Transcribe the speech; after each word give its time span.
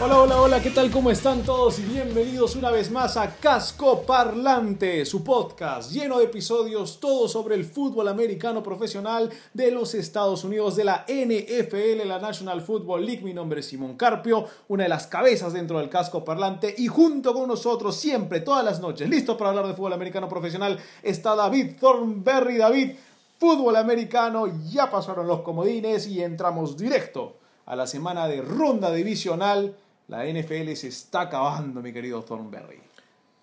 Hola, 0.00 0.20
hola, 0.20 0.40
hola, 0.40 0.62
¿qué 0.62 0.70
tal? 0.70 0.92
¿Cómo 0.92 1.10
están 1.10 1.42
todos? 1.42 1.80
Y 1.80 1.82
bienvenidos 1.82 2.54
una 2.54 2.70
vez 2.70 2.88
más 2.88 3.16
a 3.16 3.34
Casco 3.34 4.02
Parlante, 4.02 5.04
su 5.04 5.24
podcast 5.24 5.90
lleno 5.90 6.20
de 6.20 6.26
episodios, 6.26 7.00
todo 7.00 7.26
sobre 7.26 7.56
el 7.56 7.64
fútbol 7.64 8.06
americano 8.06 8.62
profesional 8.62 9.28
de 9.52 9.72
los 9.72 9.96
Estados 9.96 10.44
Unidos, 10.44 10.76
de 10.76 10.84
la 10.84 11.04
NFL, 11.08 12.06
la 12.06 12.20
National 12.20 12.60
Football 12.60 13.04
League. 13.04 13.24
Mi 13.24 13.34
nombre 13.34 13.58
es 13.58 13.66
Simón 13.66 13.96
Carpio, 13.96 14.44
una 14.68 14.84
de 14.84 14.88
las 14.88 15.08
cabezas 15.08 15.52
dentro 15.52 15.80
del 15.80 15.88
Casco 15.88 16.24
Parlante, 16.24 16.72
y 16.78 16.86
junto 16.86 17.34
con 17.34 17.48
nosotros, 17.48 17.96
siempre, 17.96 18.40
todas 18.40 18.64
las 18.64 18.78
noches, 18.78 19.10
listo 19.10 19.36
para 19.36 19.50
hablar 19.50 19.66
de 19.66 19.74
fútbol 19.74 19.94
americano 19.94 20.28
profesional, 20.28 20.78
está 21.02 21.34
David 21.34 21.72
Thornberry. 21.80 22.56
David, 22.56 22.92
fútbol 23.36 23.74
americano, 23.74 24.46
ya 24.70 24.88
pasaron 24.88 25.26
los 25.26 25.40
comodines 25.40 26.06
y 26.06 26.22
entramos 26.22 26.76
directo 26.76 27.34
a 27.66 27.74
la 27.74 27.88
semana 27.88 28.28
de 28.28 28.42
ronda 28.42 28.92
divisional 28.92 29.74
la 30.08 30.24
NFL 30.24 30.72
se 30.74 30.88
está 30.88 31.22
acabando, 31.22 31.82
mi 31.82 31.92
querido 31.92 32.22
Thornberry. 32.22 32.80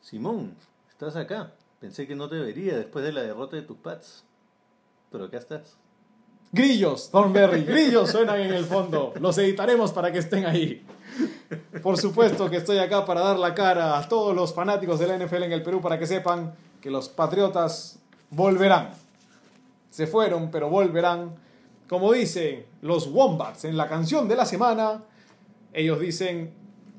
Simón, 0.02 0.56
estás 0.90 1.16
acá. 1.16 1.54
Pensé 1.80 2.08
que 2.08 2.16
no 2.16 2.28
te 2.28 2.40
vería 2.40 2.76
después 2.76 3.06
de 3.06 3.12
la 3.12 3.22
derrota 3.22 3.56
de 3.56 3.62
tus 3.62 3.78
Pats. 3.78 4.24
Pero 5.12 5.26
acá 5.26 5.38
estás. 5.38 5.78
Grillos, 6.52 7.12
Thornberry, 7.12 7.64
grillos 7.64 8.10
suenan 8.10 8.40
en 8.40 8.54
el 8.54 8.66
fondo. 8.66 9.14
Los 9.20 9.38
editaremos 9.38 9.92
para 9.92 10.12
que 10.12 10.20
estén 10.20 10.46
ahí. 10.46 10.86
Por 11.84 11.98
supuesto 11.98 12.50
que 12.50 12.58
estoy 12.58 12.80
acá 12.80 13.06
para 13.06 13.22
dar 13.22 13.38
la 13.38 13.54
cara 13.54 13.98
a 13.98 14.08
todos 14.08 14.36
los 14.36 14.54
fanáticos 14.54 15.00
de 15.00 15.08
la 15.08 15.18
NFL 15.18 15.44
en 15.44 15.52
el 15.52 15.64
Perú 15.64 15.82
para 15.82 16.00
que 16.00 16.08
sepan 16.08 16.56
que 16.82 16.90
los 16.90 17.10
Patriotas 17.10 18.00
volverán. 18.30 18.92
Se 19.92 20.08
fueron, 20.08 20.50
pero 20.50 20.70
volverán. 20.70 21.36
Como 21.88 22.14
dicen 22.14 22.66
los 22.82 23.08
Wombats 23.08 23.66
en 23.66 23.78
la 23.78 23.88
canción 23.88 24.28
de 24.28 24.36
la 24.36 24.46
semana, 24.46 25.04
ellos 25.76 26.00
dicen, 26.00 26.54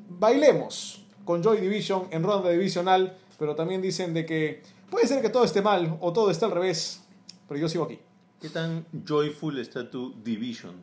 bailemos 0.08 1.05
con 1.24 1.42
Joy 1.42 1.60
Division 1.60 2.08
en 2.10 2.22
ronda 2.22 2.50
divisional, 2.50 3.16
pero 3.38 3.55
también 3.55 3.80
dicen 3.80 4.12
de 4.12 4.27
que 4.27 4.62
puede 4.91 5.06
ser 5.06 5.22
que 5.22 5.30
todo 5.30 5.44
esté 5.44 5.62
mal 5.62 5.96
o 6.00 6.12
todo 6.12 6.30
esté 6.30 6.44
al 6.44 6.50
revés, 6.52 7.02
pero 7.48 7.58
yo 7.58 7.68
sigo 7.68 7.84
aquí. 7.84 7.98
¿Qué 8.41 8.50
tan 8.50 8.86
joyful 9.06 9.58
está 9.58 9.91
tu 9.91 10.14
division? 10.22 10.74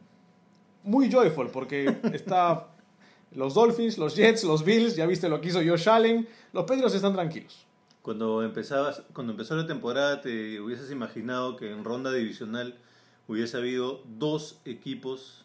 Muy 0.83 1.09
joyful, 1.09 1.50
porque 1.52 1.95
está 2.13 2.67
los 3.31 3.53
Dolphins, 3.53 4.00
los 4.00 4.16
Jets, 4.16 4.44
los 4.44 4.66
Bills, 4.66 4.95
ya 4.95 5.05
viste 5.05 5.30
lo 5.30 5.39
que 5.39 5.50
hizo 5.50 5.59
Josh 5.63 5.88
Allen, 5.88 6.28
los 6.52 6.66
Pedros 6.66 6.95
están 6.95 7.13
tranquilos. 7.13 7.67
Cuando, 8.02 8.44
empezabas, 8.44 9.03
cuando 9.13 9.31
empezó 9.31 9.55
la 9.55 9.67
temporada, 9.67 10.19
¿te 10.22 10.59
hubieses 10.59 10.91
imaginado 10.91 11.55
que 11.55 11.72
en 11.72 11.83
ronda 11.83 12.11
divisional 12.11 12.75
hubiese 13.28 13.55
habido 13.57 14.03
dos 14.05 14.59
equipos 14.66 15.42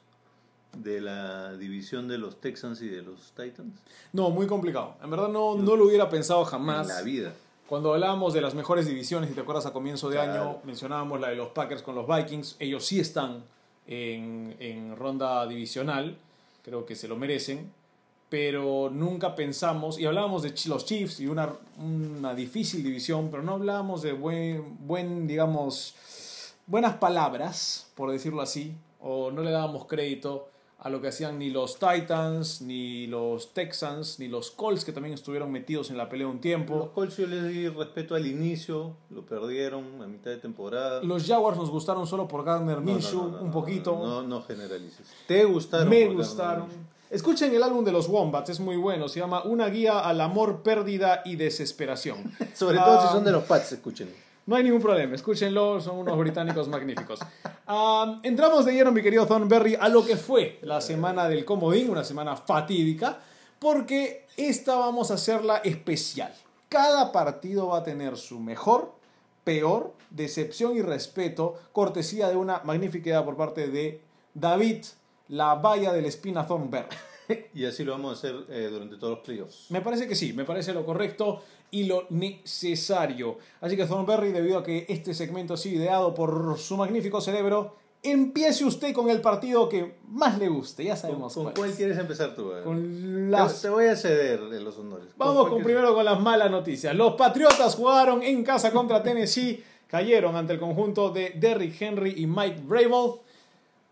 de 0.77 1.00
la 1.00 1.56
división 1.56 2.08
de 2.08 2.19
los 2.19 2.41
Texans 2.41 2.80
y 2.83 2.88
de 2.88 3.02
los 3.02 3.33
Titans? 3.33 3.80
No, 4.12 4.30
muy 4.30 4.47
complicado. 4.47 4.97
En 5.02 5.11
verdad 5.11 5.28
no, 5.28 5.56
no 5.56 5.77
lo 5.77 5.86
hubiera 5.86 6.08
pensado 6.08 6.45
jamás. 6.45 6.89
En 6.89 6.95
la 6.95 7.02
vida. 7.02 7.33
Cuando 7.68 7.92
hablábamos 7.92 8.33
de 8.33 8.40
las 8.40 8.55
mejores 8.55 8.86
divisiones, 8.86 9.29
si 9.29 9.34
te 9.34 9.42
acuerdas 9.42 9.67
a 9.67 9.73
comienzo 9.73 10.08
de 10.08 10.18
año, 10.18 10.58
mencionábamos 10.64 11.20
la 11.20 11.29
de 11.29 11.36
los 11.36 11.48
Packers 11.48 11.83
con 11.83 11.95
los 11.95 12.06
Vikings. 12.06 12.56
Ellos 12.58 12.86
sí 12.86 12.98
están 12.98 13.45
en, 13.86 14.56
en 14.58 14.96
ronda 14.96 15.46
divisional, 15.46 16.17
creo 16.64 16.86
que 16.86 16.96
se 16.96 17.08
lo 17.08 17.17
merecen. 17.17 17.70
Pero 18.30 18.90
nunca 18.92 19.35
pensamos, 19.35 19.98
y 19.98 20.05
hablábamos 20.05 20.42
de 20.42 20.52
los 20.67 20.85
Chiefs 20.85 21.20
y 21.20 21.27
una, 21.27 21.50
una 21.79 22.35
difícil 22.35 22.83
división, 22.83 23.29
pero 23.30 23.42
no 23.42 23.55
hablábamos 23.55 24.02
de 24.02 24.12
buen, 24.12 24.77
buen, 24.86 25.27
digamos, 25.27 25.95
buenas 26.67 26.96
palabras, 26.96 27.90
por 27.95 28.11
decirlo 28.11 28.42
así, 28.42 28.74
o 29.00 29.30
no 29.30 29.42
le 29.42 29.50
dábamos 29.50 29.86
crédito 29.86 30.48
a 30.80 30.90
lo 30.90 31.00
que 31.00 31.08
hacían 31.08 31.39
ni 31.40 31.50
los 31.50 31.78
Titans, 31.78 32.62
ni 32.62 33.08
los 33.08 33.52
Texans, 33.52 34.20
ni 34.20 34.28
los 34.28 34.52
Colts, 34.52 34.84
que 34.84 34.92
también 34.92 35.12
estuvieron 35.12 35.50
metidos 35.50 35.90
en 35.90 35.96
la 35.96 36.08
pelea 36.08 36.28
un 36.28 36.40
tiempo. 36.40 36.77
Los 36.77 36.89
Colts 36.90 37.16
yo 37.16 37.27
les 37.27 37.48
di 37.48 37.68
respeto 37.68 38.14
al 38.14 38.27
inicio, 38.27 38.94
lo 39.11 39.27
perdieron 39.27 40.00
a 40.00 40.06
mitad 40.06 40.30
de 40.30 40.36
temporada. 40.36 41.02
Los 41.02 41.27
Jaguars 41.27 41.58
nos 41.58 41.70
gustaron 41.70 42.06
solo 42.06 42.28
por 42.28 42.44
Gardner 42.44 42.80
Minshew, 42.80 43.38
un 43.40 43.50
poquito. 43.50 43.98
No, 43.98 44.22
no, 44.22 44.42
generalices. 44.42 45.08
¿Te 45.27 45.44
gustaron? 45.44 45.88
Me 45.88 46.06
gustaron. 46.06 46.68
Escuchen 47.11 47.52
el 47.55 47.62
álbum 47.62 47.84
de 47.84 47.90
los 47.90 48.08
Wombats, 48.08 48.50
es 48.50 48.61
muy 48.61 48.77
bueno. 48.77 49.08
Se 49.08 49.18
llama 49.18 49.42
Una 49.42 49.68
guía 49.68 49.98
al 49.98 50.20
amor, 50.20 50.62
pérdida 50.62 51.22
y 51.24 51.36
desesperación. 51.36 52.33
Sobre 52.55 52.78
todo 52.78 53.02
si 53.02 53.08
son 53.08 53.24
de 53.24 53.33
los 53.33 53.44
Pats, 53.44 53.72
escuchen. 53.72 54.27
No 54.48 54.57
hay 54.57 54.64
ningún 54.64 54.81
problema, 54.81 55.14
escúchenlo, 55.14 55.79
son 55.79 55.98
unos 55.98 56.19
británicos 56.19 56.69
magníficos. 56.70 57.20
entramos 58.23 58.64
de 58.64 58.73
lleno, 58.73 58.91
mi 58.91 59.03
querido 59.03 59.27
Thornberry, 59.27 59.77
a 59.79 59.91
lo 59.91 60.07
que 60.07 60.17
fue 60.17 60.59
la 60.63 60.81
semana 60.81 61.29
del 61.29 61.45
comodín, 61.45 61.91
una 61.91 62.03
semana 62.03 62.35
fatídica, 62.35 63.19
porque 63.59 64.25
esta 64.39 64.77
vamos 64.77 65.11
a 65.11 65.14
hacerla 65.14 65.59
especial. 65.59 66.33
Cada 66.70 67.13
partido 67.13 67.67
va 67.67 67.81
a 67.81 67.85
tener 67.85 68.17
su 68.17 68.41
mejor, 68.41 68.95
peor, 69.45 69.92
decepción 70.09 70.79
y 70.79 70.80
respeto, 70.80 71.57
cortesía 71.73 72.30
de 72.30 72.36
una 72.36 72.63
magnífica 72.65 73.11
idea 73.11 73.25
por 73.27 73.36
parte 73.36 73.69
de 73.69 74.01
David, 74.33 74.83
la 75.29 75.57
valla 75.57 75.92
del 75.92 76.07
espina 76.07 76.47
Thornberry. 76.47 76.89
y 77.55 77.67
así 77.67 77.85
lo 77.85 77.92
vamos 77.92 78.13
a 78.13 78.15
hacer 78.15 78.47
eh, 78.48 78.69
durante 78.70 78.97
todos 78.97 79.19
los 79.19 79.27
playoffs. 79.27 79.70
Me 79.70 79.83
parece 79.83 80.09
que 80.09 80.15
sí, 80.15 80.33
me 80.33 80.45
parece 80.45 80.73
lo 80.73 80.86
correcto 80.86 81.42
y 81.70 81.84
lo 81.84 82.06
necesario. 82.11 83.39
Así 83.61 83.77
que 83.77 83.86
Thornberry, 83.86 84.33
debido 84.33 84.58
a 84.58 84.64
que 84.64 84.86
este 84.89 85.14
segmento 85.14 85.55
ha 85.55 85.56
sido 85.56 85.83
ideado 85.83 86.14
por 86.14 86.58
su 86.58 86.77
magnífico 86.77 87.20
cerebro, 87.20 87.77
empiece 88.02 88.64
usted 88.64 88.95
con 88.95 89.11
el 89.11 89.20
partido 89.20 89.68
que 89.68 89.96
más 90.08 90.39
le 90.39 90.48
guste, 90.48 90.84
ya 90.84 90.96
sabemos 90.96 91.34
¿Con, 91.34 91.52
cuál. 91.52 91.73
quieres 91.73 91.98
empezar 91.98 92.34
tú? 92.34 92.52
Con 92.64 93.30
las... 93.30 93.61
Te 93.61 93.68
voy 93.68 93.86
a 93.86 93.96
ceder 93.96 94.40
de 94.48 94.61
los 94.61 94.79
honores. 94.79 95.08
Vamos 95.17 95.48
con 95.48 95.62
primero 95.62 95.95
con 95.95 96.05
las 96.05 96.20
malas 96.20 96.51
noticias. 96.51 96.95
Los 96.95 97.14
Patriotas 97.14 97.74
jugaron 97.74 98.23
en 98.23 98.45
casa 98.45 98.73
contra 98.73 99.02
Tennessee, 99.02 99.62
cayeron 99.89 100.36
ante 100.36 100.55
el 100.55 100.61
conjunto 100.61 101.11
de 101.11 101.30
Derrick 101.36 101.80
Henry 101.80 102.14
y 102.17 102.27
Mike 102.27 102.62
Vrabel. 102.64 103.20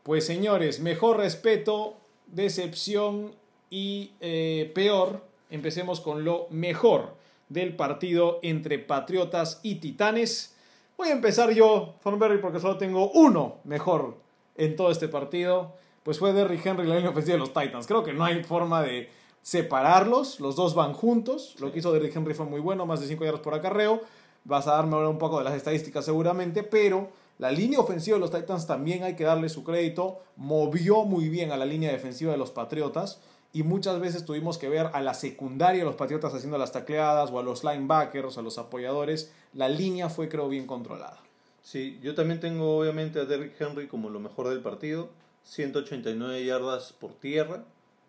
Pues 0.03 0.25
señores, 0.25 0.81
mejor 0.81 1.16
respeto, 1.16 1.94
decepción 2.26 3.32
y 3.70 4.12
eh, 4.20 4.70
peor. 4.75 5.25
Empecemos 5.50 6.00
con 6.00 6.25
lo 6.25 6.47
mejor 6.50 7.14
del 7.48 7.76
partido 7.76 8.40
entre 8.42 8.78
Patriotas 8.78 9.60
y 9.62 9.76
Titanes. 9.76 10.56
Voy 10.96 11.08
a 11.08 11.12
empezar 11.12 11.50
yo, 11.50 11.96
Thornberry, 12.02 12.38
porque 12.38 12.60
solo 12.60 12.78
tengo 12.78 13.10
uno 13.10 13.58
mejor 13.64 14.16
en 14.56 14.76
todo 14.76 14.90
este 14.90 15.08
partido. 15.08 15.74
Pues 16.02 16.18
fue 16.18 16.32
Derrick 16.32 16.64
Henry 16.64 16.86
la 16.86 16.96
línea 16.96 17.10
ofensiva 17.10 17.34
de 17.34 17.40
los 17.40 17.52
Titans. 17.52 17.86
Creo 17.86 18.04
que 18.04 18.12
no 18.12 18.24
hay 18.24 18.42
forma 18.44 18.82
de 18.82 19.10
separarlos. 19.42 20.40
Los 20.40 20.56
dos 20.56 20.74
van 20.74 20.92
juntos. 20.92 21.56
Lo 21.58 21.72
que 21.72 21.80
hizo 21.80 21.92
Derrick 21.92 22.14
Henry 22.14 22.34
fue 22.34 22.46
muy 22.46 22.60
bueno, 22.60 22.86
más 22.86 23.00
de 23.00 23.06
5 23.06 23.24
yardas 23.24 23.42
por 23.42 23.54
acarreo. 23.54 24.00
Vas 24.44 24.68
a 24.68 24.72
darme 24.72 24.94
ahora 24.94 25.08
un 25.08 25.18
poco 25.18 25.38
de 25.38 25.44
las 25.44 25.54
estadísticas 25.54 26.04
seguramente, 26.04 26.62
pero 26.62 27.10
la 27.38 27.50
línea 27.50 27.80
ofensiva 27.80 28.16
de 28.16 28.20
los 28.20 28.30
Titans 28.30 28.66
también 28.66 29.02
hay 29.02 29.16
que 29.16 29.24
darle 29.24 29.48
su 29.48 29.64
crédito. 29.64 30.20
Movió 30.37 31.04
muy 31.04 31.28
bien 31.28 31.52
a 31.52 31.56
la 31.56 31.66
línea 31.66 31.90
defensiva 31.90 32.32
de 32.32 32.38
los 32.38 32.52
Patriotas 32.52 33.20
y 33.56 33.62
muchas 33.62 33.99
veces 34.00 34.26
tuvimos 34.26 34.58
que 34.58 34.69
ver 34.69 34.91
a 34.93 35.00
la 35.00 35.14
secundaria 35.14 35.79
de 35.79 35.87
los 35.87 35.94
Patriotas 35.94 36.35
haciendo 36.35 36.58
las 36.58 36.73
tacleadas 36.73 37.31
o 37.31 37.38
a 37.38 37.43
los 37.43 37.64
linebackers, 37.64 38.37
a 38.37 38.43
los 38.43 38.58
apoyadores. 38.58 39.32
La 39.55 39.70
línea 39.70 40.11
fue 40.11 40.29
creo 40.29 40.50
bien 40.50 40.67
controlada. 40.67 41.19
Sí, 41.62 41.99
yo 42.03 42.14
también 42.14 42.38
tengo 42.38 42.76
obviamente 42.76 43.19
a 43.19 43.25
Derrick 43.25 43.58
Henry 43.58 43.87
como 43.87 44.11
lo 44.11 44.20
mejor 44.20 44.50
del 44.50 44.61
partido. 44.61 45.08
189 45.44 46.44
yardas 46.44 46.93
por 46.93 47.14
tierra, 47.14 47.64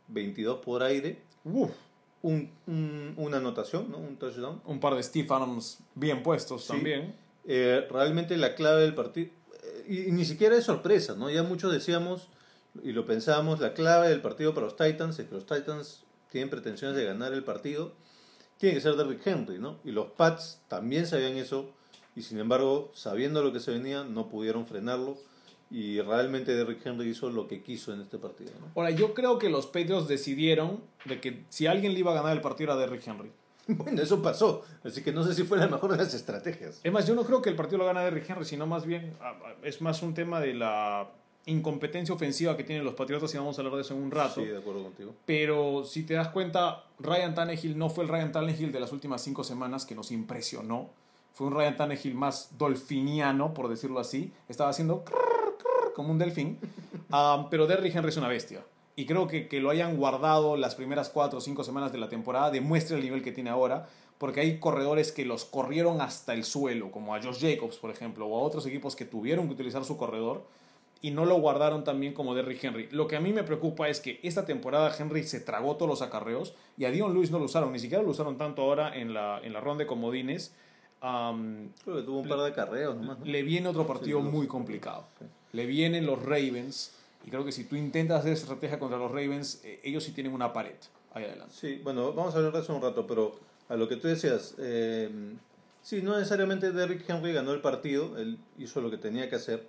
22 0.09 0.59
por 0.59 0.83
aire. 0.83 1.21
Uf. 1.45 1.71
Un, 2.23 2.51
una 3.15 3.37
anotación, 3.37 3.89
¿no? 3.89 3.99
un 3.99 4.17
touchdown. 4.17 4.61
Un 4.65 4.81
par 4.81 4.95
de 4.95 5.03
Steve 5.03 5.27
Arms 5.29 5.79
bien 5.95 6.23
puestos 6.23 6.67
también. 6.67 7.15
Eh, 7.45 7.87
realmente 7.89 8.35
la 8.35 8.53
clave 8.53 8.81
del 8.81 8.95
partido, 8.95 9.29
eh, 9.63 10.07
y, 10.09 10.11
ni 10.11 10.25
siquiera 10.25 10.57
es 10.57 10.65
sorpresa, 10.65 11.15
¿no? 11.15 11.29
Ya 11.29 11.43
muchos 11.43 11.71
decíamos, 11.71 12.27
y 12.83 12.91
lo 12.91 13.05
pensábamos, 13.05 13.59
la 13.59 13.73
clave 13.73 14.09
del 14.09 14.21
partido 14.21 14.53
para 14.53 14.65
los 14.65 14.75
Titans 14.75 15.19
es 15.19 15.27
que 15.27 15.35
los 15.35 15.45
Titans 15.45 16.03
tienen 16.31 16.49
pretensiones 16.49 16.97
de 16.97 17.05
ganar 17.05 17.33
el 17.33 17.43
partido, 17.43 17.93
tiene 18.57 18.75
que 18.75 18.81
ser 18.81 18.95
Derrick 18.95 19.25
Henry, 19.25 19.59
¿no? 19.59 19.77
Y 19.83 19.91
los 19.91 20.07
Pats 20.11 20.61
también 20.67 21.05
sabían 21.07 21.37
eso 21.37 21.71
y 22.15 22.23
sin 22.23 22.39
embargo, 22.39 22.91
sabiendo 22.95 23.43
lo 23.43 23.53
que 23.53 23.59
se 23.59 23.71
venía, 23.71 24.03
no 24.03 24.27
pudieron 24.27 24.65
frenarlo 24.65 25.17
y 25.69 26.01
realmente 26.01 26.55
Derrick 26.55 26.85
Henry 26.85 27.09
hizo 27.09 27.29
lo 27.29 27.47
que 27.47 27.61
quiso 27.61 27.93
en 27.93 28.01
este 28.01 28.17
partido. 28.17 28.51
¿no? 28.59 28.71
Ahora, 28.75 28.91
yo 28.91 29.13
creo 29.13 29.37
que 29.37 29.49
los 29.49 29.67
Patriots 29.67 30.07
decidieron 30.07 30.81
de 31.05 31.19
que 31.19 31.43
si 31.49 31.67
alguien 31.67 31.93
le 31.93 31.99
iba 31.99 32.11
a 32.11 32.15
ganar 32.15 32.33
el 32.33 32.41
partido 32.41 32.71
era 32.71 32.79
Derrick 32.79 33.05
Henry. 33.05 33.31
Bueno, 33.69 34.01
eso 34.01 34.21
pasó, 34.21 34.63
así 34.85 35.03
que 35.03 35.11
no 35.11 35.25
sé 35.25 35.33
si 35.33 35.43
fue 35.43 35.57
la 35.57 35.67
mejor 35.67 35.91
de 35.91 35.97
las 35.97 36.13
estrategias. 36.13 36.79
Es 36.83 36.91
más, 36.91 37.05
yo 37.05 37.15
no 37.15 37.25
creo 37.25 37.41
que 37.41 37.49
el 37.49 37.55
partido 37.57 37.79
lo 37.79 37.85
gana 37.85 38.01
Derrick 38.01 38.29
Henry, 38.29 38.45
sino 38.45 38.65
más 38.65 38.85
bien 38.85 39.13
ah, 39.19 39.37
ah, 39.43 39.55
es 39.61 39.81
más 39.81 40.01
un 40.01 40.13
tema 40.13 40.39
de 40.39 40.53
la 40.53 41.11
incompetencia 41.47 42.13
ofensiva 42.13 42.55
que 42.55 42.63
tienen 42.63 42.85
los 42.85 42.93
Patriotas 42.93 43.33
y 43.33 43.37
vamos 43.37 43.57
a 43.57 43.61
hablar 43.61 43.75
de 43.75 43.81
eso 43.81 43.95
en 43.95 44.03
un 44.03 44.11
rato. 44.11 44.41
Sí, 44.41 44.45
de 44.45 44.57
acuerdo 44.57 44.83
contigo. 44.83 45.13
Pero 45.25 45.83
si 45.83 46.03
te 46.03 46.13
das 46.13 46.27
cuenta, 46.27 46.83
Ryan 46.99 47.33
Tannehill 47.33 47.77
no 47.77 47.89
fue 47.89 48.03
el 48.03 48.09
Ryan 48.09 48.31
Tannehill 48.31 48.71
de 48.71 48.79
las 48.79 48.91
últimas 48.91 49.21
cinco 49.23 49.43
semanas 49.43 49.85
que 49.85 49.95
nos 49.95 50.11
impresionó. 50.11 50.89
Fue 51.33 51.47
un 51.47 51.53
Ryan 51.53 51.77
Tannehill 51.77 52.15
más 52.15 52.57
dolfiniano, 52.57 53.53
por 53.53 53.69
decirlo 53.69 53.99
así. 53.99 54.31
Estaba 54.49 54.69
haciendo 54.69 55.03
crrr, 55.03 55.57
crrr, 55.57 55.93
como 55.95 56.11
un 56.11 56.19
delfín. 56.19 56.59
Ah, 57.09 57.47
pero 57.49 57.67
Derrick 57.67 57.95
Henry 57.95 58.09
es 58.09 58.17
una 58.17 58.27
bestia. 58.27 58.65
Y 58.97 59.05
creo 59.05 59.29
que 59.29 59.47
que 59.47 59.61
lo 59.61 59.69
hayan 59.69 59.95
guardado 59.95 60.57
las 60.57 60.75
primeras 60.75 61.07
cuatro 61.07 61.37
o 61.37 61.41
cinco 61.41 61.63
semanas 61.63 61.93
de 61.93 61.99
la 61.99 62.09
temporada 62.09 62.51
demuestra 62.51 62.97
el 62.97 63.03
nivel 63.03 63.23
que 63.23 63.31
tiene 63.31 63.49
ahora. 63.49 63.87
Porque 64.17 64.41
hay 64.41 64.59
corredores 64.59 65.13
que 65.13 65.23
los 65.23 65.45
corrieron 65.45 66.01
hasta 66.01 66.33
el 66.33 66.43
suelo, 66.43 66.91
como 66.91 67.15
a 67.15 67.23
Josh 67.23 67.39
Jacobs, 67.39 67.77
por 67.77 67.91
ejemplo, 67.91 68.25
o 68.25 68.37
a 68.37 68.43
otros 68.43 68.65
equipos 68.65 68.97
que 68.97 69.05
tuvieron 69.05 69.47
que 69.47 69.53
utilizar 69.53 69.85
su 69.85 69.95
corredor 69.95 70.43
y 71.01 71.11
no 71.11 71.25
lo 71.25 71.35
guardaron 71.39 71.83
tan 71.83 71.99
bien 71.99 72.13
como 72.13 72.35
Derrick 72.35 72.63
Henry. 72.63 72.87
Lo 72.91 73.07
que 73.07 73.15
a 73.15 73.19
mí 73.19 73.33
me 73.33 73.43
preocupa 73.43 73.89
es 73.89 73.99
que 73.99 74.19
esta 74.23 74.45
temporada 74.45 74.95
Henry 74.97 75.23
se 75.23 75.39
tragó 75.39 75.75
todos 75.75 75.89
los 75.89 76.01
acarreos 76.01 76.53
y 76.77 76.85
a 76.85 76.91
Dion 76.91 77.13
Lewis 77.13 77.31
no 77.31 77.39
lo 77.39 77.45
usaron, 77.45 77.71
ni 77.71 77.79
siquiera 77.79 78.03
lo 78.03 78.09
usaron 78.09 78.37
tanto 78.37 78.61
ahora 78.63 78.95
en 78.95 79.13
la, 79.13 79.39
en 79.43 79.53
la 79.53 79.61
ronda 79.61 79.83
de 79.83 79.87
comodines. 79.87 80.53
Am, 81.01 81.69
Creo 81.83 81.97
que 81.97 82.03
tuvo 82.03 82.19
un 82.19 82.27
par 82.27 82.39
de 82.39 82.53
carreos 82.53 82.95
nomás. 82.95 83.19
¿no? 83.19 83.25
le 83.25 83.43
viene 83.43 83.69
otro 83.69 83.85
partido 83.85 84.19
Sí, 84.19 84.27
muy 84.27 84.47
complicado. 84.47 85.05
Le 85.51 85.65
vienen 85.65 86.05
los 86.05 86.21
Ravens 86.23 86.93
y 87.25 87.29
creo 87.29 87.45
que 87.45 87.51
si 87.51 87.65
tú 87.65 87.75
intentas 87.75 88.21
hacer 88.21 88.33
estrategia 88.33 88.79
contra 88.79 88.97
los 88.97 89.11
Ravens, 89.11 89.61
eh, 89.63 89.79
ellos 89.83 90.03
sí 90.03 90.11
tienen 90.11 90.33
una 90.33 90.53
pared 90.53 90.75
ahí 91.13 91.25
adelante. 91.25 91.53
Sí, 91.55 91.81
bueno, 91.83 92.13
vamos 92.13 92.33
a 92.33 92.37
hablar 92.37 92.53
de 92.53 92.59
eso 92.61 92.75
un 92.75 92.81
rato, 92.81 93.05
pero 93.05 93.39
a 93.69 93.75
lo 93.75 93.87
que 93.87 93.97
tú 93.97 94.07
decías, 94.07 94.55
eh, 94.59 95.09
sí, 95.81 96.01
no 96.01 96.15
necesariamente 96.15 96.71
Derrick 96.71 97.07
Henry 97.09 97.33
ganó 97.33 97.53
el 97.53 97.61
partido, 97.61 98.17
él 98.17 98.37
hizo 98.57 98.81
lo 98.81 98.89
que 98.89 98.97
tenía 98.97 99.29
que 99.29 99.35
hacer, 99.35 99.67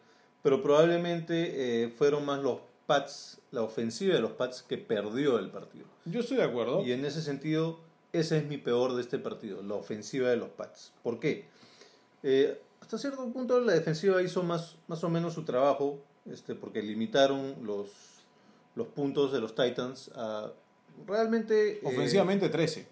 pero 0.48 0.62
probablemente 0.62 1.84
eh, 1.84 1.88
fueron 1.90 2.24
más 2.24 2.42
los 2.42 2.60
Pats, 2.86 3.38
la 3.50 3.60
ofensiva 3.60 4.14
de 4.14 4.20
los 4.20 4.32
Pats 4.32 4.62
que 4.62 4.78
perdió 4.78 5.38
el 5.38 5.50
partido. 5.50 5.84
Yo 6.06 6.20
estoy 6.20 6.38
de 6.38 6.44
acuerdo. 6.44 6.82
Y 6.82 6.92
en 6.92 7.04
ese 7.04 7.20
sentido, 7.20 7.80
ese 8.14 8.38
es 8.38 8.46
mi 8.46 8.56
peor 8.56 8.94
de 8.94 9.02
este 9.02 9.18
partido, 9.18 9.62
la 9.62 9.74
ofensiva 9.74 10.30
de 10.30 10.36
los 10.38 10.48
Pats. 10.48 10.94
¿Por 11.02 11.20
qué? 11.20 11.44
Eh, 12.22 12.58
hasta 12.80 12.96
cierto 12.96 13.28
punto 13.30 13.60
la 13.60 13.74
defensiva 13.74 14.22
hizo 14.22 14.42
más, 14.42 14.76
más 14.86 15.04
o 15.04 15.10
menos 15.10 15.34
su 15.34 15.42
trabajo, 15.44 15.98
este, 16.24 16.54
porque 16.54 16.80
limitaron 16.82 17.56
los, 17.62 17.88
los 18.74 18.86
puntos 18.88 19.30
de 19.32 19.40
los 19.40 19.54
Titans 19.54 20.10
a 20.14 20.50
realmente... 21.06 21.72
eh, 21.74 21.80
Ofensivamente 21.84 22.48
13. 22.48 22.88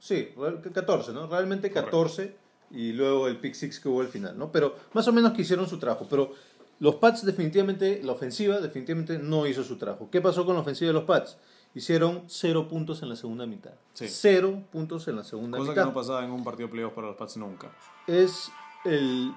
Sí, 0.00 0.30
real- 0.36 0.60
14, 0.60 1.12
¿no? 1.12 1.28
Realmente 1.28 1.70
Correcto. 1.70 1.98
14 1.98 2.34
y 2.72 2.92
luego 2.92 3.28
el 3.28 3.36
pick 3.38 3.54
six 3.54 3.78
que 3.80 3.88
hubo 3.88 4.00
al 4.00 4.08
final, 4.08 4.36
¿no? 4.38 4.50
Pero 4.52 4.74
más 4.92 5.06
o 5.08 5.12
menos 5.12 5.32
que 5.34 5.42
hicieron 5.42 5.68
su 5.68 5.78
trabajo. 5.78 6.06
Pero 6.10 6.32
los 6.80 6.96
Pats 6.96 7.24
definitivamente, 7.24 8.00
la 8.02 8.12
ofensiva 8.12 8.58
definitivamente 8.58 9.18
no 9.18 9.46
hizo 9.46 9.62
su 9.62 9.76
trabajo. 9.76 10.08
¿Qué 10.10 10.20
pasó 10.20 10.44
con 10.44 10.54
la 10.56 10.62
ofensiva 10.62 10.88
de 10.88 10.94
los 10.94 11.04
Pats? 11.04 11.38
Hicieron 11.74 12.24
cero 12.26 12.66
puntos 12.66 13.02
en 13.02 13.10
la 13.10 13.16
segunda 13.16 13.46
mitad. 13.46 13.72
Sí. 13.92 14.08
Cero 14.08 14.64
puntos 14.72 15.06
en 15.06 15.16
la 15.16 15.22
segunda 15.24 15.58
Cosa 15.58 15.72
que 15.72 15.78
mitad. 15.78 15.86
no 15.86 15.94
pasaba 15.94 16.24
en 16.24 16.32
un 16.32 16.42
partido 16.42 16.66
de 16.66 16.72
playoffs 16.72 16.94
para 16.94 17.06
los 17.08 17.16
Pats 17.16 17.36
nunca. 17.36 17.70
es 18.08 18.50
el 18.84 19.30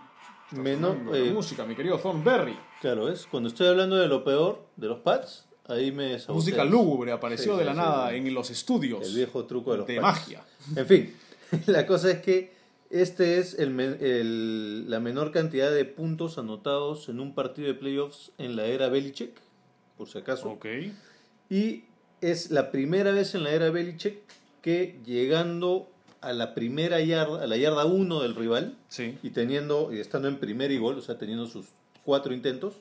la 0.51 0.95
eh, 1.13 1.31
música, 1.33 1.65
mi 1.65 1.75
querido 1.75 1.97
Thornberry. 1.97 2.57
claro, 2.79 3.09
es 3.09 3.25
cuando 3.25 3.49
estoy 3.49 3.67
hablando 3.67 3.95
de 3.95 4.07
lo 4.07 4.23
peor 4.23 4.65
de 4.75 4.87
los 4.87 4.99
Pats, 4.99 5.47
ahí 5.67 5.91
me 5.91 6.19
saboteas. 6.19 6.29
Música 6.35 6.63
lúgubre 6.63 7.11
apareció 7.11 7.53
Sí, 7.53 7.59
de 7.59 7.65
la 7.65 7.71
sí, 7.71 7.77
nada 7.77 8.13
en 8.13 8.33
los 8.33 8.49
estudios 8.51 9.07
El 9.07 9.15
viejo 9.15 9.45
truco 9.45 9.71
de 9.71 9.77
los 9.79 9.87
de 9.87 9.99
Pats. 9.99 10.19
magia. 10.19 10.45
En 10.75 10.85
fin, 10.85 11.15
la 11.67 11.85
cosa 11.85 12.11
es 12.11 12.21
que 12.21 12.53
este 13.01 13.39
es 13.39 13.57
el, 13.59 13.69
men- 13.71 13.97
el- 14.01 14.89
la 14.89 14.99
menor 14.99 15.31
cantidad 15.31 15.71
de 15.71 15.83
puntos 15.85 16.37
anotados 16.37 17.09
en 17.09 17.19
un 17.19 17.33
partido 17.33 17.67
de 17.67 17.73
playoffs 17.73 18.31
en 18.37 18.55
la 18.55 18.65
era 18.65 18.87
Belichick, 18.89 19.35
por 19.97 20.07
si 20.07 20.19
acaso. 20.19 20.49
Ok. 20.51 20.65
Y 21.49 21.83
es 22.21 22.51
la 22.51 22.71
primera 22.71 23.11
vez 23.11 23.35
en 23.35 23.43
la 23.43 23.51
era 23.51 23.69
Belichick 23.69 24.19
que 24.61 24.99
llegando 25.05 25.89
a 26.21 26.31
la 26.31 26.53
primera 26.53 27.01
yarda, 27.01 27.43
a 27.43 27.47
la 27.47 27.57
yarda 27.57 27.83
1 27.85 28.21
del 28.21 28.35
rival, 28.35 28.77
Sí. 28.87 29.17
y 29.23 29.31
teniendo, 29.31 29.91
y 29.93 29.99
estando 29.99 30.29
en 30.29 30.37
primer 30.39 30.71
y 30.71 30.77
gol, 30.77 30.97
o 30.97 31.01
sea, 31.01 31.17
teniendo 31.17 31.47
sus 31.47 31.65
cuatro 32.05 32.33
intentos, 32.33 32.75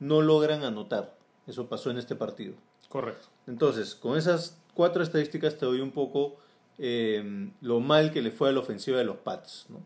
no 0.00 0.20
logran 0.20 0.64
anotar. 0.64 1.16
Eso 1.46 1.66
pasó 1.66 1.90
en 1.90 1.96
este 1.98 2.14
partido. 2.14 2.54
Correcto. 2.90 3.28
Entonces, 3.46 3.94
con 3.94 4.18
esas 4.18 4.58
cuatro 4.74 5.02
estadísticas 5.02 5.56
te 5.56 5.64
doy 5.64 5.80
un 5.80 5.92
poco 5.92 6.36
eh, 6.78 7.50
lo 7.60 7.80
mal 7.80 8.12
que 8.12 8.22
le 8.22 8.30
fue 8.30 8.48
a 8.48 8.52
la 8.52 8.60
ofensiva 8.60 8.98
de 8.98 9.04
los 9.04 9.16
Pats. 9.16 9.66
¿no? 9.68 9.80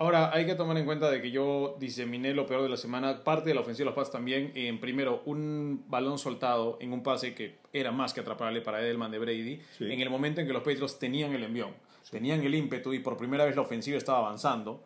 Ahora, 0.00 0.30
hay 0.32 0.46
que 0.46 0.54
tomar 0.54 0.78
en 0.78 0.86
cuenta 0.86 1.10
de 1.10 1.20
que 1.20 1.30
yo 1.30 1.76
diseminé 1.78 2.32
lo 2.32 2.46
peor 2.46 2.62
de 2.62 2.70
la 2.70 2.78
semana. 2.78 3.22
Parte 3.22 3.50
de 3.50 3.54
la 3.54 3.60
ofensiva 3.60 3.84
de 3.84 3.90
los 3.90 3.94
Pats 3.94 4.10
también. 4.10 4.50
En 4.54 4.80
primero, 4.80 5.22
un 5.26 5.84
balón 5.88 6.18
soltado 6.18 6.78
en 6.80 6.94
un 6.94 7.02
pase 7.02 7.34
que 7.34 7.58
era 7.70 7.92
más 7.92 8.14
que 8.14 8.20
atraparle 8.20 8.62
para 8.62 8.80
Edelman 8.80 9.10
de 9.10 9.18
Brady. 9.18 9.60
Sí. 9.76 9.92
En 9.92 10.00
el 10.00 10.08
momento 10.08 10.40
en 10.40 10.46
que 10.46 10.54
los 10.54 10.62
Patriots 10.62 10.98
tenían 10.98 11.34
el 11.34 11.44
envión, 11.44 11.74
tenían 12.10 12.42
el 12.42 12.54
ímpetu 12.54 12.94
y 12.94 13.00
por 13.00 13.18
primera 13.18 13.44
vez 13.44 13.54
la 13.54 13.60
ofensiva 13.60 13.98
estaba 13.98 14.20
avanzando. 14.20 14.82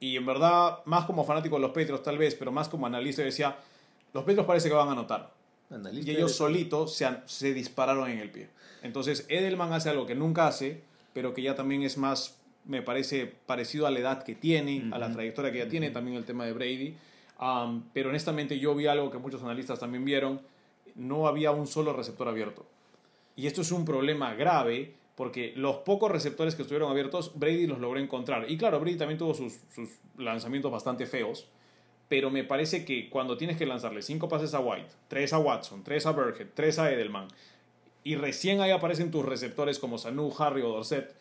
Y 0.00 0.16
en 0.16 0.26
verdad, 0.26 0.80
más 0.84 1.04
como 1.04 1.22
fanático 1.22 1.54
de 1.54 1.62
los 1.62 1.70
Patriots 1.70 2.02
tal 2.02 2.18
vez, 2.18 2.34
pero 2.34 2.50
más 2.50 2.68
como 2.68 2.86
analista, 2.86 3.22
yo 3.22 3.26
decía, 3.26 3.56
los 4.12 4.24
Patriots 4.24 4.48
parece 4.48 4.68
que 4.68 4.74
van 4.74 4.88
a 4.88 4.92
anotar. 4.92 5.30
Analista 5.70 6.10
Y 6.10 6.14
ellos 6.16 6.32
de- 6.32 6.36
solitos 6.36 6.94
se, 6.94 7.08
se 7.26 7.52
dispararon 7.52 8.08
en 8.10 8.18
el 8.18 8.30
pie. 8.30 8.48
Entonces, 8.82 9.26
Edelman 9.28 9.72
hace 9.72 9.88
algo 9.90 10.06
que 10.06 10.14
nunca 10.14 10.46
hace, 10.46 10.82
pero 11.12 11.34
que 11.34 11.42
ya 11.42 11.54
también 11.54 11.82
es 11.82 11.98
más, 11.98 12.38
me 12.64 12.82
parece, 12.82 13.26
parecido 13.46 13.86
a 13.86 13.90
la 13.90 13.98
edad 13.98 14.22
que 14.22 14.34
tiene, 14.34 14.88
a 14.92 14.98
la 14.98 15.12
trayectoria 15.12 15.50
que 15.50 15.58
ya 15.58 15.68
tiene, 15.68 15.90
también 15.90 16.16
el 16.16 16.24
tema 16.24 16.44
de 16.44 16.52
Brady. 16.52 16.96
Um, 17.40 17.82
pero 17.92 18.08
honestamente 18.10 18.58
yo 18.58 18.74
vi 18.74 18.86
algo 18.86 19.10
que 19.10 19.18
muchos 19.18 19.42
analistas 19.42 19.78
también 19.80 20.04
vieron, 20.04 20.40
no 20.94 21.26
había 21.26 21.50
un 21.50 21.66
solo 21.66 21.92
receptor 21.92 22.28
abierto. 22.28 22.64
Y 23.34 23.46
esto 23.46 23.60
es 23.60 23.72
un 23.72 23.84
problema 23.84 24.34
grave 24.34 24.94
porque 25.16 25.52
los 25.56 25.76
pocos 25.78 26.10
receptores 26.10 26.54
que 26.54 26.62
estuvieron 26.62 26.90
abiertos, 26.90 27.32
Brady 27.34 27.66
los 27.66 27.78
logró 27.78 27.98
encontrar. 27.98 28.50
Y 28.50 28.56
claro, 28.56 28.78
Brady 28.80 28.96
también 28.96 29.18
tuvo 29.18 29.34
sus, 29.34 29.54
sus 29.74 29.88
lanzamientos 30.18 30.70
bastante 30.70 31.06
feos, 31.06 31.46
pero 32.08 32.30
me 32.30 32.44
parece 32.44 32.84
que 32.84 33.10
cuando 33.10 33.36
tienes 33.36 33.56
que 33.56 33.66
lanzarle 33.66 34.02
cinco 34.02 34.28
pases 34.28 34.54
a 34.54 34.60
White, 34.60 34.88
tres 35.08 35.32
a 35.32 35.38
Watson, 35.38 35.82
tres 35.82 36.06
a 36.06 36.12
Burkhead, 36.12 36.48
tres 36.54 36.78
a 36.78 36.90
Edelman, 36.92 37.28
y 38.04 38.14
recién 38.14 38.60
ahí 38.60 38.70
aparecen 38.70 39.10
tus 39.10 39.24
receptores 39.24 39.80
como 39.80 39.98
Sanu, 39.98 40.32
Harry 40.38 40.62
o 40.62 40.68
Dorset, 40.68 41.12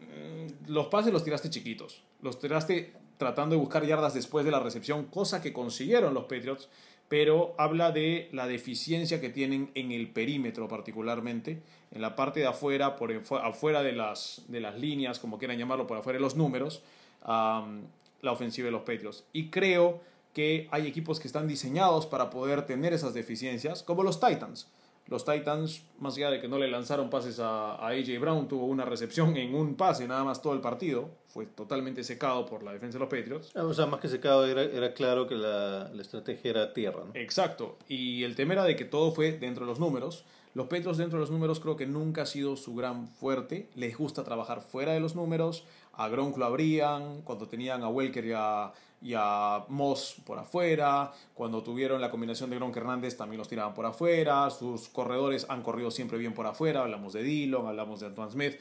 mm, 0.00 0.70
los 0.70 0.86
pases 0.86 1.12
los 1.12 1.22
tiraste 1.22 1.50
chiquitos. 1.50 2.02
Los 2.22 2.40
tiraste 2.40 2.94
tratando 3.18 3.56
de 3.56 3.60
buscar 3.60 3.84
yardas 3.84 4.14
después 4.14 4.44
de 4.46 4.50
la 4.50 4.60
recepción, 4.60 5.04
cosa 5.04 5.42
que 5.42 5.52
consiguieron 5.52 6.14
los 6.14 6.24
Patriots, 6.24 6.68
pero 7.08 7.54
habla 7.58 7.92
de 7.92 8.30
la 8.32 8.46
deficiencia 8.46 9.20
que 9.20 9.28
tienen 9.28 9.70
en 9.74 9.92
el 9.92 10.08
perímetro 10.08 10.66
particularmente, 10.68 11.62
en 11.90 12.00
la 12.00 12.16
parte 12.16 12.40
de 12.40 12.46
afuera, 12.46 12.96
por 12.96 13.12
afuera 13.42 13.82
de 13.82 13.92
las, 13.92 14.42
de 14.48 14.60
las 14.60 14.78
líneas, 14.78 15.18
como 15.18 15.38
quieran 15.38 15.58
llamarlo, 15.58 15.86
por 15.86 15.98
afuera 15.98 16.18
de 16.18 16.22
los 16.22 16.36
números, 16.36 16.82
la 17.26 18.32
ofensiva 18.32 18.66
de 18.66 18.72
los 18.72 18.82
Patriots. 18.82 19.24
Y 19.32 19.50
creo 19.50 20.00
que 20.34 20.68
hay 20.70 20.86
equipos 20.86 21.20
que 21.20 21.28
están 21.28 21.48
diseñados 21.48 22.06
para 22.06 22.28
poder 22.28 22.66
tener 22.66 22.92
esas 22.92 23.14
deficiencias, 23.14 23.82
como 23.82 24.02
los 24.02 24.20
Titans. 24.20 24.68
Los 25.06 25.24
Titans, 25.24 25.84
más 25.98 26.16
allá 26.16 26.30
de 26.30 26.40
que 26.40 26.48
no 26.48 26.58
le 26.58 26.66
lanzaron 26.66 27.10
pases 27.10 27.38
a, 27.38 27.74
a 27.74 27.88
AJ 27.88 28.18
Brown, 28.20 28.48
tuvo 28.48 28.64
una 28.66 28.86
recepción 28.86 29.36
en 29.36 29.54
un 29.54 29.74
pase 29.74 30.08
nada 30.08 30.24
más 30.24 30.40
todo 30.40 30.54
el 30.54 30.60
partido. 30.60 31.10
Fue 31.26 31.44
totalmente 31.44 32.02
secado 32.02 32.46
por 32.46 32.62
la 32.62 32.72
defensa 32.72 32.98
de 32.98 33.04
los 33.04 33.10
Patriots. 33.10 33.52
Ah, 33.54 33.64
O 33.64 33.74
sea, 33.74 33.84
más 33.86 34.00
que 34.00 34.08
secado, 34.08 34.46
era, 34.46 34.62
era 34.62 34.94
claro 34.94 35.26
que 35.26 35.34
la, 35.34 35.90
la 35.92 36.00
estrategia 36.02 36.50
era 36.50 36.72
tierra. 36.72 37.04
¿no? 37.04 37.10
Exacto. 37.14 37.76
Y 37.86 38.24
el 38.24 38.34
tema 38.34 38.54
era 38.54 38.64
de 38.64 38.76
que 38.76 38.86
todo 38.86 39.12
fue 39.12 39.32
dentro 39.32 39.66
de 39.66 39.70
los 39.70 39.78
números. 39.78 40.24
Los 40.54 40.68
Patriots 40.68 40.96
dentro 40.98 41.18
de 41.18 41.22
los 41.22 41.30
números 41.30 41.60
creo 41.60 41.76
que 41.76 41.86
nunca 41.86 42.22
ha 42.22 42.26
sido 42.26 42.56
su 42.56 42.74
gran 42.74 43.08
fuerte. 43.08 43.68
Les 43.74 43.98
gusta 43.98 44.24
trabajar 44.24 44.62
fuera 44.62 44.92
de 44.92 45.00
los 45.00 45.14
números. 45.16 45.64
A 45.92 46.08
Gronk 46.08 46.38
lo 46.38 46.46
abrían, 46.46 47.22
cuando 47.22 47.46
tenían 47.46 47.82
a 47.82 47.88
Welker 47.88 48.24
y 48.24 48.32
a, 48.32 48.72
y 49.04 49.12
a 49.14 49.66
Moss 49.68 50.16
por 50.24 50.38
afuera. 50.38 51.12
Cuando 51.34 51.62
tuvieron 51.62 52.00
la 52.00 52.10
combinación 52.10 52.48
de 52.48 52.56
Gronk 52.56 52.74
Hernández 52.74 53.18
también 53.18 53.38
los 53.38 53.48
tiraban 53.48 53.74
por 53.74 53.84
afuera. 53.84 54.48
Sus 54.48 54.88
corredores 54.88 55.44
han 55.50 55.62
corrido 55.62 55.90
siempre 55.90 56.16
bien 56.16 56.32
por 56.32 56.46
afuera. 56.46 56.80
Hablamos 56.80 57.12
de 57.12 57.22
Dillon, 57.22 57.66
hablamos 57.66 58.00
de 58.00 58.06
Antoine 58.06 58.32
Smith. 58.32 58.54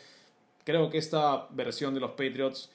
Creo 0.65 0.89
que 0.89 0.97
esta 0.97 1.47
versión 1.51 1.93
de 1.93 2.01
los 2.01 2.11
Patriots 2.11 2.69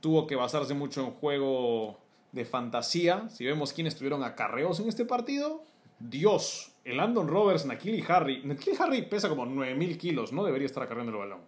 tuvo 0.00 0.26
que 0.26 0.34
basarse 0.34 0.72
mucho 0.72 1.02
en 1.02 1.10
juego 1.10 1.98
de 2.32 2.46
fantasía. 2.46 3.28
Si 3.28 3.44
vemos 3.44 3.74
quiénes 3.74 3.96
tuvieron 3.96 4.24
acarreos 4.24 4.80
en 4.80 4.88
este 4.88 5.04
partido, 5.04 5.62
Dios, 5.98 6.72
el 6.84 6.96
Landon 6.96 7.28
Roberts, 7.28 7.66
Nakili 7.66 8.02
Harry. 8.08 8.40
Nakili 8.44 8.76
Harry 8.80 9.02
pesa 9.02 9.28
como 9.28 9.44
9000 9.44 9.98
kilos, 9.98 10.32
no 10.32 10.42
debería 10.42 10.66
estar 10.66 10.82
acarreando 10.82 11.12
el 11.12 11.18
balón. 11.18 11.40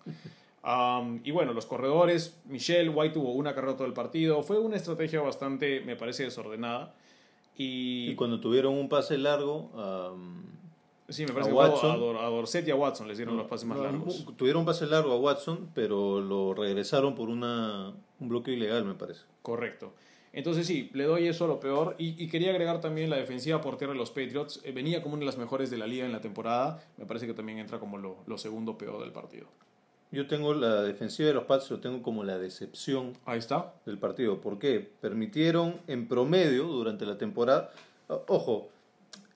Um, 0.66 1.20
y 1.22 1.30
bueno, 1.30 1.52
los 1.52 1.64
corredores, 1.64 2.36
Michelle 2.46 2.88
White 2.88 3.14
tuvo 3.14 3.32
una 3.32 3.54
carrera 3.54 3.76
todo 3.76 3.86
el 3.86 3.92
partido. 3.92 4.42
Fue 4.42 4.58
una 4.58 4.74
estrategia 4.76 5.20
bastante, 5.20 5.80
me 5.82 5.94
parece, 5.94 6.24
desordenada. 6.24 6.92
Y, 7.56 8.10
Y 8.10 8.14
cuando 8.16 8.40
tuvieron 8.40 8.74
un 8.74 8.88
pase 8.88 9.16
largo, 9.16 9.70
um, 10.12 10.42
sí, 11.08 11.24
me 11.24 11.32
parece 11.32 11.50
a 11.50 11.52
que 11.52 11.58
Watson. 11.58 11.90
a, 11.92 11.96
Dor- 11.96 12.16
a 12.18 12.26
Dorset 12.26 12.66
y 12.66 12.72
a 12.72 12.74
Watson 12.74 13.06
les 13.06 13.16
dieron 13.16 13.36
los 13.36 13.46
pases 13.46 13.66
más 13.66 13.78
largos. 13.78 14.26
tuvieron 14.36 14.60
un 14.60 14.66
pase 14.66 14.86
largo 14.86 15.12
a 15.12 15.16
Watson, 15.18 15.70
pero 15.72 16.20
lo 16.20 16.52
regresaron 16.52 17.14
por 17.14 17.28
una, 17.28 17.92
un 18.18 18.28
bloqueo 18.28 18.52
ilegal, 18.54 18.84
me 18.84 18.94
parece. 18.94 19.20
Correcto. 19.42 19.92
Entonces 20.32 20.66
sí, 20.66 20.90
le 20.92 21.04
doy 21.04 21.28
eso 21.28 21.44
a 21.44 21.48
lo 21.48 21.60
peor. 21.60 21.94
Y, 21.96 22.22
y 22.22 22.28
quería 22.28 22.50
agregar 22.50 22.80
también 22.80 23.08
la 23.08 23.16
defensiva 23.16 23.60
por 23.60 23.78
tierra 23.78 23.92
de 23.94 23.98
los 24.00 24.10
Patriots. 24.10 24.60
Eh, 24.64 24.72
venía 24.72 25.00
como 25.00 25.14
una 25.14 25.20
de 25.20 25.26
las 25.26 25.38
mejores 25.38 25.70
de 25.70 25.78
la 25.78 25.86
liga 25.86 26.04
en 26.04 26.12
la 26.12 26.20
temporada. 26.20 26.82
Me 26.98 27.06
parece 27.06 27.26
que 27.28 27.32
también 27.34 27.58
entra 27.58 27.78
como 27.78 27.96
lo, 27.98 28.16
lo 28.26 28.36
segundo 28.36 28.76
peor 28.76 29.00
del 29.00 29.12
partido. 29.12 29.46
Yo 30.16 30.26
tengo 30.26 30.54
la 30.54 30.82
defensiva 30.82 31.28
de 31.28 31.34
los 31.34 31.44
Pats, 31.44 31.70
lo 31.70 31.78
tengo 31.78 32.02
como 32.02 32.24
la 32.24 32.38
decepción 32.38 33.12
Ahí 33.26 33.38
está. 33.38 33.74
del 33.84 33.98
partido. 33.98 34.40
¿Por 34.40 34.58
qué? 34.58 34.80
Permitieron 35.02 35.78
en 35.88 36.08
promedio 36.08 36.64
durante 36.64 37.04
la 37.04 37.18
temporada. 37.18 37.70
Ojo, 38.08 38.70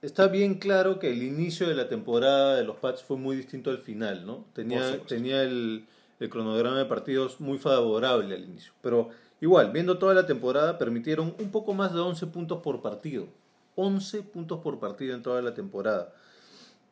está 0.01 0.29
bien 0.29 0.55
claro 0.55 0.99
que 0.99 1.11
el 1.11 1.23
inicio 1.23 1.69
de 1.69 1.75
la 1.75 1.87
temporada 1.87 2.57
de 2.57 2.65
los 2.65 2.77
Pats 2.77 3.03
fue 3.03 3.19
muy 3.19 3.37
distinto 3.37 3.69
al 3.69 3.77
final, 3.77 4.25
¿no? 4.25 4.47
Tenía, 4.55 4.99
tenía 5.07 5.43
el, 5.43 5.85
el 6.19 6.31
cronograma 6.31 6.79
de 6.79 6.87
partidos 6.87 7.41
muy 7.41 7.59
favorable 7.59 8.35
al 8.35 8.45
inicio. 8.45 8.73
Pero 8.81 9.11
igual, 9.43 9.73
viendo 9.73 9.99
toda 9.99 10.15
la 10.15 10.25
temporada, 10.25 10.79
permitieron 10.79 11.35
un 11.39 11.51
poco 11.51 11.75
más 11.75 11.93
de 11.93 12.01
11 12.01 12.27
puntos 12.29 12.63
por 12.63 12.81
partido. 12.81 13.27
11 13.77 14.23
puntos 14.23 14.61
por 14.61 14.81
partido 14.81 15.15
en 15.15 15.23
toda 15.23 15.43
la 15.43 15.53
temporada. 15.53 16.15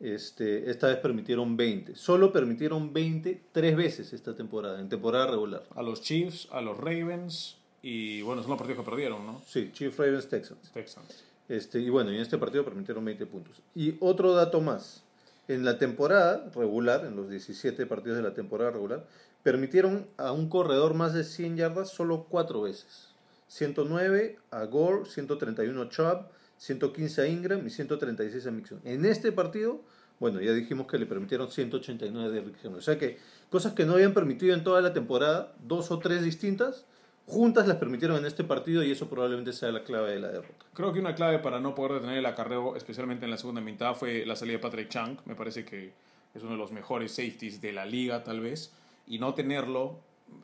Este, 0.01 0.71
esta 0.71 0.87
vez 0.87 0.99
permitieron 0.99 1.57
20. 1.57 1.97
Solo 1.97 2.33
permitieron 2.33 2.93
20 2.93 3.41
tres 3.53 3.77
veces 3.77 4.13
esta 4.13 4.35
temporada, 4.35 4.81
en 4.81 4.89
temporada 4.89 5.27
regular. 5.27 5.65
A 5.75 5.83
los 5.83 6.03
Chiefs, 6.03 6.49
a 6.53 6.61
los 6.61 6.77
Ravens. 6.77 7.57
Y 7.83 8.23
bueno, 8.23 8.43
son 8.43 8.51
los 8.51 8.59
partidos 8.59 8.85
que 8.85 8.91
perdieron, 8.91 9.27
¿no? 9.27 9.43
Sí, 9.47 9.71
Chiefs 9.73 9.97
Ravens 9.97 10.29
Texans. 10.29 10.71
Texans. 10.73 11.25
Este, 11.49 11.81
y 11.81 11.89
bueno, 11.89 12.11
en 12.11 12.21
este 12.21 12.39
partido 12.39 12.65
permitieron 12.65 13.05
20 13.05 13.27
puntos. 13.27 13.61
Y 13.75 13.97
otro 14.01 14.35
dato 14.35 14.61
más. 14.61 15.03
En 15.49 15.65
la 15.65 15.79
temporada 15.79 16.51
regular, 16.55 17.07
en 17.07 17.17
los 17.17 17.31
17 17.31 17.87
partidos 17.87 18.19
de 18.19 18.23
la 18.23 18.35
temporada 18.35 18.71
regular, 18.71 19.07
permitieron 19.43 20.07
a 20.19 20.33
un 20.33 20.49
corredor 20.49 20.95
más 20.95 21.15
de 21.15 21.25
100 21.25 21.57
yardas 21.57 21.91
solo 21.91 22.27
cuatro 22.29 22.63
veces. 22.63 23.09
109 23.49 24.39
a 24.51 24.65
Gore, 24.67 25.07
131 25.07 25.81
a 25.81 25.89
Chubb, 25.89 26.27
115 26.59 27.23
a 27.23 27.27
Ingram 27.27 27.67
y 27.67 27.71
136 27.71 28.47
a 28.47 28.51
Mixon. 28.51 28.81
En 28.85 29.05
este 29.05 29.33
partido, 29.33 29.81
bueno, 30.21 30.41
ya 30.41 30.53
dijimos 30.53 30.87
que 30.87 30.99
le 30.99 31.07
permitieron 31.07 31.51
189 31.51 32.31
de 32.31 32.41
Rick 32.41 32.57
Henry. 32.63 32.79
O 32.79 32.83
sea 32.83 32.99
que 32.99 33.19
cosas 33.51 33.73
que 33.73 33.87
no 33.87 33.95
habían 33.95 34.13
permitido 34.13 34.55
en 34.55 34.65
toda 34.65 34.81
la 34.81 34.93
temporada, 34.93 35.55
dos 35.65 35.91
o 35.91 35.99
tres 35.99 36.23
distintas, 36.23 36.85
juntas 37.27 37.69
las 37.69 37.77
permitieron 37.77 38.17
en 38.17 38.25
este 38.25 38.43
partido 38.43 38.83
y 38.83 38.91
eso 38.91 39.09
probablemente 39.09 39.53
sea 39.53 39.71
la 39.71 39.85
clave 39.85 40.11
de 40.13 40.21
la 40.21 40.29
derrota. 40.29 40.67
Creo 40.75 40.93
que 40.93 40.99
una 40.99 41.15
clave 41.15 41.39
para 41.39 41.61
no 41.61 41.75
poder 41.75 41.95
detener 41.95 42.19
el 42.19 42.27
acarreo, 42.27 42.75
especialmente 42.75 43.27
en 43.27 43.31
la 43.31 43.39
segunda 43.39 43.61
mitad, 43.61 43.95
fue 43.95 44.27
la 44.27 44.35
salida 44.35 44.57
de 44.57 44.63
Patrick 44.63 44.89
Chang. 44.89 45.19
Me 45.27 45.35
parece 45.35 45.65
que 45.65 45.93
es 46.35 46.43
uno 46.43 46.53
de 46.53 46.59
los 46.59 46.73
mejores 46.73 47.13
safeties 47.13 47.61
de 47.61 47.73
la 47.73 47.85
liga, 47.85 48.25
tal 48.25 48.41
vez. 48.41 48.73
Y 49.07 49.19
no 49.19 49.35
tenerlo. 49.35 50.01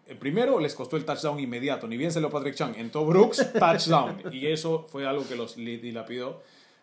Eh, 0.07 0.15
Primero 0.15 0.59
les 0.61 0.75
costó 0.75 0.97
el 0.97 1.05
touchdown 1.05 1.39
inmediato. 1.41 1.87
Ni 1.87 1.97
bien 1.97 2.13
salió 2.13 2.31
Patrick 2.31 2.55
Chang. 2.55 2.75
Entró 2.77 3.05
Brooks, 3.05 3.53
touchdown. 3.59 4.23
Y 4.33 4.47
eso 4.47 4.87
fue 4.89 5.07
algo 5.07 5.27
que 5.27 5.37
los 5.37 5.57
dilapidó. 5.57 6.43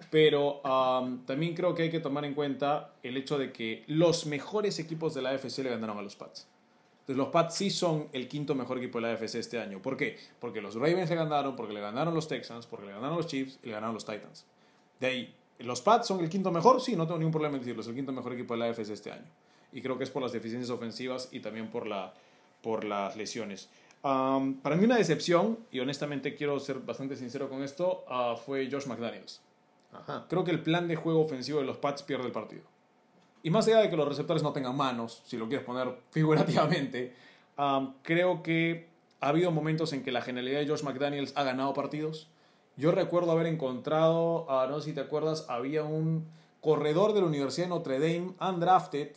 Pero 0.09 0.61
um, 0.61 1.25
también 1.25 1.53
creo 1.53 1.75
que 1.75 1.83
hay 1.83 1.91
que 1.91 1.99
tomar 1.99 2.25
en 2.25 2.33
cuenta 2.33 2.95
el 3.03 3.17
hecho 3.17 3.37
de 3.37 3.51
que 3.51 3.83
los 3.87 4.25
mejores 4.25 4.79
equipos 4.79 5.13
de 5.13 5.21
la 5.21 5.29
AFC 5.31 5.59
le 5.59 5.69
ganaron 5.69 5.97
a 5.97 6.01
los 6.01 6.15
Pats. 6.15 6.47
Entonces 7.01 7.17
los 7.17 7.27
Pats 7.29 7.55
sí 7.55 7.69
son 7.69 8.07
el 8.11 8.27
quinto 8.27 8.55
mejor 8.55 8.77
equipo 8.77 8.99
de 8.99 9.07
la 9.07 9.13
AFC 9.13 9.35
este 9.35 9.59
año. 9.59 9.81
¿Por 9.81 9.97
qué? 9.97 10.17
Porque 10.39 10.61
los 10.61 10.75
Ravens 10.75 11.09
le 11.09 11.15
ganaron, 11.15 11.55
porque 11.55 11.73
le 11.73 11.81
ganaron 11.81 12.13
los 12.13 12.27
Texans, 12.27 12.65
porque 12.65 12.87
le 12.87 12.93
ganaron 12.93 13.17
los 13.17 13.27
Chiefs 13.27 13.59
y 13.63 13.67
le 13.67 13.73
ganaron 13.73 13.93
los 13.93 14.05
Titans. 14.05 14.45
De 14.99 15.07
ahí, 15.07 15.35
¿los 15.59 15.81
Pats 15.81 16.07
son 16.07 16.19
el 16.19 16.29
quinto 16.29 16.51
mejor? 16.51 16.81
Sí, 16.81 16.95
no 16.95 17.05
tengo 17.05 17.19
ningún 17.19 17.31
problema 17.31 17.55
en 17.55 17.61
decirlo. 17.61 17.81
Es 17.81 17.87
el 17.87 17.95
quinto 17.95 18.11
mejor 18.11 18.33
equipo 18.33 18.53
de 18.53 18.59
la 18.59 18.65
AFC 18.67 18.89
este 18.91 19.11
año. 19.11 19.25
Y 19.73 19.81
creo 19.81 19.97
que 19.97 20.03
es 20.03 20.09
por 20.09 20.21
las 20.21 20.31
deficiencias 20.31 20.69
ofensivas 20.69 21.29
y 21.31 21.39
también 21.39 21.69
por, 21.69 21.87
la, 21.87 22.13
por 22.61 22.83
las 22.83 23.15
lesiones. 23.15 23.69
Um, 24.03 24.55
para 24.55 24.75
mí 24.75 24.85
una 24.85 24.97
decepción, 24.97 25.59
y 25.71 25.79
honestamente 25.79 26.35
quiero 26.35 26.59
ser 26.59 26.79
bastante 26.79 27.15
sincero 27.15 27.49
con 27.49 27.63
esto, 27.63 28.03
ah, 28.07 28.35
fue 28.35 28.69
Josh 28.71 28.87
McDaniels. 28.87 29.41
Ajá. 29.93 30.25
Creo 30.29 30.43
que 30.43 30.51
el 30.51 30.61
plan 30.61 30.87
de 30.87 30.95
juego 30.95 31.21
ofensivo 31.21 31.59
de 31.59 31.65
los 31.65 31.77
Pats 31.77 32.01
pierde 32.03 32.25
el 32.25 32.31
partido. 32.31 32.63
Y 33.43 33.49
más 33.49 33.67
allá 33.67 33.79
de 33.79 33.89
que 33.89 33.97
los 33.97 34.07
receptores 34.07 34.43
no 34.43 34.53
tengan 34.53 34.75
manos, 34.75 35.21
si 35.25 35.37
lo 35.37 35.47
quieres 35.47 35.65
poner 35.65 35.95
figurativamente, 36.11 37.13
um, 37.57 37.93
creo 38.01 38.41
que 38.41 38.89
ha 39.19 39.29
habido 39.29 39.51
momentos 39.51 39.93
en 39.93 40.03
que 40.03 40.11
la 40.11 40.21
genialidad 40.21 40.59
de 40.59 40.67
Josh 40.67 40.83
McDaniels 40.83 41.33
ha 41.35 41.43
ganado 41.43 41.73
partidos. 41.73 42.27
Yo 42.77 42.91
recuerdo 42.91 43.31
haber 43.31 43.47
encontrado, 43.47 44.47
ah, 44.49 44.65
no 44.67 44.79
sé 44.79 44.89
si 44.89 44.93
te 44.93 45.01
acuerdas, 45.01 45.45
había 45.47 45.83
un 45.83 46.25
corredor 46.61 47.13
de 47.13 47.21
la 47.21 47.27
Universidad 47.27 47.67
de 47.67 47.69
Notre 47.69 47.99
Dame, 47.99 48.33
undrafted, 48.39 49.11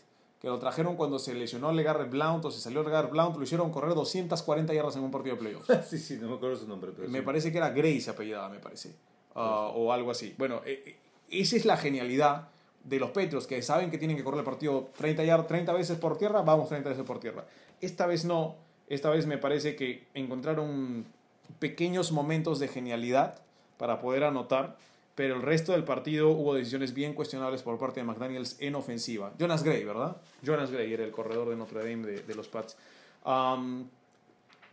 que 0.44 0.50
lo 0.50 0.58
trajeron 0.58 0.94
cuando 0.96 1.18
se 1.18 1.32
lesionó 1.34 1.72
LeGarrette 1.72 2.10
Blount 2.10 2.44
o 2.44 2.50
se 2.50 2.60
salió 2.60 2.82
LeGarrette 2.82 3.12
Blount, 3.12 3.36
lo 3.36 3.42
hicieron 3.44 3.70
correr 3.72 3.94
240 3.94 4.74
yardas 4.74 4.94
en 4.96 5.02
un 5.02 5.10
partido 5.10 5.36
de 5.36 5.40
playoffs. 5.40 5.66
sí, 5.88 5.98
sí, 5.98 6.18
no 6.20 6.28
me 6.28 6.34
acuerdo 6.34 6.56
su 6.56 6.68
nombre. 6.68 6.92
Pero 6.94 7.08
Me 7.08 7.20
sí. 7.20 7.24
parece 7.24 7.50
que 7.50 7.56
era 7.56 7.70
Grace 7.70 8.10
apellidada, 8.10 8.50
me 8.50 8.58
parece. 8.58 8.94
Ah, 9.34 9.70
o 9.74 9.90
algo 9.90 10.10
así. 10.10 10.34
Bueno, 10.36 10.60
eh, 10.66 10.82
eh, 10.84 10.96
esa 11.30 11.56
es 11.56 11.64
la 11.64 11.78
genialidad 11.78 12.48
de 12.84 12.98
los 13.00 13.08
Patriots, 13.10 13.46
que 13.46 13.62
saben 13.62 13.90
que 13.90 13.96
tienen 13.96 14.18
que 14.18 14.22
correr 14.22 14.40
el 14.40 14.44
partido 14.44 14.90
30, 14.98 15.24
yard- 15.24 15.46
30 15.46 15.72
veces 15.72 15.96
por 15.98 16.18
tierra, 16.18 16.42
vamos 16.42 16.68
30 16.68 16.90
veces 16.90 17.04
por 17.04 17.18
tierra. 17.20 17.46
Esta 17.80 18.06
vez 18.06 18.26
no. 18.26 18.56
Esta 18.86 19.08
vez 19.08 19.26
me 19.26 19.38
parece 19.38 19.74
que 19.76 20.06
encontraron 20.12 21.06
pequeños 21.58 22.12
momentos 22.12 22.58
de 22.58 22.68
genialidad 22.68 23.40
para 23.78 23.98
poder 23.98 24.24
anotar, 24.24 24.76
pero 25.14 25.36
el 25.36 25.42
resto 25.42 25.72
del 25.72 25.84
partido 25.84 26.30
hubo 26.30 26.54
decisiones 26.54 26.92
bien 26.92 27.14
cuestionables 27.14 27.62
por 27.62 27.78
parte 27.78 28.00
de 28.00 28.04
McDaniels 28.04 28.56
en 28.60 28.74
ofensiva. 28.74 29.32
Jonas 29.38 29.62
Gray, 29.62 29.84
¿verdad? 29.84 30.16
Jonas 30.42 30.70
Gray 30.70 30.92
era 30.92 31.04
el 31.04 31.12
corredor 31.12 31.50
de 31.50 31.56
Notre 31.56 31.80
Dame 31.80 32.06
de, 32.06 32.34
los 32.34 32.48
Pats. 32.48 32.76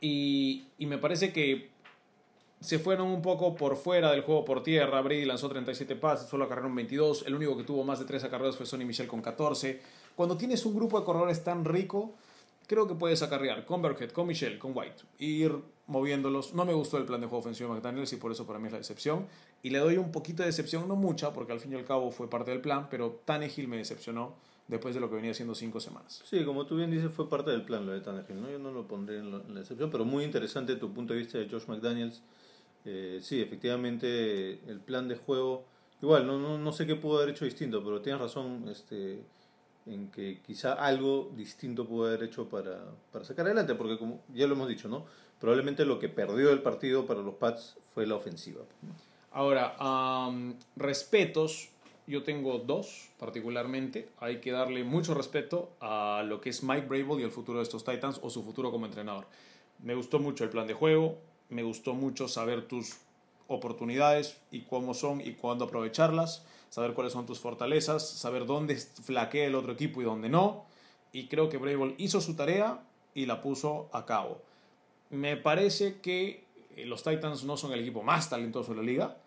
Y, 0.01 0.65
me 0.79 0.97
parece 0.97 1.31
que 1.31 1.69
se 2.59 2.79
fueron 2.79 3.07
un 3.07 3.21
poco 3.21 3.55
por 3.55 3.77
fuera 3.77 4.11
del 4.11 4.21
juego 4.21 4.43
por 4.43 4.63
tierra. 4.63 5.01
Brady 5.01 5.25
lanzó 5.25 5.47
37 5.47 5.95
pases, 5.95 6.27
solo 6.27 6.45
acarrearon 6.45 6.75
22. 6.75 7.25
El 7.27 7.35
único 7.35 7.55
que 7.55 7.63
tuvo 7.63 7.83
más 7.83 7.99
de 7.99 8.05
3 8.05 8.23
acarreos 8.23 8.57
fue 8.57 8.65
Sonny 8.65 8.85
Michel 8.85 9.07
con 9.07 9.21
14. 9.21 9.79
Cuando 10.15 10.37
tienes 10.37 10.65
un 10.65 10.75
grupo 10.75 10.99
de 10.99 11.05
corredores 11.05 11.43
tan 11.43 11.65
rico, 11.65 12.15
creo 12.67 12.87
que 12.87 12.95
puedes 12.95 13.21
acarrear 13.21 13.65
con 13.65 13.81
Burkhead, 13.81 14.11
con 14.11 14.27
Michel, 14.27 14.57
con 14.57 14.71
White. 14.75 15.03
Ir 15.19 15.55
moviéndolos. 15.91 16.53
No 16.53 16.65
me 16.65 16.73
gustó 16.73 16.97
el 16.97 17.05
plan 17.05 17.19
de 17.19 17.27
juego 17.27 17.39
ofensivo 17.39 17.69
de 17.69 17.75
McDaniels 17.75 18.13
y 18.13 18.15
por 18.15 18.31
eso 18.31 18.47
para 18.47 18.57
mí 18.57 18.67
es 18.67 18.71
la 18.71 18.77
decepción. 18.79 19.27
Y 19.61 19.69
le 19.69 19.79
doy 19.79 19.97
un 19.97 20.11
poquito 20.11 20.41
de 20.41 20.47
decepción, 20.47 20.87
no 20.87 20.95
mucha, 20.95 21.33
porque 21.33 21.51
al 21.51 21.59
fin 21.59 21.73
y 21.73 21.75
al 21.75 21.85
cabo 21.85 22.09
fue 22.11 22.29
parte 22.29 22.51
del 22.51 22.61
plan, 22.61 22.87
pero 22.89 23.21
Tannehill 23.25 23.67
me 23.67 23.77
decepcionó 23.77 24.35
después 24.67 24.95
de 24.95 25.01
lo 25.01 25.09
que 25.09 25.17
venía 25.17 25.31
haciendo 25.31 25.53
5 25.53 25.79
semanas. 25.81 26.23
Sí, 26.25 26.45
como 26.45 26.65
tú 26.65 26.77
bien 26.77 26.89
dices, 26.89 27.11
fue 27.11 27.29
parte 27.29 27.51
del 27.51 27.63
plan 27.63 27.85
lo 27.85 27.91
de 27.91 27.99
Tannehill, 27.99 28.41
¿no? 28.41 28.49
Yo 28.49 28.57
no 28.57 28.71
lo 28.71 28.87
pondré 28.87 29.19
en, 29.19 29.53
la 29.53 29.59
excepción, 29.59 29.91
pero 29.91 30.05
muy 30.05 30.23
interesante 30.23 30.77
tu 30.77 30.93
punto 30.93 31.13
de 31.13 31.19
vista 31.19 31.37
de 31.37 31.49
Josh 31.49 31.67
McDaniels. 31.67 32.23
Eh, 32.85 33.19
sí, 33.21 33.41
efectivamente, 33.41 34.61
el 34.69 34.79
plan 34.79 35.09
de 35.09 35.17
juego, 35.17 35.65
igual, 36.01 36.25
no, 36.25 36.39
no, 36.39 36.57
no 36.57 36.71
sé 36.71 36.87
qué 36.87 36.95
pudo 36.95 37.17
haber 37.17 37.31
hecho 37.31 37.43
distinto, 37.43 37.83
pero 37.83 38.01
tienes 38.01 38.21
razón 38.21 38.65
este, 38.69 39.21
en 39.85 40.09
que 40.09 40.39
quizá 40.41 40.73
algo 40.73 41.31
distinto 41.35 41.85
pudo 41.85 42.07
haber 42.07 42.23
hecho 42.23 42.47
para, 42.47 42.79
para 43.11 43.25
sacar 43.25 43.45
adelante, 43.45 43.75
porque 43.75 43.97
como 43.97 44.21
ya 44.33 44.47
lo 44.47 44.53
hemos 44.53 44.69
dicho, 44.69 44.87
¿no? 44.87 45.05
Probablemente 45.41 45.85
lo 45.85 45.97
que 45.97 46.07
perdió 46.07 46.51
el 46.51 46.61
partido 46.61 47.07
para 47.07 47.21
los 47.21 47.33
Pats 47.33 47.75
fue 47.93 48.05
la 48.05 48.15
ofensiva. 48.15 48.61
Ahora, 49.31 49.75
respetos, 50.75 51.69
yo 52.05 52.21
tengo 52.21 52.59
dos 52.59 53.09
particularmente. 53.17 54.09
Hay 54.19 54.39
que 54.39 54.51
darle 54.51 54.83
mucho 54.83 55.15
respeto 55.15 55.71
a 55.81 56.23
lo 56.25 56.41
que 56.41 56.51
es 56.51 56.61
Mike 56.61 56.87
Brable 56.87 57.21
y 57.21 57.23
el 57.23 57.31
futuro 57.31 57.57
de 57.57 57.63
estos 57.63 57.83
Titans 57.83 58.19
o 58.21 58.29
su 58.29 58.43
futuro 58.43 58.69
como 58.69 58.85
entrenador. 58.85 59.25
Me 59.79 59.95
gustó 59.95 60.19
mucho 60.19 60.43
el 60.43 60.51
plan 60.51 60.67
de 60.67 60.75
juego, 60.75 61.17
me 61.49 61.63
gustó 61.63 61.95
mucho 61.95 62.27
saber 62.27 62.67
tus 62.67 62.97
oportunidades 63.47 64.39
y 64.51 64.61
cómo 64.61 64.93
son 64.93 65.21
y 65.21 65.33
cuándo 65.33 65.65
aprovecharlas, 65.65 66.45
saber 66.69 66.93
cuáles 66.93 67.13
son 67.13 67.25
tus 67.25 67.39
fortalezas, 67.39 68.07
saber 68.07 68.45
dónde 68.45 68.75
flaquea 68.75 69.47
el 69.47 69.55
otro 69.55 69.73
equipo 69.73 70.01
y 70.01 70.05
dónde 70.05 70.29
no. 70.29 70.65
Y 71.11 71.27
creo 71.29 71.49
que 71.49 71.57
Brable 71.57 71.95
hizo 71.97 72.21
su 72.21 72.35
tarea 72.35 72.83
y 73.15 73.25
la 73.25 73.41
puso 73.41 73.89
a 73.91 74.05
cabo. 74.05 74.50
Me 75.11 75.37
parece 75.37 75.99
que 75.99 76.45
eh, 76.75 76.85
los 76.85 77.03
Titans 77.03 77.43
no 77.43 77.57
son 77.57 77.73
el 77.73 77.81
equipo 77.81 78.01
más 78.01 78.29
talentoso 78.29 78.71
de 78.71 78.77
la 78.77 78.83
liga, 78.83 79.17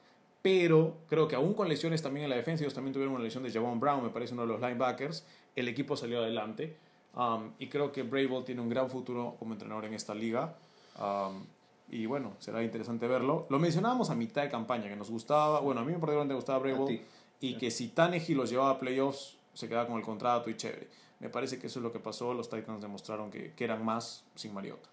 pero 0.42 0.96
creo 1.08 1.28
que 1.28 1.36
aún 1.36 1.54
con 1.54 1.68
lesiones 1.68 2.02
también 2.02 2.24
en 2.24 2.30
la 2.30 2.36
defensa, 2.36 2.64
ellos 2.64 2.74
también 2.74 2.92
tuvieron 2.92 3.14
una 3.14 3.24
lesión 3.24 3.42
de 3.42 3.52
Javon 3.52 3.80
Brown, 3.80 4.02
me 4.02 4.10
parece 4.10 4.34
uno 4.34 4.42
de 4.42 4.48
los 4.48 4.60
linebackers, 4.60 5.24
el 5.54 5.68
equipo 5.68 5.96
salió 5.96 6.18
adelante. 6.18 6.76
Um, 7.16 7.52
y 7.58 7.68
creo 7.68 7.92
que 7.92 8.02
Brable 8.02 8.42
tiene 8.42 8.60
un 8.60 8.68
gran 8.68 8.90
futuro 8.90 9.36
como 9.38 9.52
entrenador 9.52 9.84
en 9.84 9.94
esta 9.94 10.14
liga. 10.14 10.56
Um, 10.98 11.44
y 11.90 12.06
bueno, 12.06 12.32
será 12.40 12.62
interesante 12.62 13.06
verlo. 13.06 13.46
Lo 13.50 13.58
mencionábamos 13.58 14.10
a 14.10 14.14
mitad 14.14 14.42
de 14.42 14.48
campaña, 14.50 14.88
que 14.88 14.96
nos 14.96 15.10
gustaba, 15.10 15.60
bueno, 15.60 15.80
a 15.80 15.84
mí 15.84 15.92
particularmente 15.92 16.34
me 16.34 16.36
gustaba 16.36 16.58
Brable, 16.58 17.02
y 17.40 17.54
que 17.56 17.70
si 17.70 17.88
Tannehill 17.88 18.36
los 18.36 18.50
llevaba 18.50 18.70
a 18.70 18.78
playoffs, 18.80 19.36
se 19.52 19.68
quedaba 19.68 19.86
con 19.86 19.96
el 19.96 20.02
contrato 20.02 20.50
y 20.50 20.56
chévere. 20.56 20.88
Me 21.20 21.28
parece 21.28 21.58
que 21.58 21.68
eso 21.68 21.78
es 21.78 21.82
lo 21.82 21.92
que 21.92 22.00
pasó, 22.00 22.34
los 22.34 22.50
Titans 22.50 22.82
demostraron 22.82 23.30
que, 23.30 23.52
que 23.52 23.64
eran 23.64 23.84
más 23.84 24.24
sin 24.34 24.52
Mariota. 24.52 24.88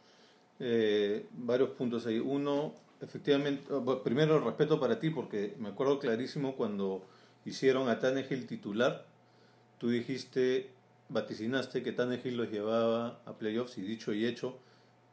Eh, 0.59 1.25
varios 1.31 1.69
puntos 1.71 2.05
ahí. 2.05 2.19
Uno, 2.19 2.73
efectivamente, 3.01 3.71
oh, 3.73 4.03
primero 4.03 4.37
el 4.37 4.43
respeto 4.43 4.79
para 4.79 4.99
ti, 4.99 5.09
porque 5.09 5.55
me 5.57 5.69
acuerdo 5.69 5.99
clarísimo 5.99 6.55
cuando 6.55 7.03
hicieron 7.45 7.89
a 7.89 7.99
Tannehill 7.99 8.45
titular, 8.45 9.05
tú 9.77 9.89
dijiste, 9.89 10.69
vaticinaste 11.09 11.81
que 11.83 11.91
Tannehill 11.91 12.37
los 12.37 12.51
llevaba 12.51 13.21
a 13.25 13.37
playoffs 13.37 13.77
y 13.77 13.81
dicho 13.81 14.13
y 14.13 14.25
hecho, 14.25 14.59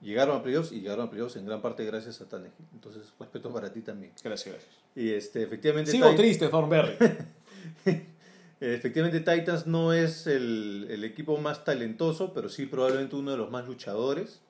llegaron 0.00 0.37
a 0.37 0.42
playoffs 0.42 0.73
y 0.73 0.80
llegaron 0.80 1.07
a 1.07 1.11
playoffs 1.11 1.37
en 1.37 1.47
gran 1.47 1.62
parte 1.62 1.85
gracias 1.85 2.21
a 2.21 2.28
Tannehill. 2.28 2.66
Entonces, 2.75 3.12
respeto 3.18 3.52
para 3.52 3.73
ti 3.73 3.80
también. 3.80 4.12
Gracias, 4.23 4.54
gracias. 4.54 4.75
Y 4.95 5.11
este, 5.11 5.42
efectivamente... 5.42 5.90
Sigo 5.90 6.14
triste, 6.14 6.49
Thornberry. 6.49 6.97
Efectivamente, 8.61 9.21
Titans 9.21 9.66
no 9.66 9.92
es 9.92 10.26
el, 10.26 10.88
el 10.90 11.04
equipo 11.04 11.38
más 11.38 11.64
talentoso, 11.64 12.33
pero 12.35 12.49
sí 12.49 12.66
probablemente 12.66 13.14
uno 13.14 13.30
de 13.30 13.37
los 13.37 13.50
más 13.50 13.66
luchadores. 13.66 14.40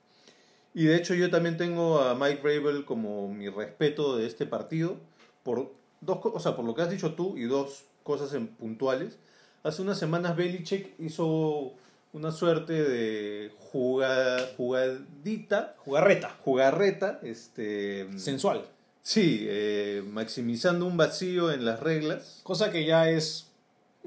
Y 0.75 0.84
de 0.84 0.96
hecho 0.96 1.14
yo 1.14 1.30
también 1.30 1.56
tengo 1.56 2.00
a 2.00 2.14
Mike 2.14 2.40
Rabel 2.42 2.84
como 2.84 3.28
mi 3.28 3.48
respeto 3.48 4.16
de 4.16 4.26
este 4.26 4.46
partido, 4.46 4.96
por, 5.42 5.72
dos, 6.00 6.18
o 6.22 6.40
sea, 6.40 6.56
por 6.56 6.64
lo 6.64 6.75
que 6.75 6.82
has 6.82 6.90
dicho 6.90 7.14
tú 7.14 7.37
y 7.37 7.44
dos 7.44 7.84
cosas 8.02 8.32
en, 8.34 8.48
puntuales. 8.48 9.18
Hace 9.62 9.82
unas 9.82 9.98
semanas 9.98 10.37
Belichick 10.37 10.94
hizo 10.98 11.72
una 12.12 12.32
suerte 12.32 12.72
de 12.72 13.52
jugada, 13.58 14.50
jugadita, 14.56 15.75
Jugarreta. 15.78 16.37
jugarreta, 16.42 17.20
este, 17.22 18.08
Sensual. 18.18 18.64
sí, 19.02 19.44
eh, 19.48 20.02
maximizando 20.06 20.87
un 20.87 20.96
vacío 20.96 21.50
en 21.50 21.64
las 21.64 21.80
reglas. 21.80 22.40
Cosa 22.44 22.70
que 22.70 22.87
ya 22.87 23.10
es, 23.10 23.48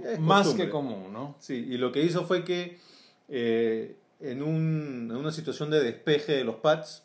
Es 0.03 0.20
más 0.20 0.50
que 0.53 0.70
común, 0.70 1.13
¿no? 1.13 1.36
Sí, 1.39 1.65
y 1.70 1.77
lo 1.77 1.91
que 1.91 2.03
hizo 2.03 2.25
fue 2.25 2.44
que 2.44 2.80
eh, 3.30 3.96
en, 4.22 4.44
un- 4.44 5.08
en 5.12 5.16
una 5.18 5.32
situación 5.32 5.70
de 5.70 5.84
despeje 5.84 6.34
de 6.34 6.44
los 6.44 6.56
Pats, 6.58 7.04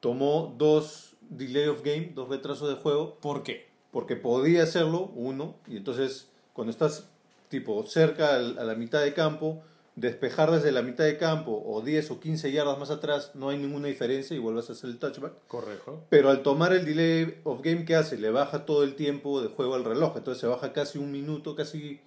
tomó 0.00 0.54
dos 0.58 1.14
delay 1.28 1.68
of 1.68 1.82
game, 1.82 2.12
dos 2.14 2.28
retrasos 2.28 2.68
de 2.68 2.74
juego, 2.76 3.16
¿Por 3.20 3.42
qué? 3.42 3.68
porque 3.92 4.16
podía 4.16 4.62
hacerlo, 4.62 5.10
uno, 5.14 5.56
y 5.66 5.76
entonces 5.76 6.28
cuando 6.52 6.70
estás 6.70 7.08
tipo 7.48 7.82
cerca 7.84 8.36
a 8.36 8.40
la 8.40 8.74
mitad 8.74 9.02
de 9.02 9.12
campo, 9.14 9.62
despejar 9.96 10.50
desde 10.52 10.70
la 10.72 10.82
mitad 10.82 11.04
de 11.04 11.18
campo 11.18 11.62
o 11.66 11.82
10 11.82 12.10
o 12.12 12.20
15 12.20 12.52
yardas 12.52 12.78
más 12.78 12.90
atrás, 12.90 13.32
no 13.34 13.48
hay 13.48 13.58
ninguna 13.58 13.88
diferencia 13.88 14.34
y 14.36 14.38
vuelves 14.38 14.70
a 14.70 14.72
hacer 14.72 14.88
el 14.90 14.98
touchback. 14.98 15.32
Correcto. 15.48 16.04
Pero 16.08 16.30
al 16.30 16.42
tomar 16.42 16.72
el 16.72 16.84
delay 16.84 17.40
of 17.44 17.60
game 17.62 17.84
que 17.84 17.96
hace, 17.96 18.16
le 18.16 18.30
baja 18.30 18.64
todo 18.66 18.84
el 18.84 18.94
tiempo 18.94 19.42
de 19.42 19.48
juego 19.48 19.74
al 19.74 19.84
reloj. 19.84 20.16
Entonces 20.16 20.40
se 20.40 20.46
baja 20.46 20.72
casi 20.72 20.98
un 20.98 21.10
minuto, 21.10 21.56
casi, 21.56 22.00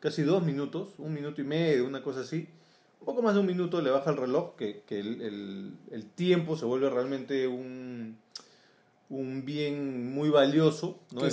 casi 0.00 0.22
dos 0.22 0.42
minutos, 0.42 0.90
un 0.98 1.14
minuto 1.14 1.40
y 1.40 1.44
medio, 1.44 1.86
una 1.86 2.02
cosa 2.02 2.20
así. 2.20 2.46
Un 3.00 3.06
poco 3.06 3.22
más 3.22 3.34
de 3.34 3.40
un 3.40 3.46
minuto 3.46 3.80
le 3.80 3.90
baja 3.90 4.10
el 4.10 4.16
reloj, 4.16 4.56
que, 4.56 4.82
que 4.86 5.00
el, 5.00 5.20
el- 5.22 5.72
el 5.90 6.04
tiempo 6.06 6.56
se 6.56 6.64
vuelve 6.66 6.90
realmente 6.90 7.46
un, 7.48 8.18
un 9.08 9.44
bien 9.44 10.12
muy 10.14 10.28
valioso. 10.28 10.98
¿no? 11.12 11.20
que 11.22 11.30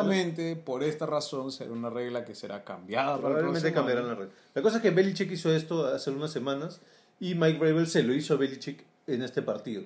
seguramente 0.00 0.56
por 0.56 0.82
esta 0.84 1.06
razón 1.06 1.50
será 1.50 1.72
una 1.72 1.90
regla 1.90 2.24
que 2.24 2.34
será 2.34 2.62
cambiada. 2.64 3.16
Probablemente 3.18 3.68
cambiarán 3.74 4.06
la 4.08 4.14
regla. 4.14 4.34
La 4.54 4.62
cosa 4.62 4.76
es 4.76 4.82
que 4.82 4.90
Belichick 4.90 5.30
hizo 5.32 5.52
esto 5.52 5.86
hace 5.86 6.10
unas 6.10 6.30
semanas 6.30 6.80
y 7.20 7.34
Mike 7.34 7.58
Vrabel 7.58 7.86
se 7.86 8.02
lo 8.02 8.12
hizo 8.14 8.34
a 8.34 8.36
Belichick 8.36 8.84
en 9.06 9.22
este 9.22 9.42
partido. 9.42 9.82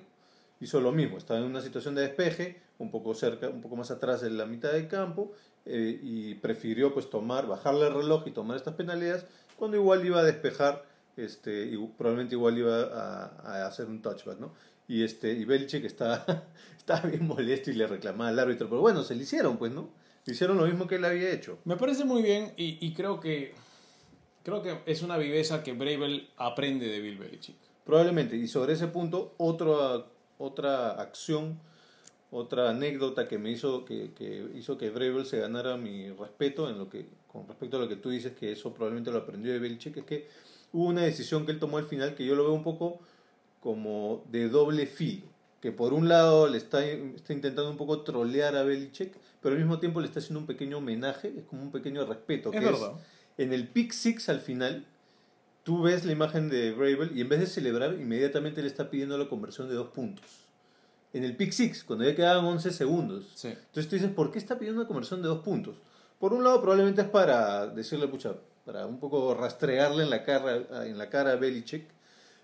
Hizo 0.59 0.79
lo 0.81 0.91
mismo, 0.91 1.17
estaba 1.17 1.39
en 1.39 1.45
una 1.45 1.61
situación 1.61 1.95
de 1.95 2.01
despeje, 2.03 2.61
un 2.77 2.91
poco 2.91 3.13
cerca, 3.15 3.49
un 3.49 3.61
poco 3.61 3.75
más 3.75 3.91
atrás 3.91 4.21
de 4.21 4.29
la 4.29 4.45
mitad 4.45 4.71
del 4.71 4.87
campo 4.87 5.31
eh, 5.65 5.99
y 6.01 6.35
prefirió 6.35 6.93
pues 6.93 7.09
tomar, 7.09 7.47
bajarle 7.47 7.87
el 7.87 7.93
reloj 7.93 8.23
y 8.27 8.31
tomar 8.31 8.55
estas 8.57 8.75
penalidades 8.75 9.25
cuando 9.57 9.77
igual 9.77 10.05
iba 10.05 10.19
a 10.19 10.23
despejar, 10.23 10.83
este, 11.17 11.65
y 11.65 11.77
probablemente 11.97 12.35
igual 12.35 12.57
iba 12.57 12.81
a, 12.83 13.63
a 13.63 13.67
hacer 13.67 13.87
un 13.87 14.01
touchback, 14.01 14.39
¿no? 14.39 14.53
Y 14.87 15.03
este 15.03 15.33
y 15.33 15.45
Belichick 15.45 15.85
está, 15.85 16.47
estaba 16.77 17.09
bien 17.09 17.27
molesto 17.27 17.71
y 17.71 17.75
le 17.75 17.87
reclamaba 17.87 18.29
al 18.29 18.39
árbitro, 18.39 18.69
pero 18.69 18.81
bueno, 18.81 19.03
se 19.03 19.15
le 19.15 19.23
hicieron, 19.23 19.57
pues, 19.57 19.71
¿no? 19.71 19.89
Le 20.25 20.33
hicieron 20.33 20.57
lo 20.57 20.65
mismo 20.65 20.87
que 20.87 20.95
él 20.95 21.05
había 21.05 21.31
hecho. 21.31 21.59
Me 21.65 21.75
parece 21.77 22.05
muy 22.05 22.21
bien 22.21 22.53
y, 22.55 22.85
y 22.85 22.93
creo 22.93 23.19
que 23.19 23.53
creo 24.43 24.61
que 24.61 24.79
es 24.85 25.01
una 25.01 25.17
viveza 25.17 25.63
que 25.63 25.73
Bravel 25.73 26.29
aprende 26.37 26.87
de 26.87 26.99
Bill 26.99 27.17
Belichick. 27.17 27.55
Probablemente. 27.85 28.35
Y 28.35 28.47
sobre 28.47 28.73
ese 28.73 28.87
punto, 28.87 29.33
otra, 29.37 30.05
otra 30.37 30.91
acción, 30.91 31.59
otra 32.31 32.69
anécdota 32.69 33.27
que 33.27 33.37
me 33.37 33.51
hizo 33.51 33.85
que, 33.85 34.13
que 34.13 34.47
hizo 34.55 34.77
que 34.77 34.89
Bravel 34.89 35.25
se 35.25 35.39
ganara 35.39 35.77
mi 35.77 36.09
respeto 36.11 36.69
en 36.69 36.77
lo 36.77 36.89
que, 36.89 37.07
con 37.27 37.47
respecto 37.47 37.77
a 37.77 37.79
lo 37.79 37.89
que 37.89 37.95
tú 37.95 38.09
dices, 38.09 38.33
que 38.33 38.51
eso 38.51 38.73
probablemente 38.73 39.11
lo 39.11 39.19
aprendió 39.19 39.51
de 39.51 39.59
Belichick, 39.59 39.97
es 39.97 40.05
que 40.05 40.27
hubo 40.73 40.89
una 40.89 41.03
decisión 41.03 41.45
que 41.45 41.53
él 41.53 41.59
tomó 41.59 41.77
al 41.77 41.85
final 41.85 42.15
que 42.15 42.25
yo 42.25 42.35
lo 42.35 42.43
veo 42.43 42.53
un 42.53 42.63
poco 42.63 42.99
como 43.61 44.25
de 44.29 44.49
doble 44.49 44.85
filo. 44.85 45.27
Que 45.61 45.71
por 45.71 45.93
un 45.93 46.09
lado 46.09 46.49
le 46.49 46.57
está, 46.57 46.83
está 46.83 47.31
intentando 47.31 47.69
un 47.69 47.77
poco 47.77 48.01
trolear 48.01 48.57
a 48.57 48.63
Belichick, 48.63 49.13
pero 49.41 49.53
al 49.53 49.61
mismo 49.61 49.79
tiempo 49.79 50.01
le 50.01 50.07
está 50.07 50.19
haciendo 50.19 50.41
un 50.41 50.45
pequeño 50.45 50.79
homenaje, 50.79 51.33
es 51.37 51.45
como 51.45 51.61
un 51.61 51.71
pequeño 51.71 52.05
respeto. 52.05 52.51
Es 52.51 52.59
que 52.59 52.65
verdad. 52.65 52.93
en 53.37 53.53
el 53.53 53.69
pick 53.69 53.93
six 53.93 54.27
al 54.27 54.41
final, 54.41 54.85
tú 55.63 55.83
ves 55.83 56.03
la 56.03 56.11
imagen 56.11 56.49
de 56.49 56.73
Bravel 56.73 57.17
y 57.17 57.21
en 57.21 57.29
vez 57.29 57.39
de 57.39 57.45
celebrar, 57.45 57.93
inmediatamente 57.93 58.61
le 58.61 58.67
está 58.67 58.89
pidiendo 58.89 59.17
la 59.17 59.29
conversión 59.29 59.69
de 59.69 59.75
dos 59.75 59.87
puntos. 59.91 60.25
En 61.13 61.23
el 61.23 61.37
pick 61.37 61.51
six, 61.51 61.85
cuando 61.85 62.03
ya 62.03 62.15
quedaban 62.15 62.43
11 62.43 62.71
segundos. 62.71 63.31
Sí. 63.35 63.49
Entonces 63.49 63.87
tú 63.87 63.95
dices, 63.95 64.11
¿por 64.11 64.31
qué 64.31 64.39
está 64.39 64.57
pidiendo 64.57 64.81
una 64.81 64.87
conversión 64.87 65.21
de 65.21 65.29
dos 65.29 65.43
puntos? 65.43 65.75
Por 66.19 66.33
un 66.33 66.43
lado, 66.43 66.59
probablemente 66.59 67.01
es 67.01 67.07
para 67.07 67.67
decirle, 67.67 68.07
pucha, 68.07 68.35
para 68.65 68.85
un 68.85 68.99
poco 68.99 69.33
rastrearle 69.33 70.03
en 70.03 70.09
la 70.09 70.23
cara, 70.23 70.85
en 70.85 70.97
la 70.97 71.09
cara 71.09 71.31
a 71.31 71.35
Belichick. 71.35 71.87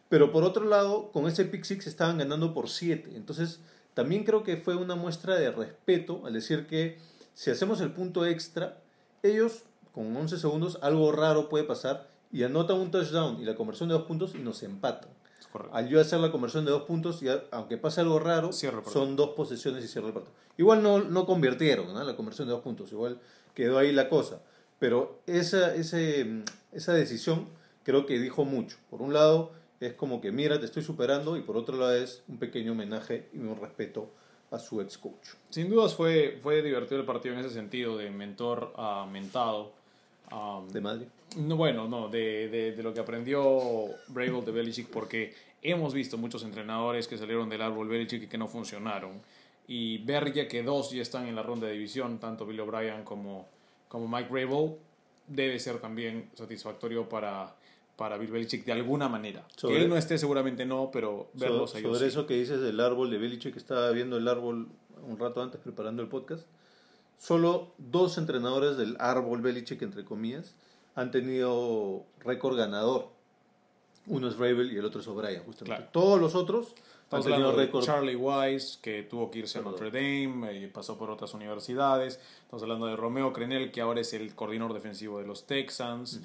Pero 0.09 0.31
por 0.31 0.43
otro 0.43 0.65
lado, 0.65 1.11
con 1.11 1.27
ese 1.27 1.45
pick 1.45 1.63
six 1.63 1.87
estaban 1.87 2.17
ganando 2.17 2.53
por 2.53 2.67
7. 2.67 3.11
Entonces, 3.15 3.59
también 3.93 4.23
creo 4.23 4.43
que 4.43 4.57
fue 4.57 4.75
una 4.75 4.95
muestra 4.95 5.35
de 5.35 5.51
respeto 5.51 6.25
al 6.25 6.33
decir 6.33 6.65
que 6.67 6.97
si 7.33 7.51
hacemos 7.51 7.79
el 7.81 7.91
punto 7.91 8.25
extra, 8.25 8.81
ellos 9.23 9.63
con 9.93 10.15
11 10.15 10.37
segundos 10.39 10.79
algo 10.81 11.11
raro 11.11 11.47
puede 11.49 11.63
pasar 11.63 12.07
y 12.31 12.43
anotan 12.43 12.79
un 12.79 12.91
touchdown 12.91 13.39
y 13.41 13.45
la 13.45 13.55
conversión 13.55 13.89
de 13.89 13.93
dos 13.95 14.03
puntos 14.03 14.33
y 14.35 14.39
nos 14.39 14.63
empatan. 14.63 15.09
Correcto. 15.51 15.75
Al 15.75 15.87
yo 15.89 15.99
hacer 15.99 16.19
la 16.19 16.31
conversión 16.31 16.65
de 16.65 16.71
dos 16.71 16.83
puntos, 16.83 17.21
ya, 17.21 17.43
aunque 17.51 17.77
pase 17.77 18.01
algo 18.01 18.19
raro, 18.19 18.51
son 18.51 19.15
dos 19.15 19.31
posesiones 19.31 19.83
y 19.83 19.87
cierra 19.87 20.07
el 20.07 20.13
partido. 20.13 20.33
Igual 20.57 20.83
no, 20.83 20.99
no 20.99 21.25
convirtieron 21.25 21.93
¿no? 21.93 22.03
la 22.03 22.15
conversión 22.15 22.47
de 22.47 22.53
dos 22.53 22.61
puntos, 22.61 22.91
igual 22.91 23.19
quedó 23.55 23.77
ahí 23.77 23.91
la 23.91 24.09
cosa. 24.09 24.41
Pero 24.79 25.19
esa, 25.27 25.75
ese, 25.75 26.43
esa 26.71 26.93
decisión 26.93 27.47
creo 27.83 28.05
que 28.05 28.19
dijo 28.19 28.45
mucho. 28.45 28.77
Por 28.89 29.01
un 29.01 29.13
lado, 29.13 29.51
es 29.79 29.93
como 29.93 30.21
que 30.21 30.31
mira, 30.31 30.59
te 30.59 30.65
estoy 30.65 30.83
superando, 30.83 31.37
y 31.37 31.41
por 31.41 31.57
otro 31.57 31.77
lado, 31.77 31.95
es 31.95 32.23
un 32.27 32.37
pequeño 32.37 32.71
homenaje 32.71 33.27
y 33.33 33.39
un 33.39 33.59
respeto 33.59 34.09
a 34.51 34.57
su 34.57 34.81
ex 34.81 34.97
coach. 34.97 35.29
Sin 35.49 35.69
dudas 35.69 35.93
fue, 35.93 36.39
fue 36.41 36.61
divertido 36.61 36.99
el 36.99 37.05
partido 37.05 37.35
en 37.35 37.41
ese 37.41 37.51
sentido, 37.51 37.97
de 37.97 38.09
mentor 38.09 38.73
a 38.77 39.05
mentado. 39.05 39.77
Um, 40.31 40.67
De 40.69 40.79
Madrid. 40.79 41.07
No, 41.37 41.55
bueno, 41.55 41.87
no, 41.87 42.07
de, 42.07 42.49
de, 42.49 42.71
de 42.73 42.83
lo 42.83 42.93
que 42.93 42.99
aprendió 42.99 43.41
Bravel 44.07 44.45
de 44.45 44.51
Belichick, 44.51 44.87
porque 44.89 45.33
hemos 45.61 45.93
visto 45.93 46.17
muchos 46.17 46.43
entrenadores 46.43 47.07
que 47.07 47.17
salieron 47.17 47.49
del 47.49 47.61
árbol 47.61 47.87
Belichick 47.87 48.23
y 48.23 48.27
que 48.27 48.37
no 48.37 48.47
funcionaron. 48.47 49.21
Y 49.67 49.99
ver 49.99 50.31
ya 50.33 50.47
que 50.47 50.63
dos 50.63 50.91
ya 50.91 51.01
están 51.01 51.27
en 51.27 51.35
la 51.35 51.43
ronda 51.43 51.67
de 51.67 51.73
división, 51.73 52.19
tanto 52.19 52.45
Bill 52.45 52.59
O'Brien 52.61 53.03
como, 53.03 53.47
como 53.89 54.07
Mike 54.07 54.29
Bravel, 54.31 54.77
debe 55.27 55.59
ser 55.59 55.79
también 55.79 56.29
satisfactorio 56.35 57.09
para, 57.09 57.55
para 57.97 58.17
Bill 58.17 58.31
Belichick 58.31 58.63
de 58.65 58.71
alguna 58.71 59.09
manera. 59.09 59.45
Sobre- 59.55 59.75
que 59.75 59.81
él 59.83 59.89
no 59.89 59.97
esté, 59.97 60.17
seguramente 60.17 60.65
no, 60.65 60.89
pero 60.91 61.29
verlos 61.33 61.75
a 61.75 61.79
ellos. 61.79 61.97
sobre 61.97 62.09
sí. 62.09 62.17
eso 62.17 62.25
que 62.25 62.35
dices 62.35 62.61
del 62.61 62.79
árbol 62.79 63.09
de 63.09 63.17
Belichick, 63.17 63.53
que 63.53 63.59
estaba 63.59 63.91
viendo 63.91 64.15
el 64.17 64.27
árbol 64.27 64.69
un 65.05 65.19
rato 65.19 65.41
antes 65.41 65.59
preparando 65.59 66.01
el 66.01 66.07
podcast. 66.07 66.45
Solo 67.17 67.73
dos 67.77 68.17
entrenadores 68.17 68.77
del 68.77 68.95
árbol 68.99 69.41
Belichick, 69.41 69.81
entre 69.81 70.05
comillas, 70.05 70.55
han 70.95 71.11
tenido 71.11 72.05
récord 72.23 72.57
ganador. 72.57 73.09
Uno 74.07 74.27
es 74.27 74.37
Ravel 74.37 74.71
y 74.71 74.77
el 74.77 74.85
otro 74.85 75.01
es 75.01 75.07
O'Brien, 75.07 75.43
justamente. 75.43 75.83
Claro. 75.83 75.91
Todos 75.91 76.19
los 76.19 76.35
otros 76.35 76.73
Estamos 77.09 77.25
hablando 77.25 77.53
de. 77.53 77.71
Charlie 77.81 78.15
Wise, 78.15 78.77
que 78.83 79.01
tuvo 79.01 79.31
que 79.31 79.39
irse 79.39 79.57
a. 79.57 79.63
Notre 79.63 79.89
Dame 79.89 80.53
y 80.53 80.67
pasó 80.67 80.95
por 80.95 81.09
otras 81.09 81.33
universidades. 81.33 82.19
Estamos 82.43 82.61
hablando 82.61 82.85
de 82.85 82.95
Romeo 82.95 83.33
Crenel, 83.33 83.71
que 83.71 83.81
ahora 83.81 84.01
es 84.01 84.13
el 84.13 84.35
coordinador 84.35 84.75
defensivo 84.75 85.17
de 85.17 85.25
los 85.25 85.47
Texans. 85.47 86.21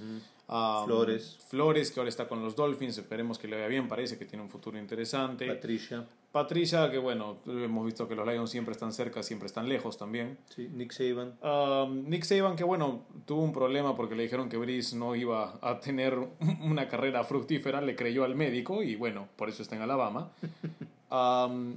Um, 0.47 0.85
Flores. 0.85 1.39
Flores, 1.49 1.91
que 1.91 2.01
ahora 2.01 2.11
está 2.11 2.29
con 2.29 2.43
los 2.43 2.55
Dolphins. 2.55 2.99
Esperemos 2.99 3.39
que 3.39 3.49
le 3.49 3.57
vaya 3.57 3.69
bien. 3.69 3.89
Parece 3.89 4.19
que 4.19 4.27
tiene 4.27 4.43
un 4.43 4.51
futuro 4.51 4.79
interesante. 4.79 5.47
Patricia, 5.47 6.05
Patricia, 6.33 6.91
que 6.91 6.99
bueno, 6.99 7.39
hemos 7.47 7.87
visto 7.87 8.09
que 8.09 8.15
los 8.15 8.27
Lions 8.27 8.51
siempre 8.51 8.73
están 8.73 8.93
cerca, 8.93 9.23
siempre 9.23 9.47
están 9.47 9.69
lejos 9.69 9.97
también. 9.97 10.37
sí, 10.55 10.69
Nick 10.69 10.93
Saban. 10.93 11.39
Um, 11.43 12.09
Nick 12.09 12.25
Saban, 12.25 12.57
que 12.57 12.65
bueno, 12.65 13.05
tuvo 13.25 13.43
un 13.43 13.53
problema 13.53 13.97
porque 13.97 14.17
le 14.17 14.25
dijeron 14.25 14.49
que 14.49 14.57
Brice 14.57 14.97
no 14.97 15.15
iba 15.15 15.59
a 15.63 15.81
tener 15.81 16.19
una 16.63 16.89
carrera 16.89 17.23
fructífera, 17.25 17.81
le 17.81 17.95
creyó 17.95 18.25
al 18.25 18.35
médico 18.35 18.83
y 18.83 18.97
bueno, 18.97 19.29
por 19.37 19.49
eso 19.49 19.63
está 19.63 19.77
en 19.77 19.83
Alabama. 19.83 20.33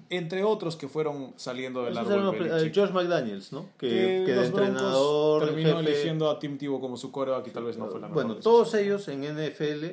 Entre 0.09 0.43
otros 0.43 0.75
que 0.75 0.87
fueron 0.87 1.33
saliendo 1.35 1.83
del 1.83 1.93
Esos 1.93 2.07
árbol. 2.09 2.35
eran 2.35 2.49
Belichick. 2.49 2.67
eh, 2.69 2.71
George 2.73 2.93
McDaniels, 2.93 3.53
¿no? 3.53 3.69
Que, 3.77 4.23
que 4.25 4.33
de 4.33 4.45
entrenador, 4.45 5.45
terminó 5.45 5.77
jefe, 5.77 5.91
eligiendo 5.91 6.29
a 6.29 6.39
Tim 6.39 6.57
Tebow 6.57 6.79
como 6.81 6.97
su 6.97 7.11
coreback 7.11 7.47
y 7.47 7.51
tal 7.51 7.65
vez 7.65 7.77
no 7.77 7.85
fue 7.87 7.99
la 7.99 8.07
mejor 8.07 8.23
Bueno, 8.25 8.39
todos 8.41 8.73
ellos 8.73 9.07
en 9.09 9.21
NFL 9.21 9.85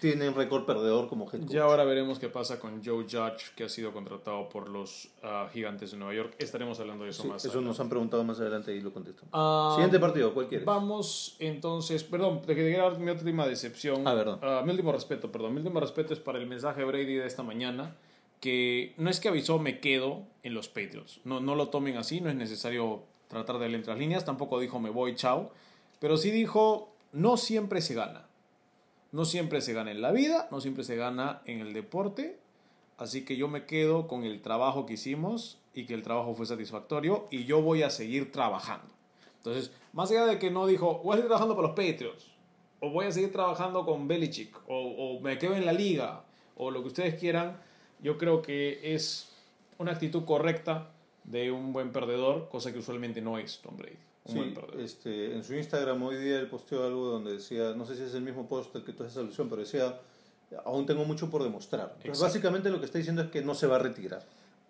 tienen 0.00 0.34
récord 0.34 0.64
perdedor 0.64 1.08
como 1.08 1.26
head 1.30 1.40
coach. 1.42 1.50
Ya 1.50 1.62
ahora 1.62 1.84
veremos 1.84 2.18
qué 2.18 2.28
pasa 2.28 2.58
con 2.58 2.82
Joe 2.84 3.04
Judge, 3.04 3.52
que 3.54 3.64
ha 3.64 3.68
sido 3.68 3.92
contratado 3.92 4.48
por 4.48 4.68
los 4.68 5.08
ah, 5.22 5.48
Gigantes 5.52 5.92
de 5.92 5.98
Nueva 5.98 6.14
York. 6.14 6.34
Estaremos 6.38 6.80
hablando 6.80 7.04
de 7.04 7.10
eso 7.10 7.22
Sí, 7.22 7.28
más 7.28 7.44
eso 7.44 7.50
adelante. 7.52 7.68
nos 7.68 7.80
han 7.80 7.88
preguntado 7.88 8.24
más 8.24 8.40
adelante 8.40 8.74
y 8.74 8.80
lo 8.80 8.92
contestamos. 8.92 9.30
Ah, 9.32 9.72
Siguiente 9.76 10.00
partido, 10.00 10.34
¿cuál 10.34 10.48
quieres? 10.48 10.66
Vamos 10.66 11.36
entonces, 11.38 12.02
perdón, 12.02 12.42
te 12.42 12.56
quería 12.56 12.82
dar 12.82 12.98
mi 12.98 13.10
última 13.12 13.46
decepción. 13.46 14.02
Ah, 14.08 14.14
verdad. 14.14 14.38
Ah, 14.42 14.62
mi 14.64 14.72
último 14.72 14.90
respeto, 14.90 15.30
perdón. 15.30 15.52
Mi 15.52 15.58
último 15.58 15.78
respeto 15.78 16.12
es 16.14 16.18
para 16.18 16.38
el 16.40 16.46
mensaje 16.48 16.82
Brady 16.82 17.14
de 17.14 17.26
esta 17.26 17.44
mañana, 17.44 17.94
que 18.42 18.92
no 18.96 19.08
es 19.08 19.20
que 19.20 19.28
avisó 19.28 19.60
me 19.60 19.78
quedo 19.78 20.24
en 20.42 20.52
los 20.52 20.68
Patriots. 20.68 21.20
No, 21.22 21.38
no 21.38 21.54
lo 21.54 21.68
tomen 21.68 21.96
así, 21.96 22.20
no 22.20 22.28
es 22.28 22.34
necesario 22.34 23.04
tratar 23.28 23.60
de 23.60 23.68
leer 23.68 23.76
entre 23.76 23.92
las 23.92 24.00
líneas. 24.00 24.24
Tampoco 24.24 24.58
dijo 24.58 24.80
me 24.80 24.90
voy, 24.90 25.14
chao. 25.14 25.52
Pero 26.00 26.16
sí 26.16 26.32
dijo, 26.32 26.92
no 27.12 27.36
siempre 27.36 27.80
se 27.80 27.94
gana. 27.94 28.26
No 29.12 29.26
siempre 29.26 29.60
se 29.60 29.72
gana 29.74 29.92
en 29.92 30.02
la 30.02 30.10
vida, 30.10 30.48
no 30.50 30.60
siempre 30.60 30.82
se 30.82 30.96
gana 30.96 31.42
en 31.44 31.60
el 31.60 31.72
deporte. 31.72 32.40
Así 32.98 33.24
que 33.24 33.36
yo 33.36 33.46
me 33.46 33.64
quedo 33.64 34.08
con 34.08 34.24
el 34.24 34.42
trabajo 34.42 34.86
que 34.86 34.94
hicimos 34.94 35.60
y 35.72 35.86
que 35.86 35.94
el 35.94 36.02
trabajo 36.02 36.34
fue 36.34 36.44
satisfactorio 36.44 37.28
y 37.30 37.44
yo 37.44 37.62
voy 37.62 37.84
a 37.84 37.90
seguir 37.90 38.32
trabajando. 38.32 38.92
Entonces, 39.36 39.70
más 39.92 40.10
allá 40.10 40.26
de 40.26 40.40
que 40.40 40.50
no 40.50 40.66
dijo, 40.66 41.00
voy 41.04 41.12
a 41.12 41.16
seguir 41.16 41.28
trabajando 41.28 41.54
para 41.54 41.68
los 41.68 41.76
Patriots, 41.76 42.32
o 42.80 42.90
voy 42.90 43.06
a 43.06 43.12
seguir 43.12 43.30
trabajando 43.30 43.86
con 43.86 44.08
Belichick, 44.08 44.56
o, 44.66 44.80
o 44.80 45.20
me 45.20 45.38
quedo 45.38 45.54
en 45.54 45.64
la 45.64 45.72
liga, 45.72 46.24
o 46.56 46.72
lo 46.72 46.82
que 46.82 46.88
ustedes 46.88 47.14
quieran, 47.20 47.56
yo 48.02 48.18
creo 48.18 48.42
que 48.42 48.94
es 48.94 49.28
una 49.78 49.92
actitud 49.92 50.24
correcta 50.24 50.90
de 51.24 51.50
un 51.50 51.72
buen 51.72 51.92
perdedor, 51.92 52.48
cosa 52.50 52.72
que 52.72 52.78
usualmente 52.80 53.20
no 53.20 53.38
es 53.38 53.60
Tom 53.62 53.76
Brady. 53.76 53.96
Un 54.24 54.34
buen 54.34 54.48
Sí, 54.50 54.54
perdedor. 54.54 54.80
este, 54.80 55.34
en 55.34 55.42
su 55.44 55.54
Instagram 55.54 56.02
hoy 56.02 56.16
día 56.16 56.38
él 56.38 56.48
posteó 56.48 56.84
algo 56.84 57.06
donde 57.06 57.32
decía, 57.34 57.74
no 57.76 57.84
sé 57.86 57.96
si 57.96 58.02
es 58.02 58.14
el 58.14 58.22
mismo 58.22 58.46
post 58.48 58.74
al 58.76 58.84
que 58.84 58.92
tú 58.92 59.04
haces 59.04 59.16
alusión, 59.18 59.48
pero 59.48 59.62
decía, 59.62 59.98
aún 60.64 60.86
tengo 60.86 61.04
mucho 61.04 61.30
por 61.30 61.42
demostrar. 61.42 61.94
Exacto. 62.00 62.20
básicamente 62.20 62.70
lo 62.70 62.78
que 62.80 62.86
está 62.86 62.98
diciendo 62.98 63.22
es 63.22 63.30
que 63.30 63.42
no 63.42 63.54
se 63.54 63.66
va 63.66 63.76
a 63.76 63.78
retirar. 63.80 64.22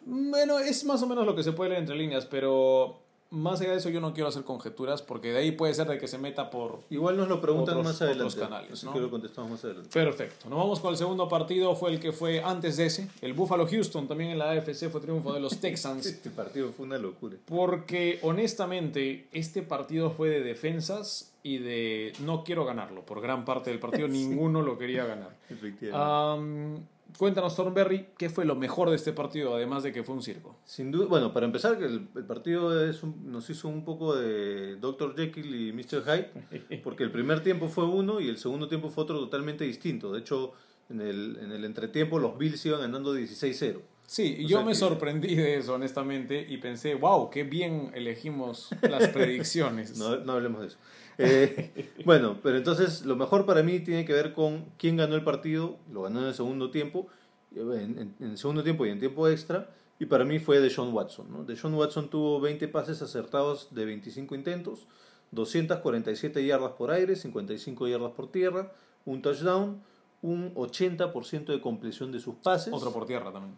Bueno, 0.04 0.58
es 0.58 0.84
más 0.84 1.02
o 1.02 1.06
menos 1.06 1.24
lo 1.26 1.34
que 1.36 1.42
se 1.42 1.52
puede 1.52 1.70
leer 1.70 1.80
entre 1.82 1.96
líneas, 1.96 2.26
pero 2.26 3.01
más 3.32 3.60
allá 3.60 3.72
de 3.72 3.78
eso 3.78 3.88
yo 3.88 4.00
no 4.00 4.12
quiero 4.14 4.28
hacer 4.28 4.44
conjeturas 4.44 5.02
porque 5.02 5.32
de 5.32 5.38
ahí 5.38 5.52
puede 5.52 5.74
ser 5.74 5.88
de 5.88 5.98
que 5.98 6.06
se 6.06 6.18
meta 6.18 6.50
por... 6.50 6.80
Igual 6.90 7.16
nos 7.16 7.28
lo 7.28 7.40
preguntan 7.40 7.74
Otros- 7.78 7.84
más 7.92 8.02
adelante. 8.02 8.22
otros 8.36 8.48
canales, 8.48 8.84
¿no? 8.84 8.92
que 8.92 9.00
lo 9.00 9.10
contestamos 9.10 9.50
más 9.50 9.64
adelante. 9.64 9.88
Perfecto. 9.92 10.48
Nos 10.48 10.58
vamos 10.58 10.78
con 10.80 10.90
el 10.92 10.96
segundo 10.96 11.28
partido, 11.28 11.74
fue 11.74 11.90
el 11.92 11.98
que 11.98 12.12
fue 12.12 12.42
antes 12.42 12.76
de 12.76 12.86
ese. 12.86 13.08
El 13.22 13.32
Buffalo 13.32 13.66
Houston 13.66 14.06
también 14.06 14.30
en 14.30 14.38
la 14.38 14.50
AFC 14.52 14.88
fue 14.90 15.00
triunfo 15.00 15.32
de 15.32 15.40
los 15.40 15.56
Texans. 15.60 16.06
Este 16.06 16.30
partido 16.30 16.70
fue 16.72 16.86
una 16.86 16.98
locura. 16.98 17.36
Porque 17.46 18.18
honestamente 18.22 19.26
este 19.32 19.62
partido 19.62 20.10
fue 20.10 20.28
de 20.28 20.42
defensas 20.42 21.32
y 21.42 21.58
de 21.58 22.12
no 22.20 22.44
quiero 22.44 22.64
ganarlo. 22.64 23.02
Por 23.04 23.20
gran 23.20 23.44
parte 23.44 23.70
del 23.70 23.80
partido 23.80 24.06
ninguno 24.08 24.62
lo 24.62 24.78
quería 24.78 25.04
ganar. 25.06 25.34
Efectivamente. 25.48 25.96
Am, 25.96 26.86
cuéntanos, 27.18 27.54
Thornberry, 27.56 28.08
¿qué 28.18 28.28
fue 28.30 28.44
lo 28.44 28.54
mejor 28.56 28.90
de 28.90 28.96
este 28.96 29.12
partido, 29.12 29.54
además 29.54 29.82
de 29.82 29.92
que 29.92 30.02
fue 30.02 30.14
un 30.14 30.22
circo? 30.22 30.58
Sin 30.64 30.90
duda, 30.90 31.06
bueno, 31.06 31.32
para 31.32 31.46
empezar, 31.46 31.82
el, 31.82 32.08
el 32.14 32.24
partido 32.24 32.84
es 32.88 33.02
un- 33.02 33.30
nos 33.30 33.48
hizo 33.50 33.68
un 33.68 33.84
poco 33.84 34.14
de 34.16 34.76
Dr. 34.76 35.14
Jekyll 35.16 35.54
y 35.54 35.72
Mr. 35.72 36.02
Hyde, 36.04 36.80
porque 36.84 37.02
el 37.04 37.10
primer 37.10 37.42
tiempo 37.42 37.68
fue 37.68 37.84
uno 37.84 38.20
y 38.20 38.28
el 38.28 38.38
segundo 38.38 38.68
tiempo 38.68 38.88
fue 38.88 39.04
otro 39.04 39.18
totalmente 39.18 39.64
distinto. 39.64 40.12
De 40.12 40.20
hecho, 40.20 40.52
en 40.88 41.00
el, 41.00 41.38
en 41.42 41.52
el 41.52 41.64
entretiempo 41.64 42.18
los 42.18 42.36
Bills 42.38 42.64
iban 42.66 42.80
ganando 42.80 43.14
16-0. 43.16 43.80
Sí, 44.04 44.40
O 44.44 44.48
yo 44.48 44.56
sea 44.58 44.66
me 44.66 44.72
que- 44.72 44.78
sorprendí 44.78 45.34
de 45.36 45.56
eso, 45.56 45.74
honestamente, 45.74 46.44
y 46.46 46.58
pensé, 46.58 46.94
wow, 46.96 47.30
qué 47.30 47.44
bien 47.44 47.92
elegimos 47.94 48.68
las 48.82 49.08
predicciones. 49.16 49.96
No, 49.96 50.16
no 50.18 50.32
hablemos 50.32 50.60
de 50.62 50.66
eso. 50.66 50.78
Eh, 51.18 51.92
bueno, 52.04 52.38
pero 52.42 52.56
entonces 52.56 53.04
lo 53.04 53.16
mejor 53.16 53.44
para 53.46 53.62
mí 53.62 53.80
tiene 53.80 54.04
que 54.04 54.12
ver 54.12 54.32
con 54.32 54.66
quién 54.78 54.96
ganó 54.96 55.14
el 55.14 55.24
partido. 55.24 55.76
Lo 55.92 56.02
ganó 56.02 56.20
en 56.20 56.26
el 56.28 56.34
segundo 56.34 56.70
tiempo, 56.70 57.08
en, 57.54 58.14
el 58.20 58.38
segundo 58.38 58.62
tiempo 58.62 58.86
y 58.86 58.90
en 58.90 58.98
tiempo 58.98 59.28
extra. 59.28 59.70
Y 59.98 60.06
para 60.06 60.24
mí 60.24 60.38
fue 60.38 60.60
Deshaun 60.60 60.92
Watson. 60.92 61.30
¿no? 61.30 61.44
Deshaun 61.44 61.74
Watson 61.74 62.10
tuvo 62.10 62.40
20 62.40 62.66
pases 62.68 63.02
acertados 63.02 63.72
de 63.72 63.84
25 63.84 64.34
intentos, 64.34 64.86
247 65.30 66.44
yardas 66.44 66.72
por 66.72 66.90
aire, 66.90 67.14
55 67.14 67.86
yardas 67.86 68.12
por 68.12 68.30
tierra, 68.32 68.72
un 69.04 69.22
touchdown, 69.22 69.80
un 70.22 70.54
80% 70.54 71.46
de 71.46 71.60
compleción 71.60 72.10
de 72.12 72.20
sus 72.20 72.34
pases. 72.36 72.72
Otro 72.72 72.92
por 72.92 73.06
tierra 73.06 73.32
también. 73.32 73.56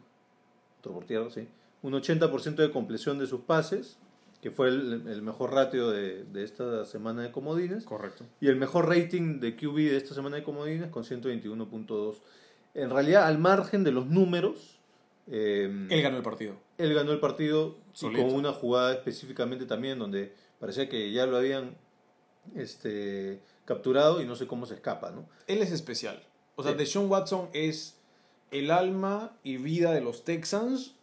Otro 0.80 0.92
por 0.92 1.04
tierra, 1.04 1.30
sí. 1.30 1.48
Un 1.82 1.92
80% 1.92 2.56
de 2.56 2.70
compleción 2.70 3.18
de 3.18 3.26
sus 3.26 3.40
pases, 3.40 3.98
que 4.44 4.50
fue 4.50 4.68
el, 4.68 5.08
el 5.08 5.22
mejor 5.22 5.54
ratio 5.54 5.88
de, 5.88 6.22
de 6.24 6.44
esta 6.44 6.84
semana 6.84 7.22
de 7.22 7.32
comodines. 7.32 7.84
Correcto. 7.84 8.26
Y 8.42 8.48
el 8.48 8.56
mejor 8.56 8.90
rating 8.90 9.40
de 9.40 9.56
QB 9.56 9.76
de 9.76 9.96
esta 9.96 10.14
semana 10.14 10.36
de 10.36 10.42
comodines 10.42 10.90
con 10.90 11.02
121.2. 11.02 12.16
En 12.74 12.90
realidad, 12.90 13.24
al 13.24 13.38
margen 13.38 13.84
de 13.84 13.92
los 13.92 14.04
números, 14.04 14.78
eh, 15.28 15.86
Él 15.88 16.02
ganó 16.02 16.18
el 16.18 16.22
partido. 16.22 16.56
él 16.76 16.92
ganó 16.92 17.12
el 17.12 17.20
partido 17.20 17.78
y 17.98 18.12
con 18.12 18.34
una 18.34 18.52
jugada 18.52 18.92
específicamente 18.92 19.64
también 19.64 19.98
donde 19.98 20.34
parecía 20.60 20.90
que 20.90 21.10
ya 21.10 21.24
lo 21.24 21.38
habían 21.38 21.78
este, 22.54 23.40
capturado 23.64 24.20
y 24.20 24.26
no 24.26 24.36
sé 24.36 24.46
cómo 24.46 24.66
se 24.66 24.74
escapa, 24.74 25.10
¿no? 25.10 25.26
Él 25.46 25.62
es 25.62 25.72
especial. 25.72 26.22
O 26.56 26.62
sea, 26.62 26.72
Sí. 26.72 26.76
Deshaun 26.78 27.10
Watson 27.10 27.48
es 27.54 27.96
el 28.50 28.70
alma 28.70 29.38
y 29.42 29.56
vida 29.56 29.92
de 29.92 30.02
los 30.02 30.22
Texans 30.22 30.96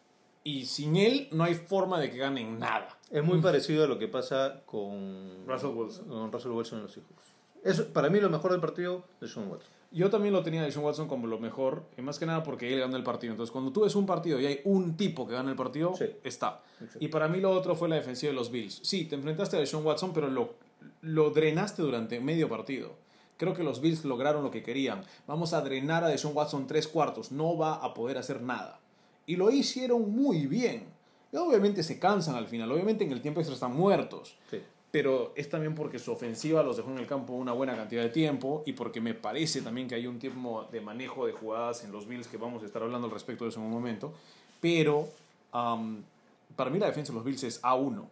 y 0.44 0.68
sin 0.68 0.96
él 0.96 1.28
no 1.32 1.44
hay 1.44 1.56
forma 1.56 2.00
de 2.00 2.12
que 2.12 2.18
ganen 2.18 2.60
nada. 2.60 3.00
Es 3.12 3.24
muy 3.24 3.42
parecido 3.42 3.84
a 3.84 3.88
lo 3.88 4.00
que 4.00 4.08
pasa 4.08 4.62
con 4.66 5.46
Russell 5.46 5.70
Wilson. 5.76 6.08
con 6.08 6.32
Russell 6.32 6.52
Wilson 6.52 6.78
en 6.80 6.84
los 6.84 6.94
Seahawks. 6.94 7.34
Eso, 7.64 7.88
para 7.94 8.10
mí 8.10 8.20
lo 8.20 8.30
mejor 8.30 8.52
del 8.52 8.62
partido 8.62 9.04
de 9.20 9.28
Sean 9.28 9.50
Watson. 9.50 9.70
Yo 9.92 10.10
también 10.10 10.34
lo 10.34 10.42
tenía 10.42 10.62
a 10.62 10.64
Deshaun 10.64 10.86
Watson 10.86 11.10
como 11.10 11.28
lo 11.28 11.38
mejor, 11.38 11.84
y 11.98 12.02
más 12.02 12.18
que 12.18 12.26
nada 12.26 12.44
porque 12.44 12.74
él 12.74 12.80
ganó 12.80 12.96
el 12.96 13.04
partido. 13.04 13.34
Entonces, 13.34 13.52
cuando 13.52 13.74
tú 13.74 13.82
ves 13.82 13.94
un 13.96 14.06
partido 14.06 14.40
y 14.40 14.46
hay 14.46 14.62
un 14.64 14.96
tipo 14.96 15.28
que 15.28 15.34
gana 15.34 15.50
el 15.52 15.58
partido, 15.58 15.94
Sí. 15.94 16.06
está. 16.24 16.62
Exacto. 16.80 16.98
Y 17.04 17.10
para 17.10 17.28
mí 17.28 17.42
lo 17.42 17.52
otro 17.52 17.76
fue 17.76 17.90
la 17.90 17.96
defensiva 17.98 18.30
de 18.32 18.36
los 18.38 18.50
Bills. 18.52 18.80
Sí, 18.84 19.04
te 19.06 19.16
enfrentaste 19.16 19.58
a 19.58 19.60
Deshaun 19.60 19.86
Watson, 19.86 20.14
pero 20.14 20.30
lo, 20.30 20.54
lo 21.02 21.30
drenaste 21.32 21.82
durante 21.82 22.22
medio 22.22 22.48
partido. 22.48 22.94
Creo 23.36 23.54
que 23.54 23.64
los 23.64 23.82
Bills 23.82 24.06
lograron 24.06 24.44
lo 24.44 24.50
que 24.52 24.64
querían. 24.64 25.04
Vamos 25.28 25.52
a 25.54 25.60
drenar 25.62 26.06
a 26.06 26.08
Deshaun 26.08 26.36
Watson 26.38 26.68
tres 26.68 26.88
cuartos. 26.88 27.34
No 27.34 27.58
va 27.58 27.74
a 27.76 27.94
poder 27.94 28.18
hacer 28.18 28.42
nada. 28.42 28.80
Y 29.26 29.36
lo 29.36 29.52
hicieron 29.52 30.10
muy 30.16 30.48
bien. 30.48 30.86
Obviamente 31.34 31.84
se 31.84 32.00
cansan 32.00 32.36
al 32.36 32.48
final. 32.48 32.72
Obviamente 32.72 33.04
en 33.04 33.12
el 33.12 33.22
tiempo 33.22 33.40
extra 33.40 33.54
están 33.54 33.76
muertos. 33.76 34.38
Sí. 34.50 34.62
Pero 34.92 35.32
es 35.38 35.50
también 35.50 35.74
porque 35.74 36.00
su 36.00 36.12
ofensiva 36.12 36.62
los 36.64 36.76
dejó 36.76 36.92
en 36.92 36.98
el 36.98 37.08
campo 37.08 37.34
una 37.34 37.54
buena 37.54 37.76
cantidad 37.78 38.04
de 38.04 38.10
tiempo 38.10 38.62
y 38.66 38.74
porque 38.74 39.00
me 39.00 39.14
parece 39.14 39.62
también 39.62 39.88
que 39.88 39.96
hay 39.96 40.06
un 40.06 40.20
tiempo 40.20 40.68
de 40.70 40.82
manejo 40.82 41.26
de 41.26 41.32
jugadas 41.32 41.86
en 41.86 41.94
los 41.94 42.08
Bills 42.08 42.28
que 42.28 42.36
vamos 42.36 42.62
a 42.64 42.66
estar 42.66 42.84
hablando 42.84 43.08
al 43.08 43.14
respecto 43.14 43.46
de 43.46 43.52
eso 43.52 43.62
en 43.62 43.68
un 43.68 43.72
momento. 43.72 44.14
Pero 44.60 45.08
para 45.52 46.70
mí 46.70 46.78
la 46.78 46.88
defensa 46.88 47.14
de 47.14 47.16
los 47.16 47.24
Bills 47.24 47.44
es 47.44 47.62
A1. 47.62 48.04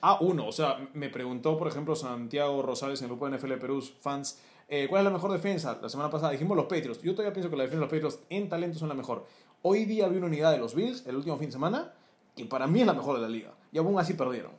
A1. 0.00 0.44
O 0.44 0.52
sea, 0.52 0.88
me 0.92 1.08
preguntó, 1.08 1.56
por 1.56 1.68
ejemplo, 1.68 1.94
Santiago 1.94 2.62
Rosales 2.62 3.00
en 3.00 3.04
el 3.04 3.10
grupo 3.10 3.28
de 3.28 3.38
NFL 3.38 3.54
Perú, 3.54 3.80
fans, 4.00 4.40
eh, 4.68 4.88
¿cuál 4.88 5.02
es 5.02 5.04
la 5.04 5.10
mejor 5.12 5.30
defensa? 5.30 5.78
La 5.80 5.88
semana 5.88 6.10
pasada 6.10 6.32
dijimos 6.32 6.56
los 6.56 6.66
Patriots. 6.66 7.00
Yo 7.02 7.12
todavía 7.12 7.32
pienso 7.32 7.48
que 7.48 7.56
la 7.56 7.62
defensa 7.62 7.86
de 7.86 7.86
los 7.86 7.90
Patriots 7.90 8.26
en 8.28 8.48
talento 8.48 8.76
son 8.76 8.88
la 8.88 8.94
mejor. 8.96 9.24
Hoy 9.62 9.84
día 9.84 10.08
vi 10.08 10.16
una 10.16 10.26
unidad 10.26 10.50
de 10.50 10.58
los 10.58 10.74
Bills 10.74 11.06
el 11.06 11.14
último 11.14 11.36
fin 11.36 11.46
de 11.46 11.52
semana 11.52 11.92
que 12.36 12.44
para 12.44 12.66
mí 12.66 12.80
es 12.80 12.86
la 12.86 12.94
mejor 12.94 13.16
de 13.16 13.22
la 13.22 13.28
liga. 13.28 13.52
Y 13.72 13.78
aún 13.78 13.98
así 13.98 14.14
perdieron. 14.14 14.52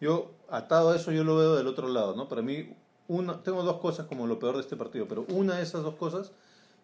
Yo, 0.00 0.30
atado 0.50 0.90
a 0.90 0.96
eso, 0.96 1.12
yo 1.12 1.24
lo 1.24 1.36
veo 1.36 1.56
del 1.56 1.66
otro 1.66 1.88
lado, 1.88 2.14
¿no? 2.14 2.28
Para 2.28 2.42
mí, 2.42 2.74
una, 3.08 3.42
tengo 3.42 3.62
dos 3.62 3.78
cosas 3.78 4.06
como 4.06 4.26
lo 4.26 4.38
peor 4.38 4.56
de 4.56 4.62
este 4.62 4.76
partido, 4.76 5.06
pero 5.08 5.24
una 5.28 5.56
de 5.56 5.62
esas 5.62 5.82
dos 5.82 5.94
cosas 5.94 6.32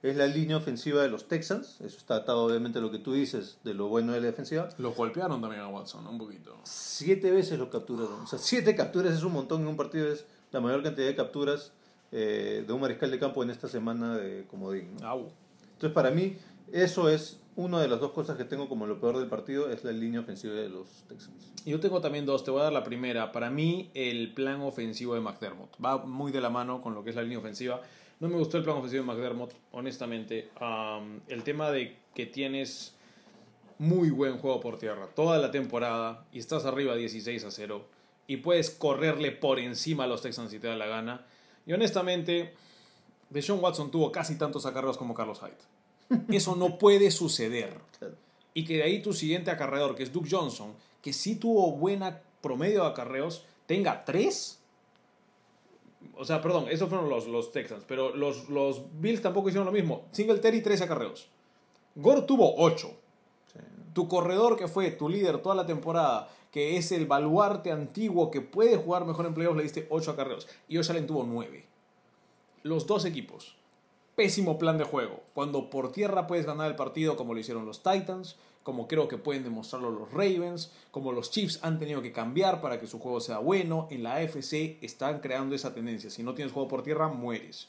es 0.02 0.16
la 0.16 0.26
línea 0.26 0.56
ofensiva 0.56 1.02
de 1.02 1.08
los 1.08 1.28
Texans. 1.28 1.80
Eso 1.80 1.96
está 1.96 2.16
atado, 2.16 2.44
obviamente, 2.44 2.78
a 2.78 2.82
lo 2.82 2.90
que 2.90 2.98
tú 2.98 3.12
dices 3.12 3.58
de 3.64 3.74
lo 3.74 3.88
bueno 3.88 4.12
de 4.12 4.20
la 4.20 4.26
defensiva. 4.26 4.68
Lo 4.78 4.92
golpearon 4.92 5.40
también 5.40 5.62
a 5.62 5.68
Watson, 5.68 6.06
un 6.06 6.18
poquito. 6.18 6.56
Siete 6.64 7.30
veces 7.30 7.58
lo 7.58 7.70
capturaron. 7.70 8.22
O 8.22 8.26
sea, 8.26 8.38
siete 8.38 8.74
capturas 8.74 9.14
es 9.14 9.22
un 9.22 9.32
montón 9.32 9.62
en 9.62 9.68
un 9.68 9.76
partido, 9.76 10.08
es 10.12 10.24
la 10.50 10.60
mayor 10.60 10.82
cantidad 10.82 11.06
de 11.06 11.14
capturas 11.14 11.72
eh, 12.10 12.64
de 12.66 12.72
un 12.72 12.80
mariscal 12.80 13.10
de 13.10 13.18
campo 13.18 13.42
en 13.42 13.50
esta 13.50 13.68
semana 13.68 14.16
de 14.16 14.44
comodín. 14.46 14.96
¿no? 15.00 15.28
Entonces, 15.74 15.92
para 15.94 16.10
mí, 16.10 16.36
eso 16.72 17.08
es 17.08 17.38
una 17.56 17.80
de 17.80 17.88
las 17.88 18.00
dos 18.00 18.12
cosas 18.12 18.36
que 18.36 18.44
tengo 18.44 18.68
como 18.68 18.86
lo 18.86 18.98
peor 18.98 19.18
del 19.18 19.28
partido, 19.28 19.70
es 19.70 19.84
la 19.84 19.92
línea 19.92 20.20
ofensiva 20.20 20.54
de 20.54 20.68
los 20.68 21.04
Texans. 21.08 21.52
Yo 21.66 21.80
tengo 21.80 22.00
también 22.00 22.24
dos, 22.24 22.44
te 22.44 22.50
voy 22.50 22.60
a 22.60 22.64
dar 22.64 22.72
la 22.72 22.84
primera. 22.84 23.30
Para 23.32 23.50
mí, 23.50 23.90
el 23.94 24.32
plan 24.32 24.60
ofensivo 24.62 25.14
de 25.14 25.20
McDermott 25.20 25.70
va 25.82 25.98
muy 25.98 26.32
de 26.32 26.40
la 26.40 26.50
mano 26.50 26.80
con 26.80 26.94
lo 26.94 27.04
que 27.04 27.10
es 27.10 27.16
la 27.16 27.22
línea 27.22 27.38
ofensiva. 27.38 27.82
No 28.20 28.28
me 28.28 28.36
gustó 28.36 28.56
el 28.56 28.64
plan 28.64 28.76
ofensivo 28.76 29.02
de 29.02 29.12
McDermott, 29.12 29.52
honestamente. 29.72 30.50
Am, 30.60 31.20
el 31.28 31.42
tema 31.42 31.70
de 31.70 31.98
que 32.14 32.26
tienes 32.26 32.94
muy 33.78 34.10
buen 34.10 34.38
juego 34.38 34.60
por 34.60 34.78
tierra 34.78 35.08
toda 35.08 35.38
la 35.38 35.50
temporada 35.50 36.24
y 36.32 36.38
estás 36.38 36.64
arriba 36.66 36.94
16 36.94 37.44
a 37.44 37.50
0 37.50 37.84
y 38.28 38.36
puedes 38.36 38.70
correrle 38.70 39.32
por 39.32 39.58
encima 39.58 40.04
a 40.04 40.06
los 40.06 40.22
Texans 40.22 40.50
si 40.52 40.58
te 40.58 40.68
da 40.68 40.76
la 40.76 40.86
gana. 40.86 41.26
Y 41.66 41.72
honestamente, 41.72 42.54
Deshaun 43.30 43.60
Watson 43.60 43.90
tuvo 43.90 44.12
casi 44.12 44.38
tantos 44.38 44.66
acarreos 44.66 44.96
como 44.96 45.14
Carlos 45.14 45.40
Hyde. 45.40 45.56
Eso 46.30 46.56
no 46.56 46.78
puede 46.78 47.10
suceder. 47.10 47.78
Y 48.54 48.64
que 48.64 48.78
de 48.78 48.82
ahí 48.82 49.02
tu 49.02 49.12
siguiente 49.12 49.50
acarreador, 49.50 49.94
que 49.94 50.02
es 50.02 50.12
Duke 50.12 50.28
Johnson, 50.30 50.74
que 51.00 51.12
sí 51.12 51.36
tuvo 51.36 51.72
buena 51.72 52.20
promedio 52.40 52.82
de 52.82 52.88
acarreos, 52.88 53.44
tenga 53.66 54.04
tres. 54.04 54.58
O 56.14 56.24
sea, 56.24 56.42
perdón, 56.42 56.66
esos 56.68 56.88
fueron 56.88 57.08
los, 57.08 57.26
los 57.26 57.52
Texans, 57.52 57.84
pero 57.86 58.14
los, 58.14 58.48
los 58.48 58.82
Bills 59.00 59.22
tampoco 59.22 59.48
hicieron 59.48 59.66
lo 59.66 59.72
mismo. 59.72 60.06
Singletary, 60.12 60.60
tres 60.60 60.82
acarreos. 60.82 61.28
Gore 61.94 62.22
tuvo 62.22 62.54
ocho. 62.56 62.94
Sí. 63.52 63.60
Tu 63.94 64.08
corredor 64.08 64.56
que 64.56 64.68
fue 64.68 64.90
tu 64.90 65.08
líder 65.08 65.38
toda 65.38 65.54
la 65.54 65.66
temporada, 65.66 66.28
que 66.50 66.76
es 66.76 66.92
el 66.92 67.06
baluarte 67.06 67.72
antiguo 67.72 68.30
que 68.30 68.42
puede 68.42 68.76
jugar 68.76 69.06
mejor 69.06 69.26
en 69.26 69.34
playoffs, 69.34 69.56
le 69.56 69.62
diste 69.62 69.86
8 69.88 70.10
acarreos. 70.10 70.46
Y 70.68 70.76
Josh 70.76 70.90
Allen 70.90 71.06
tuvo 71.06 71.24
9. 71.24 71.64
Los 72.62 72.86
dos 72.86 73.06
equipos. 73.06 73.56
Pésimo 74.22 74.56
plan 74.56 74.78
de 74.78 74.84
juego. 74.84 75.20
Cuando 75.34 75.68
por 75.68 75.90
tierra 75.90 76.28
puedes 76.28 76.46
ganar 76.46 76.70
el 76.70 76.76
partido 76.76 77.16
como 77.16 77.34
lo 77.34 77.40
hicieron 77.40 77.66
los 77.66 77.82
Titans, 77.82 78.36
como 78.62 78.86
creo 78.86 79.08
que 79.08 79.18
pueden 79.18 79.42
demostrarlo 79.42 79.90
los 79.90 80.12
Ravens, 80.12 80.70
como 80.92 81.10
los 81.10 81.32
Chiefs 81.32 81.58
han 81.62 81.80
tenido 81.80 82.02
que 82.02 82.12
cambiar 82.12 82.60
para 82.60 82.78
que 82.78 82.86
su 82.86 83.00
juego 83.00 83.18
sea 83.18 83.40
bueno. 83.40 83.88
En 83.90 84.04
la 84.04 84.14
AFC 84.14 84.78
están 84.80 85.18
creando 85.18 85.56
esa 85.56 85.74
tendencia. 85.74 86.08
Si 86.08 86.22
no 86.22 86.34
tienes 86.34 86.52
juego 86.52 86.68
por 86.68 86.84
tierra, 86.84 87.08
mueres. 87.08 87.66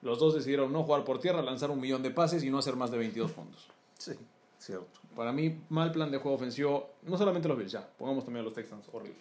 Los 0.00 0.20
dos 0.20 0.32
decidieron 0.36 0.72
no 0.72 0.84
jugar 0.84 1.02
por 1.02 1.18
tierra, 1.18 1.42
lanzar 1.42 1.72
un 1.72 1.80
millón 1.80 2.04
de 2.04 2.12
pases 2.12 2.44
y 2.44 2.50
no 2.50 2.58
hacer 2.58 2.76
más 2.76 2.92
de 2.92 2.98
22 2.98 3.32
puntos. 3.32 3.66
Sí, 3.98 4.12
cierto. 4.60 5.00
Para 5.16 5.32
mí, 5.32 5.58
mal 5.70 5.90
plan 5.90 6.12
de 6.12 6.18
juego 6.18 6.36
ofensivo. 6.36 6.90
No 7.02 7.18
solamente 7.18 7.48
los 7.48 7.58
Bills, 7.58 7.72
ya. 7.72 7.90
Pongamos 7.98 8.24
también 8.24 8.42
a 8.42 8.44
los 8.44 8.54
Texans. 8.54 8.86
Horrible. 8.92 9.18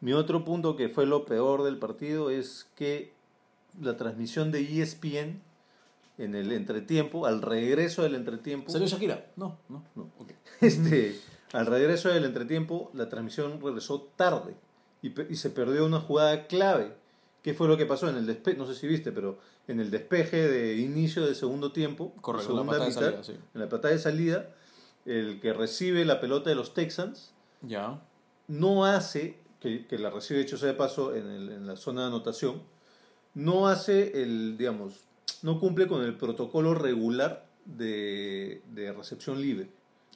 Mi 0.00 0.12
otro 0.12 0.44
punto 0.44 0.74
que 0.74 0.88
fue 0.88 1.06
lo 1.06 1.26
peor 1.26 1.62
del 1.62 1.78
partido 1.78 2.28
es 2.28 2.66
que 2.74 3.12
la 3.80 3.96
transmisión 3.96 4.50
de 4.50 4.82
ESPN 4.82 5.53
en 6.18 6.34
el 6.34 6.52
entretiempo, 6.52 7.26
al 7.26 7.42
regreso 7.42 8.02
del 8.02 8.14
entretiempo, 8.14 8.70
¿Salió 8.70 8.86
Shakira? 8.86 9.26
No, 9.36 9.58
no. 9.68 9.84
No. 9.94 10.10
Este, 10.60 11.18
al 11.52 11.66
regreso 11.66 12.08
del 12.08 12.24
entretiempo, 12.24 12.90
la 12.94 13.08
transmisión 13.08 13.60
regresó 13.60 14.02
tarde 14.16 14.54
y, 15.02 15.10
se 15.36 15.50
perdió 15.50 15.84
una 15.84 16.00
jugada 16.00 16.46
clave. 16.46 16.94
¿Qué 17.42 17.52
fue 17.52 17.68
lo 17.68 17.76
que 17.76 17.84
pasó 17.84 18.08
en 18.08 18.16
el 18.16 18.26
despeje? 18.26 18.56
No 18.56 18.66
sé 18.66 18.74
si 18.74 18.86
viste, 18.86 19.12
pero 19.12 19.38
en 19.68 19.78
el 19.80 19.90
despeje 19.90 20.48
de 20.48 20.76
inicio 20.76 21.26
del 21.26 21.34
segundo 21.34 21.72
tiempo, 21.72 22.14
Correcto, 22.22 22.52
segunda 22.54 22.78
la 22.78 22.86
mitad, 22.86 23.00
salida, 23.02 23.22
sí. 23.24 23.32
en 23.54 23.60
la 23.60 23.68
patada 23.68 23.92
de 23.92 24.00
salida, 24.00 24.50
el 25.04 25.40
que 25.40 25.52
recibe 25.52 26.04
la 26.06 26.20
pelota 26.20 26.48
de 26.48 26.56
los 26.56 26.72
Texans 26.72 27.34
Ya. 27.60 28.00
no 28.48 28.86
hace, 28.86 29.38
que, 29.60 29.86
que 29.86 29.98
la 29.98 30.08
recibe 30.08 30.40
hecho 30.40 30.56
sea 30.56 30.68
de 30.68 30.74
paso 30.74 31.14
en, 31.14 31.26
el- 31.28 31.48
en 31.50 31.66
la 31.66 31.76
zona 31.76 32.02
de 32.02 32.06
anotación, 32.06 32.62
no 33.34 33.68
hace 33.68 34.22
el, 34.22 34.56
digamos, 34.56 35.03
no 35.42 35.60
cumple 35.60 35.86
con 35.86 36.02
el 36.02 36.16
protocolo 36.16 36.74
regular 36.74 37.46
de, 37.64 38.62
de 38.72 38.92
recepción 38.92 39.40
libre, 39.40 39.68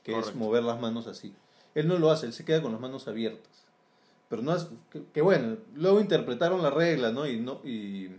que 0.03 0.19
es 0.19 0.35
mover 0.35 0.63
las 0.63 0.81
manos 0.81 1.07
así. 1.07 1.35
Él 1.75 1.87
no 1.89 1.99
lo 1.99 2.11
hace, 2.11 2.27
él 2.27 2.33
se 2.33 2.45
queda 2.45 2.63
con 2.63 2.73
las 2.73 2.81
manos 2.81 3.09
abiertas. 3.09 3.67
Pero 4.29 4.43
no 4.43 4.55
es, 4.55 4.69
que, 4.91 5.03
que 5.13 5.23
bueno, 5.23 5.57
luego 5.75 6.01
interpretaron 6.01 6.63
la 6.63 6.71
regla, 6.71 7.13
¿no? 7.13 7.27
Y, 7.27 7.39
no, 7.41 7.61
y, 7.65 8.11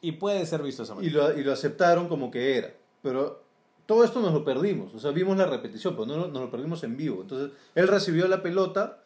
Y 0.00 0.12
puede 0.12 0.44
ser 0.46 0.62
visto 0.62 0.82
esa 0.82 0.92
y, 0.94 0.96
manera. 0.96 1.28
lo, 1.30 1.38
y 1.38 1.44
lo 1.44 1.52
aceptaron 1.52 2.08
como 2.08 2.30
que 2.30 2.58
era. 2.58 2.74
Pero 3.02 3.42
todo 3.86 4.04
esto 4.04 4.20
nos 4.20 4.32
lo 4.32 4.44
perdimos. 4.44 4.94
O 4.94 4.98
sea, 4.98 5.12
vimos 5.12 5.36
la 5.36 5.46
repetición, 5.46 5.94
pero 5.94 6.06
no 6.06 6.26
nos 6.26 6.42
lo 6.42 6.50
perdimos 6.50 6.82
en 6.84 6.96
vivo. 6.96 7.22
Entonces, 7.22 7.56
él 7.74 7.88
recibió 7.88 8.28
la 8.28 8.42
pelota 8.42 9.02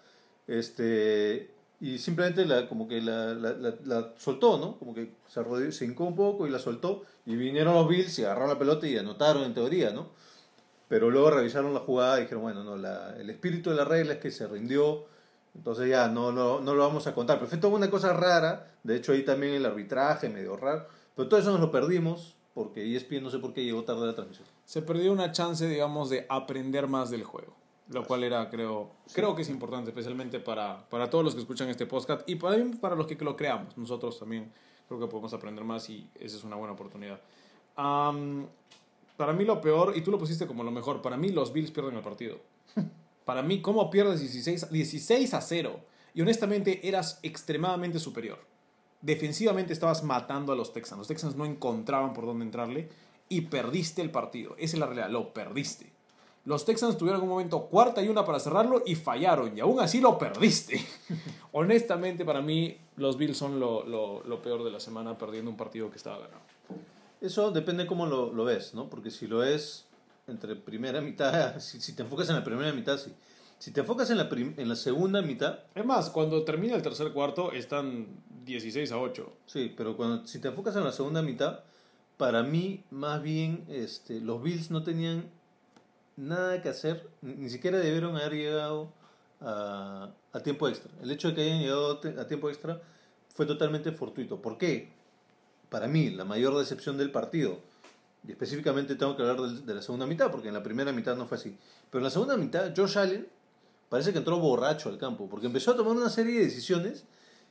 este, 0.47 1.51
y 1.81 1.99
simplemente 1.99 2.45
la, 2.45 2.69
como 2.69 2.89
que 2.89 3.01
la, 3.01 3.35
la- 3.35 4.13
soltó, 4.17 4.59
¿no? 4.59 4.79
Como 4.79 4.95
que 4.95 5.13
se, 5.29 5.41
arrodilló, 5.41 5.71
se 5.71 5.85
hincó 5.85 6.05
un 6.05 6.17
poco 6.17 6.47
y 6.47 6.51
la 6.51 6.59
soltó. 6.59 7.03
Y 7.25 7.37
vinieron 7.37 7.75
los 7.75 7.89
Bills 7.89 8.19
y 8.19 8.25
agarraron 8.25 8.51
la 8.51 8.59
pelota 8.59 8.87
y 8.87 8.97
anotaron 8.97 9.45
en 9.45 9.55
teoría, 9.55 9.91
¿no? 9.91 10.09
Pero 10.89 11.11
luego 11.11 11.31
revisaron 11.31 11.75
la 11.75 11.81
jugada 11.81 12.19
y 12.19 12.23
dijeron, 12.23 12.43
bueno, 12.43 12.65
no, 12.65 12.77
la, 12.77 13.15
el 13.19 13.29
espíritu 13.31 13.71
de 13.71 13.77
la 13.77 13.85
regla 13.85 14.15
es 14.15 14.19
que 14.21 14.31
se 14.31 14.47
rindió. 14.49 15.05
Entonces 15.55 15.89
ya 15.89 16.09
no, 16.09 16.33
no, 16.33 16.61
no 16.61 16.75
lo 16.75 16.83
vamos 16.87 17.07
a 17.07 17.15
contar. 17.15 17.39
Pero 17.39 17.61
fue 17.61 17.71
una 17.71 17.91
cosa 17.91 18.13
rara. 18.13 18.73
De 18.83 18.97
hecho, 18.97 19.13
ahí 19.13 19.25
también 19.25 19.55
el 19.55 19.67
arbitraje 19.67 20.29
medio 20.29 20.57
raro. 20.57 20.87
Pero 21.15 21.29
todo 21.29 21.39
eso 21.41 21.51
nos 21.53 21.61
lo 21.61 21.71
perdimos 21.71 22.35
porque 22.55 22.97
ESPN 22.97 23.23
no 23.23 23.31
sé 23.31 23.39
por 23.39 23.53
qué 23.53 23.65
llegó 23.65 23.85
tarde 23.85 24.07
la 24.07 24.15
transmisión. 24.15 24.47
Se 24.65 24.83
perdió 24.83 25.13
una 25.13 25.31
chance, 25.33 25.67
digamos, 25.69 26.11
de 26.11 26.27
aprender 26.29 26.89
más 26.89 27.11
del 27.11 27.23
juego. 27.25 27.55
Lo 27.89 28.05
cual 28.05 28.25
era, 28.25 28.51
creo, 28.51 28.91
creo 29.15 29.35
que 29.35 29.43
es 29.43 29.49
importante, 29.49 29.91
especialmente 29.91 30.41
para, 30.41 30.87
para 30.91 31.09
todos 31.09 31.25
los 31.25 31.35
que 31.35 31.41
escuchan 31.41 31.69
este 31.71 31.87
podcast 31.87 32.29
y 32.29 32.35
para, 32.35 32.57
para 32.81 32.95
los 32.95 33.07
que 33.07 33.17
lo 33.17 33.35
creamos. 33.35 33.77
Nosotros 33.79 34.19
también 34.19 34.53
creo 34.87 35.01
que 35.01 35.07
podemos 35.07 35.33
aprender 35.33 35.65
más 35.65 35.89
y 35.89 36.09
esa 36.21 36.37
es 36.37 36.45
una 36.45 36.57
buena 36.57 36.75
oportunidad. 36.75 37.21
Para 39.19 39.33
mí 39.33 39.45
lo 39.45 39.61
peor, 39.61 39.97
y 39.97 40.01
tú 40.03 40.11
lo 40.11 40.19
pusiste 40.19 40.47
como 40.47 40.63
lo 40.63 40.71
mejor, 40.71 41.03
para 41.03 41.17
mí 41.17 41.31
los 41.31 41.53
Bills 41.53 41.71
pierden 41.71 41.97
el 41.97 42.03
partido. 42.03 42.39
Para 43.25 43.43
mí, 43.43 43.61
¿cómo 43.61 43.91
pierdes 43.91 44.21
16, 44.21 44.71
16 44.71 45.35
a 45.35 45.43
0? 45.43 45.81
Y 46.15 46.23
honestamente 46.23 46.89
eras 46.89 47.21
extremadamente 47.23 47.99
superior. 47.99 48.39
Defensivamente 49.03 49.75
estabas 49.75 50.03
matando 50.03 50.51
a 50.51 50.57
los 50.57 50.73
Texans. 50.73 50.99
Los 50.99 51.09
Texans 51.09 51.37
no 51.37 51.45
encontraban 51.45 52.15
por 52.15 52.25
dónde 52.25 52.47
entrarle 52.47 52.89
y 53.29 53.43
perdiste 53.43 54.01
el 54.01 54.11
partido. 54.11 54.55
Esa 54.57 54.77
es 54.77 54.81
la 54.81 54.87
realidad, 54.87 55.11
lo 55.11 55.35
perdiste. 55.35 55.93
Los 56.49 56.65
Texans 56.65 56.97
tuvieron 56.97 57.21
un 57.21 57.29
momento 57.29 57.67
cuarta 57.67 58.01
y 58.03 58.09
una 58.09 58.25
para 58.25 58.41
cerrarlo 58.41 58.83
y 58.87 58.95
fallaron 58.95 59.55
y 59.57 59.61
aún 59.61 59.81
así 59.81 60.01
lo 60.01 60.17
perdiste. 60.17 60.81
Honestamente, 61.53 62.25
para 62.25 62.41
mí, 62.41 62.79
los 62.97 63.19
Bills 63.19 63.37
son 63.37 63.61
lo, 63.61 63.85
lo- 63.85 64.23
lo 64.25 64.41
peor 64.43 64.65
de 64.65 64.71
la 64.71 64.81
semana 64.81 65.19
perdiendo 65.19 65.51
un 65.51 65.57
partido 65.59 65.91
que 65.91 65.97
estaba 65.97 66.19
ganado. 66.19 66.41
Eso 67.21 67.51
depende 67.51 67.87
cómo 67.87 68.07
lo, 68.07 68.33
lo 68.33 68.45
ves, 68.45 68.73
¿no? 68.75 68.89
Porque 68.89 69.11
si 69.11 69.27
lo 69.27 69.39
ves 69.39 69.85
entre 70.27 70.57
primera 70.57 71.01
mitad, 71.03 71.59
si, 71.61 71.81
si 71.81 71.93
te 71.95 72.03
enfocas 72.03 72.29
en 72.31 72.37
la 72.37 72.45
primera 72.45 72.73
mitad, 72.73 72.97
sí. 72.99 73.13
Si 73.59 73.73
te 73.73 73.81
enfocas 73.81 74.09
en 74.11 74.17
la, 74.19 74.29
prim- 74.29 74.55
en 74.57 74.69
la 74.69 74.77
segunda 74.77 75.21
mitad, 75.21 75.59
Es 75.75 75.85
más, 75.85 76.11
cuando 76.11 76.45
termina 76.45 76.77
el 76.77 76.83
tercer 76.83 77.13
cuarto 77.13 77.51
están 77.53 78.07
16 78.47 78.91
a 78.93 78.99
8. 78.99 79.31
sí, 79.47 79.75
pero 79.77 79.97
cuando, 79.97 80.25
si 80.27 80.39
te 80.39 80.49
enfocas 80.49 80.77
en 80.77 80.85
la 80.85 80.93
segunda 80.93 81.21
mitad, 81.23 81.61
para 82.17 82.43
mí, 82.43 82.85
más 82.91 83.21
bien, 83.21 83.65
este, 83.69 84.21
los 84.21 84.43
Bills 84.43 84.71
no 84.71 84.83
tenían 84.85 85.29
nada 86.19 86.61
que 86.61 86.69
hacer, 86.69 87.09
ni 87.23 87.49
siquiera 87.49 87.79
debieron 87.79 88.17
haber 88.17 88.35
llegado 88.35 88.93
a, 89.41 90.11
a 90.33 90.41
tiempo 90.41 90.69
extra. 90.69 90.91
El 91.01 91.11
hecho 91.11 91.29
de 91.29 91.35
que 91.35 91.43
hayan 91.43 91.61
llegado 91.61 92.01
a 92.19 92.27
tiempo 92.27 92.51
extra 92.51 92.83
fue 93.35 93.47
totalmente 93.47 93.93
fortuito. 93.93 94.43
¿Por 94.43 94.59
qué? 94.59 94.91
Para 95.71 95.87
mí, 95.87 96.11
la 96.11 96.25
mayor 96.25 96.59
decepción 96.59 96.99
del 96.99 97.13
partido, 97.13 97.61
y 98.27 98.33
específicamente 98.33 98.97
tengo 98.97 99.17
que 99.17 99.23
hablar 99.23 99.41
de, 99.41 99.75
la 99.75 99.83
segunda 99.83 100.07
mitad, 100.07 100.31
porque 100.31 100.49
en 100.49 100.55
la 100.55 100.63
primera 100.63 100.93
mitad 100.93 101.17
no 101.17 101.27
fue 101.27 101.39
así, 101.39 101.57
pero 101.91 102.01
en 102.01 102.05
la 102.05 102.11
segunda 102.11 102.37
mitad, 102.37 102.73
Josh 102.77 102.99
Allen 102.99 103.29
parece 103.89 104.13
que 104.13 104.19
entró 104.19 104.39
borracho 104.39 104.89
al 104.89 104.99
campo, 104.99 105.29
porque 105.29 105.47
empezó 105.47 105.71
a 105.71 105.77
tomar 105.77 105.97
una 105.97 106.11
serie 106.11 106.41
de 106.41 106.47
decisiones 106.47 107.05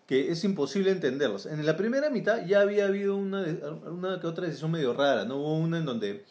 que 0.08 0.32
es 0.32 0.44
imposible 0.44 0.92
entenderlas. 0.92 1.46
En 1.46 1.66
la 1.66 1.76
primera 1.78 2.10
mitad 2.10 2.46
ya 2.46 2.62
había 2.62 2.86
habido 2.86 3.16
una, 3.16 3.46
una 3.90 4.20
que 4.20 4.28
otra 4.28 4.46
decisión 4.46 4.72
medio 4.72 4.94
rara, 4.94 5.26
¿no? 5.26 5.38
Hubo 5.38 5.58
una 5.58 5.78
en 5.80 5.86
donde 5.86 6.26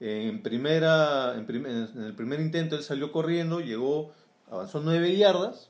en, 0.00 0.42
primera, 0.42 1.34
en, 1.36 1.46
prim- 1.46 1.66
en 1.66 2.02
el 2.02 2.14
primer 2.14 2.40
intento 2.40 2.74
él 2.76 2.82
salió 2.82 3.12
corriendo, 3.12 3.60
llegó, 3.60 4.12
avanzó 4.50 4.80
nueve 4.80 5.16
yardas 5.16 5.68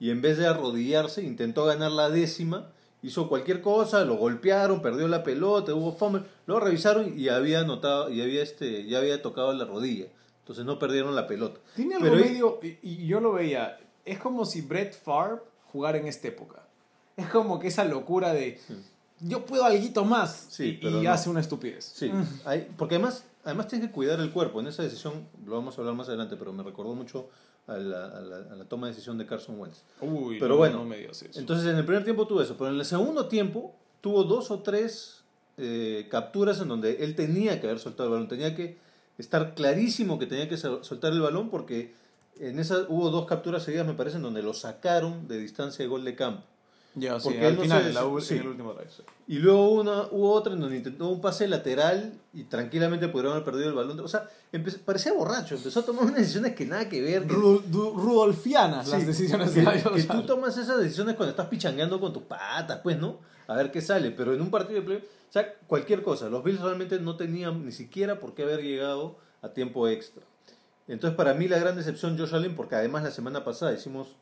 y 0.00 0.10
en 0.10 0.20
vez 0.20 0.36
de 0.38 0.46
arrodillarse 0.46 1.22
intentó 1.22 1.64
ganar 1.64 1.92
la 1.92 2.10
décima, 2.10 2.70
hizo 3.02 3.28
cualquier 3.28 3.60
cosa, 3.60 4.04
lo 4.04 4.16
golpearon, 4.16 4.82
perdió 4.82 5.06
la 5.08 5.22
pelota, 5.22 5.74
hubo 5.74 5.92
fumble, 5.92 6.22
luego 6.46 6.64
revisaron 6.64 7.18
y 7.18 7.28
había 7.28 7.62
notado 7.64 8.10
y 8.10 8.20
había 8.20 8.42
este 8.42 8.84
ya 8.86 8.98
había 8.98 9.22
tocado 9.22 9.52
la 9.52 9.64
rodilla. 9.64 10.06
Entonces 10.40 10.64
no 10.64 10.78
perdieron 10.78 11.14
la 11.14 11.26
pelota. 11.26 11.60
Tiene 11.76 11.96
algo 11.96 12.06
Pero 12.08 12.16
medio, 12.24 12.60
y, 12.62 12.78
y 12.82 13.06
yo 13.06 13.20
lo 13.20 13.32
veía, 13.34 13.78
es 14.04 14.18
como 14.18 14.46
si 14.46 14.62
Brett 14.62 14.94
Favre 14.94 15.42
jugara 15.70 15.98
en 15.98 16.06
esta 16.06 16.26
época. 16.28 16.62
Es 17.18 17.26
como 17.28 17.58
que 17.58 17.68
esa 17.68 17.84
locura 17.84 18.32
de, 18.32 18.58
yo 19.20 19.44
puedo 19.46 19.64
algo 19.64 20.04
más, 20.04 20.46
Sí, 20.50 20.64
y, 20.64 20.72
pero 20.74 21.00
y 21.00 21.04
no. 21.04 21.10
hace 21.12 21.28
una 21.30 21.40
estupidez. 21.40 21.84
Sí, 21.94 22.10
hay- 22.44 22.68
porque 22.76 22.96
además, 22.96 23.24
además 23.44 23.66
tienes 23.68 23.88
que 23.88 23.94
cuidar 23.94 24.20
el 24.20 24.30
cuerpo. 24.30 24.60
En 24.60 24.66
esa 24.68 24.82
decisión, 24.82 25.26
lo 25.46 25.54
vamos 25.54 25.76
a 25.76 25.80
hablar 25.80 25.94
más 25.94 26.08
adelante, 26.08 26.36
pero 26.36 26.52
me 26.52 26.62
recordó 26.62 26.94
mucho 26.94 27.28
a 27.66 27.76
la, 27.76 28.06
a 28.06 28.20
la- 28.20 28.52
a 28.52 28.56
la 28.56 28.64
toma 28.64 28.86
de 28.86 28.92
decisión 28.94 29.18
de 29.18 29.26
Carson 29.26 29.58
Wentz. 29.60 29.82
Uy, 30.00 30.38
Pero 30.38 30.50
no, 30.54 30.56
bueno, 30.58 30.78
no 30.78 30.84
me 30.84 30.96
digas 30.98 31.22
eso. 31.22 31.38
Entonces 31.38 31.66
en 31.66 31.76
el 31.76 31.84
primer 31.84 32.04
tiempo 32.04 32.26
tuvo 32.26 32.40
eso, 32.42 32.56
pero 32.56 32.70
en 32.70 32.76
el 32.78 32.84
segundo 32.84 33.26
tiempo 33.26 33.74
tuvo 34.00 34.24
dos 34.24 34.50
o 34.50 34.60
tres 34.60 35.22
eh, 35.58 36.06
capturas 36.10 36.60
en 36.60 36.68
donde 36.68 37.02
él 37.04 37.14
tenía 37.16 37.60
que 37.60 37.66
haber 37.66 37.78
soltado 37.80 38.08
el 38.08 38.12
balón, 38.14 38.28
tenía 38.28 38.54
que 38.54 38.78
estar 39.18 39.54
clarísimo 39.54 40.18
que 40.18 40.26
tenía 40.26 40.48
que 40.48 40.56
sol- 40.56 40.84
soltar 40.84 41.12
el 41.12 41.20
balón 41.20 41.50
porque 41.50 41.92
en 42.38 42.60
esa 42.60 42.86
hubo 42.88 43.10
dos 43.10 43.26
capturas 43.26 43.64
seguidas 43.64 43.84
me 43.86 43.94
parece 43.94 44.16
en 44.18 44.22
donde 44.22 44.42
lo 44.42 44.54
sacaron 44.54 45.26
de 45.26 45.38
distancia 45.38 45.84
de 45.84 45.88
gol 45.88 46.04
de 46.04 46.14
campo. 46.14 46.44
Ya, 47.00 47.18
sí, 47.20 47.24
porque 47.24 47.46
al 47.46 47.56
no 47.56 47.62
final, 47.62 47.82
se- 47.84 47.92
la 47.92 48.06
u- 48.06 48.20
sí. 48.20 48.34
en 48.34 48.40
el 48.40 48.48
último 48.48 48.72
drive. 48.74 48.90
sí. 48.90 49.02
Y 49.26 49.38
luego 49.38 49.68
una, 49.70 50.02
hubo 50.10 50.32
otra 50.32 50.54
en 50.54 50.60
donde 50.60 50.76
intentó 50.76 51.08
un 51.08 51.20
pase 51.20 51.46
lateral 51.48 52.12
y 52.32 52.44
tranquilamente 52.44 53.08
pudieron 53.08 53.32
haber 53.32 53.44
perdido 53.44 53.68
el 53.68 53.74
balón. 53.74 53.98
O 54.00 54.08
sea, 54.08 54.28
parecía 54.84 55.12
borracho, 55.12 55.54
empezó 55.56 55.80
a 55.80 55.84
tomar 55.84 56.04
unas 56.04 56.16
decisiones 56.16 56.54
que 56.54 56.64
nada 56.66 56.88
que 56.88 57.00
ver. 57.02 57.26
que- 57.26 57.34
Ru- 57.34 57.62
du- 57.64 57.92
Rudolfianas 57.94 58.88
las 58.88 59.06
decisiones 59.06 59.50
que, 59.50 59.60
de 59.62 59.82
que 59.94 60.02
tú 60.04 60.22
tomas 60.24 60.56
esas 60.56 60.78
decisiones 60.80 61.14
cuando 61.16 61.30
estás 61.30 61.46
pichangueando 61.48 62.00
con 62.00 62.12
tus 62.12 62.22
patas, 62.22 62.80
pues, 62.82 62.98
¿no? 62.98 63.18
A 63.46 63.56
ver 63.56 63.70
qué 63.70 63.80
sale. 63.80 64.10
Pero 64.10 64.34
en 64.34 64.40
un 64.40 64.50
partido 64.50 64.80
de 64.80 64.86
play, 64.86 64.96
o 64.98 65.32
sea, 65.32 65.54
cualquier 65.66 66.02
cosa. 66.02 66.28
Los 66.30 66.42
Bills 66.44 66.60
realmente 66.60 66.98
no 67.00 67.16
tenían 67.16 67.64
ni 67.64 67.72
siquiera 67.72 68.20
por 68.20 68.34
qué 68.34 68.42
haber 68.44 68.62
llegado 68.62 69.18
a 69.42 69.50
tiempo 69.50 69.88
extra. 69.88 70.22
Entonces, 70.86 71.16
para 71.16 71.34
mí 71.34 71.48
la 71.48 71.58
gran 71.58 71.76
decepción 71.76 72.16
Josh 72.18 72.34
Allen, 72.34 72.56
porque 72.56 72.74
además 72.76 73.02
la 73.04 73.10
semana 73.10 73.44
pasada 73.44 73.74
hicimos 73.74 74.16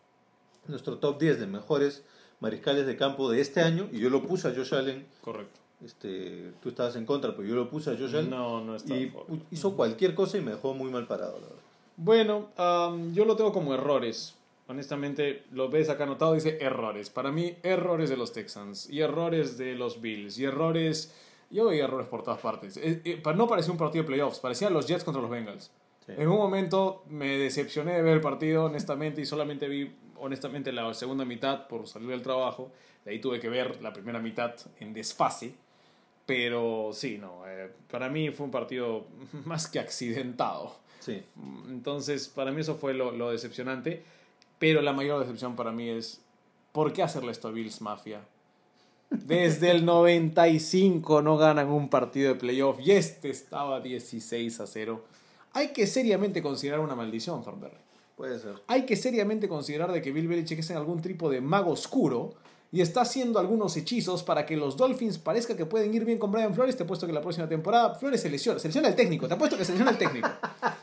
nuestro 0.67 0.99
top 0.99 1.21
10 1.21 1.39
de 1.39 1.47
mejores 1.47 2.03
mariscales 2.41 2.87
de 2.87 2.97
campo 2.97 3.31
de 3.31 3.41
este 3.41 3.61
año 3.61 3.89
y 3.93 3.99
yo 3.99 4.11
lo 4.11 4.23
puse 4.23 4.49
a 4.49 4.55
Josh 4.55 4.75
Allen. 4.75 5.07
Correcto. 5.21 5.61
Este, 5.85 6.53
tú 6.63 6.71
estabas 6.71 6.97
en 6.97 7.05
contra, 7.05 7.37
pero 7.37 7.47
yo 7.47 7.55
lo 7.55 7.69
puse 7.69 7.91
a 7.91 7.97
Josh 7.97 8.17
Allen. 8.17 8.31
No, 8.31 8.65
no 8.65 8.77
está 8.77 8.97
y 8.97 9.13
hizo 9.51 9.77
cualquier 9.77 10.15
cosa 10.15 10.39
y 10.39 10.41
me 10.41 10.53
dejó 10.53 10.75
muy 10.75 10.91
mal 10.91 11.07
parado, 11.07 11.35
la 11.35 11.47
verdad. 11.47 11.63
Bueno, 11.97 12.49
am, 12.57 13.15
yo 13.15 13.25
lo 13.25 13.37
tengo 13.37 13.53
como 13.53 13.75
errores. 13.75 14.35
Honestamente, 14.69 15.45
lo 15.53 15.69
ves 15.69 15.89
acá 15.89 16.05
anotado, 16.05 16.35
dice 16.35 16.59
errores. 16.61 17.09
Para 17.09 17.31
mí, 17.31 17.55
errores 17.63 18.11
de 18.11 18.17
los 18.17 18.33
Texans, 18.33 18.91
y 18.91 19.01
errores 19.01 19.57
de 19.57 19.75
los 19.75 20.01
Bills, 20.01 20.39
y 20.39 20.45
errores... 20.45 21.15
Yo 21.49 21.67
veía 21.67 21.85
errores 21.85 22.09
por 22.09 22.25
todas 22.25 22.41
partes. 22.41 22.77
Eh, 22.77 23.01
eh, 23.05 23.23
no 23.37 23.47
parecía 23.47 23.71
un 23.71 23.79
partido 23.79 24.03
de 24.03 24.09
playoffs, 24.09 24.41
parecían 24.41 24.73
los 24.73 24.89
Jets 24.89 25.05
contra 25.05 25.23
los 25.23 25.31
Bengals. 25.31 25.71
Sí. 26.05 26.13
En 26.19 26.27
un 26.27 26.37
momento 26.37 27.05
me 27.09 27.39
decepcioné 27.39 27.93
de 27.93 28.03
ver 28.03 28.15
el 28.15 28.21
partido, 28.21 28.65
honestamente, 28.65 29.21
y 29.21 29.27
solamente 29.27 29.69
vi, 29.69 29.93
honestamente, 30.21 30.73
la 30.73 30.93
segunda 30.95 31.25
mitad 31.25 31.67
por 31.69 31.87
salir 31.87 32.09
del 32.09 32.23
trabajo. 32.23 32.71
De 33.05 33.13
ahí 33.13 33.21
tuve 33.21 33.41
que 33.41 33.49
ver 33.49 33.81
la 33.83 33.93
primera 33.93 34.19
mitad 34.19 34.55
en 34.81 34.93
desfase. 34.93 35.55
Pero 36.27 36.91
sí, 36.93 37.19
no, 37.19 37.47
eh, 37.47 37.71
para 37.91 38.09
mí 38.09 38.31
fue 38.31 38.47
un 38.47 38.53
partido 38.53 39.07
más 39.45 39.69
que 39.69 39.79
accidentado. 39.79 40.77
Sí. 41.01 41.23
Entonces, 41.69 42.29
para 42.29 42.51
mí 42.51 42.61
eso 42.61 42.75
fue 42.75 42.95
lo, 42.95 43.13
lo 43.13 43.31
decepcionante. 43.31 44.03
Pero 44.59 44.83
la 44.83 44.93
mayor 44.93 45.21
decepción 45.21 45.55
para 45.55 45.71
mí 45.71 45.89
es, 45.89 46.21
¿por 46.73 46.93
qué 46.93 47.03
hacerle 47.03 47.33
esto 47.33 47.49
a 47.49 47.53
Bills 47.53 47.81
Mafia? 47.81 48.21
Desde 49.11 49.71
el 49.71 49.85
95 49.85 51.23
no 51.23 51.37
ganan 51.37 51.69
un 51.69 51.89
partido 51.89 52.33
de 52.33 52.41
playoff 52.41 52.81
y 52.81 52.91
este 52.91 53.31
estaba 53.31 53.81
16 53.81 54.61
a 54.61 54.67
0. 54.67 55.05
Hay 55.53 55.69
que 55.69 55.87
seriamente 55.87 56.43
considerar 56.43 56.81
una 56.81 56.95
maldición, 56.95 57.43
Thornberry. 57.43 57.86
Puede 58.17 58.39
ser. 58.39 58.55
Hay 58.67 58.87
que 58.87 58.97
seriamente 58.97 59.49
considerar 59.49 59.93
de 59.93 60.01
que 60.01 60.11
Bill 60.11 60.27
Belichick 60.27 60.59
es 60.59 60.71
en 60.71 60.79
algún 60.79 61.03
tipo 61.03 61.31
de 61.31 61.41
mago 61.41 61.71
oscuro 61.71 62.35
y 62.73 62.81
está 62.81 63.03
haciendo 63.03 63.39
algunos 63.39 63.77
hechizos 63.77 64.23
para 64.23 64.45
que 64.45 64.57
los 64.57 64.77
Dolphins 64.77 65.19
parezca 65.19 65.55
que 65.55 65.67
pueden 65.67 65.95
ir 65.95 66.05
bien 66.05 66.19
con 66.19 66.33
Brian 66.33 66.55
Flores. 66.55 66.77
Te 66.77 66.85
apuesto 66.85 67.07
que 67.07 67.13
la 67.13 67.21
próxima 67.21 67.49
temporada 67.49 67.95
Flores 67.95 68.23
se 68.23 68.31
lesiona. 68.31 68.59
Se 68.59 68.69
lesiona 68.69 68.89
el 68.89 68.97
técnico. 68.97 69.29
Te 69.29 69.35
apuesto 69.35 69.57
que 69.57 69.65
se 69.65 69.73
lesiona 69.73 69.93
el 69.93 69.99
técnico. 69.99 70.29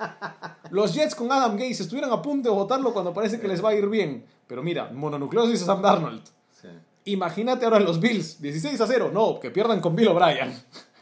Los 0.69 0.93
Jets 0.93 1.15
con 1.15 1.31
Adam 1.31 1.53
Gates 1.53 1.81
estuvieran 1.81 2.11
a 2.11 2.21
punto 2.21 2.49
de 2.49 2.55
votarlo 2.55 2.93
cuando 2.93 3.13
parece 3.13 3.39
que 3.39 3.47
les 3.47 3.63
va 3.63 3.69
a 3.69 3.75
ir 3.75 3.87
bien. 3.87 4.25
Pero 4.47 4.63
mira, 4.63 4.89
mononucleosis 4.91 5.63
a 5.63 5.65
Sam 5.65 5.81
Darnold. 5.81 6.23
Sí. 6.59 6.67
Imagínate 7.05 7.65
ahora 7.65 7.79
los 7.79 7.99
Bills, 7.99 8.41
16 8.41 8.79
a 8.79 8.87
0. 8.87 9.11
No, 9.13 9.39
que 9.39 9.51
pierdan 9.51 9.81
con 9.81 9.95
Bill 9.95 10.07
O'Brien. 10.07 10.53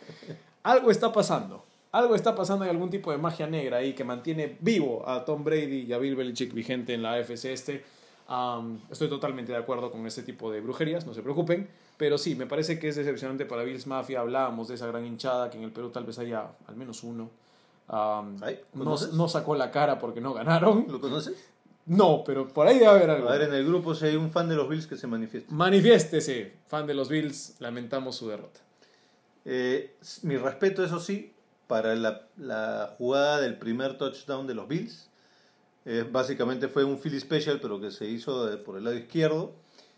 Algo 0.63 0.91
está 0.91 1.11
pasando. 1.11 1.65
Algo 1.91 2.15
está 2.15 2.35
pasando, 2.35 2.63
hay 2.63 2.69
algún 2.69 2.89
tipo 2.89 3.11
de 3.11 3.17
magia 3.17 3.47
negra 3.47 3.77
ahí 3.77 3.93
que 3.93 4.03
mantiene 4.03 4.57
vivo 4.61 5.07
a 5.07 5.25
Tom 5.25 5.43
Brady 5.43 5.85
y 5.87 5.93
a 5.93 5.97
Bill 5.97 6.15
Belichick 6.15 6.53
vigente 6.53 6.93
en 6.93 7.03
la 7.03 7.13
AFC 7.13 7.45
este. 7.45 7.83
Estoy 8.89 9.09
totalmente 9.09 9.51
de 9.51 9.57
acuerdo 9.57 9.91
con 9.91 10.05
ese 10.07 10.23
tipo 10.23 10.49
de 10.51 10.61
brujerías, 10.61 11.05
no 11.05 11.13
se 11.13 11.21
preocupen. 11.21 11.67
Pero 11.97 12.17
sí, 12.17 12.35
me 12.35 12.45
parece 12.47 12.79
que 12.79 12.87
es 12.87 12.95
decepcionante 12.95 13.45
para 13.45 13.63
Bills 13.63 13.87
Mafia. 13.87 14.21
Hablábamos 14.21 14.69
de 14.69 14.75
esa 14.75 14.87
gran 14.87 15.05
hinchada 15.05 15.49
que 15.49 15.57
en 15.57 15.63
el 15.65 15.71
Perú 15.71 15.89
tal 15.89 16.05
vez 16.05 16.17
haya 16.17 16.51
al 16.65 16.75
menos 16.75 17.03
uno. 17.03 17.29
No 17.89 19.27
sacó 19.27 19.55
la 19.55 19.69
cara 19.69 19.99
porque 19.99 20.21
no 20.21 20.33
ganaron. 20.33 20.85
¿Lo 20.89 21.01
conoces? 21.01 21.35
No, 21.85 22.23
pero 22.25 22.47
por 22.47 22.67
ahí 22.67 22.75
debe 22.75 22.87
haber 22.87 23.09
algo. 23.09 23.27
A 23.27 23.33
ver, 23.33 23.49
en 23.49 23.53
el 23.53 23.65
grupo 23.65 23.93
si 23.93 24.05
hay 24.05 24.15
un 24.15 24.29
fan 24.29 24.47
de 24.47 24.55
los 24.55 24.69
Bills 24.69 24.87
que 24.87 24.95
se 24.95 25.07
manifieste. 25.07 25.53
Manifiéstese, 25.53 26.53
fan 26.67 26.87
de 26.87 26.93
los 26.93 27.09
Bills, 27.09 27.55
lamentamos 27.59 28.15
su 28.15 28.29
derrota. 28.29 28.61
Eh, 29.43 29.97
mi 30.21 30.37
respeto, 30.37 30.83
eso 30.83 30.99
sí, 30.99 31.33
para 31.71 31.95
la, 31.95 32.27
la 32.35 32.95
jugada 32.97 33.39
del 33.39 33.57
primer 33.57 33.97
touchdown 33.97 34.45
de 34.45 34.53
los 34.53 34.67
Bills. 34.67 35.07
Eh, 35.85 36.05
básicamente 36.11 36.67
fue 36.67 36.83
un 36.83 36.99
Philly 36.99 37.17
Special, 37.17 37.61
pero 37.61 37.79
que 37.79 37.91
se 37.91 38.05
hizo 38.07 38.45
de- 38.45 38.57
por 38.57 38.75
el 38.77 38.83
lado 38.83 38.97
izquierdo 38.97 39.53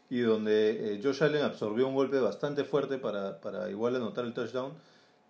y 0.07 0.19
donde 0.19 0.93
eh, 0.93 1.01
Josh 1.03 1.23
Allen 1.23 1.41
absorbió 1.41 1.87
un 1.87 1.95
golpe 1.95 2.19
bastante 2.19 2.63
fuerte 2.63 2.99
para, 2.99 3.41
para 3.41 3.71
igual 3.71 3.95
anotar 3.95 4.23
el 4.23 4.35
touchdown. 4.35 4.71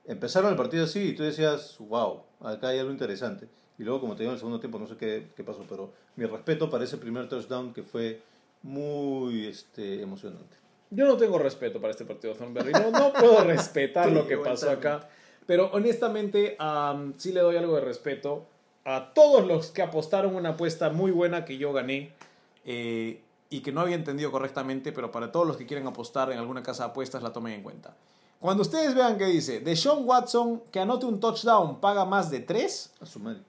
Empezaron 0.04 0.52
el 0.52 0.58
partido 0.58 0.84
así 0.84 1.00
y 1.00 1.14
tú 1.16 1.24
decías, 1.24 1.78
wow, 1.80 2.24
acá 2.42 2.68
hay 2.68 2.80
algo 2.80 2.92
interesante. 2.92 3.48
Y 3.80 3.84
luego, 3.84 4.02
como 4.02 4.18
te 4.18 4.24
digo, 4.24 4.32
en 4.32 4.34
el 4.34 4.40
segundo 4.40 4.60
tiempo 4.60 4.78
no 4.80 4.86
sé 4.86 4.98
qué, 4.98 5.30
qué 5.38 5.46
pasó, 5.46 5.64
pero 5.70 5.94
mi 6.18 6.26
respeto 6.26 6.70
para 6.70 6.84
ese 6.84 6.98
primer 6.98 7.30
touchdown 7.30 7.74
que 7.74 7.84
fue 7.84 8.22
muy 8.64 9.48
este, 9.48 10.02
emocionante. 10.02 10.58
Yo 10.90 11.08
no 11.08 11.16
tengo 11.16 11.40
respeto 11.40 11.80
para 11.80 11.92
este 11.92 12.04
partido 12.04 12.34
de 12.34 12.40
Thornberry. 12.40 12.74
No, 12.74 12.92
no 12.92 13.14
puedo 13.14 13.46
respetar 13.46 14.12
lo 14.18 14.28
que 14.28 14.36
pasó 14.36 14.70
acá. 14.72 15.08
Pero 15.46 15.70
honestamente, 15.74 16.56
am, 16.60 17.14
sí 17.18 17.32
le 17.32 17.42
doy 17.42 17.58
algo 17.58 17.76
de 17.76 17.82
respeto 17.82 18.46
a 18.86 19.14
todos 19.14 19.46
los 19.46 19.72
que 19.72 19.82
apostaron 19.82 20.36
una 20.36 20.50
apuesta 20.50 20.90
muy 20.90 21.12
buena 21.12 21.46
que 21.46 21.58
yo 21.58 21.74
gané 21.74 22.14
eh, 22.66 23.22
y 23.50 23.62
que 23.62 23.72
no 23.72 23.82
había 23.82 23.96
entendido 23.96 24.32
correctamente, 24.32 24.92
pero 24.92 25.12
para 25.12 25.32
todos 25.32 25.46
los 25.48 25.58
que 25.58 25.66
quieren 25.66 25.88
apostar 25.88 26.32
en 26.32 26.40
alguna 26.40 26.64
casa 26.64 26.86
de 26.86 26.90
apuestas 26.92 27.24
la 27.24 27.32
tomen 27.34 27.54
en 27.54 27.64
cuenta. 27.64 27.96
Cuando 28.40 28.62
ustedes 28.64 28.94
vean 28.94 29.18
que 29.18 29.26
dice, 29.26 29.60
de 29.62 29.76
Sean 29.76 30.00
Watson 30.06 30.64
que 30.72 30.80
anote 30.80 31.06
un 31.06 31.20
touchdown 31.20 31.80
paga 31.80 32.04
más 32.04 32.30
de 32.30 32.42
3, 32.42 32.94
A 33.02 33.06
su 33.06 33.20
madre. 33.20 33.42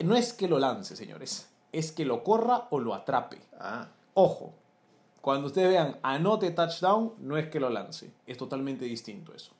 no 0.00 0.16
es 0.16 0.32
que 0.32 0.48
lo 0.48 0.58
lance, 0.58 0.96
señores. 0.96 1.48
Es 1.72 1.92
que 1.92 2.04
lo 2.04 2.24
corra 2.24 2.66
o 2.70 2.80
lo 2.80 2.94
atrape. 2.94 3.38
Ah, 3.60 3.88
Ojo, 4.14 4.52
cuando 5.20 5.46
ustedes 5.46 5.68
vean 5.68 5.98
anote 6.02 6.50
touchdown, 6.50 7.12
no 7.18 7.36
es 7.36 7.48
que 7.48 7.60
lo 7.60 7.70
lance. 7.70 8.10
Es 8.26 8.38
totalmente 8.38 8.84
distinto 8.86 9.32
eso. 9.34 9.52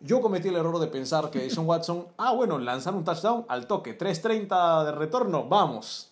Yo 0.00 0.20
cometí 0.20 0.48
el 0.48 0.56
error 0.56 0.78
de 0.78 0.86
pensar 0.86 1.30
que 1.30 1.40
Deshaun 1.40 1.66
Watson, 1.68 2.06
ah, 2.18 2.32
bueno, 2.32 2.58
lanzar 2.58 2.94
un 2.94 3.04
touchdown 3.04 3.44
al 3.48 3.66
toque, 3.66 3.98
3.30 3.98 4.84
de 4.84 4.92
retorno, 4.92 5.44
vamos. 5.48 6.10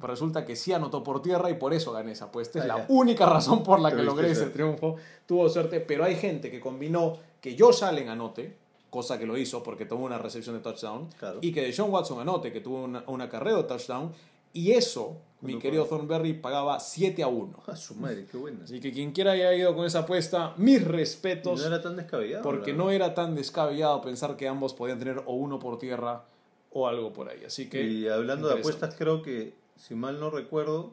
Pero 0.00 0.08
resulta 0.08 0.44
que 0.44 0.56
sí 0.56 0.72
anotó 0.72 1.02
por 1.04 1.22
tierra 1.22 1.50
y 1.50 1.54
por 1.54 1.72
eso 1.72 1.92
gané 1.92 2.12
esa 2.12 2.24
apuesta. 2.26 2.58
Es 2.58 2.64
Ah, 2.64 2.68
la 2.68 2.76
ya. 2.78 2.86
única 2.88 3.26
razón 3.26 3.62
por 3.62 3.78
la 3.78 3.94
que 3.94 4.02
logré 4.02 4.30
ese 4.30 4.46
triunfo. 4.46 4.96
Tuvo 5.26 5.48
suerte, 5.48 5.80
pero 5.80 6.04
hay 6.04 6.16
gente 6.16 6.50
que 6.50 6.60
combinó 6.60 7.16
que 7.40 7.56
Josh 7.58 7.84
Allen 7.84 8.08
anote, 8.08 8.56
cosa 8.90 9.18
que 9.18 9.26
lo 9.26 9.36
hizo 9.36 9.62
porque 9.62 9.84
tomó 9.86 10.04
una 10.04 10.18
recepción 10.18 10.56
de 10.56 10.62
touchdown, 10.62 11.08
Claro. 11.18 11.38
y 11.42 11.52
que 11.52 11.62
Deshaun 11.62 11.90
Watson 11.92 12.18
anote, 12.20 12.52
que 12.52 12.60
tuvo 12.60 12.82
una, 12.84 13.04
una 13.06 13.28
carrera 13.28 13.58
de 13.58 13.64
touchdown, 13.64 14.12
y 14.54 14.70
eso, 14.72 15.20
mi 15.42 15.58
querido 15.58 15.82
pues. 15.86 15.90
Thornberry, 15.98 16.32
pagaba 16.32 16.80
7 16.80 17.22
a 17.22 17.26
1. 17.28 17.64
a 17.66 17.76
su 17.76 17.94
madre, 17.96 18.24
qué 18.30 18.38
buena. 18.38 18.64
Así 18.64 18.80
que 18.80 18.90
quien 18.92 19.12
quiera 19.12 19.32
haya 19.32 19.52
ido 19.54 19.74
con 19.76 19.84
esa 19.84 19.98
apuesta, 20.00 20.54
mis 20.56 20.82
respetos, 20.82 21.60
no 21.60 21.66
era 21.66 21.82
tan 21.82 21.96
descabellado. 21.96 22.42
porque 22.42 22.72
no 22.72 22.90
era 22.90 23.12
tan 23.14 23.34
descabellado 23.34 24.00
pensar 24.00 24.36
que 24.38 24.48
ambos 24.48 24.72
podían 24.72 24.98
tener 24.98 25.18
o 25.26 25.34
uno 25.34 25.58
por 25.58 25.78
tierra 25.78 26.24
o 26.70 26.88
algo 26.88 27.12
por 27.12 27.28
ahí. 27.28 27.44
Así 27.44 27.68
que. 27.68 27.82
Y 27.84 28.08
hablando 28.08 28.48
de 28.48 28.54
apuestas, 28.60 28.94
creo 28.96 29.20
que, 29.20 29.54
si 29.76 29.94
mal 29.94 30.18
no 30.18 30.30
recuerdo, 30.30 30.92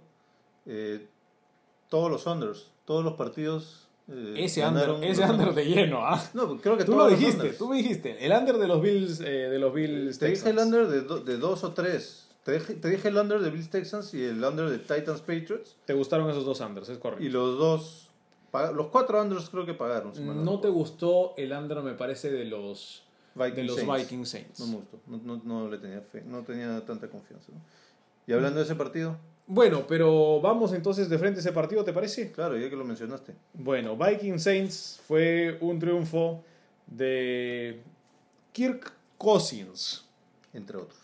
eh, 0.65 1.08
todos 1.89 2.12
los 2.12 2.26
unders, 2.28 2.71
todos 2.86 3.04
los 3.06 3.13
partidos. 3.13 3.88
eh, 4.10 4.34
Ese 4.38 4.65
under, 4.65 4.89
ese 5.04 5.21
under 5.24 5.50
unders. 5.50 5.56
de 5.56 5.65
lleno, 5.65 6.06
¿ah? 6.06 6.21
No, 6.34 6.58
creo 6.60 6.78
que 6.78 6.84
Tú 6.84 6.95
lo 6.97 7.08
dijiste, 7.08 7.50
tú 7.54 7.69
me 7.69 7.78
dijiste. 7.78 8.26
El 8.26 8.32
under 8.34 8.58
de 8.58 8.67
los 8.67 8.82
Bills, 8.82 9.21
eh, 9.21 9.50
de 9.50 9.60
los 9.60 9.74
Bills 9.74 10.19
Te 10.19 10.28
dije 10.28 10.50
el 10.50 10.58
under 10.60 10.88
de, 10.88 11.02
do- 11.02 11.19
de 11.21 11.38
dos 11.38 11.63
o 11.63 11.71
tres. 11.74 12.28
Te 12.44 12.54
dije, 12.54 12.74
te 12.74 12.90
dije 12.90 13.08
el 13.10 13.18
under 13.18 13.40
de 13.40 13.50
Bills 13.52 13.70
Texans 13.70 14.14
y 14.14 14.24
el 14.24 14.44
under 14.44 14.70
de 14.70 14.80
Titans 14.80 15.22
Patriots. 15.22 15.78
Te 15.86 15.94
gustaron 15.94 16.30
esos 16.30 16.44
dos 16.46 16.60
unders, 16.60 16.90
es 16.90 16.98
Y 16.98 17.00
correcto. 17.02 17.24
los 17.30 17.58
dos. 17.58 18.08
Los 18.74 18.88
cuatro 18.88 19.22
unders 19.22 19.50
creo 19.50 19.66
que 19.66 19.74
pagaron. 19.74 20.14
si 20.14 20.22
No 20.22 20.60
te 20.60 20.68
gustó 20.68 21.34
el 21.38 21.52
under, 21.54 21.82
me 21.82 21.94
parece, 21.94 22.32
de 22.32 22.46
los, 22.46 23.04
Viking 23.36 23.56
de 23.56 23.64
los 23.64 23.76
Saints. 23.78 23.98
Viking 23.98 24.26
Saints. 24.26 24.60
No 24.60 24.68
me 24.68 24.76
gustó. 24.78 25.00
No, 25.08 25.18
no, 25.24 25.42
no 25.44 25.70
le 25.70 25.78
tenía 25.78 26.02
fe. 26.02 26.24
No 26.26 26.42
tenía 26.44 26.84
tanta 26.86 27.08
confianza. 27.10 27.52
¿no? 27.54 27.62
Y 28.28 28.34
hablando 28.34 28.60
de 28.60 28.66
ese 28.66 28.76
partido, 28.76 29.18
Bueno, 29.48 29.86
pero 29.88 30.42
vamos 30.42 30.74
entonces 30.74 31.10
de 31.10 31.18
frente 31.18 31.40
a 31.40 31.42
ese 31.42 31.52
partido, 31.54 31.84
¿te 31.84 31.94
parece? 31.94 32.32
claro, 32.32 32.58
ya 32.58 32.70
que 32.70 32.76
lo 32.76 32.84
mencionaste. 32.84 33.36
Bueno, 33.54 33.96
Viking 33.96 34.40
Saints 34.40 35.00
fue 35.08 35.58
un 35.62 35.80
triunfo 35.80 36.44
de 36.88 37.82
Kirk 38.52 38.92
Cousins 39.18 40.06
Entre 40.54 40.78
otros. 40.78 41.00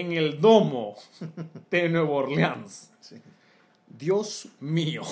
En 0.00 0.12
el 0.12 0.40
domo 0.40 0.96
de 1.70 1.88
Nueva 1.88 2.10
Orleans. 2.10 2.90
Sí. 3.00 3.16
Dios 3.86 4.48
mío. 4.60 5.02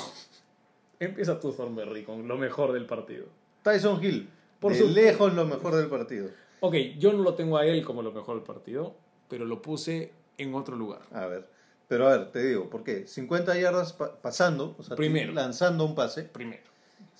Empieza 0.99 1.39
tú, 1.39 1.53
Thornberry, 1.53 2.03
con 2.05 2.27
lo 2.27 2.37
mejor 2.37 2.73
del 2.73 2.87
partido. 2.87 3.27
Tyson 3.63 4.03
Hill. 4.03 4.29
Por 4.59 4.73
de 4.73 4.79
su- 4.79 4.89
lejos 4.89 5.33
lo 5.35 5.45
mejor 5.47 5.75
del 5.75 5.89
partido. 5.89 6.29
Ok, 6.61 6.75
yo 6.99 7.13
no 7.13 7.23
lo 7.23 7.35
tengo 7.35 7.57
a 7.57 7.67
él 7.67 7.85
como 7.85 8.03
lo 8.03 8.13
mejor 8.13 8.37
del 8.37 8.45
partido, 8.45 8.95
pero 9.29 9.45
lo 9.45 9.63
puse 9.63 10.13
en 10.39 10.55
otro 10.55 10.77
lugar. 10.77 11.03
A 11.13 11.27
ver. 11.27 11.49
Pero 11.89 12.07
a 12.09 12.17
ver, 12.17 12.31
te 12.33 12.45
digo, 12.47 12.69
¿por 12.71 12.85
qué? 12.85 13.07
50 13.07 13.59
yardas 13.59 13.93
pa- 13.95 14.21
pasando, 14.21 14.77
o 14.79 14.83
sea, 14.83 14.97
Primero. 14.97 15.33
lanzando 15.33 15.85
un 15.85 15.95
pase. 15.95 16.23
Primero. 16.25 16.70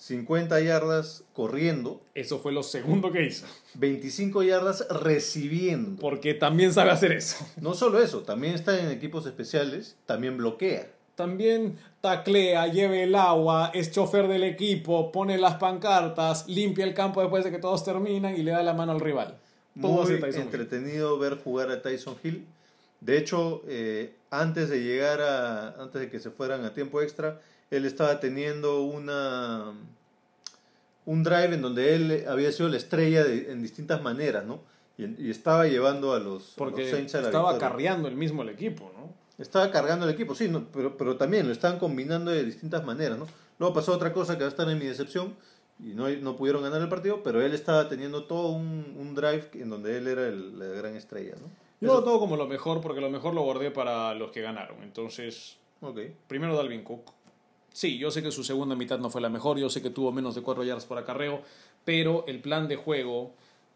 50 0.01 0.59
yardas 0.61 1.23
corriendo. 1.31 2.01
Eso 2.15 2.39
fue 2.39 2.51
lo 2.51 2.63
segundo 2.63 3.11
que 3.11 3.23
hizo. 3.23 3.45
25 3.75 4.41
yardas 4.41 4.87
recibiendo. 4.89 6.01
Porque 6.01 6.33
también 6.33 6.73
sabe 6.73 6.89
hacer 6.89 7.11
eso. 7.11 7.45
No 7.61 7.75
solo 7.75 8.01
eso, 8.01 8.21
también 8.21 8.55
está 8.55 8.79
en 8.79 8.89
equipos 8.89 9.27
especiales, 9.27 9.95
también 10.07 10.37
bloquea. 10.37 10.89
También 11.13 11.77
taclea, 12.01 12.65
lleve 12.65 13.03
el 13.03 13.13
agua, 13.13 13.69
es 13.75 13.91
chofer 13.91 14.27
del 14.27 14.43
equipo, 14.43 15.11
pone 15.11 15.37
las 15.37 15.57
pancartas, 15.57 16.47
limpia 16.47 16.83
el 16.83 16.95
campo 16.95 17.21
después 17.21 17.43
de 17.43 17.51
que 17.51 17.59
todos 17.59 17.83
terminan 17.83 18.35
y 18.35 18.41
le 18.41 18.49
da 18.51 18.63
la 18.63 18.73
mano 18.73 18.93
al 18.93 19.01
rival. 19.01 19.37
Todo 19.79 20.01
muy 20.03 20.13
Hill. 20.13 20.35
entretenido 20.35 21.19
ver 21.19 21.37
jugar 21.37 21.69
a 21.69 21.83
Tyson 21.83 22.15
Hill. 22.23 22.47
De 23.01 23.19
hecho, 23.19 23.61
eh, 23.67 24.15
antes 24.31 24.69
de 24.69 24.81
llegar 24.81 25.21
a, 25.21 25.79
antes 25.79 26.01
de 26.01 26.09
que 26.09 26.19
se 26.19 26.31
fueran 26.31 26.65
a 26.65 26.73
tiempo 26.73 27.03
extra, 27.03 27.39
él 27.71 27.85
estaba 27.85 28.19
teniendo 28.19 28.81
una 28.83 29.73
un 31.05 31.23
drive 31.23 31.55
en 31.55 31.61
donde 31.61 31.95
él 31.95 32.25
había 32.27 32.51
sido 32.51 32.69
la 32.69 32.77
estrella 32.77 33.23
de- 33.23 33.51
en 33.51 33.61
distintas 33.63 34.01
maneras, 34.03 34.45
¿no? 34.45 34.61
Y, 34.97 35.05
y 35.27 35.31
estaba 35.31 35.65
llevando 35.65 36.13
a 36.13 36.19
los, 36.19 36.27
a 36.27 36.35
los 36.45 36.53
Porque 36.55 36.89
Saints 36.91 37.15
a 37.15 37.21
la 37.21 37.27
estaba 37.27 37.53
victoria. 37.53 37.95
el 37.95 38.15
mismo 38.15 38.43
el 38.43 38.49
equipo, 38.49 38.91
¿no? 38.95 39.11
Estaba 39.39 39.71
cargando 39.71 40.05
el 40.07 40.13
equipo, 40.13 40.35
sí, 40.35 40.47
no, 40.47 40.67
pero, 40.71 40.95
pero 40.97 41.17
también 41.17 41.47
lo 41.47 41.53
estaban 41.53 41.79
combinando 41.79 42.29
de 42.29 42.43
distintas 42.45 42.85
maneras, 42.85 43.17
¿no? 43.17 43.25
Luego 43.57 43.73
pasó 43.73 43.93
otra 43.93 44.13
cosa 44.13 44.35
que 44.37 44.41
va 44.43 44.47
a 44.47 44.51
estar 44.51 44.69
en 44.69 44.77
mi 44.77 44.85
decepción 44.85 45.35
y 45.79 45.93
no, 45.95 46.07
no 46.07 46.35
pudieron 46.35 46.61
ganar 46.61 46.79
el 46.81 46.89
partido, 46.89 47.23
pero 47.23 47.41
él 47.41 47.53
estaba 47.55 47.89
teniendo 47.89 48.25
todo 48.25 48.49
un, 48.49 48.95
un 48.99 49.15
drive 49.15 49.49
en 49.55 49.69
donde 49.71 49.97
él 49.97 50.07
era 50.07 50.27
el- 50.27 50.59
la 50.59 50.65
gran 50.67 50.95
estrella, 50.95 51.33
¿no? 51.41 51.47
Yo 51.79 51.91
lo 51.95 52.03
tengo 52.03 52.19
como 52.19 52.37
lo 52.37 52.45
mejor 52.45 52.79
porque 52.81 53.01
lo 53.01 53.09
mejor 53.09 53.33
lo 53.33 53.41
guardé 53.41 53.71
para 53.71 54.13
los 54.13 54.29
que 54.31 54.41
ganaron. 54.41 54.83
Entonces, 54.83 55.57
Ok. 55.81 55.99
primero 56.27 56.55
Dalvin 56.55 56.83
Cook. 56.83 57.11
Sí, 57.73 57.97
yo 57.97 58.11
sé 58.11 58.21
que 58.21 58.31
su 58.31 58.43
segunda 58.43 58.75
mitad 58.75 58.99
no 58.99 59.09
fue 59.09 59.21
la 59.21 59.29
mejor, 59.29 59.57
yo 59.57 59.69
sé 59.69 59.81
que 59.81 59.89
tuvo 59.89 60.11
menos 60.11 60.35
de 60.35 60.41
4 60.41 60.63
yardas 60.63 60.85
por 60.85 60.97
acarreo, 60.97 61.41
pero 61.85 62.25
el 62.27 62.41
plan 62.41 62.67
de 62.67 62.75
juego 62.75 63.31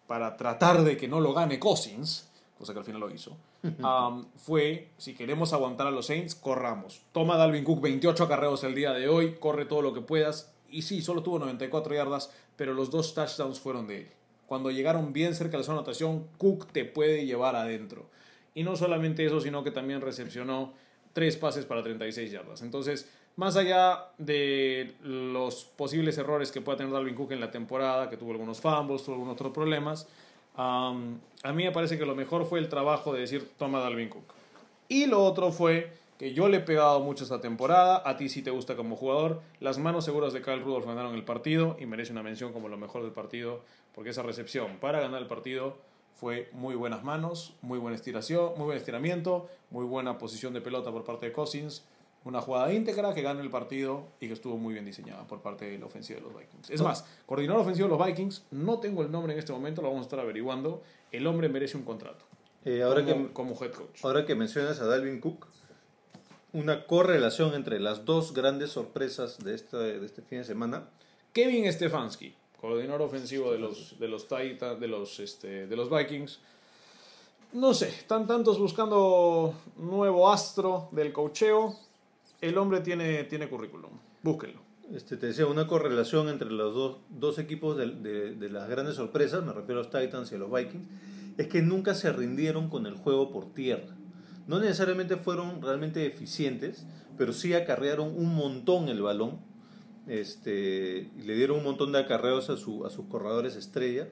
para 0.07 0.35
tratar 0.37 0.83
de 0.83 0.97
que 0.97 1.07
no 1.07 1.19
lo 1.19 1.33
gane 1.33 1.59
Cousins, 1.59 2.29
cosa 2.57 2.73
que 2.73 2.79
al 2.79 2.85
final 2.85 3.01
lo 3.01 3.09
hizo, 3.09 3.37
um, 3.63 4.25
fue, 4.35 4.89
si 4.97 5.13
queremos 5.13 5.53
aguantar 5.53 5.87
a 5.87 5.91
los 5.91 6.07
Saints, 6.07 6.35
corramos. 6.35 7.01
Toma 7.11 7.37
Dalvin 7.37 7.63
Cook 7.63 7.81
28 7.81 8.25
acarreos 8.25 8.63
el 8.63 8.75
día 8.75 8.91
de 8.93 9.07
hoy, 9.07 9.35
corre 9.39 9.65
todo 9.65 9.81
lo 9.81 9.93
que 9.93 10.01
puedas, 10.01 10.53
y 10.69 10.81
sí, 10.81 11.01
solo 11.01 11.23
tuvo 11.23 11.39
94 11.39 11.95
yardas, 11.95 12.31
pero 12.57 12.73
los 12.73 12.91
dos 12.91 13.13
touchdowns 13.13 13.59
fueron 13.59 13.87
de 13.87 14.01
él. 14.01 14.07
Cuando 14.45 14.71
llegaron 14.71 15.13
bien 15.13 15.33
cerca 15.33 15.53
de 15.53 15.59
la 15.59 15.63
zona 15.63 15.77
de 15.77 15.79
anotación, 15.79 16.27
Cook 16.37 16.67
te 16.71 16.85
puede 16.85 17.25
llevar 17.25 17.55
adentro. 17.55 18.09
Y 18.53 18.63
no 18.63 18.75
solamente 18.75 19.25
eso, 19.25 19.41
sino 19.41 19.63
que 19.63 19.71
también 19.71 20.01
recepcionó 20.01 20.73
tres 21.13 21.37
pases 21.37 21.65
para 21.65 21.81
36 21.81 22.31
yardas. 22.31 22.61
Entonces, 22.61 23.09
más 23.36 23.57
allá 23.57 24.05
de 24.17 24.95
los 25.01 25.65
posibles 25.65 26.17
errores 26.17 26.51
que 26.51 26.61
pueda 26.61 26.77
tener 26.77 26.93
Dalvin 26.93 27.15
Cook 27.15 27.33
en 27.33 27.39
la 27.39 27.51
temporada, 27.51 28.09
que 28.09 28.17
tuvo 28.17 28.31
algunos 28.31 28.61
fumbles, 28.61 29.03
tuvo 29.03 29.15
algunos 29.15 29.33
otros 29.33 29.51
problemas, 29.51 30.07
a 30.55 30.93
mí 30.93 31.63
me 31.63 31.71
parece 31.71 31.97
que 31.97 32.05
lo 32.05 32.15
mejor 32.15 32.45
fue 32.45 32.59
el 32.59 32.69
trabajo 32.69 33.13
de 33.13 33.21
decir, 33.21 33.51
toma 33.57 33.79
Dalvin 33.79 34.09
Cook. 34.09 34.33
Y 34.88 35.05
lo 35.07 35.23
otro 35.23 35.51
fue 35.51 35.91
que 36.17 36.33
yo 36.33 36.47
le 36.47 36.57
he 36.57 36.61
pegado 36.61 37.01
mucho 37.01 37.25
esta 37.25 37.41
temporada, 37.41 38.01
a 38.05 38.15
ti 38.15 38.29
sí 38.29 38.41
te 38.41 38.51
gusta 38.51 38.77
como 38.77 38.95
jugador, 38.95 39.41
las 39.59 39.79
manos 39.79 40.05
seguras 40.05 40.31
de 40.31 40.41
Kyle 40.41 40.61
Rudolph 40.61 40.86
ganaron 40.86 41.13
el 41.13 41.25
partido 41.25 41.75
y 41.77 41.86
merece 41.86 42.13
una 42.13 42.23
mención 42.23 42.53
como 42.53 42.69
lo 42.69 42.77
mejor 42.77 43.03
del 43.03 43.11
partido, 43.11 43.61
porque 43.93 44.11
esa 44.11 44.23
recepción 44.23 44.77
para 44.79 45.01
ganar 45.01 45.21
el 45.21 45.27
partido 45.27 45.77
fue 46.15 46.49
muy 46.53 46.75
buenas 46.75 47.03
manos, 47.03 47.53
muy 47.61 47.79
buena 47.79 47.97
estiración, 47.97 48.53
muy 48.55 48.65
buen 48.65 48.77
estiramiento, 48.77 49.49
muy 49.71 49.83
buena 49.83 50.17
posición 50.17 50.53
de 50.53 50.61
pelota 50.61 50.89
por 50.89 51.03
parte 51.03 51.25
de 51.25 51.33
Cousins, 51.33 51.83
una 52.26 52.41
jugada 52.41 52.73
íntegra 52.73 53.13
que 53.13 53.21
gana 53.21 53.41
el 53.41 53.49
partido 53.49 54.07
y 54.19 54.28
que 54.28 54.34
estuvo 54.34 54.57
muy 54.57 54.73
bien 54.73 54.86
diseñada 54.86 55.26
por 55.28 55.41
parte 55.41 55.65
de 55.69 55.78
la 55.78 55.86
ofensiva 55.86 56.19
de 56.19 56.26
los 56.26 56.36
Vikings. 56.36 56.71
Es 56.71 56.82
más, 56.82 57.05
coordinador 57.26 57.61
ofensivo 57.61 57.88
de 57.88 57.97
los 57.97 58.05
Vikings, 58.05 58.45
no 58.51 58.80
tengo 58.80 59.03
el 59.03 59.11
nombre 59.11 59.34
en 59.34 59.39
este 59.39 59.53
momento, 59.53 59.82
lo 59.82 59.89
vamos 59.89 60.01
a 60.01 60.07
estar 60.07 60.19
averiguando, 60.19 60.82
el 61.11 61.26
hombre 61.28 61.49
merece 61.49 61.78
un 61.78 61.84
contrato 61.84 62.26
Eh, 62.65 62.82
ahora, 62.82 63.05
como, 63.05 63.28
que, 63.28 63.34
como 63.34 63.63
head 63.63 63.71
coach. 63.71 64.03
ahora 64.03 64.26
que 64.26 64.34
mencionas 64.36 64.82
a 64.82 64.88
Dalvin 64.88 65.21
Cook, 65.21 65.45
una 66.51 66.88
correlación 66.88 67.53
entre 67.53 67.80
las 67.80 68.05
dos 68.05 68.34
grandes 68.34 68.71
sorpresas 68.71 69.43
de, 69.43 69.53
esta, 69.53 69.78
de 69.78 70.03
este 70.05 70.21
fin 70.23 70.39
de 70.39 70.45
semana. 70.45 70.89
Kevin 71.32 71.71
Stefanski, 71.71 72.34
coordinador 72.59 73.03
ofensivo 73.03 73.51
de 73.51 73.59
los, 73.59 73.99
de 73.99 74.07
los 74.07 74.28
Titans, 74.28 74.80
de 74.80 74.88
los, 74.88 75.19
este, 75.19 75.67
de 75.67 75.76
los 75.76 75.89
Vikings. 75.89 76.39
No 77.53 77.73
sé, 77.73 77.89
están 77.89 78.26
tantos 78.26 78.57
buscando 78.57 79.53
nuevo 79.78 80.32
astro 80.32 80.89
del 80.91 81.13
cocheo. 81.13 81.76
El 82.47 82.57
hombre 82.57 82.81
tiene, 82.81 83.23
tiene 83.25 83.49
currículum. 83.49 83.91
Búsquenlo. 84.23 84.61
Este, 84.93 85.17
te 85.17 85.27
decía, 85.27 85.47
una 85.47 85.65
correlación 85.67 86.29
entre 86.29 86.51
los 86.51 86.73
dos, 86.75 86.97
dos 87.09 87.39
equipos 87.39 87.75
de, 87.75 88.35
de- 88.35 88.49
las 88.49 88.69
grandes 88.69 88.95
sorpresas, 88.95 89.43
me 89.43 89.51
refiero 89.51 89.79
a 89.81 89.83
los 89.83 89.89
Titans 89.91 90.31
y 90.31 90.35
a 90.35 90.37
los 90.37 90.51
Vikings, 90.51 90.87
es 91.37 91.47
que 91.47 91.61
nunca 91.61 91.95
se 91.95 92.11
rindieron 92.13 92.69
con 92.69 92.85
el 92.85 92.93
juego 92.95 93.31
por 93.31 93.53
tierra. 93.53 93.95
No 94.47 94.59
necesariamente 94.59 95.15
fueron 95.17 95.61
realmente 95.61 96.05
eficientes, 96.05 96.85
pero 97.17 97.33
sí 97.33 97.53
acarrearon 97.55 98.09
un 98.15 98.35
montón 98.35 98.89
el 98.89 99.01
balón 99.01 99.39
este, 100.07 101.09
le 101.17 101.35
dieron 101.35 101.57
un 101.57 101.63
montón 101.63 101.91
de 101.91 101.99
acarreos 101.99 102.49
a, 102.49 102.57
su, 102.57 102.85
a 102.85 102.89
sus 102.89 103.05
corredores 103.07 103.55
estrella. 103.55 104.07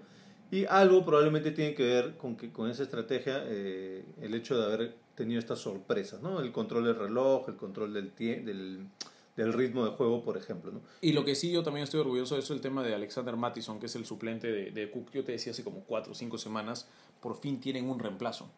Y 0.51 0.65
algo 0.65 1.05
probablemente 1.05 1.51
tiene 1.51 1.73
que 1.73 1.83
ver 1.83 2.17
con 2.17 2.35
que 2.35 2.51
con 2.51 2.69
esa 2.69 2.83
estrategia 2.83 3.43
eh, 3.45 4.05
el 4.21 4.33
hecho 4.35 4.57
de 4.57 4.65
haber 4.65 4.95
tenido 5.15 5.39
estas 5.39 5.59
sorpresas, 5.59 6.21
¿no? 6.21 6.39
El 6.39 6.51
control 6.51 6.85
del 6.85 6.95
reloj, 6.95 7.49
el 7.49 7.55
control 7.55 7.93
del, 7.93 8.15
del, 8.15 8.87
del 9.35 9.53
ritmo 9.53 9.85
de 9.85 9.91
juego, 9.91 10.23
por 10.23 10.37
ejemplo, 10.37 10.71
¿no? 10.71 10.81
Y 11.01 11.13
lo 11.13 11.23
que 11.25 11.35
sí 11.35 11.51
yo 11.51 11.63
también 11.63 11.83
estoy 11.83 11.99
orgulloso 11.99 12.35
de 12.35 12.41
eso 12.41 12.53
es 12.53 12.57
el 12.57 12.61
tema 12.61 12.83
de 12.83 12.93
Alexander 12.93 13.35
Mattison, 13.35 13.79
que 13.79 13.85
es 13.85 13.95
el 13.95 14.05
suplente 14.05 14.51
de, 14.51 14.71
de 14.71 14.91
Cook. 14.91 15.11
Yo 15.11 15.23
te 15.23 15.33
decía 15.33 15.51
hace 15.51 15.63
como 15.63 15.81
4 15.81 16.11
o 16.11 16.15
5 16.15 16.37
semanas, 16.37 16.87
por 17.19 17.35
fin 17.35 17.59
tienen 17.59 17.89
un 17.89 17.99
reemplazo. 17.99 18.49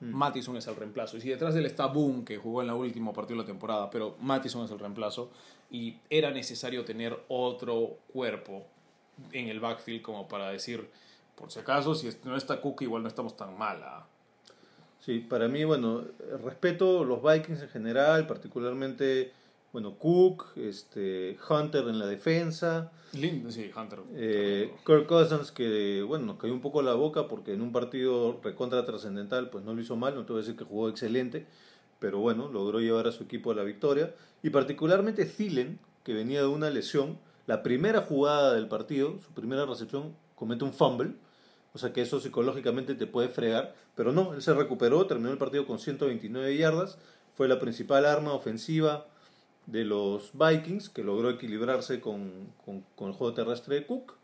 Mattison 0.00 0.56
es 0.56 0.66
el 0.66 0.76
reemplazo. 0.76 1.18
Y 1.18 1.20
si 1.20 1.28
detrás 1.28 1.52
de 1.52 1.60
él 1.60 1.66
está 1.66 1.86
Boone, 1.86 2.24
que 2.24 2.38
jugó 2.38 2.62
en 2.62 2.68
la 2.68 2.74
última 2.74 3.12
partido 3.12 3.36
de 3.36 3.42
la 3.42 3.46
temporada, 3.46 3.90
pero 3.90 4.16
Mattison 4.20 4.64
es 4.64 4.70
el 4.70 4.78
reemplazo. 4.78 5.30
Y 5.70 5.98
era 6.08 6.30
necesario 6.30 6.84
tener 6.84 7.22
otro 7.28 7.98
cuerpo 8.12 8.64
en 9.32 9.48
el 9.48 9.60
backfield 9.60 10.02
como 10.02 10.26
para 10.26 10.50
decir, 10.50 10.88
por 11.34 11.50
si 11.50 11.58
acaso, 11.60 11.94
si 11.94 12.08
no 12.24 12.36
está 12.36 12.60
Cook, 12.60 12.82
igual 12.82 13.02
no 13.02 13.08
estamos 13.08 13.36
tan 13.36 13.56
mal. 13.58 13.82
¿Ah?". 15.00 15.02
Sí, 15.04 15.20
para 15.20 15.48
mí, 15.48 15.64
bueno, 15.64 16.04
respeto 16.44 17.04
los 17.04 17.22
Vikings 17.22 17.62
en 17.62 17.68
general, 17.68 18.26
particularmente, 18.26 19.32
bueno, 19.72 19.94
Cook, 19.98 20.48
este, 20.56 21.38
Hunter 21.48 21.88
en 21.88 21.98
la 21.98 22.06
defensa, 22.06 22.92
Lind- 23.14 23.50
sí, 23.50 23.70
Hunter. 23.76 24.00
eh, 24.14 24.72
Kirk 24.86 25.06
Cousins 25.06 25.50
que, 25.50 26.02
bueno, 26.06 26.26
nos 26.26 26.36
cayó 26.36 26.52
un 26.52 26.60
poco 26.60 26.82
la 26.82 26.94
boca 26.94 27.26
porque 27.28 27.54
en 27.54 27.62
un 27.62 27.72
partido 27.72 28.40
recontra 28.42 28.84
trascendental, 28.84 29.50
pues 29.50 29.64
no 29.64 29.74
lo 29.74 29.80
hizo 29.80 29.96
mal, 29.96 30.14
no 30.14 30.24
te 30.24 30.32
voy 30.32 30.40
a 30.40 30.44
decir 30.44 30.56
que 30.56 30.64
jugó 30.64 30.88
excelente, 30.88 31.46
pero 31.98 32.18
bueno, 32.18 32.48
logró 32.48 32.80
llevar 32.80 33.06
a 33.08 33.12
su 33.12 33.24
equipo 33.24 33.50
a 33.50 33.54
la 33.54 33.62
victoria, 33.62 34.14
y 34.42 34.50
particularmente 34.50 35.24
Thielen, 35.24 35.78
que 36.04 36.14
venía 36.14 36.40
de 36.40 36.46
una 36.46 36.70
lesión, 36.70 37.18
la 37.46 37.62
primera 37.62 38.00
jugada 38.02 38.54
del 38.54 38.68
partido, 38.68 39.18
su 39.18 39.32
primera 39.32 39.66
recepción, 39.66 40.14
comete 40.34 40.64
un 40.64 40.72
fumble, 40.72 41.12
o 41.74 41.78
sea 41.78 41.92
que 41.92 42.00
eso 42.00 42.18
psicológicamente 42.20 42.94
te 42.94 43.06
puede 43.06 43.28
fregar, 43.28 43.74
pero 44.00 44.12
no, 44.12 44.32
él 44.32 44.40
se 44.40 44.54
recuperó, 44.54 45.04
terminó 45.06 45.30
el 45.30 45.36
partido 45.36 45.66
con 45.66 45.78
129 45.78 46.56
yardas, 46.56 46.96
fue 47.36 47.48
la 47.48 47.58
principal 47.60 48.06
arma 48.06 48.32
ofensiva 48.32 49.06
de 49.66 49.84
los 49.84 50.30
Vikings, 50.32 50.88
que 50.88 51.04
logró 51.04 51.28
equilibrarse 51.28 52.00
con, 52.00 52.46
con- 52.64 52.82
con 52.96 53.08
el 53.08 53.14
juego 53.14 53.34
terrestre 53.34 53.74
de 53.74 53.86
Cook. 53.86 54.14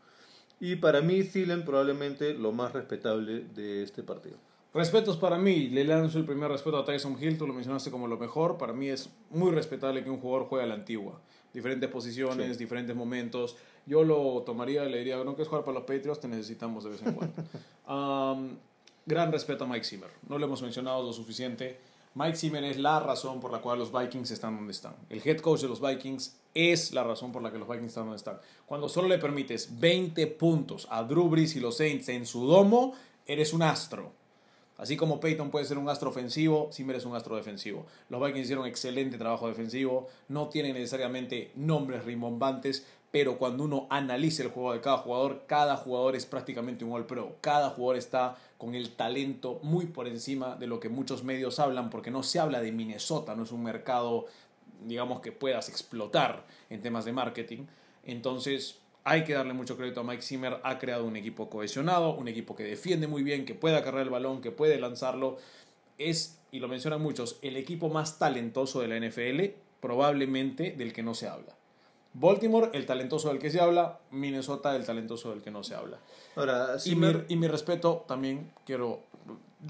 Y 0.60 0.76
para 0.76 1.02
mí, 1.02 1.22
Thielen 1.24 1.66
probablemente 1.66 2.32
lo 2.32 2.52
más 2.52 2.72
respetable 2.72 3.40
de 3.54 3.82
este 3.82 4.02
partido. 4.02 4.38
Respetos 4.72 5.18
para 5.18 5.36
mí, 5.36 5.68
le 5.68 5.84
lanzo 5.84 6.16
el 6.16 6.24
primer 6.24 6.50
respeto 6.50 6.78
a 6.78 6.84
Tyson 6.86 7.22
Hill, 7.22 7.36
tú 7.36 7.46
lo 7.46 7.52
mencionaste 7.52 7.90
como 7.90 8.08
lo 8.08 8.16
mejor, 8.16 8.56
para 8.56 8.72
mí 8.72 8.88
es 8.88 9.10
muy 9.28 9.50
respetable 9.50 10.02
que 10.02 10.08
un 10.08 10.20
jugador 10.20 10.46
juegue 10.48 10.64
a 10.64 10.68
la 10.68 10.74
antigua, 10.74 11.20
diferentes 11.52 11.90
posiciones, 11.90 12.56
diferentes 12.56 12.96
momentos, 12.96 13.56
yo 13.84 14.04
lo 14.04 14.42
tomaría 14.46 14.84
le 14.86 14.96
diría, 15.00 15.16
no 15.18 15.34
quieres 15.34 15.48
jugar 15.48 15.64
para 15.66 15.74
los 15.80 15.84
Patriots, 15.86 16.20
te 16.20 16.28
necesitamos 16.28 16.84
de 16.84 16.90
vez 16.90 17.02
en 17.02 17.12
cuando. 17.12 17.34
Um, 17.88 18.56
gran 19.06 19.32
respeto 19.32 19.64
a 19.64 19.66
Mike 19.66 19.84
Zimmer, 19.84 20.10
no 20.28 20.38
lo 20.38 20.46
hemos 20.46 20.62
mencionado 20.62 21.02
lo 21.02 21.12
suficiente, 21.12 21.78
Mike 22.14 22.36
Zimmer 22.36 22.64
es 22.64 22.78
la 22.78 23.00
razón 23.00 23.40
por 23.40 23.52
la 23.52 23.60
cual 23.60 23.78
los 23.78 23.92
Vikings 23.92 24.30
están 24.30 24.56
donde 24.56 24.72
están, 24.72 24.96
el 25.08 25.22
head 25.24 25.38
coach 25.38 25.60
de 25.60 25.68
los 25.68 25.80
Vikings 25.80 26.36
es 26.56 26.92
la 26.92 27.04
razón 27.04 27.32
por 27.32 27.42
la 27.42 27.52
que 27.52 27.58
los 27.58 27.68
Vikings 27.68 27.88
están 27.88 28.04
donde 28.04 28.16
están. 28.16 28.40
Cuando 28.64 28.88
solo 28.88 29.08
le 29.08 29.18
permites 29.18 29.78
20 29.78 30.26
puntos 30.28 30.88
a 30.90 31.02
Drew 31.02 31.28
Brees 31.28 31.54
y 31.54 31.60
los 31.60 31.76
Saints 31.76 32.08
en 32.08 32.24
su 32.24 32.46
domo, 32.46 32.94
eres 33.26 33.52
un 33.52 33.62
astro. 33.62 34.12
Así 34.78 34.96
como 34.96 35.20
Peyton 35.20 35.50
puede 35.50 35.64
ser 35.64 35.78
un 35.78 35.88
astro 35.88 36.10
ofensivo, 36.10 36.70
Zimmer 36.72 36.96
es 36.96 37.06
un 37.06 37.16
astro 37.16 37.36
defensivo. 37.36 37.86
Los 38.10 38.20
Vikings 38.20 38.44
hicieron 38.44 38.66
excelente 38.66 39.16
trabajo 39.16 39.48
defensivo, 39.48 40.08
no 40.28 40.48
tienen 40.48 40.74
necesariamente 40.74 41.50
nombres 41.54 42.04
rimbombantes, 42.04 42.86
pero 43.10 43.38
cuando 43.38 43.64
uno 43.64 43.86
analiza 43.88 44.42
el 44.42 44.50
juego 44.50 44.74
de 44.74 44.82
cada 44.82 44.98
jugador, 44.98 45.44
cada 45.46 45.76
jugador 45.76 46.16
es 46.16 46.26
prácticamente 46.26 46.84
un 46.84 46.92
All 46.92 47.06
Pro. 47.06 47.36
Cada 47.40 47.70
jugador 47.70 47.96
está 47.96 48.36
con 48.58 48.74
el 48.74 48.90
talento 48.90 49.58
muy 49.62 49.86
por 49.86 50.06
encima 50.06 50.56
de 50.56 50.66
lo 50.66 50.80
que 50.80 50.90
muchos 50.90 51.24
medios 51.24 51.58
hablan, 51.58 51.88
porque 51.88 52.10
no 52.10 52.22
se 52.22 52.38
habla 52.38 52.60
de 52.60 52.72
Minnesota, 52.72 53.34
no 53.34 53.44
es 53.44 53.52
un 53.52 53.62
mercado, 53.62 54.26
digamos, 54.84 55.20
que 55.20 55.32
puedas 55.32 55.70
explotar 55.70 56.44
en 56.68 56.82
temas 56.82 57.06
de 57.06 57.12
marketing. 57.12 57.64
Entonces, 58.04 58.80
hay 59.08 59.22
que 59.22 59.34
darle 59.34 59.52
mucho 59.54 59.76
crédito 59.76 60.00
a 60.00 60.04
Mike 60.04 60.20
Zimmer. 60.22 60.58
Ha 60.64 60.78
creado 60.78 61.04
un 61.04 61.14
equipo 61.16 61.48
cohesionado, 61.48 62.14
un 62.16 62.26
equipo 62.26 62.56
que 62.56 62.64
defiende 62.64 63.06
muy 63.06 63.22
bien, 63.22 63.44
que 63.44 63.54
puede 63.54 63.76
acarrear 63.76 64.02
el 64.02 64.10
balón, 64.10 64.40
que 64.40 64.50
puede 64.50 64.80
lanzarlo. 64.80 65.36
Es, 65.96 66.40
y 66.50 66.58
lo 66.58 66.66
mencionan 66.66 67.00
muchos, 67.00 67.38
el 67.40 67.56
equipo 67.56 67.88
más 67.88 68.18
talentoso 68.18 68.80
de 68.80 68.88
la 68.88 68.98
NFL, 68.98 69.54
probablemente 69.80 70.72
del 70.76 70.92
que 70.92 71.02
no 71.04 71.14
se 71.14 71.28
habla. 71.28 71.54
Baltimore, 72.14 72.70
el 72.72 72.84
talentoso 72.86 73.28
del 73.28 73.38
que 73.38 73.50
se 73.50 73.60
habla, 73.60 74.00
Minnesota, 74.10 74.74
el 74.74 74.84
talentoso 74.84 75.30
del 75.30 75.40
que 75.42 75.50
no 75.50 75.62
se 75.62 75.74
habla. 75.74 75.98
Ahora, 76.34 76.76
Y 76.84 76.94
mi, 76.96 77.06
Zimmer- 77.06 77.24
y 77.28 77.36
mi 77.36 77.46
respeto 77.46 78.04
también 78.08 78.50
quiero... 78.64 79.00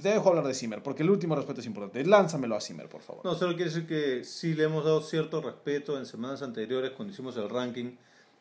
Te 0.03 0.11
dejo 0.11 0.29
hablar 0.31 0.47
de 0.47 0.55
Zimmer, 0.55 0.83
porque 0.83 1.03
el 1.03 1.11
último 1.11 1.35
respeto 1.37 1.61
es 1.61 1.67
importante. 1.67 2.05
Lánzamelo 2.05 2.55
a 2.57 2.61
Zimmer, 2.61 2.89
por 2.89 3.03
favor. 3.03 3.25
No, 3.25 3.35
solo 3.35 3.55
quiere 3.55 3.71
decir 3.71 3.87
que 3.87 4.25
sí 4.25 4.55
le 4.55 4.65
hemos 4.65 4.85
dado 4.85 5.01
cierto 5.03 5.41
respeto 5.41 5.97
en 5.99 6.07
semanas 6.07 6.43
anteriores 6.43 6.91
cuando 6.93 7.13
hicimos 7.13 7.37
el 7.37 7.49
ranking 7.49 7.93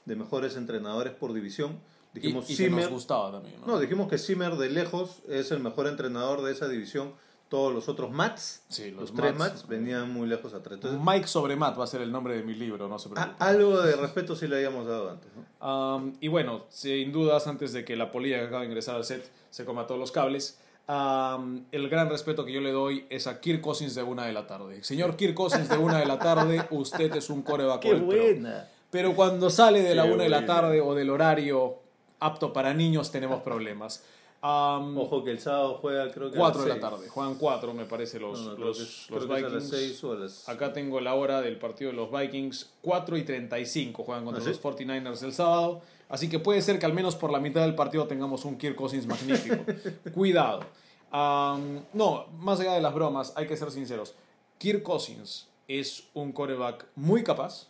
de 0.06 0.16
mejores 0.16 0.56
entrenadores 0.56 1.14
por 1.14 1.34
división. 1.34 1.80
y, 2.14 2.20
Dijimos 2.20 2.50
y 2.50 2.56
que 2.56 2.70
nos 2.70 2.88
gustaba 2.90 3.32
también, 3.32 3.60
¿no? 3.62 3.68
No, 3.68 3.80
dijimos 3.80 4.08
que 4.10 4.18
Zimmer 4.18 4.56
de 4.56 4.70
lejos 4.70 5.22
es 5.28 5.52
el 5.52 5.60
mejor 5.60 5.88
entrenador 5.88 6.42
de 6.44 6.52
esa 6.52 6.68
división. 6.68 7.14
Todos 7.50 7.72
los 7.74 7.88
otros 7.90 8.12
Mats, 8.12 8.64
Sí, 8.70 8.90
los, 8.90 9.02
los 9.02 9.14
tres 9.14 9.36
Mats. 9.36 9.68
Venían 9.68 10.12
muy 10.12 10.28
lejos 10.28 10.54
atrás. 10.56 10.76
Entonces, 10.76 11.00
Mike 11.04 11.28
sobre 11.28 11.56
Matt 11.56 11.80
va 11.80 11.84
a 11.84 11.88
ser 11.88 12.02
el 12.02 12.12
nombre 12.12 12.36
de 12.36 12.42
mi 12.44 12.56
libro, 12.56 12.88
no 12.88 12.98
se 12.98 13.08
a- 13.10 13.12
preocupe. 13.12 13.36
algo 13.44 13.82
de 13.82 13.96
respeto 13.96 14.36
sí 14.36 14.48
le 14.48 14.56
habíamos 14.56 14.88
dado 14.88 15.12
antes. 15.12 15.30
¿no? 15.62 15.96
Um, 15.96 16.14
y 16.20 16.28
bueno, 16.28 16.66
sin 16.70 17.12
dudas, 17.12 17.46
antes 17.48 17.72
de 17.72 17.86
que 17.86 17.96
la 17.96 18.12
polilla 18.12 18.40
que 18.40 18.46
acaba 18.46 18.62
de 18.62 18.68
ingresar 18.68 18.96
al 18.96 19.06
set 19.06 19.30
se 19.52 19.64
coma 19.64 19.86
todos 19.86 20.00
los 20.00 20.12
cables, 20.12 20.58
um, 20.90 21.64
el 21.72 21.88
gran 21.88 22.10
respeto 22.10 22.46
que 22.46 22.52
yo 22.52 22.62
le 22.62 22.72
doy 22.72 23.06
es 23.10 23.28
a 23.28 23.40
Kirk 23.40 23.62
Cousins 23.62 23.94
de 23.94 24.02
una 24.04 24.26
de 24.26 24.34
la 24.34 24.48
tarde. 24.48 24.84
Señor 24.84 25.16
Kirk 25.16 25.36
Cousins 25.36 25.70
de 25.70 25.78
una 25.78 26.00
de 26.00 26.06
la 26.08 26.18
tarde, 26.18 26.66
usted 26.72 27.16
es 27.16 27.30
un 27.30 27.44
coreback 27.44 27.82
pro. 27.88 28.08
Pero 28.10 28.52
cuando 29.16 29.50
sale 29.50 29.82
de 29.82 29.96
la 29.96 30.04
Qué 30.04 30.12
una 30.14 30.24
de 30.24 30.30
la 30.30 30.46
tarde 30.46 30.82
o 30.82 30.94
del 30.96 31.10
horario 31.10 31.80
apto 32.20 32.54
para 32.54 32.74
niños, 32.74 33.12
tenemos 33.12 33.42
problemas. 33.42 34.04
Um, 34.44 34.96
Ojo 35.00 35.24
que 35.24 35.32
el 35.32 35.40
sábado 35.40 35.80
juega, 35.82 36.12
creo 36.12 36.30
que. 36.30 36.38
a 36.38 36.40
4 36.40 36.62
de 36.64 36.70
la 36.70 36.80
tarde, 36.80 37.10
juegan 37.10 37.34
4 37.36 37.74
me 37.74 37.86
parece 37.86 38.20
los, 38.20 38.40
No, 38.42 38.52
no, 38.52 38.58
los, 38.66 38.80
es- 38.80 39.10
los 39.10 39.24
es 39.24 39.30
a 39.30 39.34
las 39.34 39.44
Vikings. 39.44 39.70
6 39.70 40.04
o 40.04 40.12
a 40.12 40.16
las. 40.16 40.48
Acá 40.50 40.72
tengo 40.72 41.00
la 41.02 41.16
hora 41.16 41.42
del 41.42 41.58
partido 41.58 41.90
de 41.90 41.98
los 41.98 42.12
Vikings, 42.12 42.70
4 42.82 43.18
y 43.18 43.24
35 43.24 44.04
juegan 44.04 44.24
contra 44.24 44.42
¿Ah, 44.42 44.46
sí? 44.46 44.52
los 44.52 44.62
49ers 44.62 45.24
el 45.24 45.34
sábado. 45.34 45.82
Así 46.10 46.30
que 46.30 46.38
puede 46.38 46.62
ser 46.62 46.78
que 46.78 46.86
al 46.86 46.94
menos 46.94 47.16
por 47.16 47.32
la 47.32 47.40
mitad 47.40 47.62
del 47.62 47.74
partido 47.74 48.06
tengamos 48.06 48.46
un 48.46 48.58
Kirk 48.60 48.76
Cousins 48.76 49.08
magnífico. 49.08 49.56
Cuidado. 50.14 50.60
Am, 51.10 51.82
no, 51.94 52.28
más 52.38 52.60
allá 52.60 52.74
de 52.74 52.82
las 52.82 52.94
bromas, 52.94 53.34
hay 53.36 53.48
que 53.48 53.58
ser 53.58 53.72
sinceros. 53.72 54.14
Kirk 54.60 54.84
Cousins 54.84 55.48
es 55.68 56.04
un 56.14 56.32
coreback 56.32 56.86
muy 56.96 57.24
capaz. 57.24 57.68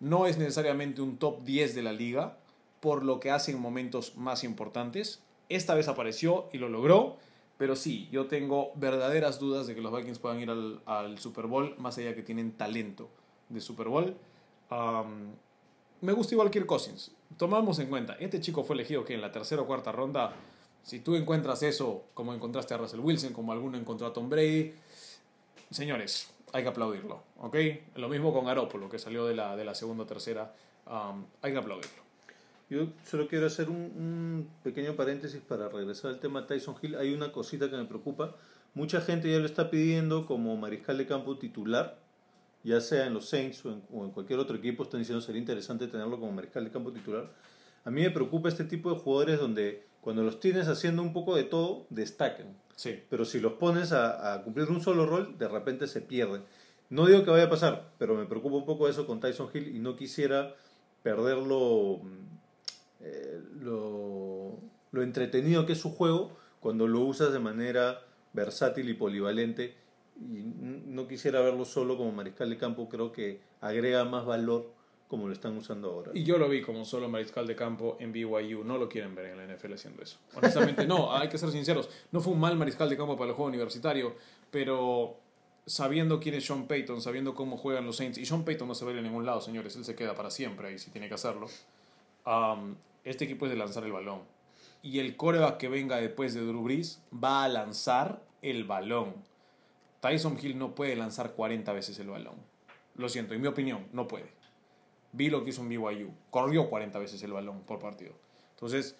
No 0.00 0.26
es 0.26 0.38
necesariamente 0.38 1.02
un 1.02 1.16
top 1.18 1.42
10 1.44 1.74
de 1.74 1.82
la 1.82 1.92
liga, 1.92 2.38
por 2.80 3.04
lo 3.04 3.20
que 3.20 3.30
hace 3.30 3.52
en 3.52 3.60
momentos 3.60 4.16
más 4.16 4.44
importantes. 4.44 5.22
Esta 5.48 5.74
vez 5.74 5.88
apareció 5.88 6.48
y 6.52 6.58
lo 6.58 6.68
logró. 6.68 7.16
Pero 7.58 7.74
sí, 7.74 8.08
yo 8.12 8.26
tengo 8.26 8.72
verdaderas 8.74 9.38
dudas 9.38 9.66
de 9.66 9.74
que 9.74 9.80
los 9.80 9.94
Vikings 9.94 10.18
puedan 10.18 10.40
ir 10.40 10.50
al, 10.50 11.18
Super 11.18 11.46
Bowl, 11.46 11.74
más 11.78 11.96
allá 11.96 12.14
que 12.14 12.22
tienen 12.22 12.52
talento 12.52 13.08
de 13.48 13.60
Super 13.60 13.88
Bowl. 13.88 14.14
Me 16.02 16.12
gusta 16.12 16.34
igual 16.34 16.50
Kirk 16.50 16.66
Cousins. 16.66 17.12
Tomamos 17.38 17.78
en 17.78 17.88
cuenta, 17.88 18.16
este 18.20 18.40
chico 18.40 18.62
fue 18.62 18.74
elegido 18.74 19.04
que 19.04 19.14
en 19.14 19.22
la 19.22 19.32
tercera 19.32 19.62
o 19.62 19.66
cuarta 19.66 19.90
ronda, 19.90 20.34
si 20.82 21.00
tú 21.00 21.16
encuentras 21.16 21.62
eso, 21.62 22.04
como 22.14 22.34
encontraste 22.34 22.74
a 22.74 22.76
Russell 22.76 23.00
Wilson, 23.00 23.32
como 23.32 23.52
alguno 23.52 23.78
encontró 23.78 24.06
a 24.06 24.12
Tom 24.12 24.28
Brady, 24.28 24.74
señores, 25.70 26.30
hay 26.56 26.62
que 26.62 26.70
aplaudirlo, 26.70 27.22
¿ok? 27.36 27.56
Lo 27.96 28.08
mismo 28.08 28.32
con 28.32 28.46
Garoppolo, 28.46 28.88
que 28.88 28.98
salió 28.98 29.26
de 29.26 29.34
la, 29.34 29.56
de 29.56 29.64
la 29.64 29.74
segunda 29.74 30.04
o 30.04 30.06
tercera, 30.06 30.54
am, 30.86 31.26
hay 31.42 31.52
que 31.52 31.58
aplaudirlo. 31.58 32.02
Yo 32.70 32.88
solo 33.04 33.28
quiero 33.28 33.46
hacer 33.46 33.68
un, 33.68 33.76
un 33.76 34.48
pequeño 34.64 34.96
paréntesis 34.96 35.40
para 35.40 35.68
regresar 35.68 36.12
al 36.12 36.18
tema 36.18 36.46
Tyson 36.46 36.74
Hill. 36.80 36.96
Hay 36.96 37.12
una 37.12 37.30
cosita 37.30 37.70
que 37.70 37.76
me 37.76 37.84
preocupa. 37.84 38.34
Mucha 38.72 39.02
gente 39.02 39.30
ya 39.30 39.38
lo 39.38 39.44
está 39.44 39.70
pidiendo 39.70 40.26
como 40.26 40.56
mariscal 40.56 40.96
de 40.96 41.06
campo 41.06 41.36
titular, 41.36 41.98
ya 42.64 42.80
sea 42.80 43.06
en 43.06 43.12
los 43.12 43.28
Saints 43.28 43.64
o 43.66 43.72
en, 43.72 43.82
o 43.92 44.04
en 44.06 44.10
cualquier 44.10 44.38
otro 44.38 44.56
equipo. 44.56 44.82
Están 44.82 45.00
diciendo 45.00 45.20
sería 45.20 45.40
interesante 45.40 45.86
tenerlo 45.88 46.18
como 46.18 46.32
mariscal 46.32 46.64
de 46.64 46.70
campo 46.70 46.90
titular. 46.90 47.30
A 47.84 47.90
mí 47.90 48.00
me 48.00 48.10
preocupa 48.10 48.48
este 48.48 48.64
tipo 48.64 48.92
de 48.92 48.98
jugadores 48.98 49.38
donde 49.38 49.84
cuando 50.00 50.22
los 50.22 50.40
tienes 50.40 50.68
haciendo 50.68 51.02
un 51.02 51.12
poco 51.12 51.36
de 51.36 51.44
todo, 51.44 51.86
destacan. 51.90 52.56
Sí, 52.76 53.02
Pero 53.08 53.24
si 53.24 53.40
los 53.40 53.54
pones 53.54 53.92
a, 53.92 54.42
cumplir 54.44 54.68
un 54.68 54.82
solo 54.82 55.06
rol, 55.06 55.38
de 55.38 55.48
repente 55.48 55.86
se 55.86 56.02
pierden. 56.02 56.44
No 56.90 57.06
digo 57.06 57.24
que 57.24 57.30
vaya 57.30 57.44
a 57.44 57.50
pasar, 57.50 57.92
pero 57.98 58.14
me 58.14 58.26
preocupa 58.26 58.56
un 58.56 58.66
poco 58.66 58.86
eso 58.86 59.06
con 59.06 59.18
Tyson 59.18 59.48
Hill 59.52 59.74
y 59.74 59.80
no 59.80 59.96
quisiera 59.96 60.54
perderlo 61.02 62.00
mm, 62.02 62.38
eh, 63.00 63.40
lo, 63.60 64.58
lo 64.92 65.02
entretenido 65.02 65.64
que 65.66 65.72
es 65.72 65.80
su 65.80 65.90
juego 65.90 66.36
cuando 66.60 66.86
lo 66.86 67.00
usas 67.00 67.32
de 67.32 67.38
manera 67.38 68.02
versátil 68.34 68.90
y 68.90 68.94
polivalente. 68.94 69.74
Y 70.20 70.42
no 70.86 71.08
quisiera 71.08 71.40
verlo 71.40 71.64
solo 71.64 71.96
como 71.96 72.12
mariscal 72.12 72.50
de 72.50 72.58
campo, 72.58 72.88
creo 72.90 73.10
que 73.10 73.40
agrega 73.60 74.04
más 74.04 74.26
valor 74.26 74.75
como 75.08 75.28
lo 75.28 75.32
están 75.32 75.56
usando 75.56 75.90
ahora. 75.90 76.10
Y 76.14 76.24
yo 76.24 76.36
lo 76.38 76.48
vi 76.48 76.62
como 76.62 76.84
solo 76.84 77.08
mariscal 77.08 77.46
de 77.46 77.54
campo 77.54 77.96
en 78.00 78.12
BYU. 78.12 78.64
No 78.64 78.76
lo 78.76 78.88
quieren 78.88 79.14
ver 79.14 79.26
en 79.26 79.36
la 79.36 79.54
NFL 79.54 79.74
haciendo 79.74 80.02
eso. 80.02 80.18
Honestamente, 80.34 80.86
no, 80.86 81.12
hay 81.16 81.28
que 81.28 81.38
ser 81.38 81.50
sinceros. 81.50 81.88
No 82.10 82.20
fue 82.20 82.32
un 82.32 82.40
mal 82.40 82.56
mariscal 82.56 82.88
de 82.88 82.96
campo 82.96 83.16
para 83.16 83.30
el 83.30 83.36
juego 83.36 83.48
universitario, 83.48 84.16
pero 84.50 85.16
sabiendo 85.64 86.18
quién 86.18 86.34
es 86.34 86.46
Sean 86.46 86.66
Payton, 86.66 87.00
sabiendo 87.00 87.34
cómo 87.34 87.56
juegan 87.56 87.86
los 87.86 87.96
Saints, 87.96 88.18
y 88.18 88.26
Sean 88.26 88.44
Payton 88.44 88.66
no 88.66 88.74
se 88.74 88.84
va 88.84 88.90
a 88.90 88.94
ir 88.94 89.00
a 89.00 89.02
ningún 89.02 89.26
lado, 89.26 89.40
señores, 89.40 89.76
él 89.76 89.84
se 89.84 89.94
queda 89.94 90.14
para 90.14 90.30
siempre 90.30 90.68
ahí 90.68 90.78
si 90.78 90.90
tiene 90.90 91.08
que 91.08 91.14
hacerlo. 91.14 91.48
Um, 92.24 92.76
este 93.04 93.24
equipo 93.24 93.46
es 93.46 93.52
de 93.52 93.56
lanzar 93.56 93.84
el 93.84 93.92
balón. 93.92 94.22
Y 94.82 94.98
el 94.98 95.16
coreback 95.16 95.56
que 95.56 95.68
venga 95.68 95.96
después 95.96 96.34
de 96.34 96.40
Drew 96.40 96.62
Brees 96.62 97.02
va 97.12 97.44
a 97.44 97.48
lanzar 97.48 98.22
el 98.42 98.64
balón. 98.64 99.14
Tyson 100.00 100.38
Hill 100.40 100.58
no 100.58 100.74
puede 100.74 100.94
lanzar 100.96 101.32
40 101.32 101.72
veces 101.72 101.98
el 101.98 102.08
balón. 102.08 102.34
Lo 102.96 103.08
siento, 103.08 103.34
en 103.34 103.40
mi 103.40 103.48
opinión, 103.48 103.86
no 103.92 104.06
puede 104.06 104.35
vi 105.16 105.30
lo 105.30 105.42
que 105.42 105.50
hizo 105.50 105.62
en 105.62 105.68
BYU. 105.68 106.10
Corrió 106.30 106.68
40 106.68 106.98
veces 106.98 107.22
el 107.22 107.32
balón 107.32 107.62
por 107.62 107.78
partido. 107.78 108.12
Entonces, 108.54 108.96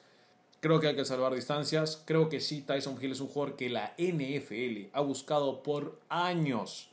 creo 0.60 0.80
que 0.80 0.88
hay 0.88 0.96
que 0.96 1.04
salvar 1.04 1.34
distancias. 1.34 2.02
Creo 2.04 2.28
que 2.28 2.40
sí, 2.40 2.62
Tyson 2.62 2.98
Hill 3.00 3.12
es 3.12 3.20
un 3.20 3.28
jugador 3.28 3.56
que 3.56 3.68
la 3.68 3.94
NFL 3.98 4.88
ha 4.92 5.00
buscado 5.00 5.62
por 5.62 6.00
años. 6.08 6.90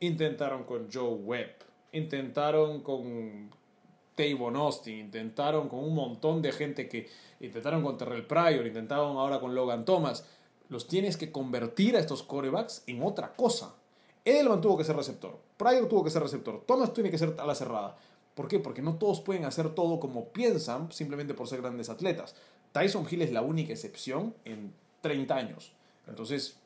Intentaron 0.00 0.64
con 0.64 0.88
Joe 0.92 1.14
Webb, 1.14 1.54
intentaron 1.92 2.80
con 2.80 3.50
Tavon 4.14 4.56
Austin, 4.56 4.98
intentaron 4.98 5.68
con 5.68 5.80
un 5.80 5.94
montón 5.94 6.42
de 6.42 6.52
gente 6.52 6.88
que 6.88 7.08
intentaron 7.40 7.82
con 7.82 7.96
Terrell 7.96 8.26
Pryor, 8.26 8.66
intentaron 8.66 9.16
ahora 9.16 9.40
con 9.40 9.54
Logan 9.54 9.84
Thomas. 9.84 10.26
Los 10.68 10.88
tienes 10.88 11.16
que 11.16 11.30
convertir 11.30 11.96
a 11.96 12.00
estos 12.00 12.22
corebacks 12.22 12.82
en 12.86 13.02
otra 13.02 13.34
cosa. 13.34 13.74
Edelman 14.24 14.60
tuvo 14.60 14.78
que 14.78 14.84
ser 14.84 14.96
receptor, 14.96 15.38
Pryor 15.56 15.86
tuvo 15.86 16.02
que 16.02 16.10
ser 16.10 16.22
receptor, 16.22 16.64
Thomas 16.66 16.94
tiene 16.94 17.10
que 17.10 17.18
ser 17.18 17.34
a 17.38 17.46
la 17.46 17.54
cerrada. 17.54 17.96
¿Por 18.34 18.48
qué? 18.48 18.58
Porque 18.58 18.82
no 18.82 18.96
todos 18.96 19.20
pueden 19.20 19.44
hacer 19.44 19.74
todo 19.74 20.00
como 20.00 20.28
piensan 20.28 20.90
simplemente 20.90 21.34
por 21.34 21.46
ser 21.48 21.62
grandes 21.62 21.88
atletas. 21.88 22.34
Tyson 22.72 23.06
Hill 23.08 23.22
es 23.22 23.32
la 23.32 23.42
única 23.42 23.72
excepción 23.72 24.34
en 24.44 24.72
30 25.00 25.36
años. 25.36 25.72
Entonces, 26.08 26.56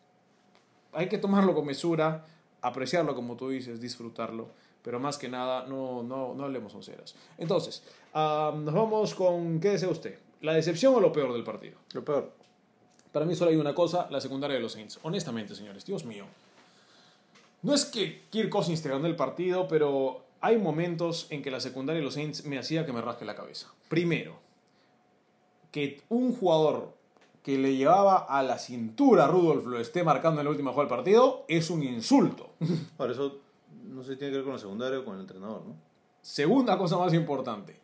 hay 0.93 1.09
que 1.09 1.19
tomarlo 1.19 1.55
con 1.55 1.66
mesura, 1.66 2.25
apreciarlo 2.62 3.14
como 3.14 3.37
tú 3.37 3.51
dices, 3.51 3.81
disfrutarlo, 3.81 4.49
pero 4.83 4.99
más 4.99 5.19
que 5.19 5.29
nada 5.29 5.66
no, 5.66 6.03
no, 6.03 6.35
no 6.35 6.45
hablemos 6.45 6.75
onceras. 6.75 7.14
Entonces, 7.37 7.83
nos 8.14 8.75
vamos 8.75 9.14
con, 9.14 9.61
¿qué 9.61 9.71
desea 9.71 9.91
usted? 9.91 10.19
¿La 10.41 10.55
decepción 10.55 10.95
o 10.95 11.01
lo 11.01 11.12
peor 11.12 11.33
del 11.33 11.45
partido? 11.45 11.77
Lo 11.93 12.05
peor. 12.05 12.33
Para 13.12 13.27
mí 13.27 13.35
solo 13.35 13.51
hay 13.51 13.57
una 13.57 13.75
cosa, 13.75 14.09
la 14.11 14.21
secundaria 14.21 14.57
de 14.57 14.62
los 14.62 14.73
Saints. 14.73 14.99
Honestamente, 15.03 15.55
señores, 15.55 15.85
Dios 15.85 16.05
mío. 16.05 16.25
No 17.62 17.75
es 17.75 17.85
que 17.85 18.23
Kirk 18.31 18.51
Cousins 18.51 18.83
te 18.83 18.89
ganó 18.89 19.07
el 19.07 19.16
partido, 19.16 19.66
pero 19.66 20.25
hay 20.41 20.59
momentos 20.59 21.26
en 21.30 21.43
que 21.43 21.51
la 21.51 21.61
secundaria 21.61 21.99
de 22.01 22.05
los 22.05 22.14
Saints 22.14 22.45
me 22.45 22.59
hacía 22.59 22.86
que 22.86 22.93
me 22.93 23.01
rasque 23.01 23.24
la 23.24 23.34
cabeza. 23.34 23.68
Primero, 23.89 24.39
que 25.70 26.03
un 26.09 26.32
jugador 26.34 26.97
que 27.43 27.59
le 27.59 27.76
llevaba 27.76 28.18
a 28.18 28.43
la 28.43 28.59
cintura 28.59 29.24
a 29.24 29.28
Rudolph 29.28 29.66
lo 29.66 29.78
esté 29.80 30.03
marcando 30.05 30.41
en 30.41 30.45
la 30.47 30.51
última 30.51 30.70
jugada 30.72 30.89
del 30.89 30.97
partido 30.97 31.45
es 31.49 31.70
un 31.70 31.82
insulto. 31.82 32.51
Ahora, 32.99 33.12
eso 33.12 33.39
no 33.84 34.03
sé 34.03 34.12
si 34.12 34.18
tiene 34.18 34.32
que 34.32 34.36
ver 34.39 34.45
con 34.45 34.53
la 34.55 34.59
secundaria 34.59 34.99
o 34.99 35.05
con 35.05 35.14
el 35.14 35.20
entrenador, 35.22 35.62
¿no? 35.66 35.74
Segunda 36.20 36.76
cosa 36.76 36.99
más 36.99 37.14
importante, 37.14 37.78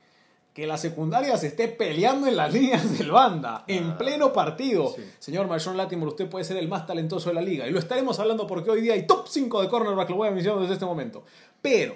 que 0.53 0.67
la 0.67 0.77
secundaria 0.77 1.37
se 1.39 1.47
esté 1.47 1.69
peleando 1.69 2.27
en 2.27 2.37
las 2.37 2.53
líneas 2.53 2.99
del 2.99 3.11
banda, 3.11 3.65
en 3.67 3.91
Ah, 3.93 3.99
pleno 3.99 4.33
partido. 4.33 4.93
sí. 4.95 5.03
Señor 5.19 5.47
Marshawn 5.49 5.77
Latimore, 5.77 6.11
usted 6.11 6.29
puede 6.29 6.45
ser 6.45 6.57
el 6.59 6.69
más 6.69 6.87
talentoso 6.87 7.31
de 7.31 7.35
la 7.37 7.41
liga. 7.41 7.67
Y 7.67 7.71
lo 7.71 7.79
estaremos 7.79 8.19
hablando 8.21 8.47
porque 8.47 8.71
hoy 8.71 8.81
día 8.83 8.93
hay 8.95 9.07
top 9.07 9.27
5 9.29 9.63
de 9.63 9.69
cornerback, 9.69 10.11
lo 10.11 10.17
voy 10.17 10.29
a 10.29 10.31
mencionar 10.33 10.61
desde 10.61 10.75
este 10.75 10.85
momento. 10.85 11.25
Pero, 11.63 11.95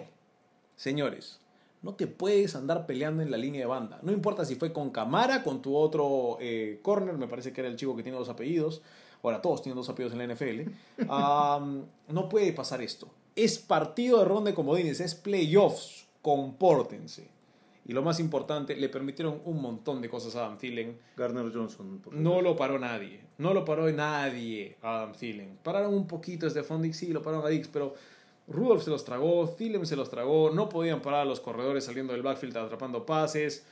señores, 0.79 1.41
no 1.83 1.95
te 1.95 2.07
puedes 2.07 2.57
andar 2.57 2.87
peleando 2.87 3.22
en 3.22 3.31
la 3.31 3.37
línea 3.37 3.61
de 3.61 3.66
banda. 3.66 3.99
No 4.03 4.12
importa 4.12 4.45
si 4.45 4.55
fue 4.55 4.72
con 4.72 4.91
Camara, 4.91 5.43
con 5.43 5.61
tu 5.61 5.76
otro 5.76 6.39
eh, 6.41 6.81
corner, 6.83 7.18
me 7.18 7.29
parece 7.29 7.53
que 7.53 7.61
era 7.61 7.68
el 7.68 7.76
chico 7.76 7.95
que 7.95 8.03
tiene 8.03 8.16
dos 8.16 8.29
apellidos. 8.29 8.83
Ahora 9.22 9.43
todos 9.43 9.62
tienen 9.62 9.76
dos 9.76 9.89
apellidos 9.89 10.18
en 10.18 10.26
la 10.26 10.35
NFL. 10.35 10.70
No 12.09 12.29
puede 12.29 12.53
pasar 12.53 12.81
esto. 12.81 13.09
Es 13.37 13.59
partido 13.59 14.20
de 14.20 14.24
ronda 14.24 14.51
de 14.51 14.55
comodines, 14.55 15.01
es 15.01 15.14
playoffs. 15.14 16.09
Compórtense. 16.22 17.29
Y 17.85 17.93
lo 17.93 18.03
más 18.03 18.20
importante, 18.20 18.76
le 18.76 18.89
permitieron 18.89 19.41
un 19.45 19.62
montón 19.62 20.03
de 20.03 20.11
cosas 20.11 20.37
a 20.37 20.45
Adam 20.45 20.59
Thielen. 20.59 20.99
Garner 21.16 21.51
Johnson. 21.53 22.01
por 22.01 22.12
No 22.12 22.43
lo 22.43 22.55
paró 22.57 22.79
nadie. 22.79 23.20
No 23.39 23.55
lo 23.55 23.64
paró 23.64 23.91
nadie 23.91 24.76
a 24.83 24.99
Adam 24.99 25.12
Thielen. 25.12 25.59
Pararon 25.62 25.95
un 25.95 26.07
poquito 26.07 26.47
a 26.47 26.51
Stephon 26.51 26.83
Dix, 26.83 26.99
sí, 26.99 27.12
lo 27.12 27.22
pararon 27.22 27.47
a 27.47 27.49
Dix, 27.49 27.68
pero 27.68 27.95
Rudolph 28.49 28.82
se 28.82 28.90
los 28.90 29.05
tragó, 29.05 29.49
Thielen 29.49 29.84
se 29.86 29.96
los 29.96 30.11
tragó, 30.11 30.51
no 30.51 30.68
podían 30.68 31.01
parar 31.03 31.20
a 31.20 31.24
los 31.24 31.40
corredores 31.40 31.84
saliendo 31.84 32.12
del 32.12 32.22
backfield 32.22 32.57
atrapando 32.57 33.05
pases. 33.05 33.66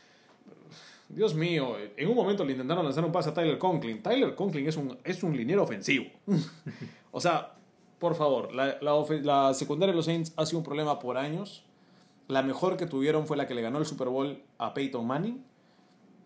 Dios 1.08 1.34
mío, 1.34 1.76
en 1.96 2.08
un 2.08 2.14
momento 2.14 2.44
le 2.44 2.52
intentaron 2.52 2.84
lanzar 2.84 3.04
un 3.04 3.12
pase 3.12 3.30
a 3.30 3.34
Tyler 3.34 3.58
Conklin. 3.58 4.02
Tyler 4.02 4.34
Conklin 4.34 4.66
es 4.66 4.76
un, 4.76 4.98
es 5.04 5.22
un 5.22 5.36
liniero 5.36 5.62
ofensivo. 5.62 6.06
o 7.12 7.20
sea, 7.20 7.54
por 7.98 8.14
favor, 8.14 8.52
la 8.54 9.54
secundaria 9.54 9.92
de 9.92 9.96
los 9.96 10.04
Saints 10.04 10.32
ha 10.36 10.44
sido 10.44 10.58
un 10.58 10.64
problema 10.64 10.98
por 10.98 11.16
años. 11.16 11.64
La 12.28 12.42
mejor 12.42 12.76
que 12.76 12.86
tuvieron 12.86 13.26
fue 13.26 13.36
la 13.36 13.46
que 13.46 13.54
le 13.54 13.62
ganó 13.62 13.78
el 13.78 13.86
Super 13.86 14.08
Bowl 14.08 14.42
a 14.58 14.74
Peyton 14.74 15.06
Manning. 15.06 15.44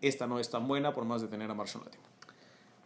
Esta 0.01 0.25
no 0.25 0.39
es 0.39 0.49
tan 0.49 0.67
buena 0.67 0.93
por 0.93 1.05
más 1.05 1.21
de 1.21 1.27
tener 1.27 1.49
a 1.51 1.53
Marshall 1.53 1.83
Latimore. 1.85 2.09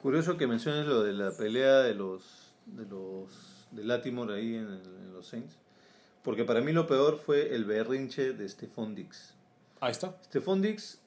Curioso 0.02 0.38
que 0.38 0.48
menciones 0.48 0.86
lo 0.86 1.02
de 1.02 1.14
la 1.14 1.32
pelea 1.32 1.78
de 1.78 1.96
los 1.96 2.54
de 2.66 2.86
los 2.86 3.55
de 3.76 3.84
Latimore 3.84 4.36
ahí 4.36 4.56
en, 4.56 4.68
en 4.68 5.14
los 5.14 5.28
Saints, 5.28 5.58
porque 6.24 6.44
para 6.44 6.62
mí 6.62 6.72
lo 6.72 6.88
peor 6.88 7.18
fue 7.18 7.54
el 7.54 7.66
berrinche 7.66 8.34
de 8.34 8.48
Stephon 8.48 8.96
Dix. 8.96 9.34
Ahí 9.80 9.92
está. 9.92 10.16
Stephon 10.26 10.62
Dix, 10.62 11.00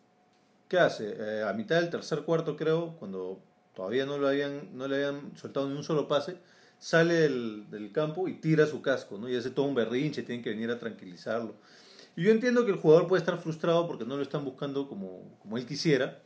¿qué 0.69 0.79
hace? 0.79 1.17
Eh, 1.19 1.43
a 1.43 1.53
mitad 1.53 1.81
del 1.81 1.91
tercer 1.91 2.23
cuarto 2.23 2.57
creo, 2.57 2.97
cuando 2.99 3.41
todavía 3.75 4.07
no 4.07 4.19
lo 4.19 4.29
habían 4.29 4.77
no 4.77 4.89
le 4.89 4.97
habían 4.97 5.37
soltado 5.37 5.69
ni 5.69 5.77
un 5.77 5.85
solo 5.85 6.07
pase, 6.07 6.37
sale 6.79 7.15
del, 7.15 7.71
del 7.71 7.93
campo 7.93 8.29
y 8.29 8.35
tira 8.35 8.67
su 8.67 8.83
casco, 8.83 9.19
¿no? 9.19 9.29
Y 9.29 9.37
hace 9.37 9.51
todo 9.51 9.67
un 9.67 9.75
berrinche, 9.75 10.23
tienen 10.23 10.43
que 10.43 10.51
venir 10.51 10.71
a 10.71 10.79
tranquilizarlo. 10.79 11.55
Y 12.17 12.25
yo 12.25 12.31
entiendo 12.31 12.65
que 12.65 12.73
el 12.73 12.79
jugador 12.79 13.07
puede 13.07 13.21
estar 13.21 13.39
frustrado 13.39 13.87
porque 13.87 14.05
no 14.05 14.17
lo 14.17 14.23
están 14.23 14.45
buscando 14.45 14.89
como, 14.89 15.39
como 15.41 15.57
él 15.57 15.67
quisiera, 15.67 16.21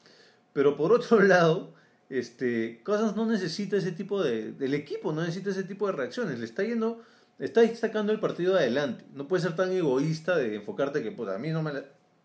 pero 0.53 0.77
por 0.77 0.93
otro 0.93 1.21
lado, 1.23 1.75
este, 2.13 2.83
Cousins 2.85 3.17
no 3.17 3.25
necesita 3.25 3.77
ese 3.77 3.93
tipo 3.93 4.23
de, 4.23 4.53
del 4.53 4.75
equipo, 4.75 5.13
no 5.13 5.23
necesita 5.23 5.51
ese 5.51 5.65
tipo 5.65 5.87
de 5.87 5.93
reacciones, 5.93 6.39
le 6.39 6.45
está 6.45 6.63
yendo, 6.63 7.01
está 7.39 7.67
sacando 7.75 8.13
el 8.13 8.21
partido 8.21 8.55
adelante, 8.55 9.05
no 9.15 9.27
puede 9.27 9.43
ser 9.43 9.57
tan 9.57 9.73
egoísta 9.73 10.37
de 10.37 10.57
enfocarte 10.57 11.03
que 11.03 11.11
pues 11.11 11.31
a 11.31 11.39
mí 11.39 11.51
no 11.51 11.63
me 11.63 11.73
la, 11.73 11.85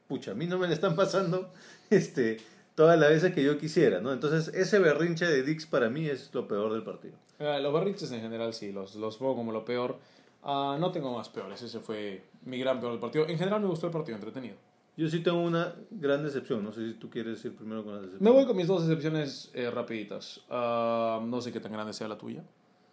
pucha, 0.09 0.31
a 0.31 0.33
mí 0.33 0.45
no 0.45 0.57
me 0.57 0.67
la 0.67 0.73
están 0.73 0.95
pasando 0.95 1.53
este, 1.89 2.37
todas 2.75 2.99
las 2.99 3.09
veces 3.09 3.33
que 3.33 3.43
yo 3.43 3.57
quisiera, 3.57 4.01
¿no? 4.01 4.11
Entonces 4.11 4.53
ese 4.53 4.77
berrinche 4.79 5.25
de 5.25 5.41
Dix 5.43 5.65
para 5.65 5.89
mí 5.89 6.05
es 6.05 6.29
lo 6.33 6.49
peor 6.49 6.73
del 6.73 6.83
partido. 6.83 7.15
Eh, 7.39 7.59
los 7.61 7.73
berrinches 7.73 8.11
en 8.11 8.19
general 8.19 8.53
sí, 8.53 8.73
los, 8.73 8.95
los 8.95 9.15
pongo 9.15 9.37
como 9.37 9.53
lo 9.53 9.63
peor. 9.63 9.99
Ah, 10.43 10.75
no 10.77 10.91
tengo 10.91 11.15
más 11.15 11.29
peores, 11.29 11.61
ese 11.61 11.79
fue 11.79 12.23
mi 12.43 12.59
gran 12.59 12.81
peor 12.81 12.91
del 12.91 12.99
partido. 12.99 13.25
En 13.27 13.37
general 13.37 13.61
me 13.61 13.67
gustó 13.67 13.87
el 13.87 13.93
partido, 13.93 14.15
entretenido. 14.15 14.57
Yo 14.97 15.07
sí 15.07 15.19
tengo 15.19 15.39
una 15.39 15.75
gran 15.91 16.23
decepción, 16.23 16.63
no 16.63 16.71
sé 16.71 16.87
si 16.87 16.93
tú 16.95 17.07
quieres 17.07 17.45
ir 17.45 17.55
primero 17.55 17.83
con 17.83 17.93
la 17.93 18.01
decepción. 18.01 18.23
Me 18.23 18.31
voy 18.31 18.47
con 18.47 18.57
mis 18.57 18.65
dos 18.65 18.81
excepciones 18.81 19.51
eh, 19.53 19.69
rapiditas. 19.69 20.41
Ah, 20.49 21.21
no 21.23 21.39
sé 21.39 21.53
qué 21.53 21.59
tan 21.59 21.71
grande 21.71 21.93
sea 21.93 22.07
la 22.07 22.17
tuya, 22.17 22.43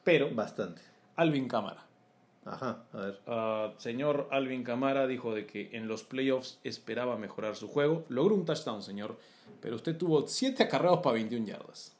pero 0.04 0.32
Bastante. 0.34 0.82
Alvin 1.16 1.48
Cámara. 1.48 1.86
Ajá, 2.44 2.84
a 2.92 2.96
ver. 2.98 3.20
Ah, 3.26 3.72
señor 3.78 4.28
Alvin 4.30 4.64
Camara 4.64 5.06
dijo 5.06 5.34
de 5.34 5.46
que 5.46 5.70
en 5.72 5.88
los 5.88 6.04
playoffs 6.04 6.58
esperaba 6.62 7.16
mejorar 7.16 7.56
su 7.56 7.68
juego. 7.68 8.04
Logró 8.10 8.34
un 8.34 8.44
touchdown, 8.44 8.82
señor, 8.82 9.16
pero 9.62 9.76
usted 9.76 9.96
tuvo 9.96 10.26
7 10.26 10.62
acarreos 10.62 10.98
para 10.98 11.14
21 11.14 11.46
yardas. 11.46 11.96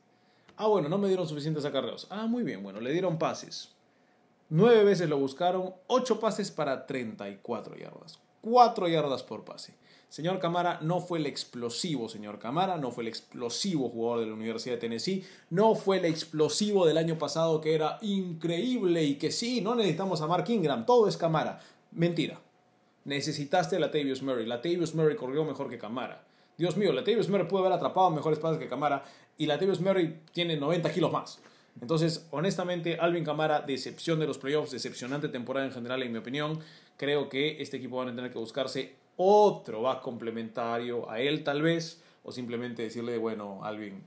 Ah, 0.59 0.67
bueno, 0.67 0.91
no 0.91 0.99
me 0.99 1.09
dieron 1.09 1.27
suficientes 1.27 1.65
acarreos. 1.65 2.07
Ah, 2.11 2.27
muy 2.27 2.43
bien, 2.43 2.63
bueno, 2.63 2.79
le 2.81 2.93
dieron 2.93 3.19
pases. 3.19 3.75
9 4.51 4.85
veces 4.85 5.09
lo 5.09 5.17
buscaron, 5.17 5.73
8 5.87 6.21
pases 6.21 6.51
para 6.51 6.85
34 6.85 7.77
yardas. 7.77 8.21
4 8.43 8.89
yardas 8.89 9.23
por 9.23 9.45
pase. 9.47 9.75
Señor 10.15 10.39
Camara 10.39 10.79
no 10.81 11.01
fue 11.01 11.19
el 11.19 11.27
explosivo, 11.27 12.09
señor 12.09 12.39
Camara, 12.39 12.77
no 12.77 12.93
fue 12.93 13.03
el 13.03 13.09
explosivo 13.09 13.89
jugador 13.89 14.21
de 14.21 14.27
la 14.27 14.35
Universidad 14.35 14.77
de 14.77 14.81
Tennessee, 14.83 15.25
no 15.51 15.75
fue 15.75 15.97
el 15.97 16.05
explosivo 16.05 16.87
del 16.87 16.99
año 16.99 17.19
pasado 17.19 17.61
que 17.61 17.75
era 17.75 17.99
increíble 18.01 19.03
y 19.03 19.17
que 19.17 19.33
sí, 19.33 19.61
no 19.61 19.75
necesitamos 19.75 20.21
a 20.21 20.29
Mark 20.29 20.49
Ingram, 20.49 20.87
todo 20.87 21.09
es 21.09 21.17
Camara. 21.17 21.59
Mentira. 21.91 22.39
Necesitaste 23.05 23.75
a 23.75 23.81
Latavius 23.81 24.23
Murray. 24.23 24.47
Latavius 24.47 24.95
Murray 24.95 25.17
corrió 25.17 25.45
mejor 25.45 25.69
que 25.69 25.79
Camara. 25.79 26.25
Dios 26.57 26.77
mío, 26.77 26.93
Latavius 26.93 27.29
Murray 27.29 27.49
puede 27.49 27.67
haber 27.67 27.77
atrapado 27.77 28.09
mejores 28.11 28.39
pases 28.39 28.61
que 28.61 28.69
Camara 28.69 29.03
y 29.37 29.47
Latavius 29.47 29.81
Murray 29.81 30.21
tiene 30.31 30.57
90 30.57 30.93
kilos 30.93 31.11
más. 31.11 31.41
Entonces, 31.81 32.29
honestamente, 32.31 32.99
Alvin 33.01 33.25
Camara, 33.25 33.62
decepción 33.62 34.21
de 34.21 34.29
los 34.29 34.39
playoffs, 34.39 34.71
decepcionante 34.71 35.27
temporada 35.29 35.67
en 35.67 35.73
general, 35.73 36.05
en 36.05 36.12
mi 36.12 36.19
opinión. 36.19 36.61
Creo 36.97 37.29
que 37.29 37.61
este 37.61 37.79
equipo 37.79 37.97
van 37.97 38.11
a 38.11 38.15
tener 38.15 38.31
que 38.31 38.39
buscarse 38.39 39.03
otro 39.17 39.83
back 39.83 40.03
complementario 40.03 41.09
a 41.11 41.21
él, 41.21 41.45
tal 41.45 41.62
vez, 41.62 42.03
o 42.23 42.33
simplemente 42.33 42.83
decirle, 42.83 43.17
bueno, 43.19 43.65
Alvin, 43.65 44.03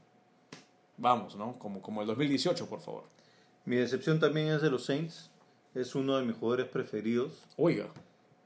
vamos, 0.98 1.36
¿no? 1.36 1.58
Como, 1.60 1.82
como 1.82 2.02
el 2.02 2.08
2018, 2.08 2.68
por 2.68 2.82
favor. 2.82 3.04
Mi 3.66 3.76
decepción 3.76 4.20
también 4.20 4.48
es 4.48 4.62
de 4.62 4.70
los 4.70 4.86
Saints. 4.86 5.30
Es 5.76 5.94
uno 5.96 6.18
de 6.18 6.26
mis 6.26 6.36
jugadores 6.36 6.68
preferidos. 6.68 7.44
Oiga, 7.58 7.88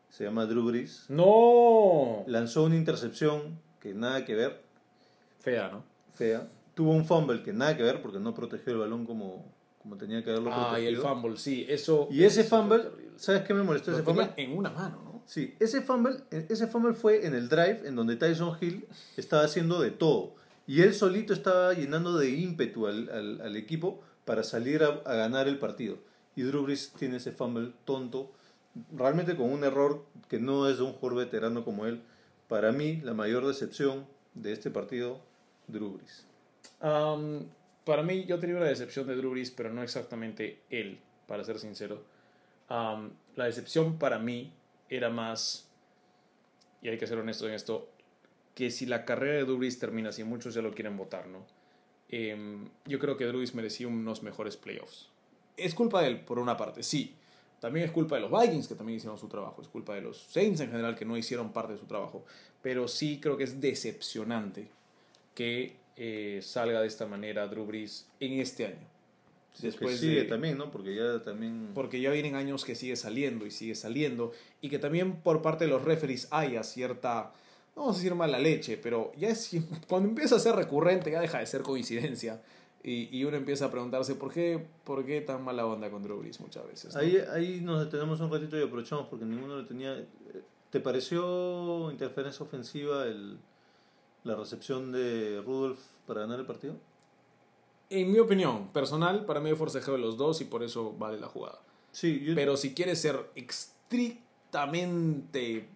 Se 0.09 0.23
llama 0.25 0.45
Drew 0.45 0.65
Brees. 0.65 1.05
no. 1.07 2.23
Lanzó 2.27 2.63
una 2.65 2.75
intercepción 2.75 3.59
que 3.79 3.93
nada 3.93 4.25
que 4.25 4.35
ver, 4.35 4.61
Fea, 5.39 5.69
¿no? 5.69 5.83
fea. 6.13 6.47
Tuvo 6.75 6.91
un 6.91 7.05
fumble 7.05 7.41
que 7.43 7.51
nada 7.53 7.75
que 7.75 7.83
ver 7.83 8.01
porque 8.01 8.19
no 8.19 8.33
protegió 8.33 8.73
el 8.73 8.79
balón 8.79 9.05
como, 9.05 9.43
como 9.81 9.97
tenía 9.97 10.23
que 10.23 10.29
haberlo 10.29 10.51
Ah, 10.53 10.77
y 10.79 10.85
el 10.85 10.95
protegido. 10.95 11.03
fumble, 11.21 11.37
sí, 11.37 11.65
eso. 11.67 12.07
Y 12.11 12.23
ese 12.23 12.43
fumble. 12.43 12.83
¿sabes 13.17 13.41
qué 13.43 13.53
me 13.53 13.63
molestó 13.63 13.91
Lo 13.91 13.97
ese 13.97 14.05
fumble? 14.05 14.29
en 14.37 14.57
una 14.57 14.69
mano, 14.69 15.01
¿no? 15.03 15.10
Sí, 15.31 15.55
ese 15.61 15.79
fumble, 15.79 16.17
ese 16.49 16.67
fumble 16.67 16.93
fue 16.93 17.25
en 17.25 17.33
el 17.33 17.47
drive 17.47 17.87
en 17.87 17.95
donde 17.95 18.17
Tyson 18.17 18.57
Hill 18.59 18.85
estaba 19.15 19.45
haciendo 19.45 19.79
de 19.79 19.89
todo. 19.89 20.35
Y 20.67 20.81
él 20.81 20.93
solito 20.93 21.31
estaba 21.31 21.73
llenando 21.73 22.17
de 22.17 22.31
ímpetu 22.31 22.85
al, 22.87 23.39
al- 23.41 23.55
equipo 23.55 24.01
para 24.25 24.43
salir 24.43 24.83
a, 24.83 24.91
ganar 25.05 25.47
el 25.47 25.57
partido. 25.57 25.99
Y 26.35 26.41
Drew 26.41 26.63
Brees 26.63 26.91
tiene 26.99 27.15
ese 27.15 27.31
fumble 27.31 27.71
tonto, 27.85 28.29
realmente 28.91 29.37
con 29.37 29.49
un 29.49 29.63
error 29.63 30.03
que 30.27 30.37
no 30.37 30.67
es 30.67 30.79
de 30.79 30.83
un 30.83 30.91
jugador 30.91 31.19
veterano 31.23 31.63
como 31.63 31.85
él. 31.85 32.01
Para 32.49 32.73
mí, 32.73 32.99
la 33.01 33.13
mayor 33.13 33.47
decepción 33.47 34.05
de 34.33 34.51
este 34.51 34.69
partido, 34.69 35.21
Drew 35.69 35.93
Brees. 35.93 36.25
Para 36.81 38.03
mí, 38.03 38.25
yo 38.25 38.37
tenía 38.37 38.57
una 38.57 38.65
decepción 38.65 39.07
de 39.07 39.15
Drew 39.15 39.31
Brees, 39.31 39.51
pero 39.51 39.71
no 39.71 39.81
exactamente 39.81 40.59
él, 40.69 40.99
para 41.25 41.45
ser 41.45 41.57
sincero. 41.57 42.03
Am, 42.67 43.11
la 43.37 43.45
decepción 43.45 43.97
para 43.97 44.19
mí 44.19 44.51
era 44.91 45.09
más, 45.09 45.67
y 46.81 46.89
hay 46.89 46.97
que 46.97 47.07
ser 47.07 47.17
honesto 47.17 47.47
en 47.47 47.55
esto, 47.55 47.89
que 48.53 48.69
si 48.69 48.85
la 48.85 49.05
carrera 49.05 49.37
de 49.37 49.45
Drew 49.45 49.59
termina, 49.79 50.11
si 50.11 50.23
muchos 50.23 50.53
ya 50.53 50.61
lo 50.61 50.73
quieren 50.73 50.97
votar, 50.97 51.27
¿no? 51.27 51.45
Em, 52.09 52.67
yo 52.85 52.99
creo 52.99 53.15
que 53.15 53.25
Drew 53.25 53.43
merecía 53.53 53.87
unos 53.87 54.21
mejores 54.21 54.57
playoffs. 54.57 55.07
Es 55.55 55.73
culpa 55.73 56.01
de 56.01 56.09
él, 56.09 56.19
por 56.19 56.37
una 56.37 56.57
parte, 56.57 56.83
sí. 56.83 57.15
También 57.61 57.85
es 57.85 57.91
culpa 57.91 58.15
de 58.15 58.21
los 58.21 58.31
Vikings, 58.31 58.67
que 58.67 58.75
también 58.75 58.97
hicieron 58.97 59.17
su 59.17 59.29
trabajo. 59.29 59.61
Es 59.61 59.69
culpa 59.69 59.95
de 59.95 60.01
los 60.01 60.17
Saints 60.17 60.59
en 60.59 60.71
general, 60.71 60.95
que 60.95 61.05
no 61.05 61.15
hicieron 61.15 61.53
parte 61.53 61.73
de 61.73 61.79
su 61.79 61.85
trabajo. 61.85 62.25
Pero 62.61 62.87
sí 62.87 63.19
creo 63.21 63.37
que 63.37 63.45
es 63.45 63.61
decepcionante 63.61 64.67
que 65.35 65.77
eh, 65.95 66.39
salga 66.41 66.81
de 66.81 66.87
esta 66.87 67.05
manera 67.05 67.47
Drew 67.47 67.65
Brees 67.65 68.07
en 68.19 68.39
este 68.39 68.65
año. 68.65 68.90
Después 69.59 69.99
sigue 69.99 70.23
también, 70.23 70.57
¿no? 70.57 70.71
Porque 70.71 70.95
ya 70.95 71.21
también... 71.21 71.71
Porque 71.73 71.99
ya 72.01 72.09
vienen 72.11 72.35
años 72.35 72.65
que 72.65 72.75
sigue 72.75 72.95
saliendo 72.95 73.45
y 73.45 73.51
sigue 73.51 73.75
saliendo. 73.75 74.31
Y 74.61 74.69
que 74.69 74.79
también 74.79 75.17
por 75.17 75.41
parte 75.41 75.65
de 75.65 75.69
los 75.69 75.83
referees 75.83 76.27
haya 76.31 76.63
cierta, 76.63 77.33
no 77.75 77.83
vamos 77.83 77.97
a 77.97 77.99
decir 77.99 78.15
mala 78.15 78.39
leche, 78.39 78.77
pero 78.77 79.11
ya 79.17 79.29
es, 79.29 79.51
cuando 79.87 80.09
empieza 80.09 80.37
a 80.37 80.39
ser 80.39 80.55
recurrente 80.55 81.11
ya 81.11 81.19
deja 81.19 81.39
de 81.39 81.45
ser 81.45 81.61
coincidencia. 81.61 82.41
Y, 82.83 83.15
y 83.15 83.25
uno 83.25 83.37
empieza 83.37 83.65
a 83.65 83.71
preguntarse 83.71 84.15
por 84.15 84.33
qué, 84.33 84.65
por 84.83 85.05
qué 85.05 85.21
tan 85.21 85.43
mala 85.43 85.67
onda 85.67 85.91
con 85.91 86.01
Drew 86.01 86.17
Brees 86.17 86.39
muchas 86.39 86.65
veces. 86.65 86.95
¿no? 86.95 87.01
Ahí, 87.01 87.17
ahí 87.31 87.61
nos 87.61 87.85
detenemos 87.85 88.19
un 88.21 88.31
ratito 88.31 88.57
y 88.57 88.63
aprovechamos 88.63 89.07
porque 89.07 89.25
ninguno 89.25 89.59
le 89.59 89.67
tenía. 89.67 90.03
¿Te 90.71 90.79
pareció 90.79 91.91
interferencia 91.91 92.43
ofensiva 92.43 93.05
el, 93.05 93.37
la 94.23 94.35
recepción 94.35 94.91
de 94.91 95.43
Rudolph 95.45 95.79
para 96.07 96.21
ganar 96.21 96.39
el 96.39 96.45
partido? 96.47 96.75
En 97.91 98.09
mi 98.09 98.17
opinión 98.19 98.69
personal, 98.69 99.25
para 99.25 99.41
mí 99.41 99.49
hay 99.49 99.55
forcejeo 99.55 99.95
de 99.95 99.99
los 99.99 100.15
dos 100.15 100.39
y 100.39 100.45
por 100.45 100.63
eso 100.63 100.95
vale 100.97 101.19
la 101.19 101.27
jugada. 101.27 101.59
Sí, 101.91 102.23
yo, 102.25 102.35
Pero 102.35 102.55
si 102.55 102.73
quieres 102.73 103.01
ser 103.01 103.29
estrictamente 103.35 105.67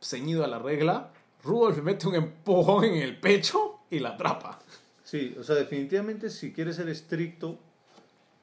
ceñido 0.00 0.44
a 0.44 0.48
la 0.48 0.58
regla, 0.58 1.12
Rudolph 1.44 1.76
le 1.76 1.82
mete 1.82 2.08
un 2.08 2.16
empujón 2.16 2.82
en 2.84 2.96
el 2.96 3.20
pecho 3.20 3.78
y 3.88 4.00
la 4.00 4.10
atrapa. 4.10 4.58
sí, 5.04 5.36
o 5.38 5.44
sea, 5.44 5.54
definitivamente 5.54 6.28
si 6.28 6.52
quieres 6.52 6.74
ser 6.74 6.88
estricto, 6.88 7.56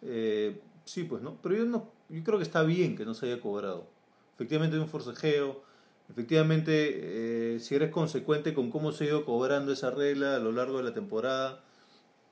eh, 0.02 0.62
sí, 0.86 1.04
pues 1.04 1.22
no. 1.22 1.36
Pero 1.44 1.58
yo 1.58 1.66
no, 1.66 1.92
yo 2.08 2.24
creo 2.24 2.38
que 2.38 2.46
está 2.46 2.64
bien 2.64 2.96
que 2.96 3.04
no 3.04 3.14
se 3.14 3.26
haya 3.26 3.42
cobrado. 3.42 3.88
Efectivamente 4.36 4.78
hay 4.78 4.82
un 4.82 4.88
forcejeo. 4.88 5.64
Efectivamente, 6.10 7.56
eh, 7.56 7.60
si 7.60 7.76
eres 7.76 7.92
consecuente 7.92 8.54
con 8.54 8.72
cómo 8.72 8.94
se 8.94 9.04
ha 9.04 9.08
ido 9.08 9.26
cobrando 9.26 9.74
esa 9.74 9.92
regla 9.92 10.38
a 10.38 10.40
lo 10.40 10.54
largo 10.54 10.78
de 10.78 10.84
la 10.84 10.94
temporada, 10.94 11.66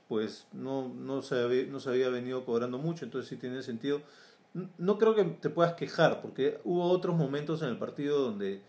pues 0.07 0.47
no, 0.53 0.87
no, 0.89 1.21
se 1.21 1.39
había, 1.41 1.65
no 1.65 1.79
se 1.79 1.89
había 1.89 2.09
venido 2.09 2.45
cobrando 2.45 2.77
mucho, 2.77 3.05
entonces 3.05 3.29
sí 3.29 3.37
tiene 3.37 3.61
sentido. 3.63 4.01
No 4.77 4.97
creo 4.97 5.15
que 5.15 5.23
te 5.25 5.49
puedas 5.49 5.73
quejar, 5.73 6.21
porque 6.21 6.59
hubo 6.63 6.83
otros 6.89 7.15
momentos 7.15 7.61
en 7.61 7.69
el 7.69 7.77
partido 7.77 8.19
donde, 8.21 8.61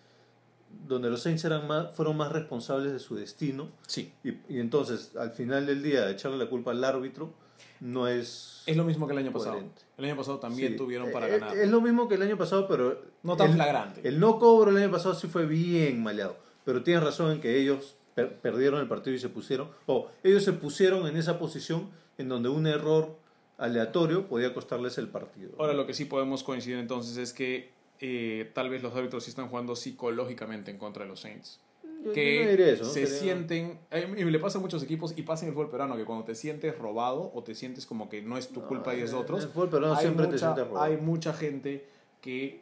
donde 0.89 1.11
los 1.11 1.23
Saints 1.23 1.45
eran 1.45 1.67
más, 1.67 1.95
fueron 1.95 2.17
más 2.17 2.33
responsables 2.33 2.93
de 2.93 2.99
su 2.99 3.15
destino, 3.15 3.69
Sí. 3.87 4.13
y, 4.25 4.31
y 4.49 4.59
entonces 4.61 5.15
al 5.17 5.31
final 5.31 5.67
del 5.67 5.83
día 5.83 6.11
echarle 6.11 6.39
la 6.39 6.49
culpa 6.51 6.73
al 6.73 6.83
árbitro, 6.83 7.33
no 7.81 8.09
es... 8.09 8.63
Es 8.67 8.77
lo 8.77 8.85
mismo 8.85 9.07
que 9.07 9.13
el 9.13 9.19
año 9.21 9.33
pasado. 9.33 9.63
El 9.97 10.05
año 10.07 10.17
pasado 10.17 10.39
también 10.41 10.73
Sí, 10.73 10.77
tuvieron 10.79 11.09
eh, 11.09 11.13
para 11.13 11.29
eh, 11.29 11.39
ganar. 11.39 11.57
Es 11.57 11.71
lo 11.71 11.81
mismo 11.81 12.09
que 12.09 12.17
el 12.17 12.23
año 12.23 12.37
pasado, 12.37 12.67
pero... 12.67 13.01
No 13.23 13.37
tan 13.37 13.49
el- 13.51 13.55
flagrante. 13.55 14.01
El 14.09 14.19
no 14.19 14.39
cobro 14.39 14.71
el 14.71 14.77
año 14.79 14.91
pasado 14.91 15.15
sí 15.15 15.29
fue 15.29 15.47
bien 15.47 16.03
maleado. 16.03 16.37
Pero 16.65 16.83
tienes 16.83 17.05
razón 17.05 17.31
en 17.33 17.41
que 17.41 17.61
ellos 17.61 17.97
per- 18.17 18.35
perdieron 18.41 18.81
el 18.81 18.89
partido 18.89 19.15
y 19.15 19.21
se 19.21 19.29
pusieron... 19.29 19.69
O 19.87 20.09
ellos 20.25 20.43
se 20.43 20.53
pusieron 20.53 21.07
en 21.07 21.17
esa 21.17 21.39
posición 21.39 21.89
en 22.19 22.29
donde 22.29 22.49
un 22.49 22.67
error 22.67 23.15
aleatorio 23.59 24.27
podía 24.27 24.53
costarles 24.53 24.99
el 24.99 25.07
partido. 25.09 25.53
Ahora 25.59 25.73
lo 25.75 25.87
que 25.87 25.95
sí 25.95 26.05
podemos 26.07 26.43
coincidir 26.43 26.79
entonces 26.79 27.17
es 27.17 27.33
que 27.33 27.71
eh, 28.01 28.51
tal 28.55 28.69
vez 28.71 28.83
los 28.83 28.95
árbitros 28.95 29.23
sí 29.25 29.31
están 29.31 29.49
jugando 29.49 29.77
psicológicamente 29.77 30.71
en 30.73 30.79
contra 30.79 31.05
de 31.05 31.09
los 31.11 31.21
Saints. 31.21 31.61
Yo- 32.05 32.13
que 32.13 32.37
yo 32.39 32.45
no 32.45 32.51
diría 32.51 32.69
eso, 32.71 32.85
¿no? 32.85 32.91
se 32.91 33.07
Sería- 33.07 33.21
sienten, 33.23 33.79
eh, 33.91 34.15
y 34.17 34.25
le 34.25 34.39
pasa 34.39 34.59
a 34.59 34.61
muchos 34.61 34.83
equipos 34.83 35.15
y 35.17 35.23
pasa 35.23 35.45
en 35.45 35.49
el 35.51 35.55
fútbol 35.55 35.71
peruano 35.71 35.97
que 35.97 36.05
cuando 36.05 36.25
te 36.25 36.35
sientes 36.35 36.77
robado 36.79 37.31
o 37.35 37.43
te 37.43 37.55
sientes 37.55 37.87
como 37.87 38.09
que 38.09 38.23
no 38.23 38.37
es 38.39 38.49
tu 38.49 38.63
culpa 38.63 38.95
y 38.95 39.01
es 39.01 39.11
de 39.13 39.17
otros, 39.17 39.45
el 39.45 39.51
fútbol 39.51 39.71
peruano 39.71 39.95
hay, 39.95 40.03
siempre 40.03 40.27
te 40.27 40.33
mucha, 40.33 40.47
sientes 40.55 40.69
robado. 40.69 40.85
hay 40.85 40.97
mucha 40.99 41.33
gente 41.33 41.87
que 42.21 42.61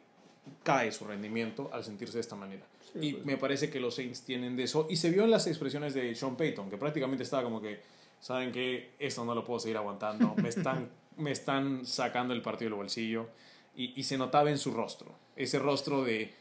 cae 0.63 0.93
su 0.93 1.05
rendimiento 1.05 1.69
al 1.73 1.85
sentirse 1.85 2.15
de 2.15 2.21
esta 2.21 2.37
manera. 2.37 2.65
Y 3.01 3.13
pues. 3.15 3.25
me 3.27 3.37
parece 3.37 3.71
que 3.71 3.81
los 3.81 3.95
Saints 3.95 4.23
tienen 4.25 4.57
de 4.57 4.65
eso. 4.65 4.87
Y 4.91 4.97
se 4.97 5.11
vio 5.11 5.25
en 5.25 5.31
las 5.31 5.47
expresiones 5.47 5.95
de 5.95 6.15
Sean 6.15 6.37
Payton, 6.37 6.71
que 6.71 6.77
prácticamente 6.77 7.23
estaba 7.25 7.43
como 7.43 7.61
que, 7.61 7.81
saben 8.21 8.53
que 8.53 8.93
esto 8.99 9.25
no 9.25 9.35
lo 9.35 9.45
puedo 9.45 9.59
seguir 9.61 9.77
aguantando, 9.77 10.35
me 10.41 10.49
están, 10.49 10.89
me 11.17 11.31
están 11.33 11.85
sacando 11.87 12.35
el 12.35 12.43
partido 12.43 12.71
del 12.71 12.79
bolsillo. 12.79 13.29
Y, 13.77 13.99
y 13.99 14.05
se 14.05 14.17
notaba 14.17 14.51
en 14.51 14.59
su 14.59 14.73
rostro, 14.73 15.13
ese 15.35 15.59
rostro 15.59 16.05
de, 16.05 16.33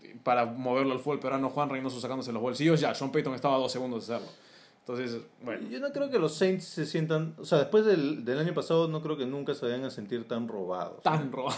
de- 0.00 0.14
para 0.24 0.46
moverlo 0.46 0.92
al 0.94 1.00
fútbol 1.00 1.20
peruano, 1.20 1.50
Juan 1.50 1.68
Reynoso 1.68 2.00
sacándose 2.00 2.32
los 2.32 2.40
bolsillos, 2.40 2.80
ya, 2.80 2.94
Sean 2.94 3.12
Payton 3.12 3.34
estaba 3.34 3.56
a 3.56 3.58
dos 3.58 3.70
segundos 3.72 4.06
de 4.06 4.14
hacerlo. 4.14 4.32
Entonces, 4.78 5.20
bueno, 5.44 5.68
Yo 5.68 5.78
no 5.78 5.92
creo 5.92 6.10
que 6.10 6.18
los 6.18 6.34
Saints 6.34 6.64
se 6.64 6.86
sientan... 6.86 7.36
O 7.38 7.44
sea, 7.44 7.58
después 7.58 7.84
del, 7.84 8.24
del 8.24 8.38
año 8.38 8.52
pasado 8.54 8.88
no 8.88 9.00
creo 9.02 9.16
que 9.16 9.26
nunca 9.26 9.54
se 9.54 9.66
vayan 9.66 9.84
a 9.84 9.90
sentir 9.90 10.26
tan 10.26 10.48
robados. 10.48 11.02
tan 11.02 11.30
robado. 11.30 11.56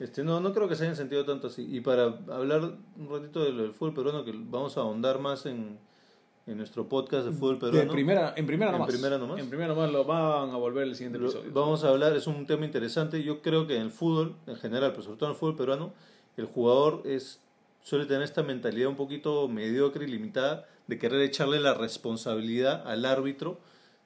Este, 0.00 0.24
no, 0.24 0.40
no 0.40 0.52
creo 0.52 0.68
que 0.68 0.74
se 0.74 0.84
hayan 0.84 0.96
sentido 0.96 1.24
tanto 1.24 1.46
así. 1.46 1.66
Y 1.70 1.80
para 1.80 2.04
hablar 2.28 2.62
un 2.98 3.08
ratito 3.08 3.44
del, 3.44 3.56
del 3.58 3.72
fútbol 3.72 3.94
peruano, 3.94 4.24
que 4.24 4.32
vamos 4.34 4.76
a 4.76 4.80
ahondar 4.80 5.20
más 5.20 5.46
en, 5.46 5.78
en 6.46 6.56
nuestro 6.56 6.88
podcast 6.88 7.26
de 7.26 7.32
fútbol 7.32 7.54
De 7.60 7.70
peruano. 7.70 7.92
primera, 7.92 8.34
en 8.36 8.46
primera 8.46 8.70
¿En 8.72 8.78
nomás. 8.78 8.88
primera 8.92 9.18
nomás? 9.18 9.38
En 9.38 9.48
primera 9.48 9.68
nomás 9.68 9.92
lo 9.92 10.04
van 10.04 10.50
a 10.50 10.56
volver 10.56 10.88
el 10.88 10.96
siguiente 10.96 11.18
episodio. 11.18 11.50
vamos 11.52 11.84
a 11.84 11.90
hablar, 11.90 12.14
es 12.16 12.26
un 12.26 12.44
tema 12.46 12.64
interesante. 12.66 13.22
Yo 13.22 13.40
creo 13.40 13.66
que 13.66 13.76
en 13.76 13.82
el 13.82 13.90
fútbol, 13.90 14.34
en 14.46 14.56
general, 14.56 14.90
pero 14.90 15.02
sobre 15.04 15.16
todo 15.18 15.28
en 15.30 15.34
el 15.34 15.38
fútbol 15.38 15.56
peruano, 15.56 15.92
el 16.36 16.46
jugador 16.46 17.02
es 17.04 17.40
suele 17.82 18.06
tener 18.06 18.22
esta 18.22 18.42
mentalidad 18.42 18.88
un 18.88 18.96
poquito 18.96 19.46
mediocre 19.46 20.06
y 20.06 20.08
limitada 20.10 20.66
de 20.86 20.98
querer 20.98 21.20
echarle 21.20 21.60
la 21.60 21.74
responsabilidad 21.74 22.82
al 22.86 23.04
árbitro 23.04 23.58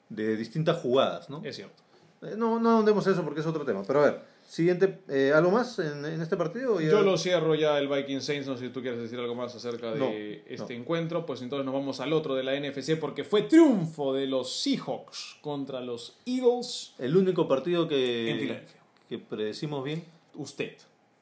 de 0.08 0.36
distintas 0.36 0.78
jugadas, 0.82 1.30
¿no? 1.30 1.40
Es 1.44 1.56
cierto. 1.56 1.82
Eh, 2.22 2.34
No, 2.36 2.58
no 2.60 2.70
ahondemos 2.70 3.06
eso 3.06 3.22
porque 3.24 3.40
es 3.40 3.46
otro 3.46 3.64
tema. 3.64 3.82
Pero 3.86 4.00
a 4.00 4.04
ver, 4.04 4.20
siguiente, 4.48 5.00
eh, 5.08 5.32
¿algo 5.34 5.50
más 5.50 5.78
en, 5.78 6.04
en 6.04 6.20
este 6.22 6.36
partido? 6.36 6.80
ya- 6.80 6.88
Yo 6.90 7.02
lo 7.02 7.16
cierro 7.18 7.54
ya 7.54 7.78
el 7.78 7.86
Viking 7.88 8.20
Saints, 8.20 8.48
no 8.48 8.56
sé 8.56 8.66
si 8.66 8.72
tú 8.72 8.80
quieres 8.82 8.98
decir 9.00 9.18
algo 9.18 9.34
más 9.34 9.54
acerca 9.54 9.92
de 9.92 9.98
No, 10.00 10.08
este 10.52 10.74
no. 10.74 10.80
encuentro, 10.80 11.26
pues 11.26 11.42
entonces 11.42 11.64
nos 11.66 11.74
vamos 11.74 12.00
al 12.00 12.12
otro 12.12 12.34
de 12.34 12.42
la 12.42 12.54
NFC 12.58 12.96
porque 12.98 13.22
fue 13.24 13.42
triunfo 13.42 14.14
de 14.14 14.26
los 14.26 14.50
Seahawks 14.52 15.36
contra 15.42 15.80
los 15.80 16.16
Eagles 16.26 16.94
El 16.98 17.16
único 17.16 17.46
partido 17.46 17.82
en 17.84 17.88
que, 17.88 18.36
Filadelfia. 18.40 18.80
que 19.08 19.18
predecimos 19.18 19.84
bien, 19.84 20.04
Usted. 20.34 20.72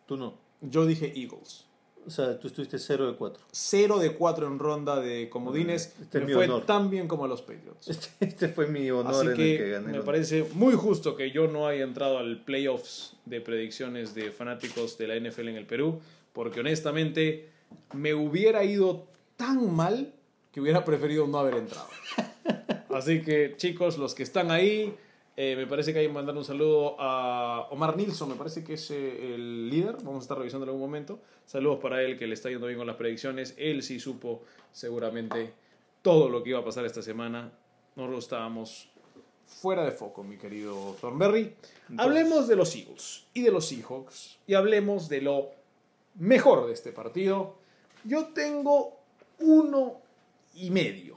tú 0.07 0.17
no. 0.17 0.35
Yo 0.63 0.87
dije 0.87 1.13
Eagles. 1.15 1.66
O 2.07 2.11
sea, 2.11 2.39
tú 2.39 2.47
estuviste 2.47 2.79
0 2.79 3.11
de 3.11 3.17
4. 3.17 3.43
0 3.51 3.99
de 3.99 4.15
4 4.15 4.47
en 4.47 4.59
ronda 4.59 5.01
de 5.01 5.29
comodines. 5.29 5.95
Este 6.01 6.19
es 6.19 6.25
me 6.27 6.33
fue 6.35 6.45
honor. 6.45 6.65
tan 6.65 6.89
bien 6.89 7.09
como 7.09 7.25
a 7.25 7.29
los 7.29 7.43
Patriots. 7.43 7.89
Este, 7.89 8.09
este 8.21 8.49
fue 8.49 8.69
mi 8.69 8.89
honor 8.91 9.15
Así 9.15 9.27
en 9.27 9.35
que, 9.35 9.53
el 9.53 9.59
que 9.59 9.71
gané. 9.71 9.93
me 9.93 10.03
parece 10.03 10.47
muy 10.55 10.75
justo 10.75 11.17
que 11.17 11.31
yo 11.33 11.49
no 11.49 11.67
haya 11.67 11.83
entrado 11.83 12.19
al 12.19 12.43
playoffs 12.45 13.15
de 13.25 13.41
predicciones 13.41 14.15
de 14.15 14.31
fanáticos 14.31 14.97
de 14.99 15.09
la 15.09 15.17
NFL 15.19 15.49
en 15.49 15.57
el 15.57 15.67
Perú, 15.67 16.01
porque 16.33 16.61
honestamente 16.61 17.49
me 17.93 18.15
hubiera 18.15 18.63
ido 18.65 19.07
tan 19.37 19.75
mal 19.75 20.13
que 20.53 20.61
hubiera 20.61 20.85
preferido 20.85 21.27
no 21.27 21.39
haber 21.39 21.55
entrado. 21.57 21.89
Así 22.91 23.21
que 23.23 23.55
chicos, 23.57 23.99
los 23.99 24.15
que 24.15 24.23
están 24.23 24.51
ahí, 24.51 24.95
eh, 25.39 25.55
me 25.55 25.67
parece 25.67 25.93
que 25.93 25.99
hay 25.99 26.07
que 26.07 26.13
mandar 26.13 26.35
un 26.35 26.45
saludo 26.45 26.97
a 26.99 27.69
Omar 27.71 27.95
Nilsson, 27.95 28.31
me 28.31 28.37
parece 28.37 28.65
que 28.65 28.75
es 28.75 28.91
eh, 28.91 29.35
el 29.35 29.69
líder, 29.69 29.97
vamos 29.97 30.17
a 30.17 30.23
estar 30.23 30.39
revisando 30.39 30.65
en 30.65 30.71
algún 30.71 30.81
momento. 30.81 31.19
Saludos 31.45 31.79
para 31.81 32.03
él 32.03 32.19
que 32.19 32.27
le 32.27 32.33
está 32.33 32.49
yendo 32.49 32.67
bien 32.67 32.79
con 32.79 32.87
las 32.87 32.97
predicciones, 32.97 33.55
él 33.59 33.83
sí 33.83 34.01
supo 34.01 34.45
seguramente 34.73 35.53
todo 36.01 36.31
lo 36.31 36.43
que 36.43 36.51
iba 36.51 36.61
a 36.61 36.65
pasar 36.65 36.87
esta 36.87 37.03
semana. 37.03 37.53
Nosotros 37.97 38.25
estábamos 38.25 38.89
fuera 39.45 39.85
de 39.85 39.93
foco, 39.93 40.25
mi 40.25 40.39
querido 40.39 40.97
Thornberry. 41.01 41.55
Hablemos 41.99 42.49
de 42.49 42.57
los 42.57 42.75
Eagles 42.75 43.27
y 43.35 43.43
de 43.43 43.51
los 43.51 43.67
Seahawks 43.67 44.39
y 44.47 44.55
hablemos 44.55 45.09
de 45.11 45.21
lo 45.21 45.51
mejor 46.15 46.67
de 46.67 46.73
este 46.73 46.93
partido. 46.93 47.57
Yo 48.05 48.29
tengo 48.29 48.97
uno 49.41 50.01
y 50.55 50.71
medio. 50.71 51.17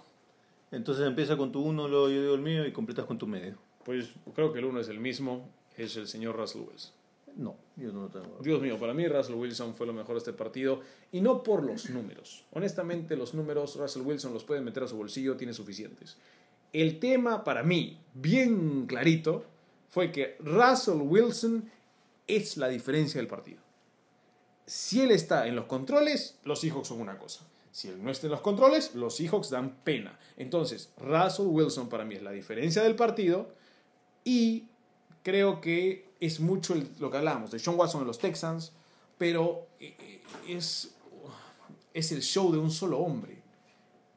Entonces 0.72 1.08
empieza 1.08 1.38
con 1.38 1.52
tu 1.52 1.62
uno, 1.62 1.88
luego 1.88 2.10
yo 2.10 2.22
digo 2.22 2.36
el 2.36 2.42
mío 2.42 2.66
y 2.66 2.74
completas 2.74 3.06
con 3.06 3.18
tu 3.18 3.26
medio. 3.26 3.69
Pues 3.90 4.12
creo 4.36 4.54
que 4.54 4.60
el 4.60 4.66
uno 4.66 4.80
es 4.80 4.88
el 4.88 5.00
mismo, 5.00 5.50
es 5.76 5.98
el 5.98 6.08
señor 6.08 6.36
Russell 6.36 6.62
Wilson. 6.62 6.92
No, 7.38 7.56
yo 7.76 7.92
no 7.92 8.04
lo 8.04 8.10
tengo. 8.10 8.38
Dios 8.40 8.62
mío, 8.62 8.80
para 8.80 8.94
mí 8.94 9.08
Russell 9.08 9.34
Wilson 9.34 9.74
fue 9.74 9.88
lo 9.88 9.94
mejor 9.94 10.14
de 10.14 10.20
este 10.20 10.32
partido 10.32 10.82
y 11.12 11.22
no 11.22 11.42
por 11.42 11.64
los 11.64 11.90
números. 11.90 12.46
Honestamente, 12.52 13.18
los 13.18 13.34
números 13.34 13.78
Russell 13.78 14.04
Wilson 14.04 14.32
los 14.32 14.44
puede 14.44 14.62
meter 14.62 14.84
a 14.84 14.88
su 14.88 14.96
bolsillo, 14.96 15.36
tiene 15.38 15.56
suficientes. 15.56 16.18
El 16.72 17.00
tema 17.00 17.44
para 17.44 17.64
mí, 17.64 18.00
bien 18.14 18.86
clarito, 18.86 19.46
fue 19.88 20.12
que 20.12 20.36
Russell 20.38 21.02
Wilson 21.02 21.68
es 22.28 22.58
la 22.58 22.68
diferencia 22.68 23.20
del 23.20 23.28
partido. 23.28 23.64
Si 24.68 25.02
él 25.02 25.10
está 25.10 25.48
en 25.48 25.56
los 25.56 25.66
controles, 25.66 26.38
los 26.44 26.62
Seahawks 26.62 26.90
son 26.90 27.02
una 27.02 27.18
cosa. 27.18 27.44
Si 27.72 27.88
él 27.88 28.04
no 28.04 28.12
está 28.12 28.28
en 28.28 28.34
los 28.34 28.42
controles, 28.42 28.94
los 28.94 29.16
Seahawks 29.16 29.50
dan 29.50 29.78
pena. 29.84 30.20
Entonces, 30.38 30.92
Russell 31.00 31.48
Wilson 31.48 31.90
para 31.90 32.06
mí 32.06 32.14
es 32.14 32.22
la 32.22 32.30
diferencia 32.30 32.84
del 32.84 32.96
partido 32.96 33.58
y 34.30 34.68
creo 35.24 35.60
que 35.60 36.06
es 36.20 36.40
mucho 36.40 36.74
el- 36.74 36.90
lo 37.00 37.10
que 37.10 37.18
hablábamos 37.18 37.50
de 37.52 37.58
Sean 37.60 37.78
Watson 37.80 38.02
en 38.02 38.08
los 38.08 38.20
Texans, 38.20 38.72
pero 39.18 39.68
eh, 39.80 39.96
eh, 40.00 40.22
es, 40.48 40.92
es 41.94 42.12
el 42.12 42.22
show 42.22 42.52
de 42.52 42.60
un 42.60 42.70
solo 42.70 43.00
hombre. 43.00 43.40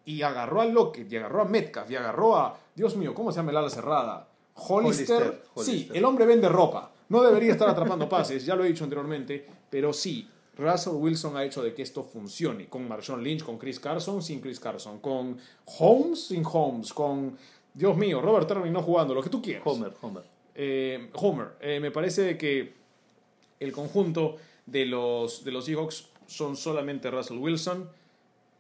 Y 0.05 0.21
agarró 0.23 0.61
a 0.61 0.67
Lockett, 0.67 1.11
y 1.13 1.17
agarró 1.17 1.43
a 1.43 1.45
Metcalf, 1.45 1.91
y 1.91 1.97
agarró 1.97 2.37
a, 2.37 2.59
Dios 2.75 2.97
mío, 2.97 3.15
¿cómo 3.15 3.31
se 3.33 3.37
llama 3.37 3.53
el 3.53 3.57
ala 3.57 3.71
cerrada? 3.71 4.29
Hollister. 4.55 5.43
Hollister, 5.55 5.65
Sí, 5.65 5.89
el 5.95 6.05
hombre 6.05 6.27
vende 6.27 6.49
ropa. 6.49 6.91
No 7.09 7.23
debería 7.23 7.53
estar 7.53 7.69
atrapando 7.69 8.09
pases, 8.09 8.45
ya 8.45 8.55
lo 8.55 8.65
he 8.65 8.69
dicho 8.69 8.85
anteriormente, 8.85 9.47
pero 9.71 9.93
sí, 9.93 10.29
Russell 10.59 10.95
Wilson 10.95 11.37
ha 11.37 11.45
hecho 11.45 11.63
de 11.63 11.73
que 11.73 11.83
esto 11.83 12.03
funcione. 12.03 12.69
Con 12.69 12.87
Marshawn 12.89 13.23
Lynch, 13.23 13.43
con 13.45 13.59
Chris 13.59 13.79
Carson, 13.81 14.23
sin 14.23 14.41
Chris 14.41 14.59
Carson, 14.61 14.99
con 14.99 15.39
Holmes, 15.79 16.27
sin 16.27 16.43
Holmes, 16.45 16.93
con, 16.93 17.37
Dios 17.75 17.97
mío, 17.97 18.21
Robert 18.21 18.51
no 18.51 18.83
jugando, 18.83 19.15
lo 19.15 19.23
que 19.23 19.31
tú 19.31 19.41
quieras. 19.41 19.63
Homer, 19.67 19.95
Homer. 20.01 20.25
Eh, 20.55 21.11
Homer, 21.15 21.53
eh, 21.61 21.81
me 21.81 21.91
parece 21.91 22.37
que 22.37 22.75
el 23.61 23.73
conjunto 23.73 24.37
de 24.67 24.87
los, 24.87 25.45
de 25.45 25.53
los 25.53 25.65
Seahawks 25.65 26.09
son 26.27 26.57
solamente 26.57 27.11
Russell 27.11 27.39
Wilson 27.39 27.89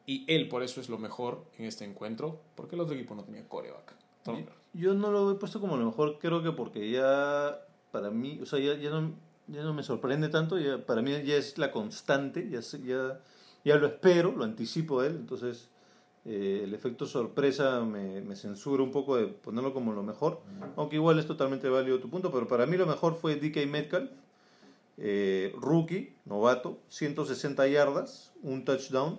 y 0.06 0.24
él 0.32 0.48
por 0.48 0.62
eso 0.62 0.80
es 0.80 0.88
lo 0.88 0.98
mejor 0.98 1.44
en 1.58 1.66
este 1.66 1.84
encuentro, 1.84 2.40
porque 2.54 2.74
el 2.74 2.80
otro 2.80 2.94
equipo 2.94 3.14
no 3.14 3.24
tenía 3.24 3.46
coreback. 3.48 3.94
Thornberry. 4.22 4.56
Yo 4.72 4.94
no 4.94 5.10
lo 5.10 5.30
he 5.30 5.34
puesto 5.34 5.60
como 5.60 5.76
lo 5.76 5.84
mejor, 5.84 6.18
creo 6.18 6.42
que 6.42 6.52
porque 6.52 6.90
ya 6.90 7.58
para 7.90 8.10
mí, 8.10 8.38
o 8.42 8.46
sea, 8.46 8.58
ya, 8.58 8.74
ya, 8.74 8.90
no, 8.90 9.12
ya 9.48 9.62
no 9.62 9.74
me 9.74 9.82
sorprende 9.82 10.28
tanto, 10.28 10.58
ya, 10.58 10.84
para 10.84 11.02
mí 11.02 11.10
ya 11.24 11.36
es 11.36 11.58
la 11.58 11.70
constante, 11.70 12.48
ya, 12.48 12.60
ya, 12.60 13.20
ya 13.64 13.76
lo 13.76 13.86
espero, 13.86 14.32
lo 14.32 14.44
anticipo 14.44 15.02
de 15.02 15.08
él, 15.08 15.16
entonces 15.16 15.68
eh, 16.24 16.60
el 16.62 16.72
efecto 16.72 17.04
sorpresa 17.06 17.80
me, 17.80 18.20
me 18.20 18.36
censura 18.36 18.82
un 18.82 18.92
poco 18.92 19.16
de 19.16 19.26
ponerlo 19.26 19.74
como 19.74 19.92
lo 19.92 20.04
mejor, 20.04 20.40
aunque 20.76 20.96
igual 20.96 21.18
es 21.18 21.26
totalmente 21.26 21.68
válido 21.68 21.98
tu 21.98 22.08
punto, 22.08 22.30
pero 22.30 22.46
para 22.46 22.64
mí 22.66 22.76
lo 22.76 22.86
mejor 22.86 23.16
fue 23.16 23.36
DK 23.36 23.66
Metcalf, 23.66 24.10
eh, 24.98 25.52
rookie, 25.58 26.14
novato, 26.24 26.78
160 26.88 27.66
yardas, 27.66 28.32
un 28.42 28.64
touchdown, 28.64 29.18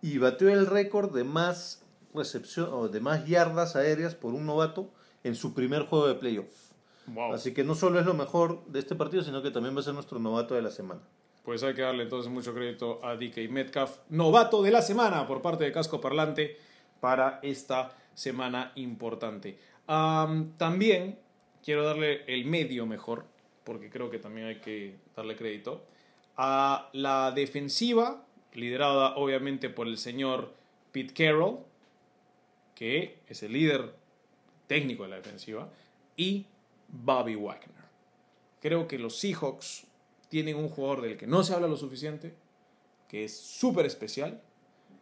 y 0.00 0.18
batió 0.18 0.48
el 0.48 0.66
récord 0.66 1.12
de 1.12 1.24
más 1.24 1.82
recepción 2.14 2.68
o 2.72 2.88
de 2.88 3.00
más 3.00 3.26
yardas 3.26 3.74
aéreas 3.74 4.14
por 4.14 4.32
un 4.32 4.46
novato 4.46 4.90
en 5.24 5.34
su 5.34 5.54
primer 5.54 5.82
juego 5.82 6.06
de 6.06 6.14
playoff. 6.14 6.70
Wow. 7.08 7.32
Así 7.32 7.52
que 7.52 7.64
no 7.64 7.74
solo 7.74 7.98
es 7.98 8.06
lo 8.06 8.14
mejor 8.14 8.64
de 8.66 8.78
este 8.78 8.94
partido, 8.94 9.24
sino 9.24 9.42
que 9.42 9.50
también 9.50 9.74
va 9.74 9.80
a 9.80 9.82
ser 9.82 9.94
nuestro 9.94 10.20
novato 10.20 10.54
de 10.54 10.62
la 10.62 10.70
semana. 10.70 11.00
Pues 11.44 11.62
hay 11.62 11.74
que 11.74 11.82
darle 11.82 12.04
entonces 12.04 12.32
mucho 12.32 12.54
crédito 12.54 13.00
a 13.04 13.16
DK 13.16 13.50
Metcalf, 13.50 13.98
novato 14.08 14.62
de 14.62 14.70
la 14.70 14.80
semana 14.80 15.26
por 15.26 15.42
parte 15.42 15.64
de 15.64 15.72
Casco 15.72 16.00
Parlante 16.00 16.56
para 17.00 17.38
esta 17.42 17.94
semana 18.14 18.72
importante. 18.76 19.58
Am, 19.86 20.56
también 20.56 21.18
quiero 21.62 21.84
darle 21.84 22.24
el 22.28 22.46
medio 22.46 22.86
mejor, 22.86 23.26
porque 23.62 23.90
creo 23.90 24.10
que 24.10 24.18
también 24.18 24.46
hay 24.46 24.60
que 24.60 24.96
darle 25.14 25.36
crédito, 25.36 25.84
a 26.38 26.88
la 26.94 27.30
defensiva, 27.32 28.24
liderada 28.54 29.16
obviamente 29.16 29.68
por 29.68 29.86
el 29.86 29.98
señor 29.98 30.54
Pete 30.92 31.12
Carroll, 31.12 31.58
que 32.74 33.18
es 33.28 33.42
el 33.42 33.52
líder 33.52 33.94
técnico 34.66 35.02
de 35.02 35.10
la 35.10 35.16
defensiva, 35.16 35.68
y 36.16 36.46
Bobby 36.88 37.34
Wagner. 37.34 37.84
Creo 38.62 38.88
que 38.88 38.98
los 38.98 39.18
Seahawks 39.18 39.83
tienen 40.34 40.56
un 40.56 40.68
jugador 40.68 41.00
del 41.00 41.16
que 41.16 41.28
no 41.28 41.44
se 41.44 41.54
habla 41.54 41.68
lo 41.68 41.76
suficiente, 41.76 42.34
que 43.06 43.22
es 43.22 43.36
súper 43.36 43.86
especial 43.86 44.42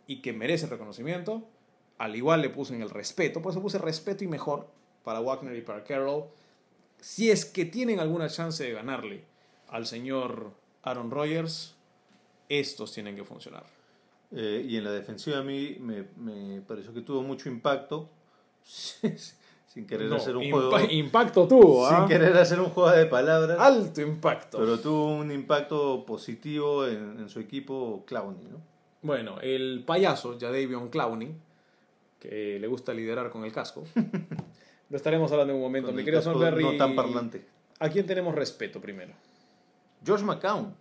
y 0.07 0.21
que 0.21 0.35
merece 0.35 0.67
reconocimiento. 0.67 1.49
Al 1.97 2.15
igual 2.17 2.43
le 2.43 2.51
puse 2.51 2.75
en 2.75 2.83
el 2.83 2.91
respeto, 2.91 3.41
por 3.41 3.53
eso 3.53 3.63
puse 3.63 3.79
respeto 3.79 4.25
y 4.25 4.27
mejor 4.27 4.69
para 5.03 5.21
Wagner 5.21 5.57
y 5.57 5.63
para 5.63 5.85
Carroll. 5.85 6.25
Si 7.01 7.31
es 7.31 7.47
que 7.47 7.65
tienen 7.65 7.99
alguna 7.99 8.29
chance 8.29 8.63
de 8.63 8.73
ganarle 8.73 9.25
al 9.69 9.87
señor 9.87 10.53
Aaron 10.83 11.11
Rodgers, 11.11 11.77
estos 12.51 12.93
tienen 12.93 13.17
que 13.17 13.25
funcionar. 13.25 13.65
Eh, 14.33 14.67
y 14.69 14.77
en 14.77 14.85
la 14.85 14.93
defensiva 14.93 15.39
a 15.39 15.43
mí 15.43 15.79
me, 15.81 16.09
me 16.19 16.61
pareció 16.61 16.93
que 16.93 17.01
tuvo 17.01 17.23
mucho 17.23 17.49
impacto. 17.49 18.11
sin 19.73 19.87
querer 19.87 20.09
No, 20.09 20.17
hacer 20.17 20.37
un 20.37 20.43
impa- 20.43 20.51
juego. 20.71 20.91
Impacto 20.91 21.49
tuvo, 21.49 21.87
¿ah? 21.87 22.01
Sin 22.01 22.09
querer 22.09 22.37
hacer 22.37 22.61
un 22.61 22.67
juego 22.71 22.91
de 22.91 23.07
palabras. 23.07 23.59
Alto 23.59 24.03
impacto. 24.03 24.59
Pero 24.59 24.79
tuvo 24.79 25.15
un 25.17 25.31
impacto 25.33 26.05
positivo 26.05 26.87
en, 26.87 27.21
en 27.21 27.29
su 27.31 27.41
equipo 27.41 28.05
Clowney, 28.07 28.45
¿no? 28.51 28.59
Bueno, 29.01 29.41
el 29.41 29.83
payaso, 29.87 30.37
Jadavion 30.39 30.89
Clowney, 30.91 31.35
que 32.21 32.59
le 32.61 32.67
gusta 32.67 32.93
liderar 32.93 33.31
con 33.31 33.45
el 33.45 33.53
casco. 33.53 33.85
Lo 34.91 34.97
estaremos 34.97 35.33
hablando 35.33 35.53
en 35.55 35.57
un 35.57 35.63
momento. 35.63 35.89
Con 35.89 35.97
Mi 35.97 36.05
querido 36.05 36.21
Sonberry, 36.23 36.63
No 36.65 36.77
tan 36.77 36.95
parlante. 36.95 37.47
¿A 37.79 37.89
quién 37.89 38.05
tenemos 38.07 38.35
respeto 38.35 38.79
primero? 38.81 39.15
Josh 40.07 40.21
McCown. 40.21 40.75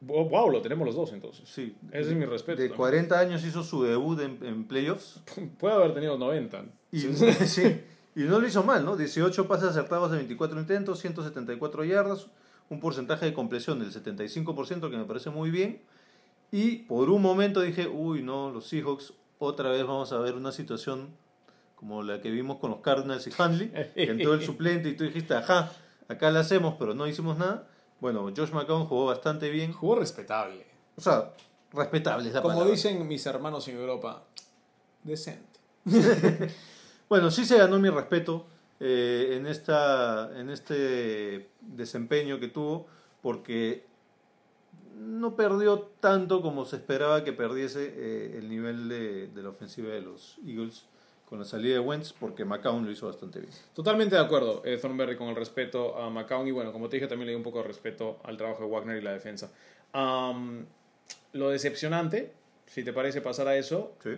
Wow, 0.00 0.50
lo 0.50 0.62
tenemos 0.62 0.86
los 0.86 0.94
dos 0.94 1.12
entonces. 1.12 1.48
Sí. 1.48 1.76
Ese 1.90 2.10
es 2.10 2.16
mi 2.16 2.24
respeto. 2.24 2.62
De 2.62 2.68
también. 2.68 2.76
40 2.76 3.18
años 3.18 3.44
hizo 3.44 3.64
su 3.64 3.82
debut 3.82 4.20
en, 4.20 4.38
en 4.46 4.64
playoffs. 4.68 5.20
Puede 5.58 5.74
haber 5.74 5.92
tenido 5.92 6.16
90. 6.16 6.66
Y, 6.92 7.00
Sí. 7.00 7.82
y 8.16 8.20
no 8.22 8.40
lo 8.40 8.46
hizo 8.46 8.62
mal, 8.62 8.84
¿no? 8.84 8.96
18 8.96 9.46
pases 9.48 9.70
acertados 9.70 10.10
de 10.10 10.18
24 10.18 10.58
intentos, 10.60 10.98
174 11.00 11.84
yardas, 11.84 12.26
un 12.70 12.80
porcentaje 12.80 13.26
de 13.26 13.34
compresión 13.34 13.78
del 13.78 13.92
75%, 13.92 14.90
que 14.90 14.96
me 14.96 15.04
parece 15.04 15.30
muy 15.30 15.50
bien. 15.50 15.82
Y 16.50 16.76
por 16.84 17.10
un 17.10 17.20
momento 17.22 17.60
dije, 17.60 17.86
uy, 17.88 18.22
no, 18.22 18.50
los 18.50 18.66
Seahawks, 18.68 19.12
otra 19.38 19.70
vez 19.70 19.82
vamos 19.86 20.12
a 20.12 20.18
ver 20.18 20.34
una 20.34 20.50
situación 20.52 21.10
como 21.76 22.02
la 22.02 22.20
que 22.20 22.30
vimos 22.30 22.58
con 22.58 22.70
los 22.70 22.80
Cardinals 22.80 23.26
y 23.26 23.30
Handley, 23.40 23.70
que 23.94 24.04
entró 24.10 24.34
el 24.34 24.42
suplente 24.46 24.88
y 24.88 24.96
tú 24.96 25.04
dijiste, 25.04 25.34
ajá, 25.34 25.70
acá 26.08 26.30
la 26.30 26.40
hacemos, 26.40 26.74
pero 26.78 26.94
no 26.94 27.06
hicimos 27.06 27.38
nada. 27.38 27.68
Bueno, 28.00 28.22
Josh 28.36 28.50
McCown 28.50 28.86
jugó 28.86 29.06
bastante 29.06 29.50
bien. 29.50 29.72
Jugó 29.72 29.96
respetable. 29.96 30.66
O 30.96 31.00
sea, 31.00 31.32
respetable 31.72 32.28
es 32.28 32.34
la 32.34 32.42
Como 32.42 32.54
palabra. 32.54 32.72
dicen 32.74 33.06
mis 33.06 33.24
hermanos 33.26 33.68
en 33.68 33.76
Europa, 33.76 34.24
decente. 35.04 35.58
Bueno, 37.08 37.30
sí 37.30 37.44
se 37.44 37.58
ganó 37.58 37.78
mi 37.78 37.88
respeto 37.90 38.46
eh, 38.80 39.34
en, 39.36 39.46
esta, 39.46 40.30
en 40.38 40.50
este 40.50 41.48
desempeño 41.60 42.38
que 42.38 42.48
tuvo, 42.48 42.86
porque 43.22 43.84
no 44.98 45.34
perdió 45.36 45.80
tanto 46.00 46.42
como 46.42 46.64
se 46.64 46.76
esperaba 46.76 47.24
que 47.24 47.32
perdiese 47.32 47.92
eh, 47.96 48.38
el 48.38 48.48
nivel 48.48 48.88
de, 48.88 49.28
de 49.28 49.42
la 49.42 49.48
ofensiva 49.50 49.88
de 49.90 50.00
los 50.02 50.38
Eagles 50.46 50.84
con 51.28 51.38
la 51.38 51.44
salida 51.44 51.74
de 51.74 51.80
Wentz, 51.80 52.14
porque 52.18 52.44
McCown 52.46 52.84
lo 52.86 52.90
hizo 52.90 53.06
bastante 53.06 53.40
bien. 53.40 53.52
Totalmente 53.74 54.14
de 54.16 54.20
acuerdo, 54.22 54.62
eh, 54.64 54.78
Thornberry, 54.78 55.16
con 55.16 55.28
el 55.28 55.36
respeto 55.36 55.96
a 55.98 56.08
McCown. 56.08 56.46
Y 56.48 56.52
bueno, 56.52 56.72
como 56.72 56.88
te 56.88 56.96
dije, 56.96 57.06
también 57.06 57.26
le 57.26 57.32
di 57.32 57.36
un 57.36 57.42
poco 57.42 57.58
de 57.58 57.64
respeto 57.68 58.18
al 58.24 58.38
trabajo 58.38 58.64
de 58.64 58.70
Wagner 58.70 58.96
y 58.96 59.02
la 59.02 59.12
defensa. 59.12 59.50
Lo 61.34 61.50
decepcionante, 61.50 62.32
si 62.66 62.82
te 62.82 62.92
parece 62.94 63.20
pasar 63.20 63.46
a 63.46 63.56
eso, 63.56 63.92
Sí. 64.02 64.10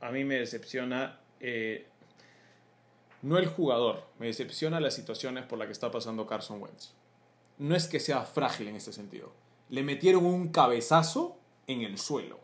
a 0.00 0.10
mí 0.10 0.24
me 0.24 0.36
decepciona 0.36 1.19
eh, 1.40 1.86
no 3.22 3.38
el 3.38 3.46
jugador, 3.46 4.04
me 4.18 4.26
decepciona 4.26 4.80
las 4.80 4.94
situaciones 4.94 5.44
por 5.44 5.58
las 5.58 5.66
que 5.66 5.72
está 5.72 5.90
pasando 5.90 6.26
Carson 6.26 6.60
Wentz. 6.62 6.92
No 7.58 7.76
es 7.76 7.86
que 7.86 8.00
sea 8.00 8.22
frágil 8.22 8.68
en 8.68 8.76
este 8.76 8.92
sentido. 8.92 9.32
Le 9.68 9.82
metieron 9.82 10.24
un 10.24 10.48
cabezazo 10.48 11.36
en 11.66 11.82
el 11.82 11.98
suelo. 11.98 12.40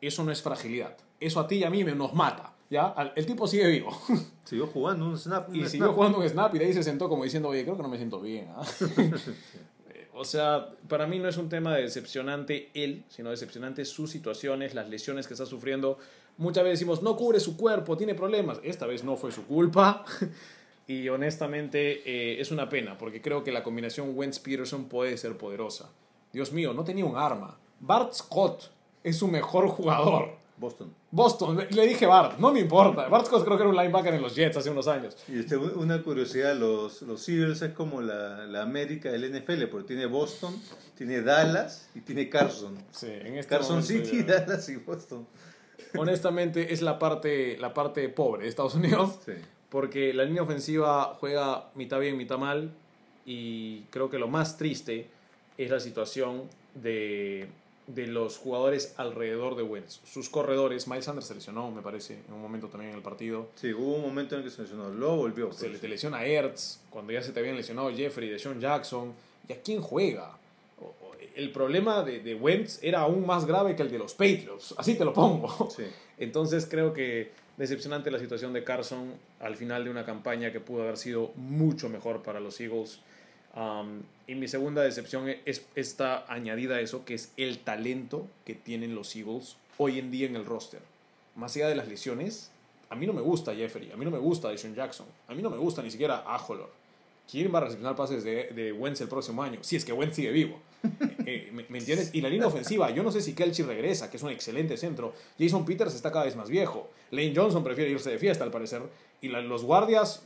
Eso 0.00 0.22
no 0.24 0.30
es 0.30 0.42
fragilidad. 0.42 0.96
Eso 1.18 1.40
a 1.40 1.46
ti 1.46 1.56
y 1.56 1.64
a 1.64 1.70
mí 1.70 1.82
me- 1.84 1.94
nos 1.94 2.12
mata. 2.12 2.50
¿ya? 2.68 2.94
El 3.16 3.24
tipo 3.24 3.46
sigue 3.46 3.66
vivo. 3.68 3.90
Siguió 4.44 4.66
jugando 4.66 5.06
un 5.06 5.16
snap. 5.18 5.48
un 5.48 5.54
Y 5.56 5.60
snap. 5.60 5.70
siguió 5.70 5.92
jugando 5.94 6.18
un 6.18 6.28
snap 6.28 6.54
y 6.54 6.58
de 6.58 6.66
ahí 6.66 6.72
se 6.74 6.82
sentó 6.82 7.08
como 7.08 7.24
diciendo, 7.24 7.48
oye, 7.48 7.62
creo 7.64 7.76
que 7.76 7.82
no 7.82 7.88
me 7.88 7.96
siento 7.96 8.20
bien. 8.20 8.48
¿ah?". 8.54 8.62
Eh, 9.90 10.08
o 10.14 10.24
sea, 10.24 10.70
para 10.88 11.06
mí 11.06 11.18
no 11.18 11.28
es 11.28 11.36
un 11.38 11.48
tema 11.48 11.74
de 11.74 11.82
decepcionante 11.82 12.70
él, 12.74 13.04
sino 13.08 13.30
decepcionante 13.30 13.84
sus 13.86 14.10
situaciones, 14.10 14.74
las 14.74 14.88
lesiones 14.90 15.26
que 15.26 15.34
está 15.34 15.46
sufriendo. 15.46 15.98
Muchas 16.36 16.64
veces 16.64 16.80
decimos, 16.80 17.02
no 17.02 17.16
cubre 17.16 17.38
su 17.40 17.56
cuerpo, 17.56 17.96
tiene 17.96 18.14
problemas. 18.14 18.58
Esta 18.64 18.86
vez 18.86 19.04
no 19.04 19.16
fue 19.16 19.30
su 19.32 19.44
culpa. 19.46 20.04
y 20.86 21.08
honestamente 21.08 22.02
eh, 22.04 22.40
es 22.40 22.50
una 22.50 22.68
pena, 22.68 22.98
porque 22.98 23.22
creo 23.22 23.42
que 23.44 23.52
la 23.52 23.62
combinación 23.62 24.12
Wentz-Peterson 24.16 24.84
puede 24.86 25.16
ser 25.16 25.36
poderosa. 25.36 25.90
Dios 26.32 26.52
mío, 26.52 26.74
no 26.74 26.84
tenía 26.84 27.04
un 27.04 27.16
arma. 27.16 27.58
Bart 27.80 28.12
Scott 28.14 28.70
es 29.02 29.16
su 29.18 29.28
mejor 29.28 29.68
jugador. 29.68 30.42
Boston. 30.56 30.94
Boston, 31.10 31.66
le- 31.70 31.86
dije 31.86 32.06
Bart, 32.06 32.38
no 32.38 32.52
me 32.52 32.60
importa. 32.60 33.08
Bart 33.08 33.26
Scott 33.26 33.44
creo 33.44 33.56
que 33.56 33.62
era 33.64 33.70
un 33.70 33.76
linebacker 33.76 34.14
en 34.14 34.22
los 34.22 34.34
Jets 34.36 34.56
hace 34.56 34.70
unos 34.70 34.86
años. 34.86 35.16
Y 35.28 35.40
este, 35.40 35.56
una 35.56 36.00
curiosidad, 36.02 36.54
los, 36.56 37.02
los 37.02 37.28
Eagles 37.28 37.60
es 37.62 37.72
como 37.72 38.00
la, 38.00 38.46
la 38.46 38.62
América 38.62 39.10
del 39.10 39.30
NFL, 39.32 39.64
porque 39.64 39.88
tiene 39.88 40.06
Boston, 40.06 40.54
tiene 40.96 41.22
Dallas 41.22 41.88
y 41.94 42.00
tiene 42.00 42.28
Carson. 42.28 42.78
Sí, 42.92 43.08
en 43.10 43.36
este 43.36 43.48
Carson 43.50 43.82
City, 43.82 44.24
ya- 44.26 44.40
Dallas 44.40 44.68
y 44.68 44.76
Boston. 44.76 45.26
Honestamente, 45.96 46.72
es 46.72 46.82
la 46.82 46.98
parte, 46.98 47.56
la 47.58 47.74
parte 47.74 48.08
pobre 48.08 48.42
de 48.42 48.48
Estados 48.48 48.74
Unidos. 48.74 49.18
Sí. 49.24 49.32
Porque 49.68 50.14
la 50.14 50.24
línea 50.24 50.42
ofensiva 50.42 51.16
juega 51.18 51.70
mitad 51.74 51.98
bien, 51.98 52.16
mitad 52.16 52.38
mal. 52.38 52.72
Y 53.26 53.80
creo 53.90 54.10
que 54.10 54.18
lo 54.18 54.28
más 54.28 54.56
triste 54.56 55.08
es 55.56 55.70
la 55.70 55.80
situación 55.80 56.42
de, 56.74 57.48
de 57.86 58.06
los 58.06 58.38
jugadores 58.38 58.94
alrededor 58.96 59.56
de 59.56 59.62
Wentz. 59.62 60.00
Sus 60.04 60.28
corredores, 60.28 60.88
Miles 60.88 61.04
Sanders 61.04 61.26
se 61.26 61.34
lesionó, 61.34 61.70
me 61.70 61.82
parece, 61.82 62.18
en 62.26 62.34
un 62.34 62.42
momento 62.42 62.68
también 62.68 62.90
en 62.90 62.96
el 62.96 63.02
partido. 63.02 63.48
Sí, 63.56 63.72
hubo 63.72 63.96
un 63.96 64.02
momento 64.02 64.34
en 64.34 64.42
el 64.42 64.48
que 64.48 64.54
se 64.54 64.62
lesionó, 64.62 64.88
luego 64.90 65.16
volvió. 65.16 65.52
Se 65.52 65.62
pero 65.62 65.72
le 65.74 65.78
sí. 65.78 65.88
lesiona 65.88 66.24
Ertz, 66.24 66.80
cuando 66.90 67.12
ya 67.12 67.22
se 67.22 67.32
te 67.32 67.40
habían 67.40 67.56
lesionado 67.56 67.90
Jeffrey, 67.90 68.28
de 68.28 68.38
Sean 68.38 68.60
Jackson. 68.60 69.12
¿Y 69.48 69.52
a 69.52 69.60
quién 69.60 69.80
juega? 69.80 70.38
El 71.34 71.50
problema 71.50 72.02
de, 72.02 72.20
de 72.20 72.34
Wentz 72.34 72.78
era 72.82 73.00
aún 73.00 73.26
más 73.26 73.44
grave 73.44 73.74
que 73.74 73.82
el 73.82 73.90
de 73.90 73.98
los 73.98 74.12
Patriots. 74.12 74.74
Así 74.78 74.94
te 74.94 75.04
lo 75.04 75.12
pongo. 75.12 75.68
Sí. 75.70 75.84
Entonces 76.18 76.66
creo 76.70 76.92
que 76.92 77.32
decepcionante 77.56 78.10
la 78.10 78.18
situación 78.18 78.52
de 78.52 78.64
Carson 78.64 79.14
al 79.40 79.56
final 79.56 79.84
de 79.84 79.90
una 79.90 80.04
campaña 80.04 80.52
que 80.52 80.60
pudo 80.60 80.82
haber 80.82 80.96
sido 80.96 81.32
mucho 81.36 81.88
mejor 81.88 82.22
para 82.22 82.40
los 82.40 82.60
Eagles. 82.60 83.00
Um, 83.56 84.02
y 84.26 84.34
mi 84.34 84.48
segunda 84.48 84.82
decepción 84.82 85.28
es 85.44 85.64
esta 85.74 86.24
añadida 86.32 86.76
a 86.76 86.80
eso, 86.80 87.04
que 87.04 87.14
es 87.14 87.32
el 87.36 87.58
talento 87.58 88.26
que 88.44 88.54
tienen 88.54 88.94
los 88.94 89.14
Eagles 89.14 89.56
hoy 89.78 89.98
en 89.98 90.10
día 90.10 90.26
en 90.26 90.36
el 90.36 90.44
roster. 90.44 90.80
Más 91.36 91.54
allá 91.56 91.68
de 91.68 91.76
las 91.76 91.88
lesiones, 91.88 92.50
a 92.90 92.96
mí 92.96 93.06
no 93.06 93.12
me 93.12 93.20
gusta 93.20 93.54
Jeffrey, 93.54 93.90
a 93.92 93.96
mí 93.96 94.04
no 94.04 94.10
me 94.10 94.18
gusta 94.18 94.48
Deshaun 94.48 94.74
Jackson, 94.74 95.06
a 95.28 95.34
mí 95.34 95.42
no 95.42 95.50
me 95.50 95.56
gusta 95.56 95.82
ni 95.82 95.90
siquiera 95.90 96.24
Ajolor. 96.26 96.70
¿Quién 97.30 97.52
va 97.52 97.58
a 97.58 97.62
recepcionar 97.62 97.96
pases 97.96 98.22
de, 98.22 98.48
de 98.48 98.72
Wentz 98.72 99.00
el 99.00 99.08
próximo 99.08 99.42
año? 99.42 99.58
Si 99.62 99.76
es 99.76 99.84
que 99.84 99.92
Wentz 99.92 100.16
sigue 100.16 100.30
vivo. 100.30 100.58
Eh, 101.26 101.48
¿me, 101.54 101.64
me 101.70 101.78
entiendes? 101.78 102.10
Y 102.14 102.20
la 102.20 102.28
línea 102.28 102.46
ofensiva, 102.46 102.90
yo 102.90 103.02
no 103.02 103.10
sé 103.10 103.22
si 103.22 103.32
Kelchi 103.32 103.62
regresa, 103.62 104.10
que 104.10 104.18
es 104.18 104.22
un 104.22 104.28
excelente 104.28 104.76
centro. 104.76 105.14
Jason 105.38 105.64
Peters 105.64 105.94
está 105.94 106.12
cada 106.12 106.26
vez 106.26 106.36
más 106.36 106.50
viejo. 106.50 106.90
Lane 107.10 107.32
Johnson 107.34 107.64
prefiere 107.64 107.90
irse 107.90 108.10
de 108.10 108.18
fiesta, 108.18 108.44
al 108.44 108.50
parecer. 108.50 108.82
Y 109.22 109.28
la- 109.28 109.40
los 109.40 109.64
guardias, 109.64 110.22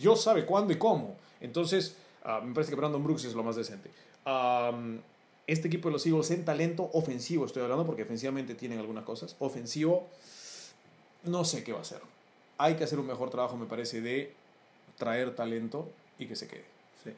Dios 0.00 0.22
sabe 0.22 0.46
cuándo 0.46 0.72
y 0.72 0.76
cómo. 0.78 1.14
Entonces, 1.42 1.96
ah, 2.24 2.40
me 2.42 2.54
parece 2.54 2.70
que 2.70 2.76
Brandon 2.76 3.04
Brooks 3.04 3.26
es 3.26 3.34
lo 3.34 3.42
más 3.44 3.56
decente. 3.56 3.90
Este 5.46 5.68
equipo 5.68 5.88
de 5.90 5.92
los 5.92 6.06
Eagles 6.06 6.30
en 6.30 6.44
talento 6.46 6.88
ofensivo, 6.94 7.44
estoy 7.44 7.62
hablando 7.62 7.84
porque 7.84 8.02
ofensivamente 8.04 8.54
tienen 8.54 8.78
algunas 8.78 9.04
cosas. 9.04 9.36
Ofensivo, 9.38 10.08
no 11.24 11.44
sé 11.44 11.62
qué 11.62 11.72
va 11.72 11.78
a 11.78 11.82
hacer. 11.82 12.00
Hay 12.56 12.74
que 12.76 12.84
hacer 12.84 12.98
un 12.98 13.06
mejor 13.06 13.28
trabajo, 13.28 13.56
me 13.58 13.66
parece, 13.66 14.00
de 14.00 14.32
traer 14.96 15.34
talento 15.36 15.88
y 16.18 16.26
que 16.26 16.36
se 16.36 16.46
quede. 16.48 16.64
Sí. 17.04 17.10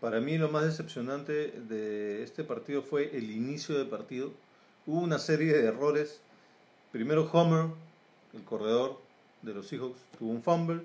Para 0.00 0.20
mí 0.20 0.38
lo 0.38 0.48
más 0.50 0.64
decepcionante 0.64 1.52
de 1.52 2.22
este 2.22 2.44
partido 2.44 2.82
fue 2.82 3.16
el 3.16 3.30
inicio 3.30 3.76
del 3.78 3.88
partido. 3.88 4.32
Hubo 4.86 5.00
una 5.00 5.18
serie 5.18 5.52
de 5.52 5.66
errores. 5.66 6.20
Primero 6.90 7.28
Homer, 7.32 7.66
el 8.34 8.42
corredor 8.44 8.98
de 9.42 9.54
los 9.54 9.66
Seahawks, 9.68 10.00
tuvo 10.18 10.30
un 10.30 10.42
fumble. 10.42 10.82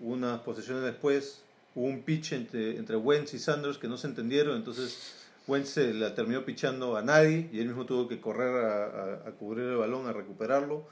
Unas 0.00 0.40
posesiones 0.40 0.84
después 0.84 1.42
hubo 1.74 1.86
un 1.86 2.02
pitch 2.02 2.32
entre, 2.32 2.76
entre 2.76 2.96
Wentz 2.96 3.34
y 3.34 3.38
Sanders 3.38 3.78
que 3.78 3.88
no 3.88 3.96
se 3.96 4.06
entendieron. 4.06 4.56
Entonces 4.56 5.26
Wentz 5.48 5.70
se 5.70 5.92
la 5.94 6.14
terminó 6.14 6.44
pichando 6.44 6.96
a 6.96 7.02
nadie 7.02 7.48
y 7.52 7.58
él 7.60 7.66
mismo 7.66 7.84
tuvo 7.86 8.06
que 8.06 8.20
correr 8.20 8.64
a, 8.64 8.84
a- 8.84 9.28
a 9.28 9.32
cubrir 9.32 9.64
el 9.64 9.76
balón, 9.76 10.06
a 10.06 10.12
recuperarlo. 10.12 10.84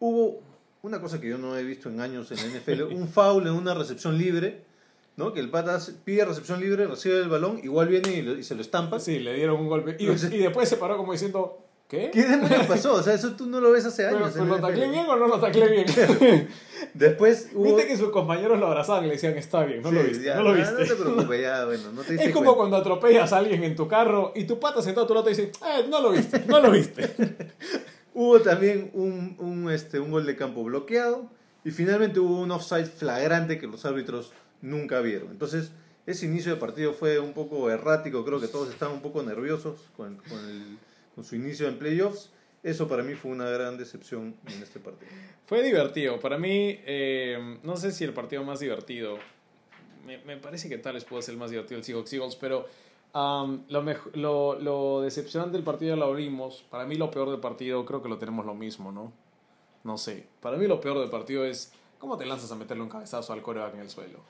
Hubo 0.00 0.42
una 0.82 1.00
cosa 1.00 1.20
que 1.20 1.28
yo 1.28 1.38
no 1.38 1.56
he 1.56 1.62
visto 1.64 1.88
en 1.88 2.00
años 2.00 2.30
en 2.32 2.38
la 2.38 2.58
NFL, 2.58 2.82
un 2.94 3.08
foul 3.08 3.46
en 3.46 3.52
una 3.54 3.72
recepción 3.72 4.18
libre, 4.18 4.62
¿no? 5.16 5.32
Que 5.32 5.40
el 5.40 5.50
pata 5.50 5.78
pide 6.04 6.24
recepción 6.24 6.60
libre, 6.60 6.86
recibe 6.86 7.18
el 7.18 7.28
balón, 7.28 7.60
igual 7.62 7.88
viene 7.88 8.14
y, 8.16 8.22
lo- 8.22 8.38
y 8.38 8.42
se 8.44 8.54
lo 8.54 8.60
estampa. 8.62 8.98
Sí, 9.00 9.18
le 9.18 9.34
dieron 9.34 9.60
un 9.60 9.68
golpe. 9.68 9.96
Y, 9.98 10.06
y 10.06 10.38
después 10.38 10.68
se 10.68 10.76
paró 10.76 10.96
como 10.96 11.12
diciendo, 11.12 11.58
¿Qué? 11.88 12.10
¿Qué 12.10 12.22
demonios 12.22 12.64
pasó? 12.66 12.94
O 12.94 13.02
sea, 13.02 13.12
eso 13.12 13.32
tú 13.32 13.44
no 13.46 13.60
lo 13.60 13.70
ves 13.70 13.84
hace 13.84 14.04
¿Pero, 14.04 14.16
años. 14.16 14.30
pero 14.32 14.46
lo 14.46 14.56
taclé 14.60 14.88
bien 14.88 15.04
o 15.06 15.14
no 15.16 15.26
lo 15.28 15.38
taclé 15.38 15.68
bien? 15.68 15.86
Después 16.94 17.50
hubo... 17.54 17.64
Viste 17.64 17.86
que 17.86 17.98
sus 17.98 18.08
compañeros 18.10 18.58
lo 18.58 18.66
abrazaban 18.66 19.04
y 19.04 19.08
le 19.08 19.12
decían, 19.14 19.36
está 19.36 19.62
bien, 19.64 19.82
no 19.82 19.92
lo 19.92 20.02
viste, 20.02 20.24
ya, 20.24 20.36
no 20.36 20.42
lo 20.42 20.54
viste. 20.54 20.72
No 20.72 20.78
te 20.86 20.94
preocupes, 20.94 21.42
ya, 21.42 21.64
bueno, 21.66 21.92
no 21.92 22.00
te 22.02 22.12
diste 22.14 22.28
Es 22.28 22.32
como 22.32 22.46
cuenta. 22.46 22.56
cuando 22.58 22.76
atropellas 22.78 23.32
a 23.34 23.36
alguien 23.38 23.62
en 23.64 23.76
tu 23.76 23.88
carro 23.88 24.32
y 24.34 24.44
tu 24.44 24.58
pata 24.58 24.80
sentado 24.80 25.04
a 25.04 25.06
tu 25.08 25.12
lado 25.12 25.24
te 25.24 25.30
dice, 25.30 25.52
eh, 25.66 25.86
no 25.90 26.00
lo 26.00 26.10
viste, 26.12 26.42
no 26.46 26.60
lo 26.60 26.70
viste. 26.70 27.14
Hubo 28.14 28.40
también 28.40 28.90
un, 28.94 29.36
un, 29.38 29.70
este, 29.70 30.00
un 30.00 30.10
gol 30.10 30.24
de 30.26 30.34
campo 30.36 30.64
bloqueado 30.64 31.26
y 31.64 31.70
finalmente 31.70 32.20
hubo 32.20 32.40
un 32.40 32.50
offside 32.50 32.86
flagrante 32.86 33.58
que 33.58 33.66
los 33.66 33.84
árbitros 33.84 34.32
nunca 34.62 35.00
vieron. 35.00 35.30
Entonces, 35.30 35.70
ese 36.06 36.26
inicio 36.26 36.52
de 36.54 36.60
partido 36.60 36.94
fue 36.94 37.18
un 37.20 37.34
poco 37.34 37.68
errático, 37.70 38.24
creo 38.24 38.40
que 38.40 38.48
todos 38.48 38.70
estaban 38.70 38.94
un 38.96 39.02
poco 39.02 39.22
nerviosos 39.22 39.78
con, 39.96 40.16
con, 40.16 40.38
el- 40.48 40.78
con 41.14 41.24
su 41.24 41.36
inicio 41.36 41.68
en 41.68 41.78
playoffs. 41.78 42.30
Eso 42.62 42.86
para 42.88 43.02
mí 43.02 43.14
fue 43.14 43.30
una 43.32 43.50
gran 43.50 43.76
decepción 43.76 44.34
en 44.46 44.62
este 44.62 44.78
partido. 44.80 45.10
Fue 45.44 45.62
divertido. 45.62 46.18
Para 46.20 46.38
mí, 46.38 46.78
eh, 46.86 47.58
no 47.64 47.76
sé 47.76 47.90
si 47.92 48.04
el 48.04 48.12
partido 48.12 48.44
más 48.44 48.60
divertido. 48.60 49.18
Me, 50.06 50.18
me 50.18 50.36
parece 50.36 50.68
que 50.68 50.78
tal 50.78 50.94
vez 50.94 51.04
puede 51.04 51.22
ser 51.22 51.34
el 51.34 51.38
más 51.40 51.50
divertido 51.50 51.78
el 51.78 51.84
Seahawks 51.84 52.12
Eagles, 52.12 52.36
pero 52.36 52.66
um, 53.14 53.62
lo, 53.68 53.84
lo, 54.14 54.58
lo 54.60 55.00
decepcionante 55.02 55.56
del 55.56 55.64
partido 55.64 55.96
lo 55.96 56.04
abrimos. 56.06 56.64
Para 56.70 56.86
mí, 56.86 56.94
lo 56.94 57.10
peor 57.10 57.30
del 57.30 57.40
partido, 57.40 57.84
creo 57.84 58.00
que 58.02 58.08
lo 58.08 58.18
tenemos 58.18 58.46
lo 58.46 58.54
mismo, 58.54 58.92
¿no? 58.92 59.12
No 59.84 59.98
sé. 59.98 60.26
Para 60.40 60.56
mí, 60.56 60.66
lo 60.68 60.80
peor 60.80 61.00
del 61.00 61.10
partido 61.10 61.44
es 61.44 61.72
cómo 61.98 62.16
te 62.16 62.26
lanzas 62.26 62.50
a 62.52 62.54
meterle 62.56 62.82
un 62.84 62.88
cabezazo 62.88 63.32
al 63.32 63.42
coreback 63.42 63.74
en 63.74 63.80
el 63.80 63.90
suelo. 63.90 64.20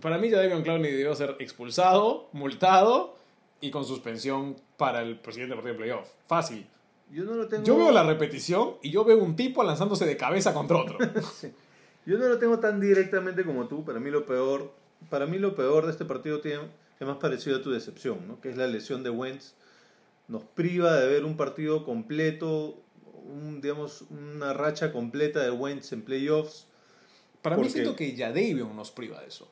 Para 0.00 0.18
mí, 0.18 0.30
ya 0.30 0.38
Davion 0.38 0.62
Clowney 0.62 0.90
debió 0.92 1.14
ser 1.14 1.36
expulsado, 1.40 2.28
multado 2.32 3.16
y 3.60 3.70
con 3.70 3.84
suspensión 3.84 4.56
para 4.76 5.02
el 5.02 5.18
presidente 5.18 5.54
del 5.54 5.62
partido 5.62 5.72
de 5.74 5.78
playoff. 5.78 6.08
Fácil. 6.26 6.66
Yo 7.10 7.24
no 7.24 7.34
lo 7.34 7.48
tengo, 7.48 7.64
Yo 7.64 7.76
veo 7.76 7.90
la 7.90 8.02
repetición 8.02 8.74
y 8.82 8.90
yo 8.90 9.04
veo 9.04 9.18
un 9.18 9.34
tipo 9.34 9.64
lanzándose 9.64 10.04
de 10.04 10.16
cabeza 10.16 10.52
contra 10.52 10.76
otro. 10.76 10.98
yo 12.06 12.18
no 12.18 12.28
lo 12.28 12.38
tengo 12.38 12.58
tan 12.58 12.80
directamente 12.80 13.44
como 13.44 13.66
tú. 13.66 13.84
Para 13.84 13.98
mí 13.98 14.10
lo 14.10 14.26
peor, 14.26 14.72
para 15.08 15.26
mí 15.26 15.38
lo 15.38 15.54
peor 15.54 15.86
de 15.86 15.92
este 15.92 16.04
partido 16.04 16.40
tiene, 16.40 16.64
es 17.00 17.06
más 17.06 17.16
parecido 17.16 17.56
a 17.56 17.62
tu 17.62 17.70
decepción, 17.70 18.28
¿no? 18.28 18.40
que 18.40 18.50
es 18.50 18.56
la 18.56 18.66
lesión 18.66 19.02
de 19.02 19.10
Wentz. 19.10 19.54
Nos 20.28 20.44
priva 20.44 20.96
de 20.96 21.08
ver 21.08 21.24
un 21.24 21.38
partido 21.38 21.84
completo, 21.84 22.78
un, 23.24 23.62
digamos, 23.62 24.02
una 24.10 24.52
racha 24.52 24.92
completa 24.92 25.40
de 25.40 25.50
Wentz 25.50 25.92
en 25.92 26.02
playoffs. 26.02 26.66
Para 27.40 27.56
mí 27.56 27.62
Porque- 27.62 27.72
siento 27.72 27.96
que 27.96 28.14
ya 28.14 28.28
Davion 28.28 28.76
nos 28.76 28.90
priva 28.90 29.20
de 29.22 29.28
eso. 29.28 29.48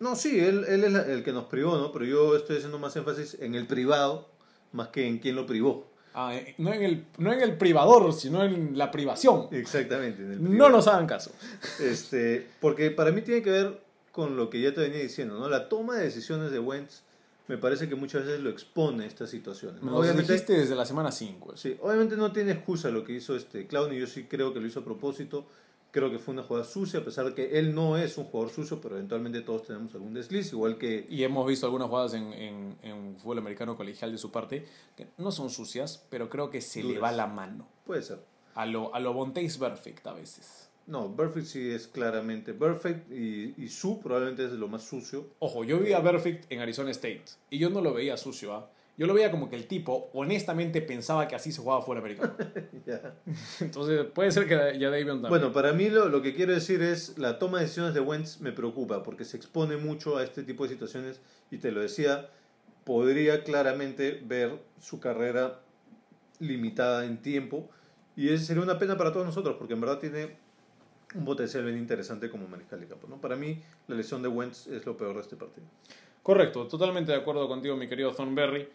No, 0.00 0.16
sí, 0.16 0.40
él, 0.40 0.64
él 0.68 0.84
es 0.84 0.92
la- 0.92 1.04
el 1.06 1.22
que 1.22 1.32
nos 1.32 1.44
privó, 1.44 1.76
¿no? 1.76 1.92
Pero 1.92 2.04
yo 2.04 2.36
estoy 2.36 2.56
haciendo 2.56 2.78
más 2.78 2.96
énfasis 2.96 3.36
en 3.40 3.54
el 3.54 3.66
privado 3.66 4.28
más 4.72 4.88
que 4.88 5.06
en 5.06 5.18
quién 5.18 5.36
lo 5.36 5.46
privó. 5.46 5.88
Ah, 6.14 6.34
eh, 6.34 6.54
no, 6.58 6.72
en 6.72 6.82
el, 6.82 7.04
no 7.18 7.32
en 7.32 7.40
el 7.40 7.56
privador, 7.56 8.12
sino 8.12 8.42
en 8.42 8.76
la 8.76 8.90
privación. 8.90 9.46
Exactamente. 9.52 10.22
En 10.22 10.32
el 10.32 10.56
No 10.58 10.68
nos 10.68 10.86
hagan 10.88 11.06
caso. 11.06 11.30
Este, 11.80 12.46
porque 12.60 12.90
para 12.90 13.12
mí 13.12 13.22
tiene 13.22 13.42
que 13.42 13.50
ver 13.50 13.80
con 14.10 14.36
lo 14.36 14.50
que 14.50 14.60
ya 14.60 14.74
te 14.74 14.80
venía 14.80 15.00
diciendo, 15.00 15.38
¿no? 15.38 15.48
La 15.48 15.68
toma 15.68 15.96
de 15.96 16.04
decisiones 16.04 16.50
de 16.50 16.58
Wentz 16.58 17.02
me 17.46 17.58
parece 17.58 17.88
que 17.88 17.94
muchas 17.96 18.24
veces 18.26 18.40
lo 18.40 18.50
expone 18.50 19.04
a 19.04 19.06
estas 19.06 19.30
situaciones. 19.30 19.82
¿no? 19.82 20.00
Dijiste 20.02 20.52
desde 20.52 20.74
la 20.76 20.86
semana 20.86 21.10
5. 21.10 21.56
sí, 21.56 21.76
obviamente 21.80 22.16
no 22.16 22.30
tiene 22.32 22.52
excusa 22.52 22.90
lo 22.90 23.02
que 23.04 23.12
hizo 23.12 23.34
este 23.34 23.66
Clown 23.66 23.92
y 23.92 23.98
yo 23.98 24.06
sí 24.06 24.24
creo 24.24 24.54
que 24.54 24.60
lo 24.60 24.66
hizo 24.66 24.80
a 24.80 24.84
propósito. 24.84 25.46
Creo 25.92 26.10
que 26.10 26.18
fue 26.18 26.34
una 26.34 26.42
jugada 26.42 26.64
sucia, 26.64 27.00
a 27.00 27.04
pesar 27.04 27.26
de 27.26 27.34
que 27.34 27.58
él 27.58 27.74
no 27.74 27.96
es 27.96 28.16
un 28.16 28.24
jugador 28.24 28.52
sucio, 28.52 28.80
pero 28.80 28.96
eventualmente 28.96 29.40
todos 29.40 29.64
tenemos 29.64 29.92
algún 29.94 30.14
desliz, 30.14 30.52
igual 30.52 30.78
que 30.78 31.06
Y 31.08 31.24
hemos 31.24 31.46
visto 31.46 31.66
algunas 31.66 31.88
jugadas 31.88 32.14
en, 32.14 32.32
en, 32.32 32.76
en 32.82 33.16
fútbol 33.16 33.38
americano 33.38 33.76
colegial 33.76 34.12
de 34.12 34.18
su 34.18 34.30
parte 34.30 34.66
que 34.96 35.08
no 35.18 35.32
son 35.32 35.50
sucias, 35.50 36.06
pero 36.10 36.28
creo 36.28 36.50
que 36.50 36.60
se 36.60 36.82
le 36.82 36.98
va 36.98 37.10
la 37.12 37.26
mano. 37.26 37.66
puede 37.84 38.02
ser. 38.02 38.20
A 38.54 38.66
lo, 38.66 38.94
a 38.94 39.00
lo 39.00 39.14
Perfect 39.32 40.06
a 40.06 40.12
veces. 40.12 40.68
No, 40.86 41.14
Perfect 41.14 41.46
sí 41.46 41.70
es 41.70 41.86
claramente 41.86 42.52
Perfect 42.52 43.12
y, 43.12 43.54
y 43.56 43.68
Su 43.68 44.00
probablemente 44.00 44.44
es 44.46 44.52
lo 44.52 44.68
más 44.68 44.82
sucio. 44.82 45.28
Ojo, 45.38 45.64
yo 45.64 45.78
vi 45.78 45.92
a 45.92 46.02
Perfect 46.02 46.50
en 46.50 46.60
Arizona 46.60 46.90
State 46.90 47.24
y 47.50 47.58
yo 47.58 47.70
no 47.70 47.80
lo 47.80 47.94
veía 47.94 48.16
sucio, 48.16 48.54
¿ah? 48.54 48.70
Yo 49.00 49.06
lo 49.06 49.14
veía 49.14 49.30
como 49.30 49.48
que 49.48 49.56
el 49.56 49.66
tipo 49.66 50.10
honestamente 50.12 50.82
pensaba 50.82 51.26
que 51.26 51.34
así 51.34 51.52
se 51.52 51.62
jugaba 51.62 51.80
fútbol 51.80 51.96
americano. 51.96 52.34
Entonces 53.60 54.04
puede 54.04 54.30
ser 54.30 54.46
que 54.46 54.78
ya 54.78 54.90
Davion 54.90 55.22
también. 55.22 55.30
Bueno, 55.30 55.52
para 55.54 55.72
mí 55.72 55.88
lo, 55.88 56.10
lo 56.10 56.20
que 56.20 56.34
quiero 56.34 56.52
decir 56.52 56.82
es 56.82 57.16
la 57.16 57.38
toma 57.38 57.56
de 57.56 57.64
decisiones 57.64 57.94
de 57.94 58.00
Wentz 58.00 58.42
me 58.42 58.52
preocupa 58.52 59.02
porque 59.02 59.24
se 59.24 59.38
expone 59.38 59.78
mucho 59.78 60.18
a 60.18 60.22
este 60.22 60.42
tipo 60.42 60.64
de 60.64 60.68
situaciones 60.68 61.22
y 61.50 61.56
te 61.56 61.72
lo 61.72 61.80
decía, 61.80 62.28
podría 62.84 63.42
claramente 63.42 64.20
ver 64.22 64.58
su 64.78 65.00
carrera 65.00 65.60
limitada 66.38 67.06
en 67.06 67.22
tiempo 67.22 67.70
y 68.16 68.28
eso 68.28 68.44
sería 68.44 68.62
una 68.62 68.78
pena 68.78 68.98
para 68.98 69.14
todos 69.14 69.24
nosotros 69.24 69.56
porque 69.58 69.72
en 69.72 69.80
verdad 69.80 69.98
tiene 69.98 70.36
un 71.14 71.24
potencial 71.24 71.64
bien 71.64 71.78
interesante 71.78 72.28
como 72.28 72.46
mariscal 72.48 72.78
de 72.80 72.86
campo. 72.86 73.08
¿no? 73.08 73.18
Para 73.18 73.36
mí 73.36 73.62
la 73.88 73.96
lesión 73.96 74.20
de 74.20 74.28
Wentz 74.28 74.66
es 74.66 74.84
lo 74.84 74.94
peor 74.98 75.14
de 75.14 75.22
este 75.22 75.36
partido. 75.36 75.66
Correcto, 76.22 76.66
totalmente 76.66 77.12
de 77.12 77.16
acuerdo 77.16 77.48
contigo, 77.48 77.76
mi 77.76 77.88
querido 77.88 78.12
Thornberry. 78.12 78.68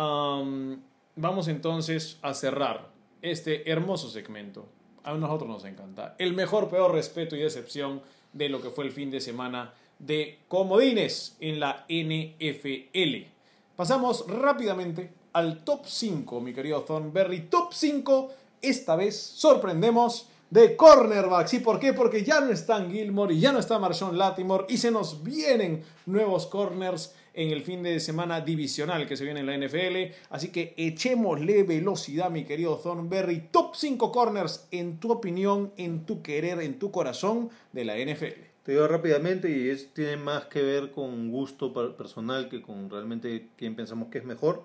Am, 0.00 0.80
vamos 1.16 1.48
entonces 1.48 2.18
a 2.22 2.32
cerrar 2.32 2.88
este 3.20 3.68
hermoso 3.68 4.08
segmento. 4.08 4.68
A 5.02 5.12
nosotros 5.14 5.50
nos 5.50 5.64
encanta. 5.64 6.14
El 6.18 6.34
mejor, 6.34 6.68
peor 6.68 6.92
respeto 6.92 7.34
y 7.34 7.40
decepción 7.40 8.00
de 8.32 8.48
lo 8.48 8.62
que 8.62 8.70
fue 8.70 8.84
el 8.84 8.92
fin 8.92 9.10
de 9.10 9.20
semana 9.20 9.74
de 9.98 10.38
comodines 10.46 11.36
en 11.40 11.58
la 11.58 11.84
NFL. 11.88 13.26
Pasamos 13.74 14.24
rápidamente 14.28 15.10
al 15.32 15.64
top 15.64 15.84
5, 15.84 16.40
mi 16.42 16.52
querido 16.52 16.82
Thornberry. 16.82 17.48
Top 17.48 17.72
5, 17.72 18.30
esta 18.62 18.94
vez 18.94 19.20
sorprendemos 19.20 20.28
de 20.48 20.76
cornerbacks. 20.76 21.54
¿Y 21.54 21.58
por 21.58 21.80
qué? 21.80 21.92
Porque 21.92 22.22
ya 22.22 22.40
no 22.40 22.52
están 22.52 22.92
Gilmore 22.92 23.34
y 23.34 23.40
ya 23.40 23.50
no 23.50 23.58
está 23.58 23.80
Marshawn 23.80 24.16
Latimore 24.16 24.66
y 24.68 24.76
se 24.76 24.92
nos 24.92 25.24
vienen 25.24 25.82
nuevos 26.06 26.46
corners 26.46 27.16
en 27.40 27.50
el 27.52 27.62
fin 27.62 27.82
de 27.82 28.00
semana 28.00 28.40
divisional 28.40 29.06
que 29.06 29.16
se 29.16 29.24
viene 29.24 29.40
en 29.40 29.46
la 29.46 29.56
NFL. 29.56 30.12
Así 30.30 30.48
que 30.48 30.74
echémosle 30.76 31.62
velocidad, 31.62 32.30
mi 32.30 32.44
querido 32.44 32.76
Thornberry. 32.76 33.48
Top 33.52 33.74
5 33.76 34.10
corners 34.12 34.66
en 34.70 34.98
tu 34.98 35.12
opinión, 35.12 35.72
en 35.76 36.04
tu 36.04 36.20
querer, 36.22 36.60
en 36.60 36.78
tu 36.78 36.90
corazón 36.90 37.50
de 37.72 37.84
la 37.84 37.94
NFL. 37.96 38.40
Te 38.64 38.72
digo 38.72 38.86
rápidamente 38.88 39.48
y 39.50 39.70
es, 39.70 39.94
tiene 39.94 40.16
más 40.16 40.46
que 40.46 40.62
ver 40.62 40.90
con 40.90 41.30
gusto 41.30 41.72
per- 41.72 41.94
personal 41.96 42.48
que 42.48 42.60
con 42.60 42.90
realmente 42.90 43.48
quién 43.56 43.74
pensamos 43.76 44.08
que 44.08 44.18
es 44.18 44.24
mejor. 44.24 44.62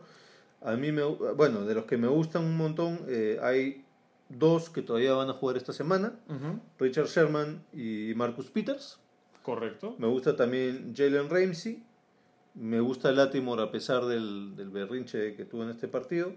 A 0.61 0.75
mí, 0.75 0.91
me, 0.91 1.03
bueno, 1.03 1.65
de 1.65 1.75
los 1.75 1.85
que 1.85 1.97
me 1.97 2.07
gustan 2.07 2.43
un 2.43 2.57
montón, 2.57 2.99
eh, 3.07 3.37
hay 3.41 3.83
dos 4.29 4.69
que 4.69 4.81
todavía 4.81 5.13
van 5.13 5.29
a 5.29 5.33
jugar 5.33 5.57
esta 5.57 5.73
semana, 5.73 6.13
Richard 6.79 7.07
Sherman 7.07 7.63
y 7.71 8.13
Marcus 8.15 8.49
Peters. 8.49 8.97
Correcto. 9.43 9.95
Me 9.99 10.07
gusta 10.07 10.35
también 10.35 10.93
Jalen 10.95 11.29
Ramsey. 11.29 11.83
Me 12.55 12.79
gusta 12.79 13.11
Latimore 13.11 13.63
a 13.63 13.71
pesar 13.71 14.05
del, 14.05 14.55
del 14.55 14.69
berrinche 14.69 15.35
que 15.35 15.45
tuvo 15.45 15.63
en 15.63 15.69
este 15.69 15.87
partido. 15.87 16.33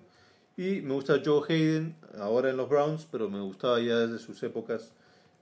Y 0.56 0.80
me 0.80 0.94
gusta 0.94 1.20
Joe 1.22 1.42
Hayden, 1.48 1.96
ahora 2.18 2.48
en 2.48 2.56
los 2.56 2.68
Browns, 2.68 3.06
pero 3.10 3.28
me 3.28 3.40
gustaba 3.40 3.78
ya 3.80 3.98
desde 3.98 4.18
sus 4.18 4.42
épocas 4.42 4.92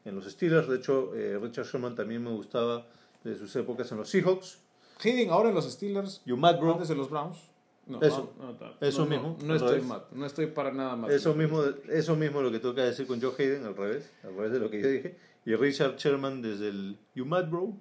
en 0.05 0.17
los 0.17 0.25
Steelers. 0.25 0.69
De 0.69 0.77
hecho, 0.77 1.15
eh, 1.15 1.39
Richard 1.41 1.67
Sherman 1.67 1.95
también 1.95 2.25
me 2.25 2.31
gustaba 2.31 2.87
desde 3.23 3.39
sus 3.39 3.55
épocas 3.55 3.91
en 3.93 3.99
los 3.99 4.09
Seahawks. 4.09 4.59
Hayden 5.05 5.31
ahora 5.31 5.51
en 5.51 5.55
los 5.55 5.71
Steelers, 5.71 6.21
Y 6.27 6.33
Matt 6.33 6.59
Brown. 6.59 6.75
antes 6.75 6.91
los 6.97 7.11
Browns. 7.11 7.39
No, 7.87 8.01
Eso. 8.01 8.33
no, 8.39 8.53
no, 8.53 8.75
Eso 8.81 9.05
mismo, 9.05 9.37
No, 9.45 9.55
estoy 9.55 9.83
mal, 9.83 10.05
no 10.13 10.25
estoy 10.25 10.47
para 10.47 10.73
nada 10.73 10.97
mal. 10.97 11.11
Eso 11.11 11.35
mismo, 11.35 11.63
eso 11.91 12.17
mismo 12.17 12.41
lo 12.41 12.51
que 12.51 12.61
que 12.61 12.81
decir 12.81 13.07
con 13.07 13.21
Joe 13.21 13.35
Hayden, 13.39 13.67
al 13.67 13.77
revés, 13.77 14.11
al 14.25 14.35
revés 14.35 14.53
de 14.53 14.59
lo 14.59 14.71
que 14.71 14.81
yo 14.81 14.89
dije. 14.89 15.17
Y 15.45 15.55
Richard 15.55 15.97
Sherman 15.97 16.41
desde 16.41 16.69
el 16.71 16.99
You 17.15 17.27
Mad 17.27 17.51
Bro. 17.51 17.75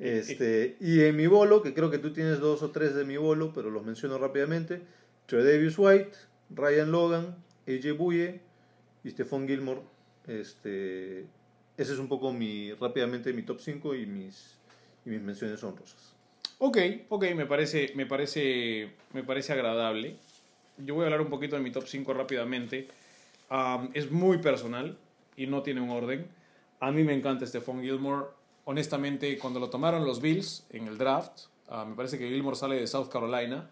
Este, 0.00 0.76
y 0.80 1.02
en 1.02 1.16
mi 1.16 1.26
bolo, 1.26 1.62
que 1.62 1.74
creo 1.74 1.90
que 1.90 1.98
tú 1.98 2.12
tienes 2.12 2.40
dos 2.40 2.62
o 2.62 2.70
tres 2.70 2.94
de 2.94 3.04
mi 3.04 3.16
bolo, 3.16 3.52
pero 3.54 3.70
los 3.70 3.84
menciono 3.84 4.18
rápidamente. 4.18 4.82
Tredavious 5.26 5.78
White, 5.78 6.12
Ryan 6.50 6.92
Logan, 6.92 7.36
AJ 7.66 7.96
Buye 7.96 8.40
y 9.04 9.10
Stephon 9.10 9.46
Gilmore. 9.46 9.80
Este, 10.26 11.20
ese 11.76 11.92
es 11.92 11.98
un 11.98 12.08
poco 12.08 12.32
mi, 12.32 12.72
rápidamente 12.72 13.32
mi 13.32 13.42
top 13.42 13.60
5 13.60 13.94
y 13.94 14.06
mis, 14.06 14.56
y 15.04 15.10
mis 15.10 15.20
menciones 15.20 15.62
honrosas. 15.62 16.14
Ok, 16.58 16.78
ok, 17.10 17.24
me 17.34 17.46
parece, 17.46 17.92
me 17.94 18.06
parece, 18.06 18.90
me 19.12 19.22
parece 19.22 19.52
agradable. 19.52 20.16
Yo 20.78 20.94
voy 20.94 21.02
a 21.02 21.06
hablar 21.06 21.20
un 21.20 21.28
poquito 21.28 21.56
de 21.56 21.62
mi 21.62 21.70
top 21.70 21.86
5 21.86 22.14
rápidamente. 22.14 22.88
Am, 23.48 23.90
es 23.94 24.10
muy 24.10 24.38
personal 24.38 24.96
y 25.36 25.46
no 25.46 25.62
tiene 25.62 25.80
un 25.80 25.90
orden. 25.90 26.26
A 26.80 26.90
mí 26.92 27.04
me 27.04 27.14
encanta 27.14 27.46
Stephon 27.46 27.82
Gilmore. 27.82 28.26
Honestamente, 28.68 29.38
cuando 29.38 29.60
lo 29.60 29.70
tomaron 29.70 30.04
los 30.04 30.20
Bills 30.20 30.66
en 30.70 30.88
el 30.88 30.98
draft, 30.98 31.42
ah, 31.68 31.84
me 31.84 31.94
parece 31.94 32.18
que 32.18 32.28
Gilmore 32.28 32.56
sale 32.56 32.74
de 32.74 32.86
South 32.88 33.08
Carolina. 33.08 33.70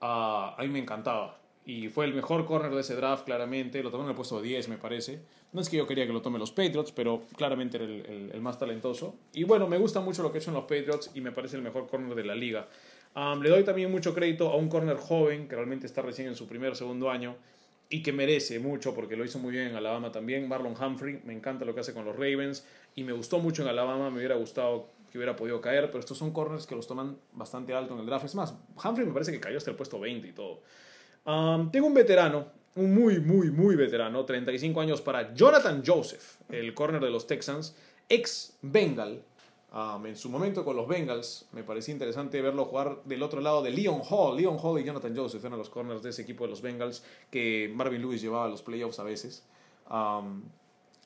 ah, 0.00 0.54
a 0.56 0.62
mí 0.62 0.68
me 0.68 0.78
encantaba. 0.78 1.36
Y 1.66 1.88
fue 1.88 2.04
el 2.04 2.14
mejor 2.14 2.46
corner 2.46 2.72
de 2.72 2.80
ese 2.80 2.94
draft, 2.94 3.24
claramente. 3.24 3.82
Lo 3.82 3.90
tomó 3.90 4.04
en 4.04 4.10
el 4.10 4.14
puesto 4.14 4.40
10, 4.40 4.68
me 4.68 4.78
parece. 4.78 5.20
No 5.52 5.60
es 5.60 5.68
que 5.68 5.76
yo 5.76 5.86
quería 5.86 6.06
que 6.06 6.12
lo 6.12 6.22
tome 6.22 6.38
los 6.38 6.52
Patriots, 6.52 6.92
pero 6.92 7.22
claramente 7.36 7.76
era 7.76 7.86
el, 7.86 8.40
más 8.40 8.56
talentoso. 8.56 9.16
Y 9.32 9.42
bueno, 9.42 9.66
me 9.66 9.78
gusta 9.78 10.00
mucho 10.00 10.22
lo 10.22 10.30
que 10.30 10.38
hecho 10.38 10.50
en 10.50 10.54
los 10.54 10.64
Patriots 10.64 11.10
y 11.12 11.20
me 11.20 11.32
parece 11.32 11.56
el 11.56 11.62
mejor 11.62 11.88
corner 11.88 12.14
de 12.14 12.24
la 12.24 12.36
liga. 12.36 12.68
Um, 13.16 13.42
le 13.42 13.50
doy 13.50 13.64
también 13.64 13.90
mucho 13.90 14.14
crédito 14.14 14.48
a 14.50 14.56
un 14.56 14.68
corner 14.68 14.96
joven 14.96 15.48
que 15.48 15.56
realmente 15.56 15.86
está 15.86 16.02
recién 16.02 16.28
en 16.28 16.36
su 16.36 16.46
primer 16.46 16.70
o 16.70 16.74
segundo 16.76 17.10
año 17.10 17.34
y 17.90 18.02
que 18.02 18.12
merece 18.12 18.60
mucho 18.60 18.94
porque 18.94 19.16
lo 19.16 19.24
hizo 19.24 19.38
muy 19.38 19.52
bien 19.52 19.66
en 19.66 19.74
Alabama 19.74 20.12
también. 20.12 20.48
Marlon 20.48 20.74
Humphrey, 20.80 21.20
me 21.24 21.34
encanta 21.34 21.64
lo 21.64 21.74
que 21.74 21.80
hace 21.80 21.92
con 21.92 22.04
los 22.04 22.14
Ravens 22.14 22.64
y 22.94 23.02
me 23.02 23.12
gustó 23.12 23.40
mucho 23.40 23.62
en 23.62 23.68
Alabama, 23.68 24.10
me 24.10 24.18
hubiera 24.18 24.36
gustado 24.36 24.88
que 25.10 25.18
hubiera 25.18 25.34
podido 25.34 25.60
caer, 25.60 25.88
pero 25.88 25.98
estos 25.98 26.16
son 26.16 26.32
corners 26.32 26.66
que 26.68 26.76
los 26.76 26.86
toman 26.86 27.18
bastante 27.32 27.74
alto 27.74 27.94
en 27.94 28.00
el 28.00 28.06
draft. 28.06 28.26
Es 28.26 28.36
más, 28.36 28.54
Humphrey 28.82 29.04
me 29.06 29.12
parece 29.12 29.32
que 29.32 29.40
cayó 29.40 29.58
hasta 29.58 29.70
el 29.70 29.76
puesto 29.76 29.98
20 29.98 30.28
y 30.28 30.32
todo. 30.32 30.62
Tengo 31.72 31.88
un 31.88 31.94
veterano, 31.94 32.46
un 32.76 32.94
muy, 32.94 33.18
muy, 33.18 33.50
muy 33.50 33.74
veterano, 33.74 34.24
35 34.24 34.80
años 34.80 35.00
para 35.00 35.34
Jonathan 35.34 35.82
Joseph, 35.84 36.40
el 36.48 36.72
corner 36.74 37.02
de 37.02 37.10
los 37.10 37.26
Texans, 37.26 37.76
ex 38.08 38.56
Bengal. 38.62 39.24
Um, 39.72 40.04
en 40.06 40.16
su 40.16 40.28
momento 40.28 40.64
con 40.64 40.74
los 40.74 40.88
Bengals, 40.88 41.46
me 41.52 41.62
parecía 41.62 41.92
interesante 41.92 42.42
verlo 42.42 42.64
jugar 42.64 43.04
del 43.04 43.22
otro 43.22 43.40
lado 43.40 43.62
de 43.62 43.70
Leon 43.70 44.02
Hall. 44.08 44.36
Leon 44.36 44.58
Hall 44.60 44.80
y 44.80 44.84
Jonathan 44.84 45.16
Joseph 45.16 45.44
eran 45.44 45.58
los 45.58 45.70
corners 45.70 46.02
de 46.02 46.10
ese 46.10 46.22
equipo 46.22 46.44
de 46.44 46.50
los 46.50 46.60
Bengals 46.60 47.04
que 47.30 47.70
Marvin 47.72 48.02
Lewis 48.02 48.20
llevaba 48.20 48.46
a 48.46 48.48
los 48.48 48.62
playoffs 48.62 48.98
a 48.98 49.04
veces. 49.04 49.44
Um, 49.88 50.42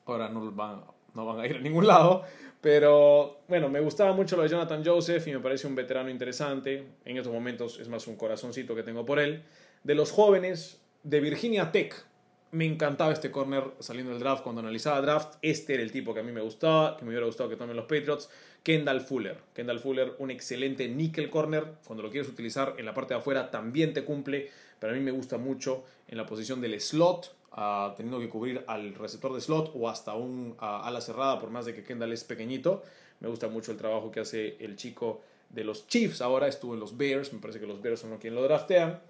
ahora 0.06 0.30
no 0.30 0.50
van, 0.52 0.82
no 1.12 1.26
van 1.26 1.40
a 1.40 1.46
ir 1.46 1.56
a 1.56 1.60
ningún 1.60 1.86
lado, 1.86 2.22
pero 2.62 3.40
bueno, 3.48 3.68
me 3.68 3.80
gustaba 3.80 4.14
mucho 4.14 4.34
lo 4.36 4.44
de 4.44 4.48
Jonathan 4.48 4.82
Joseph 4.82 5.26
y 5.28 5.32
me 5.32 5.40
parece 5.40 5.66
un 5.66 5.74
veterano 5.74 6.08
interesante. 6.08 6.86
En 7.04 7.18
estos 7.18 7.32
momentos 7.32 7.78
es 7.78 7.88
más 7.88 8.06
un 8.06 8.16
corazoncito 8.16 8.74
que 8.74 8.82
tengo 8.82 9.04
por 9.04 9.18
él. 9.18 9.44
De 9.82 9.94
los 9.94 10.10
jóvenes 10.10 10.80
de 11.02 11.20
Virginia 11.20 11.70
Tech, 11.70 12.06
me 12.54 12.66
encantaba 12.66 13.12
este 13.12 13.30
corner 13.30 13.64
saliendo 13.80 14.12
del 14.12 14.20
draft. 14.20 14.42
Cuando 14.42 14.60
analizaba 14.60 15.00
draft, 15.00 15.34
este 15.42 15.74
era 15.74 15.82
el 15.82 15.90
tipo 15.90 16.14
que 16.14 16.20
a 16.20 16.22
mí 16.22 16.32
me 16.32 16.40
gustaba, 16.40 16.96
que 16.96 17.04
me 17.04 17.10
hubiera 17.10 17.26
gustado 17.26 17.50
que 17.50 17.56
tomen 17.56 17.76
los 17.76 17.86
Patriots. 17.86 18.30
Kendall 18.62 19.00
Fuller. 19.00 19.38
Kendall 19.54 19.80
Fuller, 19.80 20.14
un 20.18 20.30
excelente 20.30 20.88
nickel 20.88 21.28
corner. 21.28 21.64
Cuando 21.86 22.02
lo 22.02 22.10
quieres 22.10 22.30
utilizar 22.30 22.76
en 22.78 22.86
la 22.86 22.94
parte 22.94 23.14
de 23.14 23.20
afuera, 23.20 23.50
también 23.50 23.92
te 23.92 24.04
cumple. 24.04 24.50
Pero 24.78 24.92
a 24.92 24.96
mí 24.96 25.02
me 25.02 25.10
gusta 25.10 25.36
mucho 25.36 25.84
en 26.08 26.16
la 26.16 26.26
posición 26.26 26.60
del 26.60 26.80
slot, 26.80 27.34
uh, 27.56 27.94
teniendo 27.96 28.20
que 28.20 28.28
cubrir 28.28 28.64
al 28.66 28.94
receptor 28.94 29.34
de 29.34 29.40
slot 29.40 29.72
o 29.74 29.88
hasta 29.88 30.14
un 30.14 30.56
uh, 30.60 30.64
ala 30.64 31.00
cerrada, 31.00 31.40
por 31.40 31.50
más 31.50 31.66
de 31.66 31.74
que 31.74 31.82
Kendall 31.82 32.12
es 32.12 32.24
pequeñito. 32.24 32.82
Me 33.20 33.28
gusta 33.28 33.48
mucho 33.48 33.72
el 33.72 33.78
trabajo 33.78 34.10
que 34.10 34.20
hace 34.20 34.56
el 34.60 34.76
chico 34.76 35.22
de 35.50 35.64
los 35.64 35.86
Chiefs. 35.88 36.20
Ahora 36.20 36.46
estuvo 36.46 36.74
en 36.74 36.80
los 36.80 36.96
Bears. 36.96 37.32
Me 37.32 37.40
parece 37.40 37.58
que 37.58 37.66
los 37.66 37.82
Bears 37.82 38.00
son 38.00 38.10
los 38.10 38.20
quienes 38.20 38.38
lo 38.38 38.44
draftean. 38.44 39.00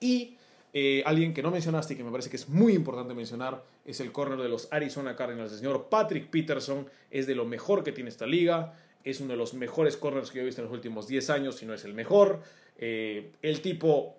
Y 0.00 0.36
eh, 0.74 1.02
alguien 1.04 1.34
que 1.34 1.42
no 1.42 1.50
mencionaste 1.50 1.92
y 1.92 1.96
que 1.96 2.04
me 2.04 2.10
parece 2.10 2.30
que 2.30 2.36
es 2.36 2.48
muy 2.48 2.72
importante 2.72 3.12
mencionar 3.12 3.62
es 3.84 4.00
el 4.00 4.10
corner 4.10 4.38
de 4.38 4.48
los 4.48 4.72
Arizona 4.72 5.14
Cardinals. 5.14 5.52
El 5.52 5.58
señor 5.58 5.88
Patrick 5.90 6.30
Peterson 6.30 6.86
es 7.10 7.26
de 7.26 7.34
lo 7.34 7.44
mejor 7.44 7.84
que 7.84 7.92
tiene 7.92 8.08
esta 8.08 8.26
liga. 8.26 8.74
Es 9.04 9.20
uno 9.20 9.32
de 9.32 9.36
los 9.36 9.52
mejores 9.52 9.96
corners 9.96 10.30
que 10.30 10.36
yo 10.36 10.42
he 10.42 10.46
visto 10.46 10.62
en 10.62 10.68
los 10.68 10.74
últimos 10.74 11.06
10 11.06 11.30
años, 11.30 11.56
si 11.56 11.66
no 11.66 11.74
es 11.74 11.84
el 11.84 11.92
mejor. 11.92 12.40
Eh, 12.78 13.32
el 13.42 13.60
tipo 13.60 14.16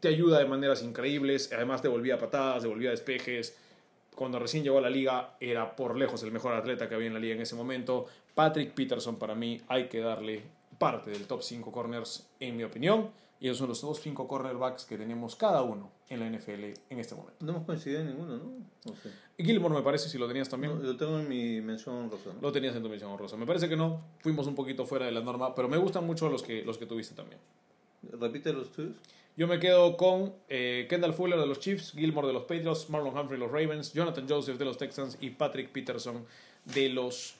te 0.00 0.08
ayuda 0.08 0.38
de 0.40 0.46
maneras 0.46 0.82
increíbles. 0.82 1.50
Además, 1.52 1.82
devolvía 1.82 2.18
patadas, 2.18 2.64
devolvía 2.64 2.90
despejes. 2.90 3.56
Cuando 4.16 4.40
recién 4.40 4.64
llegó 4.64 4.78
a 4.78 4.80
la 4.80 4.90
liga, 4.90 5.36
era 5.38 5.76
por 5.76 5.96
lejos 5.96 6.22
el 6.24 6.32
mejor 6.32 6.54
atleta 6.54 6.88
que 6.88 6.96
había 6.96 7.06
en 7.06 7.14
la 7.14 7.20
liga 7.20 7.34
en 7.34 7.42
ese 7.42 7.54
momento. 7.54 8.06
Patrick 8.34 8.72
Peterson, 8.72 9.16
para 9.16 9.34
mí, 9.36 9.60
hay 9.68 9.88
que 9.88 10.00
darle 10.00 10.42
parte 10.78 11.12
del 11.12 11.26
top 11.26 11.42
5 11.42 11.70
corners, 11.70 12.28
en 12.40 12.56
mi 12.56 12.64
opinión. 12.64 13.10
Y 13.44 13.48
esos 13.48 13.58
son 13.58 13.68
los 13.68 13.82
dos 13.82 14.00
cinco 14.00 14.26
cornerbacks 14.26 14.86
que 14.86 14.96
tenemos 14.96 15.36
cada 15.36 15.60
uno 15.60 15.92
en 16.08 16.20
la 16.20 16.30
NFL 16.30 16.64
en 16.88 16.98
este 16.98 17.14
momento. 17.14 17.44
No 17.44 17.52
hemos 17.52 17.66
coincidido 17.66 18.00
en 18.00 18.06
ninguno, 18.06 18.38
¿no? 18.38 18.44
No 18.86 18.96
sé. 18.96 19.10
Gilmore 19.36 19.74
me 19.74 19.82
parece, 19.82 20.08
si 20.08 20.16
lo 20.16 20.26
tenías 20.26 20.48
también. 20.48 20.74
No, 20.74 20.82
lo 20.82 20.96
tengo 20.96 21.18
en 21.18 21.28
mi 21.28 21.60
mención 21.60 21.94
honrosa. 21.94 22.30
¿no? 22.32 22.40
Lo 22.40 22.50
tenías 22.50 22.74
en 22.74 22.82
tu 22.82 22.88
mención 22.88 23.10
honrosa. 23.10 23.36
Me 23.36 23.44
parece 23.44 23.68
que 23.68 23.76
no. 23.76 24.00
Fuimos 24.20 24.46
un 24.46 24.54
poquito 24.54 24.86
fuera 24.86 25.04
de 25.04 25.12
la 25.12 25.20
norma, 25.20 25.54
pero 25.54 25.68
me 25.68 25.76
gustan 25.76 26.06
mucho 26.06 26.30
los 26.30 26.42
que, 26.42 26.64
los 26.64 26.78
que 26.78 26.86
tuviste 26.86 27.14
también. 27.14 27.38
Repite 28.18 28.50
los 28.54 28.72
tuyos. 28.72 28.96
Yo 29.36 29.46
me 29.46 29.60
quedo 29.60 29.98
con 29.98 30.32
eh, 30.48 30.86
Kendall 30.88 31.12
Fuller 31.12 31.38
de 31.38 31.46
los 31.46 31.60
Chiefs, 31.60 31.92
Gilmore 31.92 32.28
de 32.28 32.32
los 32.32 32.44
Patriots, 32.44 32.88
Marlon 32.88 33.14
Humphrey 33.14 33.38
de 33.38 33.44
los 33.44 33.52
Ravens, 33.52 33.92
Jonathan 33.92 34.26
Joseph 34.26 34.56
de 34.56 34.64
los 34.64 34.78
Texans 34.78 35.18
y 35.20 35.28
Patrick 35.28 35.70
Peterson 35.70 36.24
de 36.64 36.88
los 36.88 37.34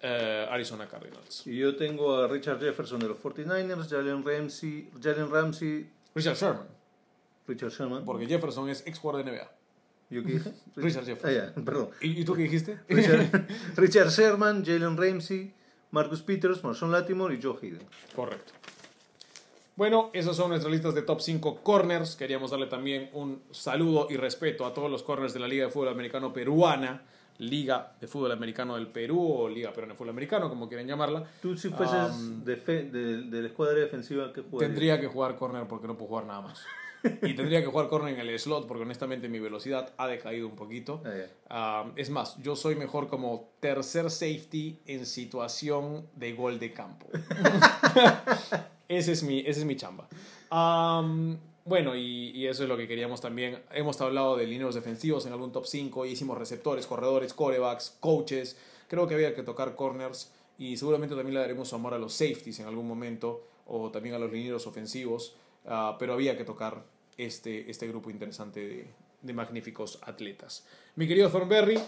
eh, 0.00 0.46
Arizona 0.50 0.86
Cardinals. 0.86 1.46
Y 1.46 1.56
yo 1.56 1.76
tengo 1.76 2.16
a 2.16 2.28
Richard 2.28 2.60
Jefferson 2.60 3.00
de 3.00 3.08
los 3.08 3.18
49ers, 3.18 3.88
Jalen 3.88 4.24
Ramsey, 4.24 4.90
Jalen 5.00 5.30
Ramsey, 5.30 5.90
Richard 6.14 6.36
Sherman, 6.36 6.66
Richard 7.46 7.70
Sherman. 7.70 8.04
porque 8.04 8.26
Jefferson 8.26 8.68
es 8.68 8.86
ex 8.86 8.98
jugador 8.98 9.24
de 9.24 9.32
NBA. 9.32 9.50
¿Yo 10.10 10.24
qué 10.24 10.32
dije? 10.32 10.52
Richard 10.76 11.04
Jefferson. 11.04 11.30
Ah, 11.30 11.52
ya, 11.56 11.64
perdón. 11.64 11.90
¿Y, 12.00 12.24
tú 12.24 12.34
qué 12.34 12.42
dijiste? 12.42 12.78
Richard, 12.88 13.46
Richard 13.76 14.08
Sherman, 14.10 14.64
Jalen 14.64 14.96
Ramsey, 14.96 15.52
Marcus 15.90 16.22
Peters, 16.22 16.62
Marshawn 16.62 16.92
Latimore 16.92 17.34
y 17.34 17.42
Joe 17.42 17.56
Hayden. 17.60 17.82
Correcto. 18.14 18.52
Bueno, 19.78 20.10
esas 20.12 20.34
son 20.34 20.48
nuestras 20.48 20.72
listas 20.72 20.92
de 20.94 21.02
top 21.02 21.20
5 21.20 21.62
corners. 21.62 22.16
Queríamos 22.16 22.50
darle 22.50 22.66
también 22.66 23.10
un 23.12 23.40
saludo 23.52 24.08
y 24.10 24.16
respeto 24.16 24.66
a 24.66 24.74
todos 24.74 24.90
los 24.90 25.04
corners 25.04 25.32
de 25.32 25.38
la 25.38 25.46
Liga 25.46 25.66
de 25.66 25.70
Fútbol 25.70 25.90
Americano 25.90 26.32
Peruana, 26.32 27.02
Liga 27.38 27.92
de 28.00 28.06
Fútbol 28.06 28.32
Americano 28.32 28.74
del 28.74 28.88
Perú 28.88 29.20
o 29.20 29.48
Liga 29.48 29.70
Peruana 29.70 29.92
de 29.94 29.96
Fútbol 29.98 30.10
Americano, 30.10 30.48
como 30.48 30.68
quieren 30.68 30.86
llamarla. 30.86 31.24
Tú 31.40 31.56
si 31.56 31.68
fueses 31.70 32.12
Um, 32.14 32.44
de, 32.44 32.56
fe- 32.56 32.84
de, 32.84 33.22
de 33.22 33.42
la 33.42 33.48
escuadra 33.48 33.78
defensiva 33.78 34.32
que 34.32 34.42
jugarías? 34.42 34.70
Tendría 34.70 35.00
que 35.00 35.06
jugar 35.06 35.36
corner 35.36 35.66
porque 35.68 35.86
no 35.86 35.96
puedo 35.96 36.08
jugar 36.08 36.26
nada 36.26 36.40
más. 36.42 36.64
Y 37.22 37.34
tendría 37.34 37.60
que 37.60 37.66
jugar 37.68 37.88
corner 37.88 38.12
en 38.18 38.18
el 38.28 38.36
slot 38.40 38.66
porque 38.66 38.82
honestamente 38.82 39.28
mi 39.28 39.38
velocidad 39.38 39.92
ha 39.98 40.08
decaído 40.08 40.48
un 40.48 40.56
poquito. 40.56 41.00
Ah, 41.06 41.10
ya. 41.16 41.26
Ah, 41.48 41.84
es 41.94 42.10
más, 42.10 42.36
yo 42.42 42.56
soy 42.56 42.74
mejor 42.74 43.06
como 43.08 43.50
tercer 43.60 44.10
safety 44.10 44.80
en 44.84 45.06
situación 45.06 46.08
de 46.16 46.32
gol 46.32 46.58
de 46.58 46.72
campo. 46.72 47.06
ese, 48.88 49.12
es 49.12 49.22
mi, 49.22 49.40
ese 49.40 49.60
es 49.60 49.64
mi 49.64 49.76
chamba. 49.76 50.08
Am, 50.50 51.38
bueno, 51.68 51.94
y, 51.94 52.46
eso 52.46 52.62
es 52.62 52.68
lo 52.68 52.76
que 52.76 52.88
queríamos 52.88 53.20
también. 53.20 53.62
Hemos 53.72 54.00
hablado 54.00 54.36
de 54.36 54.46
lineos 54.46 54.74
defensivos 54.74 55.26
en 55.26 55.32
algún 55.32 55.52
top 55.52 55.66
5, 55.66 56.06
hicimos 56.06 56.38
receptores, 56.38 56.86
corredores, 56.86 57.34
corebacks, 57.34 57.96
coaches. 58.00 58.56
Creo 58.88 59.06
que 59.06 59.14
había 59.14 59.34
que 59.34 59.42
tocar 59.42 59.76
corners 59.76 60.32
y 60.56 60.78
seguramente 60.78 61.14
también 61.14 61.34
le 61.34 61.40
daremos 61.40 61.68
su 61.68 61.74
amor 61.74 61.92
a 61.92 61.98
los 61.98 62.14
safeties 62.14 62.58
en 62.60 62.66
algún 62.66 62.88
momento 62.88 63.44
o 63.66 63.90
también 63.90 64.14
a 64.14 64.18
los 64.18 64.32
linieros 64.32 64.66
ofensivos. 64.66 65.36
Ah, 65.66 65.96
pero 65.98 66.14
había 66.14 66.38
que 66.38 66.44
tocar 66.44 66.84
este, 67.18 67.70
este 67.70 67.86
grupo 67.86 68.08
interesante 68.08 68.60
de, 68.60 68.90
de 69.20 69.32
magníficos 69.34 69.98
atletas. 70.02 70.66
Mi 70.96 71.06
querido 71.06 71.30
Thornberry, 71.30 71.78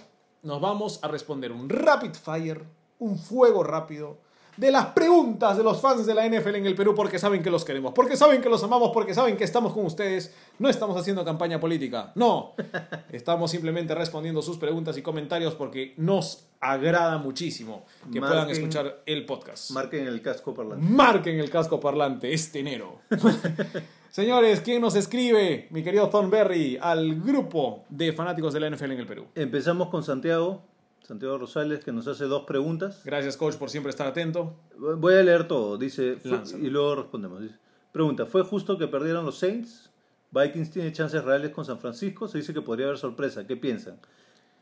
nos 0.43 0.61
vamos 0.61 1.03
a 1.03 1.09
responder 1.09 1.53
un 1.53 1.71
rapid 1.71 2.13
fire, 2.13 2.65
un 2.99 3.19
fuego 3.19 3.63
rápido 3.63 4.19
de 4.61 4.71
las 4.71 4.87
preguntas 4.89 5.57
de 5.57 5.65
los 5.65 5.81
fans 5.81 6.05
de 6.05 6.13
la 6.13 6.29
NFL 6.29 6.57
en 6.57 6.67
el 6.67 6.75
Perú 6.75 6.95
porque 6.95 7.19
saben 7.19 7.43
que 7.43 7.51
los 7.51 7.65
queremos, 7.65 7.95
porque 7.95 8.15
saben 8.15 8.43
que 8.43 8.51
los 8.51 8.63
amamos, 8.63 8.91
porque 8.93 9.15
saben 9.15 9.39
que 9.39 9.45
estamos 9.45 9.73
con 9.73 9.87
ustedes. 9.87 10.35
No 10.59 10.69
estamos 10.69 11.01
haciendo 11.01 11.25
campaña 11.25 11.59
política, 11.59 12.13
no. 12.15 12.53
Estamos 13.11 13.51
simplemente 13.51 13.95
respondiendo 13.95 14.43
sus 14.43 14.59
preguntas 14.59 14.99
y 14.99 15.03
comentarios 15.03 15.55
porque 15.55 15.95
nos 15.97 16.47
agrada 16.61 17.17
muchísimo 17.17 17.87
que 18.13 18.21
puedan 18.21 18.51
escuchar 18.51 19.03
el 19.07 19.25
podcast. 19.25 19.71
Marquen 19.71 20.07
el 20.07 20.21
casco 20.21 20.53
parlante. 20.53 20.85
Marquen 20.85 21.41
el 21.41 21.49
casco 21.49 21.81
parlante 21.81 22.35
este 22.35 22.61
enero. 22.61 23.01
Señores, 24.11 24.61
¿quién 24.61 24.83
nos 24.83 24.95
escribe, 24.95 25.69
mi 25.71 25.83
querido 25.83 26.11
Thornberry, 26.11 26.79
al 26.83 27.19
grupo 27.23 27.85
de 27.89 28.13
fanáticos 28.13 28.53
de 28.53 28.61
la 28.61 28.69
NFL 28.69 28.93
en 28.93 29.01
el 29.01 29.07
Perú? 29.07 29.27
Empezamos 29.35 29.89
con 29.89 30.05
Santiago, 30.05 30.63
Santiago 31.11 31.39
Rosales, 31.39 31.83
que 31.83 31.91
nos 31.91 32.07
hace 32.07 32.27
dos 32.27 32.45
preguntas. 32.45 33.03
Gracias, 33.05 33.37
coach, 33.37 33.57
por 33.57 33.69
siempre 33.69 33.91
estar 33.91 34.07
atento. 34.07 34.55
Voy 34.79 35.15
a 35.15 35.23
leer 35.25 35.49
todo, 35.49 35.77
dice, 35.77 36.19
Lánzalo. 36.23 36.65
y 36.65 36.71
luego 36.71 36.95
respondemos. 36.95 37.41
Dice, 37.41 37.57
pregunta, 37.91 38.27
¿fue 38.27 38.45
justo 38.45 38.79
que 38.79 38.87
perdieran 38.87 39.25
los 39.25 39.37
Saints? 39.37 39.91
Vikings 40.31 40.71
tiene 40.71 40.93
chances 40.93 41.25
reales 41.25 41.51
con 41.51 41.65
San 41.65 41.81
Francisco, 41.81 42.29
se 42.29 42.39
dice 42.39 42.55
que 42.55 42.63
podría 42.63 42.87
haber 42.87 42.99
sorpresa, 42.99 43.45
¿qué 43.45 43.57
piensan? 43.57 43.99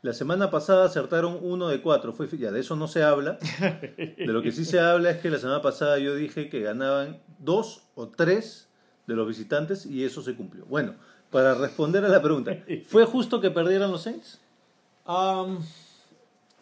La 0.01 0.11
semana 0.11 0.49
pasada 0.49 0.85
acertaron 0.85 1.37
uno 1.39 1.67
de 1.67 1.83
cuatro, 1.83 2.13
fue, 2.13 2.27
ya 2.35 2.49
de 2.49 2.61
eso 2.61 2.75
no 2.75 2.87
se 2.87 3.03
habla. 3.03 3.37
De 4.17 4.25
lo 4.25 4.41
que 4.41 4.51
sí 4.51 4.65
se 4.65 4.79
habla 4.79 5.11
es 5.11 5.17
que 5.21 5.29
la 5.29 5.37
semana 5.37 5.61
pasada 5.61 5.99
yo 5.99 6.15
dije 6.15 6.49
que 6.49 6.61
ganaban 6.61 7.21
dos 7.37 7.83
o 7.93 8.07
tres 8.07 8.69
de 9.05 9.13
los 9.13 9.27
visitantes 9.27 9.85
y 9.85 10.03
eso 10.03 10.23
se 10.23 10.35
cumplió. 10.35 10.65
Bueno, 10.65 10.95
para 11.29 11.53
responder 11.53 12.03
a 12.05 12.07
la 12.07 12.23
pregunta, 12.23 12.57
¿fue 12.87 13.05
justo 13.05 13.39
que 13.39 13.51
perdieran 13.51 13.91
los 13.91 14.01
Saints? 14.01 14.41
Am, 15.05 15.59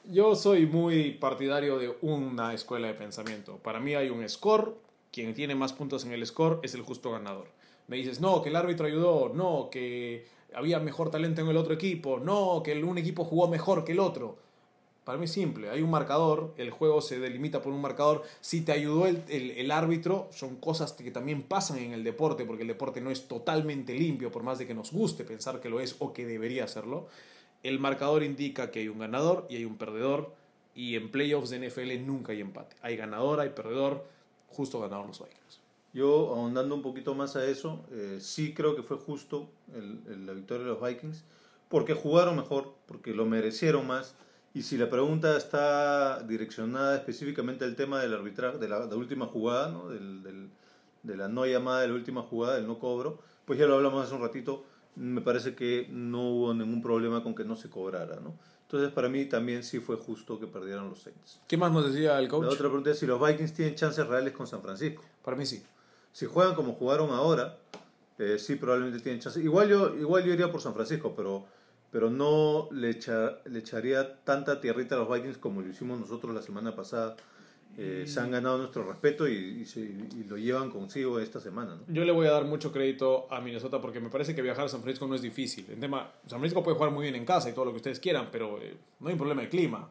yo 0.09 0.35
soy 0.35 0.65
muy 0.65 1.11
partidario 1.11 1.77
de 1.77 1.95
una 2.01 2.53
escuela 2.53 2.87
de 2.87 2.93
pensamiento. 2.93 3.57
Para 3.57 3.79
mí 3.79 3.95
hay 3.95 4.09
un 4.09 4.27
score, 4.27 4.75
quien 5.11 5.33
tiene 5.33 5.55
más 5.55 5.73
puntos 5.73 6.05
en 6.05 6.11
el 6.11 6.25
score 6.25 6.59
es 6.63 6.73
el 6.75 6.81
justo 6.81 7.11
ganador. 7.11 7.47
Me 7.87 7.97
dices, 7.97 8.19
no, 8.19 8.41
que 8.41 8.49
el 8.49 8.55
árbitro 8.55 8.85
ayudó, 8.87 9.29
no, 9.33 9.69
que 9.71 10.25
había 10.53 10.79
mejor 10.79 11.09
talento 11.09 11.41
en 11.41 11.47
el 11.47 11.57
otro 11.57 11.73
equipo, 11.73 12.19
no, 12.19 12.61
que 12.63 12.81
un 12.83 12.97
equipo 12.97 13.23
jugó 13.23 13.47
mejor 13.47 13.83
que 13.85 13.93
el 13.93 13.99
otro. 13.99 14.37
Para 15.03 15.17
mí 15.17 15.25
es 15.25 15.31
simple, 15.31 15.69
hay 15.69 15.81
un 15.81 15.89
marcador, 15.89 16.53
el 16.57 16.69
juego 16.69 17.01
se 17.01 17.17
delimita 17.19 17.61
por 17.61 17.71
un 17.71 17.81
marcador. 17.81 18.23
Si 18.41 18.61
te 18.61 18.73
ayudó 18.73 19.07
el, 19.07 19.23
el- 19.29 19.51
el 19.51 19.71
árbitro, 19.71 20.27
son 20.31 20.57
cosas 20.57 20.91
que 20.93 21.11
también 21.11 21.43
pasan 21.43 21.77
en 21.79 21.93
el 21.93 22.03
deporte, 22.03 22.43
porque 22.45 22.63
el 22.63 22.67
deporte 22.67 22.99
no 22.99 23.09
es 23.09 23.27
totalmente 23.27 23.93
limpio, 23.93 24.31
por 24.31 24.43
más 24.43 24.59
de 24.59 24.67
que 24.67 24.73
nos 24.73 24.91
guste 24.91 25.23
pensar 25.23 25.61
que 25.61 25.69
lo 25.69 25.79
es 25.79 25.95
o 25.99 26.11
que 26.13 26.25
debería 26.25 26.67
serlo. 26.67 27.07
El 27.63 27.79
marcador 27.79 28.23
indica 28.23 28.71
que 28.71 28.79
hay 28.79 28.87
un 28.87 28.99
ganador 28.99 29.45
y 29.49 29.57
hay 29.57 29.65
un 29.65 29.77
perdedor, 29.77 30.33
y 30.77 30.95
en 30.95 31.09
playoffs 31.09 31.49
de 31.49 31.67
NFL 31.67 32.05
nunca 32.05 32.33
hay 32.33 32.41
empate. 32.41 32.75
Hay 32.83 32.95
ganador, 32.95 33.39
hay 33.39 33.49
perdedor, 33.49 34.05
justo 34.47 34.79
ganador 34.79 35.07
los 35.07 35.19
Vikings. 35.19 35.59
Yo, 35.91 36.35
ahondando 36.35 36.75
un 36.75 36.83
poquito 36.83 37.15
más 37.15 37.35
a 37.35 37.45
eso, 37.45 37.83
eh, 37.91 38.19
sí 38.21 38.53
creo 38.53 38.75
que 38.75 38.83
fue 38.83 38.97
justo 38.97 39.49
la 39.73 40.33
victoria 40.33 40.65
de 40.65 40.69
los 40.69 40.81
Vikings, 40.81 41.23
porque 41.67 41.95
jugaron 41.95 42.35
mejor, 42.35 42.75
porque 42.85 43.15
lo 43.15 43.25
merecieron 43.25 43.87
más. 43.87 44.13
Y 44.53 44.61
si 44.61 44.77
la 44.77 44.87
pregunta 44.89 45.35
está 45.35 46.21
direccionada 46.23 46.95
específicamente 46.95 47.65
al 47.65 47.75
tema 47.75 47.99
del 47.99 48.13
arbitraje, 48.13 48.59
de 48.59 48.69
la, 48.69 48.85
de 48.85 48.91
la 48.91 48.95
última 48.95 49.25
jugada, 49.25 49.69
¿no? 49.69 49.89
de 49.89 51.17
la 51.17 51.27
no 51.27 51.45
llamada 51.47 51.81
de 51.81 51.87
la 51.87 51.93
última 51.95 52.21
jugada, 52.21 52.55
del 52.55 52.67
no 52.67 52.77
cobro, 52.77 53.19
pues 53.45 53.57
ya 53.57 53.65
lo 53.65 53.75
hablamos 53.75 54.05
hace 54.05 54.13
un 54.13 54.21
ratito, 54.21 54.65
me 54.97 55.21
parece 55.21 55.55
que 55.55 55.87
no 55.91 56.29
hubo 56.31 56.53
ningún 56.53 56.81
problema 56.81 57.21
con 57.23 57.35
que 57.35 57.43
no 57.45 57.55
se 57.55 57.69
cobrara. 57.69 58.19
¿no? 58.19 58.33
Entonces, 58.63 58.91
para 58.91 59.07
mí 59.09 59.25
también 59.25 59.63
sí 59.63 59.79
fue 59.79 59.95
justo 59.95 60.39
que 60.39 60.47
perdieran 60.47 60.89
los 60.89 61.01
Saints. 61.03 61.39
¿Qué 61.47 61.55
más 61.55 61.71
nos 61.71 61.91
decía 61.91 62.17
el 62.17 62.25
La 62.25 62.29
coach? 62.31 62.45
otra 62.47 62.67
pregunta 62.67 62.91
es 62.91 62.99
si 62.99 63.05
los 63.05 63.21
Vikings 63.25 63.53
tienen 63.53 63.75
chances 63.75 64.05
reales 64.07 64.33
con 64.33 64.47
San 64.47 64.61
Francisco. 64.61 65.03
Para 65.23 65.37
mí 65.37 65.45
sí. 65.45 65.63
Si 66.11 66.25
juegan 66.25 66.55
como 66.55 66.73
jugaron 66.73 67.11
ahora, 67.11 67.57
eh, 68.17 68.37
sí 68.39 68.55
probablemente 68.55 68.99
tienen 69.01 69.21
chances. 69.21 69.43
Igual 69.43 69.69
yo, 69.69 69.95
igual 69.95 70.23
yo 70.25 70.33
iría 70.33 70.51
por 70.51 70.59
San 70.61 70.73
Francisco, 70.73 71.13
pero, 71.15 71.45
pero 71.91 72.09
no 72.09 72.67
le, 72.71 72.89
echa- 72.89 73.37
le 73.45 73.59
echaría 73.59 74.17
tanta 74.23 74.59
tierrita 74.59 74.95
a 74.95 74.97
los 74.99 75.09
Vikings 75.13 75.37
como 75.37 75.61
lo 75.61 75.69
hicimos 75.69 75.99
nosotros 75.99 76.33
la 76.33 76.41
semana 76.41 76.75
pasada. 76.75 77.15
Eh, 77.79 78.05
Se 78.07 78.19
han 78.19 78.31
ganado 78.31 78.57
nuestro 78.57 78.83
respeto 78.83 79.27
y, 79.27 79.33
y 79.61 79.65
se- 79.65 79.81
y 79.81 80.23
lo 80.27 80.35
llevan 80.37 80.71
consigo 80.71 81.19
esta 81.19 81.39
semana. 81.39 81.75
¿no? 81.75 81.93
Yo 81.93 82.03
le 82.05 82.11
voy 82.11 82.25
a 82.25 82.31
dar 82.31 82.45
mucho 82.45 82.71
crédito 82.71 83.27
a 83.31 83.39
Minnesota 83.39 83.79
porque 83.79 83.99
me 83.99 84.09
parece 84.09 84.33
que 84.33 84.41
viajar 84.41 84.65
a 84.65 84.69
San 84.69 84.81
Francisco 84.81 85.05
no 85.07 85.13
es 85.15 85.21
difícil. 85.21 85.65
En 85.69 85.79
tema, 85.79 86.11
San 86.25 86.39
Francisco 86.39 86.63
puede 86.63 86.75
jugar 86.75 86.91
muy 86.91 87.03
bien 87.03 87.15
en 87.15 87.23
casa 87.25 87.49
y 87.49 87.53
todo 87.53 87.65
lo 87.65 87.71
que 87.71 87.77
ustedes 87.77 87.99
quieran, 87.99 88.29
pero 88.31 88.59
eh, 88.61 88.75
no 88.99 89.07
hay 89.09 89.13
un 89.13 89.19
problema 89.19 89.41
de 89.43 89.49
clima. 89.49 89.89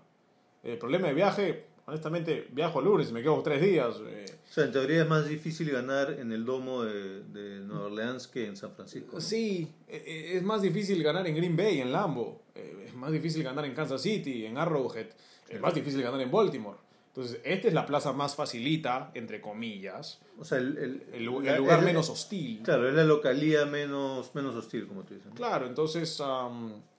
El 0.65 0.79
problema 0.79 1.07
de 1.07 1.15
viaje, 1.15 1.65
honestamente, 1.87 2.49
viajo 2.51 2.81
el 2.81 2.87
lunes 2.87 3.11
y 3.11 3.13
me 3.13 3.23
quedo 3.23 3.41
tres 3.43 3.63
días. 3.63 3.95
eh. 4.05 4.25
O 4.51 4.53
sea, 4.53 4.65
en 4.65 4.73
teoría 4.73 5.03
es 5.03 5.09
más 5.09 5.29
difícil 5.29 5.71
ganar 5.71 6.11
en 6.19 6.33
el 6.33 6.45
domo 6.45 6.83
de, 6.83 7.23
de 7.25 7.61
Nueva 7.61 7.85
Orleans 7.87 8.27
que 8.27 8.47
en 8.47 8.57
San 8.57 8.73
Francisco. 8.73 9.11
¿no? 9.15 9.21
Sí, 9.21 9.69
eh, 9.87 10.03
eh, 10.07 10.33
es 10.37 10.43
más 10.43 10.61
difícil 10.63 11.01
ganar 11.05 11.25
en 11.29 11.37
Green 11.37 11.57
Bay, 11.57 11.81
en 11.81 11.93
Lambo. 11.93 12.43
Es 12.55 12.95
más 12.95 13.13
difícil 13.13 13.45
ganar 13.45 13.65
en 13.65 13.75
Kansas 13.75 14.03
City, 14.03 14.45
en 14.47 14.59
Arrowhead. 14.59 15.07
Es 15.49 15.61
más 15.61 15.73
difícil 15.75 16.03
ganar 16.03 16.21
en 16.21 16.31
Baltimore. 16.33 16.79
Entonces, 17.17 17.41
esta 17.45 17.69
es 17.69 17.73
la 17.73 17.87
plaza 17.87 18.13
más 18.13 18.35
facilita, 18.37 19.11
entre 19.15 19.41
comillas. 19.41 20.21
O 20.39 20.45
sea, 20.45 20.59
el, 20.59 21.03
el- 21.15 21.25
lugar 21.25 21.81
menos 21.83 22.11
hostil. 22.11 22.61
Claro, 22.63 22.87
es 22.87 22.95
la 22.95 23.05
localía 23.05 23.65
menos, 23.65 24.35
menos 24.35 24.55
hostil, 24.55 24.87
como 24.87 25.03
tú 25.03 25.15
dices. 25.15 25.33
Claro, 25.35 25.67
entonces, 25.67 26.23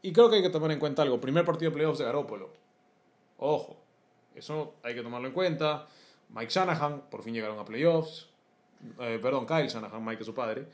y 0.02 0.12
creo 0.12 0.28
que 0.30 0.38
hay 0.38 0.42
que 0.42 0.50
tomar 0.50 0.72
en 0.72 0.80
cuenta 0.80 1.04
algo. 1.04 1.22
Primer 1.22 1.46
partido 1.46 1.70
de 1.70 1.76
playoffs 1.76 2.00
de 2.00 2.06
Garópolo. 2.06 2.50
Ojo, 3.38 3.78
eso 4.34 4.74
hay 4.82 4.96
que 4.96 5.04
tomarlo 5.04 5.28
en 5.28 5.34
cuenta. 5.36 5.86
Mike 6.30 6.52
Shanahan, 6.52 7.02
por 7.12 7.22
fin 7.22 7.36
llegaron 7.36 7.60
a 7.60 7.66
playoffs. 7.66 8.28
Eh, 9.00 9.20
perdón, 9.22 9.46
Kyle 9.46 9.68
Shanahan, 9.68 10.04
Mike 10.04 10.22
es 10.22 10.26
su 10.26 10.34
padre. 10.34 10.66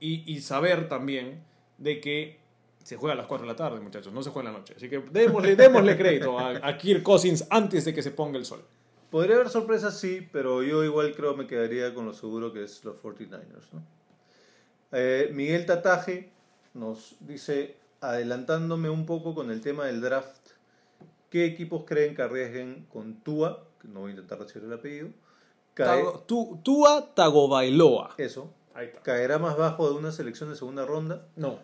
Y, 0.00 0.30
y 0.30 0.40
saber 0.42 0.90
también 0.90 1.42
de 1.78 2.00
que 2.02 2.38
se 2.84 2.96
juega 2.96 3.14
a 3.14 3.16
las 3.16 3.26
4 3.26 3.46
de 3.46 3.52
la 3.52 3.56
tarde, 3.56 3.80
muchachos, 3.80 4.12
no 4.12 4.22
se 4.22 4.30
juega 4.30 4.48
en 4.48 4.54
la 4.54 4.58
noche. 4.60 4.74
Así 4.76 4.88
que 4.88 4.98
démosle, 5.10 5.56
démosle 5.56 5.96
crédito 5.96 6.38
a, 6.38 6.50
a 6.66 6.76
Kirk 6.78 7.02
Cousins 7.02 7.46
antes 7.50 7.84
de 7.84 7.94
que 7.94 8.02
se 8.02 8.10
ponga 8.10 8.38
el 8.38 8.44
sol. 8.44 8.62
Podría 9.10 9.36
haber 9.36 9.50
sorpresas, 9.50 9.98
sí, 10.00 10.26
pero 10.32 10.62
yo 10.62 10.82
igual 10.84 11.14
creo 11.14 11.36
me 11.36 11.46
quedaría 11.46 11.94
con 11.94 12.06
lo 12.06 12.12
seguro 12.14 12.52
que 12.52 12.64
es 12.64 12.82
los 12.84 12.96
49ers. 12.96 13.72
¿no? 13.72 13.82
Eh, 14.92 15.30
Miguel 15.32 15.66
Tataje 15.66 16.30
nos 16.74 17.16
dice, 17.20 17.76
adelantándome 18.00 18.88
un 18.90 19.04
poco 19.06 19.34
con 19.34 19.50
el 19.50 19.60
tema 19.60 19.86
del 19.86 20.00
draft, 20.00 20.50
¿qué 21.30 21.44
equipos 21.44 21.84
creen 21.86 22.14
que 22.14 22.22
arriesguen 22.22 22.86
con 22.92 23.16
Tua? 23.22 23.64
Que 23.80 23.88
no 23.88 24.00
voy 24.00 24.08
a 24.08 24.14
intentar 24.14 24.38
decir 24.38 24.62
el 24.64 24.72
apellido. 24.72 25.08
Cae- 25.74 26.02
Tago- 26.02 26.20
Tu- 26.26 26.60
Tua 26.62 27.14
Tagovailoa. 27.14 28.14
eso. 28.18 28.52
Ahí 28.74 28.86
está. 28.86 29.00
¿Caerá 29.02 29.38
más 29.38 29.56
bajo 29.58 29.90
de 29.90 29.96
una 29.98 30.12
selección 30.12 30.48
de 30.50 30.56
segunda 30.56 30.86
ronda? 30.86 31.26
No. 31.36 31.58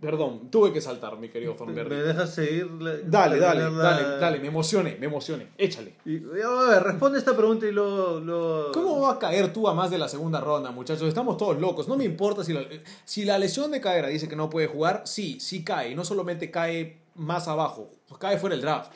Perdón, 0.00 0.50
tuve 0.50 0.72
que 0.72 0.80
saltar, 0.80 1.18
mi 1.18 1.28
querido 1.28 1.52
¿Me 1.52 1.58
Thornberry. 1.58 1.96
dejas 1.96 2.34
seguir? 2.34 2.70
la- 2.80 2.96
Dale, 3.04 3.38
dale, 3.38 3.62
la- 3.64 3.70
dale, 3.70 4.16
dale, 4.18 4.40
me 4.40 4.46
emocioné, 4.48 4.96
me 4.98 5.06
emocioné. 5.06 5.48
Échale. 5.58 5.94
Y, 6.06 6.16
a 6.42 6.48
ver, 6.70 6.82
responde 6.84 7.18
esta 7.18 7.36
pregunta 7.36 7.66
y 7.66 7.72
luego- 7.72 8.72
¿Cómo 8.72 9.00
va 9.02 9.12
a 9.12 9.18
caer 9.18 9.52
tú 9.52 9.68
a 9.68 9.74
más 9.74 9.90
de 9.90 9.98
la 9.98 10.08
segunda 10.08 10.40
ronda, 10.40 10.70
muchachos? 10.70 11.06
Estamos 11.06 11.36
todos 11.36 11.60
locos. 11.60 11.86
No 11.86 11.96
me 11.96 12.04
importa 12.04 12.42
si 12.44 12.54
la, 12.54 12.62
si 13.04 13.26
la 13.26 13.38
lesión 13.38 13.70
de 13.70 13.80
cadera 13.82 14.08
dice 14.08 14.26
que 14.26 14.36
no 14.36 14.48
puede 14.48 14.68
jugar. 14.68 15.02
Sí, 15.04 15.38
sí 15.38 15.62
cae. 15.64 15.94
No 15.94 16.04
solamente 16.04 16.50
cae 16.50 16.98
más 17.16 17.46
abajo, 17.48 17.90
pues 18.08 18.18
cae 18.18 18.38
fuera 18.38 18.54
del 18.56 18.62
draft. 18.62 18.92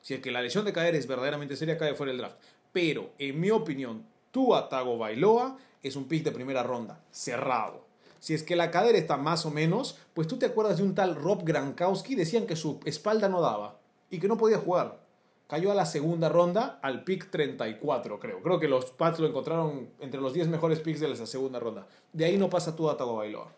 Si 0.00 0.14
es 0.14 0.20
que 0.20 0.30
la 0.30 0.40
lesión 0.40 0.64
de 0.64 0.72
cadera 0.72 0.96
es 0.96 1.06
verdaderamente 1.06 1.56
seria, 1.56 1.76
cae 1.76 1.94
fuera 1.94 2.10
del 2.12 2.18
draft. 2.22 2.36
Pero, 2.72 3.10
en 3.18 3.38
mi 3.38 3.50
opinión, 3.50 4.02
Tua 4.30 4.70
Tagovailoa 4.70 5.58
es 5.82 5.94
un 5.96 6.04
pick 6.08 6.24
de 6.24 6.32
primera 6.32 6.62
ronda, 6.62 7.00
cerrado. 7.10 7.84
Si 8.20 8.34
es 8.34 8.42
que 8.42 8.56
la 8.56 8.70
cadera 8.70 8.98
está 8.98 9.16
más 9.16 9.46
o 9.46 9.50
menos, 9.50 9.98
pues 10.14 10.26
tú 10.26 10.38
te 10.38 10.46
acuerdas 10.46 10.78
de 10.78 10.82
un 10.82 10.94
tal 10.94 11.14
Rob 11.14 11.42
Gronkowski, 11.44 12.14
decían 12.14 12.46
que 12.46 12.56
su 12.56 12.80
espalda 12.84 13.28
no 13.28 13.40
daba 13.40 13.78
y 14.10 14.18
que 14.18 14.28
no 14.28 14.36
podía 14.36 14.58
jugar. 14.58 15.06
Cayó 15.48 15.72
a 15.72 15.74
la 15.74 15.86
segunda 15.86 16.28
ronda, 16.28 16.78
al 16.82 17.04
pick 17.04 17.30
34, 17.30 18.18
creo. 18.20 18.42
Creo 18.42 18.60
que 18.60 18.68
los 18.68 18.90
Pats 18.90 19.18
lo 19.18 19.26
encontraron 19.26 19.88
entre 19.98 20.20
los 20.20 20.34
10 20.34 20.48
mejores 20.48 20.80
picks 20.80 21.00
de 21.00 21.08
la 21.08 21.16
segunda 21.16 21.58
ronda. 21.58 21.86
De 22.12 22.24
ahí 22.26 22.36
no 22.36 22.50
pasa 22.50 22.76
Tua 22.76 22.96
Tagovailoa, 22.98 23.50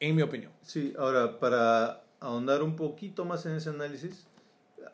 en 0.00 0.16
mi 0.16 0.22
opinión. 0.22 0.52
Sí, 0.62 0.92
ahora, 0.98 1.38
para 1.40 2.02
ahondar 2.20 2.62
un 2.62 2.76
poquito 2.76 3.24
más 3.24 3.46
en 3.46 3.52
ese 3.52 3.70
análisis, 3.70 4.26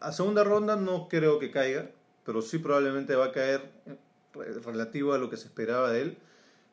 a 0.01 0.13
segunda 0.13 0.45
ronda 0.45 0.77
no 0.77 1.09
creo 1.09 1.41
que 1.41 1.51
caiga, 1.51 1.91
pero 2.25 2.41
sí 2.43 2.59
probablemente 2.59 3.17
va 3.17 3.27
a 3.27 3.33
caer 3.33 3.73
eh, 3.87 3.97
re- 4.35 4.55
relativo 4.61 5.15
a 5.15 5.19
lo 5.19 5.29
que 5.31 5.37
se 5.37 5.47
esperaba 5.47 5.91
de 5.91 6.03
él. 6.03 6.19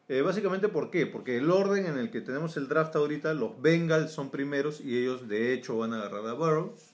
Eh, 0.09 0.21
básicamente, 0.21 0.67
¿por 0.67 0.89
qué? 0.91 1.05
Porque 1.05 1.37
el 1.37 1.49
orden 1.49 1.85
en 1.85 1.97
el 1.97 2.11
que 2.11 2.21
tenemos 2.21 2.57
el 2.57 2.67
draft 2.67 2.95
ahorita, 2.95 3.33
los 3.33 3.61
Bengals 3.61 4.11
son 4.11 4.29
primeros 4.31 4.81
y 4.81 4.97
ellos 4.97 5.27
de 5.29 5.53
hecho 5.53 5.77
van 5.77 5.93
a 5.93 5.97
agarrar 5.99 6.27
a 6.27 6.33
Burrows. 6.33 6.91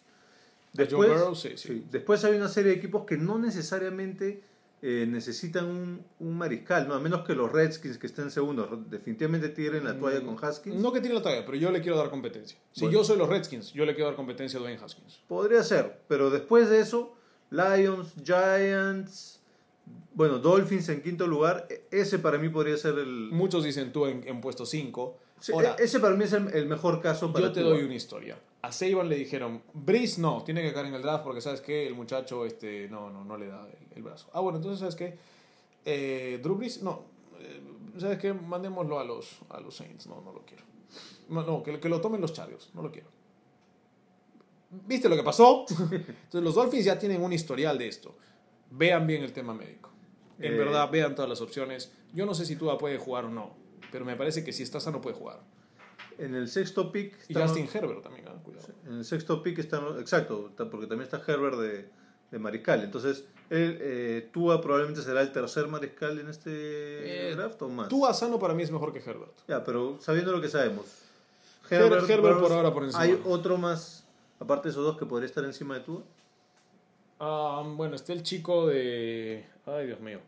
A 0.77 0.85
Joe 0.89 1.07
Burrow, 1.09 1.35
sí, 1.35 1.53
sí. 1.55 1.83
después 1.89 2.23
hay 2.23 2.35
una 2.35 2.47
serie 2.47 2.71
de 2.71 2.77
equipos 2.77 3.05
que 3.05 3.17
no 3.17 3.39
necesariamente 3.39 4.43
eh, 4.83 5.05
necesitan 5.09 5.65
un, 5.65 6.05
un 6.19 6.37
mariscal, 6.37 6.87
¿no? 6.87 6.93
a 6.93 6.99
menos 6.99 7.25
que 7.25 7.33
los 7.33 7.51
Redskins 7.51 7.97
que 7.97 8.05
estén 8.05 8.29
segundos 8.29 8.69
definitivamente 8.89 9.49
tiren 9.49 9.83
la 9.83 9.97
toalla 9.97 10.21
con 10.23 10.37
Haskins. 10.41 10.77
Mm, 10.77 10.81
No 10.81 10.93
que 10.93 11.01
tiene 11.01 11.15
la 11.15 11.23
talla, 11.23 11.43
pero 11.45 11.57
yo 11.57 11.71
le 11.71 11.81
quiero 11.81 11.97
dar 11.97 12.11
competencia. 12.11 12.59
Si 12.71 12.81
Bueno. 12.81 12.99
yo 12.99 13.03
soy 13.03 13.17
los 13.17 13.27
Redskins, 13.27 13.73
yo 13.73 13.83
le 13.85 13.93
quiero 13.95 14.07
dar 14.09 14.15
competencia 14.15 14.59
a 14.59 14.61
Dwayne 14.61 14.79
Haskins. 14.81 15.19
Podría 15.27 15.63
ser, 15.63 15.99
pero 16.07 16.29
después 16.29 16.69
de 16.69 16.79
eso, 16.81 17.15
Lions, 17.49 18.13
Giants, 18.23 19.38
bueno, 20.13 20.39
Dolphins 20.39 20.89
en 20.89 21.01
quinto 21.01 21.27
lugar, 21.27 21.67
e- 21.69 21.85
ese 21.91 22.19
para 22.19 22.37
mí 22.37 22.49
podría 22.49 22.75
ser 22.77 22.97
el... 22.99 23.29
Muchos 23.31 23.63
dicen 23.63 23.91
tú 23.91 24.05
en, 24.05 24.27
en 24.27 24.41
puesto 24.41 24.65
5. 24.65 25.17
Sí, 25.39 25.51
Ahora, 25.53 25.75
e- 25.79 25.83
ese 25.83 25.99
para 25.99 26.15
mí 26.15 26.23
es 26.25 26.33
el, 26.33 26.47
el 26.53 26.65
mejor 26.67 26.99
caso 27.01 27.31
para 27.31 27.45
yo 27.47 27.51
te 27.53 27.61
Tua. 27.61 27.69
doy 27.71 27.83
una 27.83 27.95
historia. 27.95 28.37
A 28.61 28.71
Saban 28.73 29.07
le 29.07 29.15
dijeron, 29.15 29.61
Breeze 29.73 30.19
no, 30.19 30.43
tiene 30.43 30.61
que 30.61 30.73
caer 30.73 30.87
en 30.87 30.95
el 30.95 31.01
draft 31.01 31.23
porque 31.23 31.39
sabes 31.39 31.61
que 31.61 31.87
el 31.87 31.95
muchacho 31.95 32.45
este, 32.45 32.89
no, 32.89 33.09
no, 33.09 33.23
no 33.23 33.37
le 33.37 33.47
da 33.47 33.65
el, 33.67 33.97
el 33.97 34.03
brazo. 34.03 34.29
Ah, 34.33 34.41
bueno, 34.41 34.57
entonces 34.57 34.79
sabes 34.79 34.95
que 34.95 35.17
eh, 35.85 36.39
Drew 36.43 36.55
Brees, 36.55 36.83
no, 36.83 37.03
eh, 37.39 37.61
sabes 37.97 38.17
que 38.19 38.33
mandémoslo 38.33 38.99
a 38.99 39.05
los, 39.05 39.37
a 39.49 39.61
los 39.61 39.73
Saints, 39.75 40.07
no, 40.07 40.21
no 40.21 40.33
lo 40.33 40.41
quiero. 40.45 40.63
No, 41.29 41.43
no, 41.43 41.63
que, 41.63 41.79
que 41.79 41.87
lo 41.87 42.01
tomen 42.01 42.19
los 42.19 42.33
Chargers, 42.33 42.71
no 42.73 42.81
lo 42.81 42.91
quiero. 42.91 43.07
¿Viste 44.71 45.07
lo 45.09 45.15
que 45.15 45.23
pasó? 45.23 45.65
Entonces 45.69 46.43
los 46.43 46.55
Dolphins 46.55 46.85
ya 46.85 46.99
tienen 46.99 47.21
un 47.23 47.31
historial 47.33 47.77
de 47.77 47.87
esto. 47.87 48.15
Vean 48.71 49.07
bien 49.07 49.23
el 49.23 49.33
tema 49.33 49.53
médico. 49.53 49.89
En 50.39 50.53
Eh. 50.53 50.57
verdad, 50.57 50.89
vean 50.91 51.15
todas 51.15 51.29
las 51.29 51.41
opciones. 51.41 51.91
Yo 52.13 52.25
no 52.25 52.33
sé 52.33 52.45
si 52.45 52.55
Tua 52.55 52.77
puede 52.77 52.97
jugar 52.97 53.25
o 53.25 53.29
no, 53.29 53.55
pero 53.91 54.05
me 54.05 54.15
parece 54.15 54.43
que 54.43 54.53
si 54.53 54.63
está 54.63 54.79
sano 54.79 55.01
puede 55.01 55.15
jugar. 55.15 55.41
En 56.17 56.35
el 56.35 56.47
sexto 56.49 56.91
pick... 56.91 57.15
Y 57.29 57.33
Justin 57.33 57.69
Herbert 57.73 58.01
también, 58.03 58.25
ah, 58.27 58.35
cuidado. 58.43 58.67
En 58.85 58.93
el 58.97 59.05
sexto 59.05 59.41
pick 59.41 59.59
está... 59.59 59.81
Exacto, 59.99 60.51
porque 60.69 60.85
también 60.87 61.01
está 61.11 61.21
Herbert 61.25 61.57
de, 61.57 61.89
de 62.31 62.39
mariscal. 62.39 62.83
Entonces, 62.83 63.23
él, 63.49 63.77
eh, 63.81 64.29
Tua 64.33 64.59
probablemente 64.61 65.01
será 65.01 65.21
el 65.21 65.31
tercer 65.31 65.67
mariscal 65.67 66.19
en 66.19 66.27
este 66.27 67.29
Eh, 67.31 67.35
draft 67.35 67.61
o 67.61 67.69
más. 67.69 67.87
Tua 67.87 68.13
sano 68.13 68.37
para 68.37 68.53
mí 68.53 68.63
es 68.63 68.71
mejor 68.71 68.91
que 68.91 68.99
Herbert. 68.99 69.31
Ya, 69.47 69.63
pero 69.63 69.97
sabiendo 70.01 70.31
lo 70.33 70.41
que 70.41 70.49
sabemos. 70.49 70.85
Herbert- 71.69 72.09
Herbert 72.09 72.39
por 72.39 72.51
ahora 72.51 72.73
por 72.73 72.83
encima. 72.83 73.03
¿Hay 73.03 73.21
otro 73.25 73.57
más, 73.57 74.03
aparte 74.39 74.67
de 74.67 74.71
esos 74.71 74.83
dos, 74.83 74.97
que 74.97 75.05
podría 75.05 75.27
estar 75.27 75.43
encima 75.45 75.75
de 75.75 75.81
Tua? 75.81 76.03
Ah, 77.19 77.63
bueno, 77.75 77.95
está 77.95 78.13
el 78.13 78.23
chico 78.23 78.67
de... 78.67 79.45
Ay, 79.65 79.87
Dios 79.87 79.99
mío. 79.99 80.19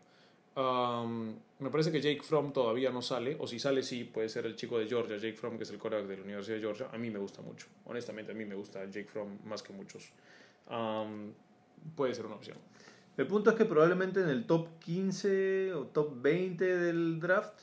Am, 0.55 1.33
me 1.59 1.69
parece 1.69 1.91
que 1.91 2.01
Jake 2.01 2.21
Fromm 2.23 2.51
todavía 2.51 2.91
no 2.91 3.01
sale, 3.01 3.37
o 3.39 3.47
si 3.47 3.57
sale 3.59 3.83
sí, 3.83 4.03
puede 4.03 4.27
ser 4.27 4.45
el 4.45 4.55
chico 4.55 4.77
de 4.77 4.87
Georgia, 4.87 5.15
Jake 5.15 5.37
Fromm, 5.37 5.57
que 5.57 5.63
es 5.63 5.71
el 5.71 5.79
quarterback 5.79 6.09
de 6.09 6.17
la 6.17 6.23
Universidad 6.23 6.57
de 6.57 6.61
Georgia. 6.61 6.89
A 6.91 6.97
mí 6.97 7.09
me 7.09 7.19
gusta 7.19 7.41
mucho, 7.41 7.67
honestamente 7.85 8.33
a 8.33 8.35
mí 8.35 8.43
me 8.43 8.55
gusta 8.55 8.83
Jake 8.85 9.05
Fromm 9.05 9.37
más 9.45 9.63
que 9.63 9.71
muchos. 9.71 10.09
Am, 10.67 11.31
puede 11.95 12.13
ser 12.13 12.25
una 12.25 12.35
opción. 12.35 12.57
El 13.17 13.27
punto 13.27 13.49
es 13.49 13.55
que 13.55 13.65
probablemente 13.65 14.21
en 14.21 14.29
el 14.29 14.45
top 14.45 14.67
15 14.79 15.73
o 15.73 15.85
top 15.85 16.21
20 16.21 16.77
del 16.77 17.19
draft, 17.19 17.61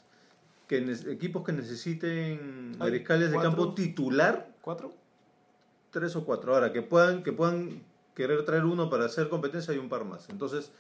que 0.67 0.79
equipos 1.11 1.45
que 1.45 1.53
necesiten 1.53 2.77
mariscales 2.79 3.31
de 3.31 3.39
campo 3.39 3.75
titular, 3.75 4.49
¿Cuatro? 4.61 4.93
tres 5.91 6.15
o 6.17 6.25
cuatro. 6.25 6.55
Ahora, 6.55 6.73
que 6.73 6.83
puedan, 6.83 7.23
que 7.23 7.33
puedan 7.33 7.83
querer 8.19 8.45
traer 8.45 8.65
uno 8.67 8.91
para 8.91 9.07
hacer 9.07 9.31
competencia, 9.31 9.73
hay 9.73 9.79
un 9.79 9.89
par 9.89 10.05
más. 10.05 10.29
Entonces, 10.29 10.71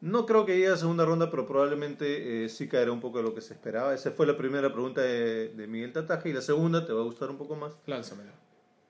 No 0.00 0.26
creo 0.26 0.44
que 0.44 0.52
llegue 0.56 0.68
a 0.68 0.76
segunda 0.76 1.06
ronda, 1.06 1.30
pero 1.30 1.46
probablemente 1.46 2.44
eh, 2.44 2.48
sí 2.50 2.68
caerá 2.68 2.92
un 2.92 3.00
poco 3.00 3.18
de 3.18 3.24
lo 3.24 3.34
que 3.34 3.40
se 3.40 3.54
esperaba. 3.54 3.94
Esa 3.94 4.10
fue 4.10 4.26
la 4.26 4.36
primera 4.36 4.70
pregunta 4.70 5.00
de, 5.00 5.48
de 5.48 5.66
Miguel 5.66 5.92
Tataje 5.94 6.28
y 6.28 6.32
la 6.34 6.42
segunda 6.42 6.84
te 6.84 6.92
va 6.92 7.00
a 7.00 7.04
gustar 7.04 7.30
un 7.30 7.38
poco 7.38 7.56
más. 7.56 7.72
Lánzamela. 7.86 8.32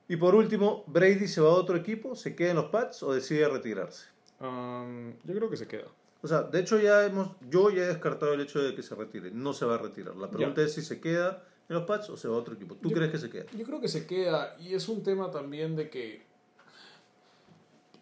Y 0.09 0.17
por 0.17 0.35
último, 0.35 0.83
¿Brady 0.87 1.27
se 1.29 1.39
va 1.39 1.47
a 1.49 1.53
otro 1.53 1.77
equipo? 1.77 2.15
¿Se 2.15 2.35
queda 2.35 2.49
en 2.49 2.57
los 2.57 2.65
Pats 2.65 3.01
o 3.01 3.13
decide 3.13 3.47
retirarse? 3.47 4.07
Um, 4.41 5.13
yo 5.23 5.33
creo 5.35 5.49
que 5.49 5.55
se 5.55 5.67
queda. 5.67 5.87
O 6.21 6.27
sea, 6.27 6.41
de 6.41 6.59
hecho 6.59 6.79
ya 6.79 7.05
hemos, 7.05 7.29
yo 7.49 7.69
ya 7.69 7.83
he 7.83 7.87
descartado 7.87 8.33
el 8.33 8.41
hecho 8.41 8.59
de 8.61 8.75
que 8.75 8.83
se 8.83 8.93
retire. 8.95 9.31
No 9.31 9.53
se 9.53 9.63
va 9.65 9.75
a 9.75 9.77
retirar. 9.77 10.17
La 10.17 10.29
pregunta 10.29 10.59
Ya. 10.61 10.67
es 10.67 10.73
si 10.73 10.81
se 10.81 10.99
queda 10.99 11.43
en 11.69 11.75
los 11.75 11.85
Pats 11.85 12.09
o 12.09 12.17
se 12.17 12.27
va 12.27 12.35
a 12.35 12.39
otro 12.39 12.55
equipo. 12.55 12.75
¿Tú 12.75 12.89
Yo- 12.89 12.95
crees 12.95 13.11
que 13.11 13.19
se 13.19 13.29
queda? 13.29 13.45
Yo 13.57 13.63
creo 13.65 13.79
que 13.79 13.87
se 13.87 14.05
queda 14.05 14.57
y 14.59 14.73
es 14.73 14.89
un 14.89 15.01
tema 15.01 15.31
también 15.31 15.77
de 15.77 15.89
que 15.89 16.24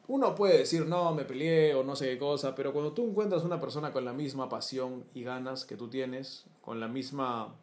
uno 0.07 0.35
puede 0.35 0.57
decir 0.57 0.85
no, 0.85 1.13
me 1.13 1.25
peleé 1.25 1.73
o 1.75 1.83
no 1.83 1.95
sé 1.95 2.09
qué 2.09 2.17
cosa, 2.17 2.55
pero 2.55 2.73
cuando 2.73 2.93
tú 2.93 3.07
encuentras 3.07 3.43
una 3.43 3.59
persona 3.59 3.91
con 3.91 4.05
la 4.05 4.13
misma 4.13 4.49
pasión 4.49 5.05
y 5.13 5.23
ganas 5.23 5.65
que 5.65 5.77
tú 5.77 5.89
tienes, 5.89 6.45
con 6.61 6.79
la 6.79 6.87
misma, 6.87 7.55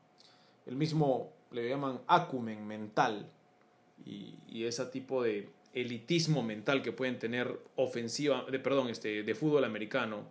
el 0.67 0.77
mismo, 0.77 1.33
le 1.51 1.69
llaman 1.69 2.01
acumen 2.07 2.67
mental 2.67 3.31
y, 4.05 4.35
y 4.49 4.65
ese 4.65 4.87
tipo 4.87 5.23
de 5.23 5.51
elitismo 5.75 6.43
mental 6.43 6.83
que 6.83 6.93
pueden 6.93 7.19
tener 7.19 7.61
ofensiva, 7.77 8.45
de, 8.51 8.59
perdón, 8.59 8.89
este, 8.89 9.23
de 9.23 9.35
fútbol 9.35 9.65
americano, 9.65 10.25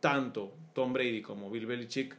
tanto 0.00 0.52
Tom 0.74 0.92
Brady 0.92 1.22
como 1.22 1.50
Bill 1.50 1.66
Belichick, 1.66 2.16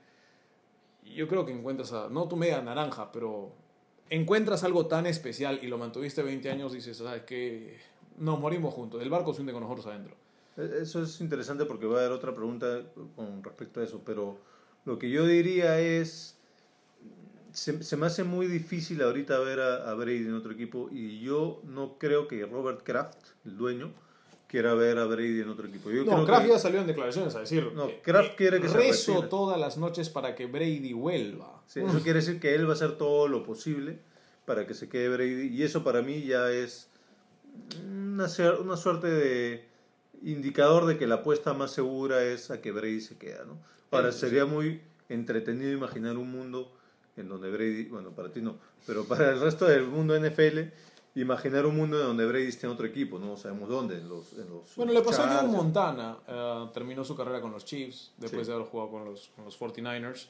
yo 1.16 1.28
creo 1.28 1.46
que 1.46 1.52
encuentras 1.52 1.92
no 2.12 2.28
tu 2.28 2.36
media 2.36 2.62
naranja, 2.62 3.12
pero 3.12 3.52
encuentras 4.10 4.64
algo 4.64 4.86
tan 4.88 5.08
especial 5.08 5.60
y 5.62 5.68
lo 5.68 5.78
mantuviste 5.78 6.22
20 6.22 6.52
años, 6.52 6.74
dices, 6.74 6.98
¿sabes 6.98 7.24
qué? 7.24 7.78
Nos 8.20 8.40
morimos 8.40 8.74
juntos, 8.74 9.02
el 9.02 9.10
barco 9.10 9.34
se 9.34 9.42
hunde 9.42 9.54
con 9.54 9.64
nosotros 9.64 9.88
adentro. 9.88 10.16
E- 10.58 10.82
Eso 10.82 11.02
es 11.04 11.20
interesante 11.22 11.66
porque 11.66 11.86
va 11.86 11.98
a 11.98 12.00
haber 12.02 12.12
otra 12.12 12.34
pregunta 12.34 12.82
con 13.16 13.44
respecto 13.44 13.80
a 13.80 13.84
eso, 13.84 14.02
pero 14.06 14.38
lo 14.86 15.00
que 15.00 15.10
yo 15.10 15.26
diría 15.26 15.80
es, 15.80 16.38
se, 17.54 17.82
se 17.84 17.98
me 17.98 18.06
hace 18.06 18.24
muy 18.24 18.48
difícil 18.48 19.02
ahorita 19.02 19.40
ver 19.40 19.60
a, 19.60 19.90
a 19.90 19.94
Brady 19.96 20.26
en 20.26 20.34
otro 20.36 20.52
equipo 20.52 20.90
y 20.92 21.20
yo 21.20 21.62
no 21.66 21.98
creo 21.98 22.28
que 22.28 22.46
Robert 22.46 22.84
Kraft, 22.84 23.18
el 23.46 23.58
dueño, 23.58 23.92
quiera 24.48 24.74
ver 24.74 24.98
a 24.98 25.06
Brady 25.06 25.42
en 25.42 25.50
otro 25.50 25.68
equipo. 25.68 25.90
Yo 25.92 26.04
No, 26.04 26.12
creo 26.12 26.26
Kraft 26.26 26.44
que- 26.46 26.52
ya 26.52 26.60
salió 26.60 26.82
en 26.82 26.88
declaraciones 26.88 27.36
a 27.36 27.40
decir, 27.42 27.72
No, 27.74 27.88
eh, 27.88 28.02
Kraft 28.04 28.32
eh, 28.32 28.36
quiere 28.38 28.60
que 28.62 28.68
se 28.68 28.78
rezo 28.78 29.12
retire. 29.14 29.28
todas 29.30 29.60
las 29.60 29.78
noches 29.78 30.10
para 30.10 30.36
que 30.36 30.46
Brady 30.48 30.94
vuelva. 30.94 31.62
Sí, 31.68 31.80
eso 31.82 32.00
quiere 32.02 32.20
decir 32.20 32.40
que 32.40 32.54
él 32.56 32.66
va 32.66 32.72
a 32.72 32.74
hacer 32.74 32.98
todo 32.98 33.28
lo 33.28 33.44
posible 33.44 34.00
para 34.46 34.66
que 34.68 34.74
se 34.74 34.90
quede 34.90 35.10
Brady. 35.10 35.48
Y 35.56 35.64
eso 35.64 35.84
para 35.84 36.02
mí 36.02 36.24
ya 36.24 36.52
es 36.52 36.89
una, 37.86 38.28
una 38.62 38.78
suerte 38.78 39.08
de 39.08 39.66
indicador 40.24 40.86
de 40.86 40.98
que 40.98 41.08
la 41.08 41.16
apuesta 41.16 41.54
más 41.54 41.72
segura 41.72 42.24
es 42.24 42.52
a 42.52 42.62
que 42.62 42.72
Brady 42.72 43.02
se 43.02 43.18
queda. 43.18 43.46
¿no? 43.46 43.58
Ahora, 43.92 44.12
Sí, 44.12 44.20
sí, 44.20 44.26
sería 44.28 44.46
muy 44.46 44.82
entretenido 45.08 45.72
imaginar 45.72 46.18
un 46.18 46.32
mundo 46.32 46.72
en 47.18 47.28
donde 47.30 47.50
Brady, 47.52 47.86
bueno, 47.86 48.12
para 48.12 48.32
ti 48.32 48.42
no, 48.42 48.58
pero 48.86 49.06
para 49.06 49.32
el 49.32 49.40
resto 49.40 49.66
del 49.66 49.86
mundo 49.88 50.18
NFL, 50.20 50.60
imaginar 51.16 51.66
un 51.66 51.76
mundo 51.76 52.00
en 52.00 52.08
donde 52.08 52.26
Brady 52.26 52.48
esté 52.48 52.66
en 52.68 52.74
otro 52.74 52.86
equipo. 52.86 53.20
No 53.20 53.36
sabemos 53.36 53.68
dónde. 53.68 53.98
En 53.98 54.08
los, 54.08 54.34
en 54.34 54.50
los 54.50 54.76
Bueno, 54.76 54.94
le 54.94 55.02
pasó 55.02 55.24
a 55.24 55.40
Joe. 55.40 55.48
Montana. 55.50 56.18
eh, 56.28 56.68
terminó 56.74 57.04
su 57.04 57.16
carrera 57.16 57.42
con 57.42 57.52
los 57.52 57.66
Chiefs 57.66 58.14
después 58.18 58.46
Sí. 58.46 58.52
de 58.52 58.56
haber 58.56 58.68
jugado 58.68 58.92
con 58.92 59.06
los, 59.06 59.30
con 59.36 59.44
los 59.46 59.60
49ers. 59.60 60.28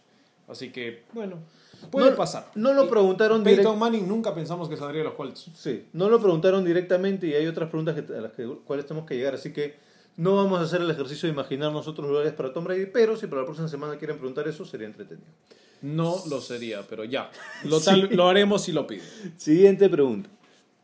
Así 0.50 0.72
que, 0.72 1.04
bueno, 1.14 1.38
puede 1.92 2.12
No- 2.12 2.18
pasar. 2.18 2.52
No 2.56 2.74
lo 2.74 2.90
preguntaron 2.90 3.44
Peyton 3.44 3.76
direct- 3.76 3.78
Manning 3.78 4.08
nunca 4.08 4.34
pensamos 4.34 4.68
que 4.68 4.76
saldría 4.78 5.00
de 5.00 5.06
los 5.06 5.14
Colts. 5.14 5.52
Sí, 5.56 5.86
no 5.94 6.10
lo 6.10 6.20
preguntaron 6.20 6.66
directamente 6.66 7.28
y 7.28 7.34
hay 7.36 7.46
otras 7.48 7.70
preguntas 7.70 7.96
que, 7.96 8.14
a 8.14 8.22
las 8.22 8.32
que, 8.34 8.46
cuales 8.66 8.86
tenemos 8.86 9.08
que 9.08 9.16
llegar, 9.16 9.36
así 9.36 9.54
que 9.54 9.76
no 10.18 10.36
vamos 10.36 10.60
a 10.60 10.64
hacer 10.64 10.82
el 10.82 10.90
ejercicio 10.92 11.28
de 11.28 11.34
imaginarnos 11.34 11.88
otros 11.88 12.08
lugares 12.10 12.34
para 12.34 12.52
Tom 12.52 12.64
Brady, 12.66 12.88
pero 12.88 13.16
si 13.16 13.28
para 13.28 13.42
la 13.42 13.46
próxima 13.46 13.68
semana 13.68 13.98
quieren 13.98 14.18
preguntar 14.18 14.48
eso, 14.48 14.66
sería 14.66 14.88
entretenido. 14.88 15.28
No 15.82 16.16
lo 16.30 16.42
sería, 16.42 16.82
pero 16.90 17.06
ya. 17.06 17.30
Lo, 17.64 17.80
tal- 17.82 18.10
lo 18.12 18.28
haremos 18.28 18.64
si 18.64 18.72
lo 18.74 18.86
pide. 18.86 19.02
Siguiente 19.38 19.88
pregunta. 19.88 20.30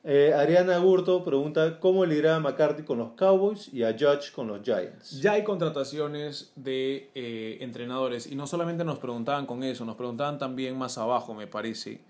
Eh, 0.07 0.35
Ariana 0.35 0.77
Gurto 0.77 1.23
pregunta, 1.23 1.79
¿cómo 1.79 2.05
le 2.05 2.15
irá 2.15 2.35
a 2.35 2.39
McCarthy 2.39 2.83
con 2.83 2.99
los 2.99 3.13
Cowboys 3.13 3.73
y 3.73 3.81
a 3.81 3.93
Judge 3.93 4.31
con 4.31 4.45
los 4.45 4.61
Giants? 4.61 5.19
Ya 5.19 5.31
hay 5.31 5.43
contrataciones 5.43 6.51
de 6.55 7.09
eh, 7.15 7.57
entrenadores 7.61 8.27
y 8.27 8.35
no 8.35 8.45
solamente 8.45 8.83
nos 8.83 8.99
preguntaban 8.99 9.47
con 9.47 9.63
eso, 9.63 9.83
nos 9.83 9.95
preguntaban 9.95 10.37
también 10.37 10.77
más 10.77 10.99
abajo, 10.99 11.33
me 11.33 11.47
parece, 11.47 12.01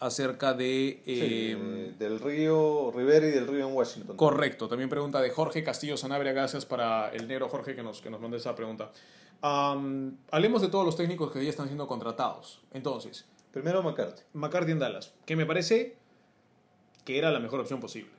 acerca 0.00 0.52
de... 0.52 0.88
Eh, 0.88 1.02
eh, 1.06 1.94
del 1.96 2.18
río 2.18 2.90
Rivera 2.90 3.28
y 3.28 3.30
del 3.30 3.46
río 3.46 3.68
en 3.68 3.72
Washington. 3.72 4.16
Correcto, 4.16 4.66
también 4.66 4.90
pregunta 4.90 5.22
de 5.22 5.30
Jorge 5.30 5.62
Castillo 5.62 5.96
Sanabria, 5.96 6.32
gracias 6.32 6.66
para 6.66 7.10
el 7.10 7.28
negro 7.28 7.48
Jorge 7.48 7.76
que 7.76 7.84
nos, 7.84 8.00
que 8.00 8.10
nos 8.10 8.20
mandó 8.20 8.36
esa 8.36 8.56
pregunta. 8.56 8.90
Hablemos 9.42 10.60
de 10.60 10.68
todos 10.68 10.84
los 10.84 10.96
técnicos 10.96 11.30
que 11.30 11.44
ya 11.44 11.50
están 11.50 11.66
siendo 11.66 11.86
contratados. 11.86 12.62
Entonces, 12.72 13.26
Primero 13.54 13.84
McCarthy. 13.84 14.22
McCarthy 14.32 14.72
en 14.72 14.80
Dallas, 14.80 15.14
que 15.24 15.36
me 15.36 15.46
parece 15.46 15.96
que 17.04 17.18
era 17.18 17.30
la 17.30 17.38
mejor 17.40 17.60
opción 17.60 17.80
posible. 17.80 18.10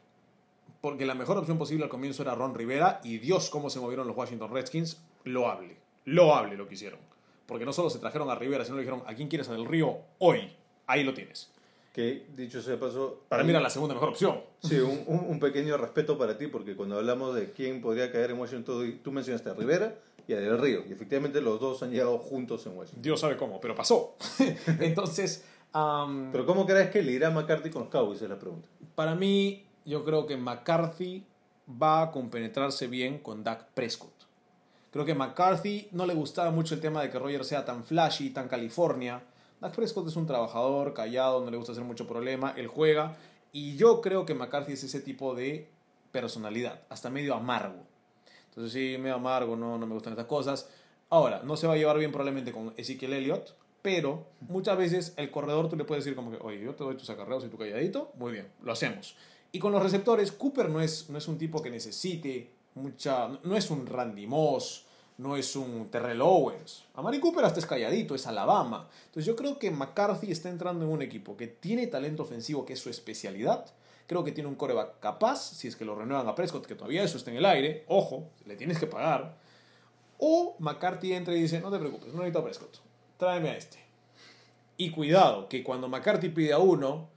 Porque 0.81 1.05
la 1.05 1.15
mejor 1.15 1.37
opción 1.37 1.57
posible 1.57 1.83
al 1.85 1.89
comienzo 1.89 2.21
era 2.21 2.35
Ron 2.35 2.53
Rivera 2.53 3.01
y 3.03 3.17
Dios 3.17 3.49
cómo 3.49 3.69
se 3.69 3.79
movieron 3.79 4.07
los 4.07 4.15
Washington 4.15 4.51
Redskins, 4.51 5.01
lo 5.23 5.49
hable, 5.49 5.77
lo 6.05 6.35
hable 6.35 6.55
lo 6.57 6.67
que 6.67 6.75
hicieron. 6.75 6.99
Porque 7.47 7.65
no 7.65 7.73
solo 7.73 7.89
se 7.89 7.99
trajeron 7.99 8.29
a 8.29 8.35
Rivera, 8.35 8.63
sino 8.65 8.77
le 8.77 8.83
dijeron, 8.83 9.03
¿a 9.07 9.13
quién 9.15 9.27
quieres 9.27 9.47
en 9.47 9.55
el 9.55 9.65
río 9.65 9.97
hoy? 10.19 10.51
Ahí 10.87 11.03
lo 11.03 11.13
tienes. 11.13 11.51
Que 11.93 12.25
dicho 12.35 12.61
sea 12.61 12.77
paso, 12.79 13.21
Para 13.29 13.43
mí 13.43 13.51
era 13.51 13.59
la 13.61 13.69
segunda 13.69 13.93
mejor 13.95 14.09
opción. 14.09 14.41
Sí, 14.59 14.75
un, 14.79 15.03
un- 15.07 15.25
un 15.29 15.39
pequeño 15.39 15.77
respeto 15.77 16.17
para 16.17 16.37
ti, 16.37 16.47
porque 16.47 16.75
cuando 16.75 16.97
hablamos 16.97 17.33
de 17.35 17.51
quién 17.51 17.81
podría 17.81 18.11
caer 18.11 18.31
en 18.31 18.39
Washington, 18.39 18.99
tú 19.03 19.11
mencionaste 19.11 19.49
a 19.49 19.53
Rivera 19.53 19.95
y 20.27 20.33
a 20.33 20.37
Del 20.39 20.57
Río, 20.59 20.83
y 20.89 20.91
efectivamente 20.91 21.39
los 21.39 21.59
dos 21.59 21.81
han 21.83 21.91
llegado 21.91 22.17
juntos 22.17 22.65
en 22.65 22.75
Washington. 22.77 23.01
Dios 23.01 23.19
sabe 23.21 23.37
cómo, 23.37 23.61
pero 23.61 23.75
pasó. 23.75 24.17
Entonces, 24.79 25.45
Pero 26.31 26.45
¿cómo 26.45 26.65
crees 26.65 26.89
que 26.89 27.03
le 27.03 27.11
irá 27.11 27.27
a 27.27 27.31
McCarthy 27.31 27.69
con 27.69 27.81
los 27.81 27.91
Cowboys? 27.91 28.21
Es 28.21 28.29
la 28.29 28.39
pregunta. 28.39 28.69
para 28.95 29.13
mí, 29.13 29.65
yo 29.83 30.05
creo 30.05 30.25
que 30.25 30.37
McCarthy 30.37 31.25
va 31.69 32.03
a 32.03 32.11
compenetrarse 32.11 32.87
bien 32.87 33.19
con 33.19 33.43
Dak 33.43 33.65
Prescott. 33.73 34.13
Creo 34.91 35.03
que 35.03 35.13
McCarthy 35.13 35.89
no 35.91 36.05
le 36.05 36.13
gustaba 36.13 36.51
mucho 36.51 36.75
el 36.75 36.79
tema 36.79 37.01
de 37.01 37.09
que 37.09 37.19
Roger 37.19 37.43
sea 37.43 37.65
tan 37.65 37.83
flashy, 37.83 38.29
tan 38.29 38.47
California. 38.47 39.21
Dak 39.59 39.75
Prescott 39.75 40.07
es 40.07 40.15
un 40.15 40.25
trabajador, 40.25 40.93
callado, 40.93 41.43
no 41.43 41.51
le 41.51 41.57
gusta 41.57 41.73
hacer 41.73 41.83
mucho 41.83 42.07
problema, 42.07 42.53
él 42.55 42.67
juega. 42.67 43.17
Y 43.51 43.75
yo 43.75 43.99
creo 43.99 44.25
que 44.25 44.33
McCarthy 44.33 44.73
es 44.73 44.83
ese 44.85 45.01
tipo 45.01 45.35
de 45.35 45.69
personalidad, 46.13 46.83
hasta 46.87 47.09
medio 47.09 47.35
amargo. 47.35 47.83
Entonces 48.47 48.71
sí, 48.71 48.97
medio 48.97 49.15
amargo, 49.15 49.57
no, 49.57 49.77
no 49.77 49.85
me 49.85 49.93
gustan 49.93 50.13
estas 50.13 50.27
cosas. 50.27 50.69
Ahora, 51.09 51.41
no 51.43 51.57
se 51.57 51.67
va 51.67 51.73
a 51.73 51.77
llevar 51.77 51.97
bien 51.97 52.13
probablemente 52.13 52.53
con 52.53 52.73
Ezekiel 52.77 53.11
Elliott, 53.11 53.53
pero 53.85 54.25
muchas 54.49 54.75
veces 54.79 55.13
el 55.15 55.29
corredor 55.29 55.69
tú 55.69 55.75
le 55.75 55.83
puedes 55.83 56.03
decir 56.03 56.15
como 56.15 56.31
que, 56.31 56.39
oye, 56.41 56.59
yo 56.59 56.73
te 56.73 56.83
doy 56.83 56.97
tus 56.97 57.07
acarreos 57.11 57.45
y 57.45 57.49
tu 57.49 57.57
calladito, 57.59 58.11
muy 58.17 58.31
bien, 58.31 58.47
lo 58.63 58.71
hacemos. 58.71 59.15
Y 59.51 59.59
con 59.59 59.71
los 59.71 59.83
receptores, 59.83 60.31
Cooper 60.31 60.69
no 60.69 60.81
es, 60.81 61.07
no 61.11 61.19
es 61.19 61.27
un 61.27 61.37
tipo 61.37 61.61
que 61.61 61.69
necesite 61.69 62.49
mucha, 62.73 63.27
no 63.43 63.55
es 63.55 63.69
un 63.69 63.85
Randy 63.85 64.25
Moss, 64.25 64.87
no 65.19 65.37
es 65.37 65.55
un 65.55 65.91
Terrell 65.91 66.19
Owens. 66.23 66.85
Amari 66.95 67.19
Cooper 67.19 67.45
hasta 67.45 67.59
es 67.59 67.67
calladito, 67.67 68.15
es 68.15 68.25
Alabama. 68.25 68.89
Entonces 69.05 69.27
yo 69.27 69.35
creo 69.35 69.59
que 69.59 69.69
McCarthy 69.69 70.31
está 70.31 70.49
entrando 70.49 70.83
en 70.83 70.89
un 70.89 71.03
equipo 71.03 71.37
que 71.37 71.45
tiene 71.45 71.85
talento 71.85 72.23
ofensivo, 72.23 72.65
que 72.65 72.73
es 72.73 72.79
su 72.79 72.89
especialidad. 72.89 73.67
Creo 74.07 74.23
que 74.23 74.31
tiene 74.31 74.49
un 74.49 74.55
coreback 74.55 74.99
capaz, 74.99 75.51
si 75.51 75.67
es 75.67 75.75
que 75.75 75.85
lo 75.85 75.93
renuevan 75.93 76.27
a 76.27 76.33
Prescott, 76.33 76.65
que 76.65 76.73
todavía 76.73 77.03
eso 77.03 77.17
está 77.17 77.29
en 77.29 77.37
el 77.37 77.45
aire, 77.45 77.85
ojo, 77.87 78.31
le 78.47 78.55
tienes 78.55 78.79
que 78.79 78.87
pagar. 78.87 79.37
O 80.17 80.55
McCarthy 80.57 81.13
entra 81.13 81.35
y 81.35 81.43
dice, 81.43 81.61
no 81.61 81.69
te 81.69 81.77
preocupes, 81.77 82.07
no 82.07 82.21
necesito 82.21 82.39
a 82.39 82.43
Prescott, 82.45 82.84
tráeme 83.17 83.49
a 83.49 83.57
este. 83.57 83.79
Y 84.77 84.91
cuidado, 84.91 85.47
que 85.47 85.63
cuando 85.63 85.87
McCarthy 85.87 86.29
pide 86.29 86.53
a 86.53 86.57
uno, 86.57 87.09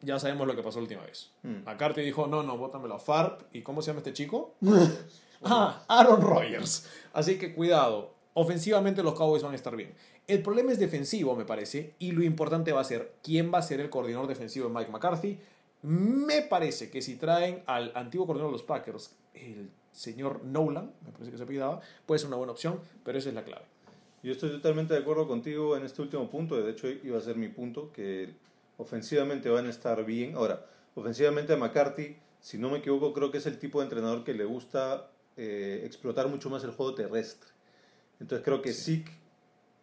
ya 0.00 0.18
sabemos 0.18 0.46
lo 0.46 0.56
que 0.56 0.62
pasó 0.62 0.78
la 0.78 0.82
última 0.82 1.02
vez. 1.02 1.30
Mm. 1.42 1.64
McCarthy 1.64 2.02
dijo, 2.02 2.26
no, 2.26 2.42
no, 2.42 2.56
bótamelo 2.58 2.94
a 2.94 2.98
Farp. 2.98 3.42
¿Y 3.52 3.62
cómo 3.62 3.82
se 3.82 3.88
llama 3.88 3.98
este 3.98 4.12
chico? 4.12 4.54
ah, 5.44 5.84
Aaron 5.88 6.20
Rodgers. 6.20 6.88
Así 7.12 7.38
que 7.38 7.54
cuidado, 7.54 8.14
ofensivamente 8.34 9.02
los 9.02 9.14
Cowboys 9.14 9.42
van 9.42 9.52
a 9.52 9.56
estar 9.56 9.76
bien. 9.76 9.94
El 10.26 10.42
problema 10.42 10.72
es 10.72 10.78
defensivo, 10.78 11.34
me 11.36 11.44
parece, 11.44 11.94
y 11.98 12.12
lo 12.12 12.22
importante 12.22 12.72
va 12.72 12.80
a 12.80 12.84
ser 12.84 13.14
quién 13.22 13.52
va 13.52 13.58
a 13.58 13.62
ser 13.62 13.80
el 13.80 13.90
coordinador 13.90 14.28
defensivo 14.28 14.68
de 14.68 14.74
Mike 14.74 14.90
McCarthy. 14.90 15.38
Me 15.82 16.42
parece 16.42 16.90
que 16.90 17.02
si 17.02 17.16
traen 17.16 17.62
al 17.66 17.92
antiguo 17.96 18.26
coordinador 18.26 18.52
de 18.52 18.58
los 18.58 18.66
Packers, 18.66 19.16
el 19.34 19.70
señor 19.90 20.44
Nolan, 20.44 20.92
me 21.04 21.10
parece 21.10 21.30
que 21.32 21.38
se 21.38 21.46
pidaba, 21.46 21.80
puede 22.06 22.20
ser 22.20 22.28
una 22.28 22.36
buena 22.36 22.52
opción, 22.52 22.80
pero 23.04 23.18
esa 23.18 23.28
es 23.28 23.34
la 23.34 23.44
clave. 23.44 23.71
Yo 24.22 24.32
estoy 24.32 24.50
totalmente 24.50 24.94
de 24.94 25.00
acuerdo 25.00 25.26
contigo 25.26 25.76
en 25.76 25.84
este 25.84 26.00
último 26.00 26.30
punto, 26.30 26.60
de 26.62 26.70
hecho 26.70 26.88
iba 26.88 27.18
a 27.18 27.20
ser 27.20 27.36
mi 27.36 27.48
punto, 27.48 27.92
que 27.92 28.34
ofensivamente 28.78 29.48
van 29.50 29.66
a 29.66 29.70
estar 29.70 30.04
bien. 30.04 30.36
Ahora, 30.36 30.64
ofensivamente 30.94 31.52
a 31.52 31.56
McCarthy, 31.56 32.16
si 32.40 32.56
no 32.58 32.70
me 32.70 32.78
equivoco, 32.78 33.12
creo 33.12 33.32
que 33.32 33.38
es 33.38 33.46
el 33.46 33.58
tipo 33.58 33.80
de 33.80 33.86
entrenador 33.86 34.22
que 34.22 34.34
le 34.34 34.44
gusta 34.44 35.10
eh, 35.36 35.82
explotar 35.84 36.28
mucho 36.28 36.50
más 36.50 36.62
el 36.62 36.70
juego 36.70 36.94
terrestre. 36.94 37.50
Entonces 38.20 38.44
creo 38.44 38.62
que 38.62 38.72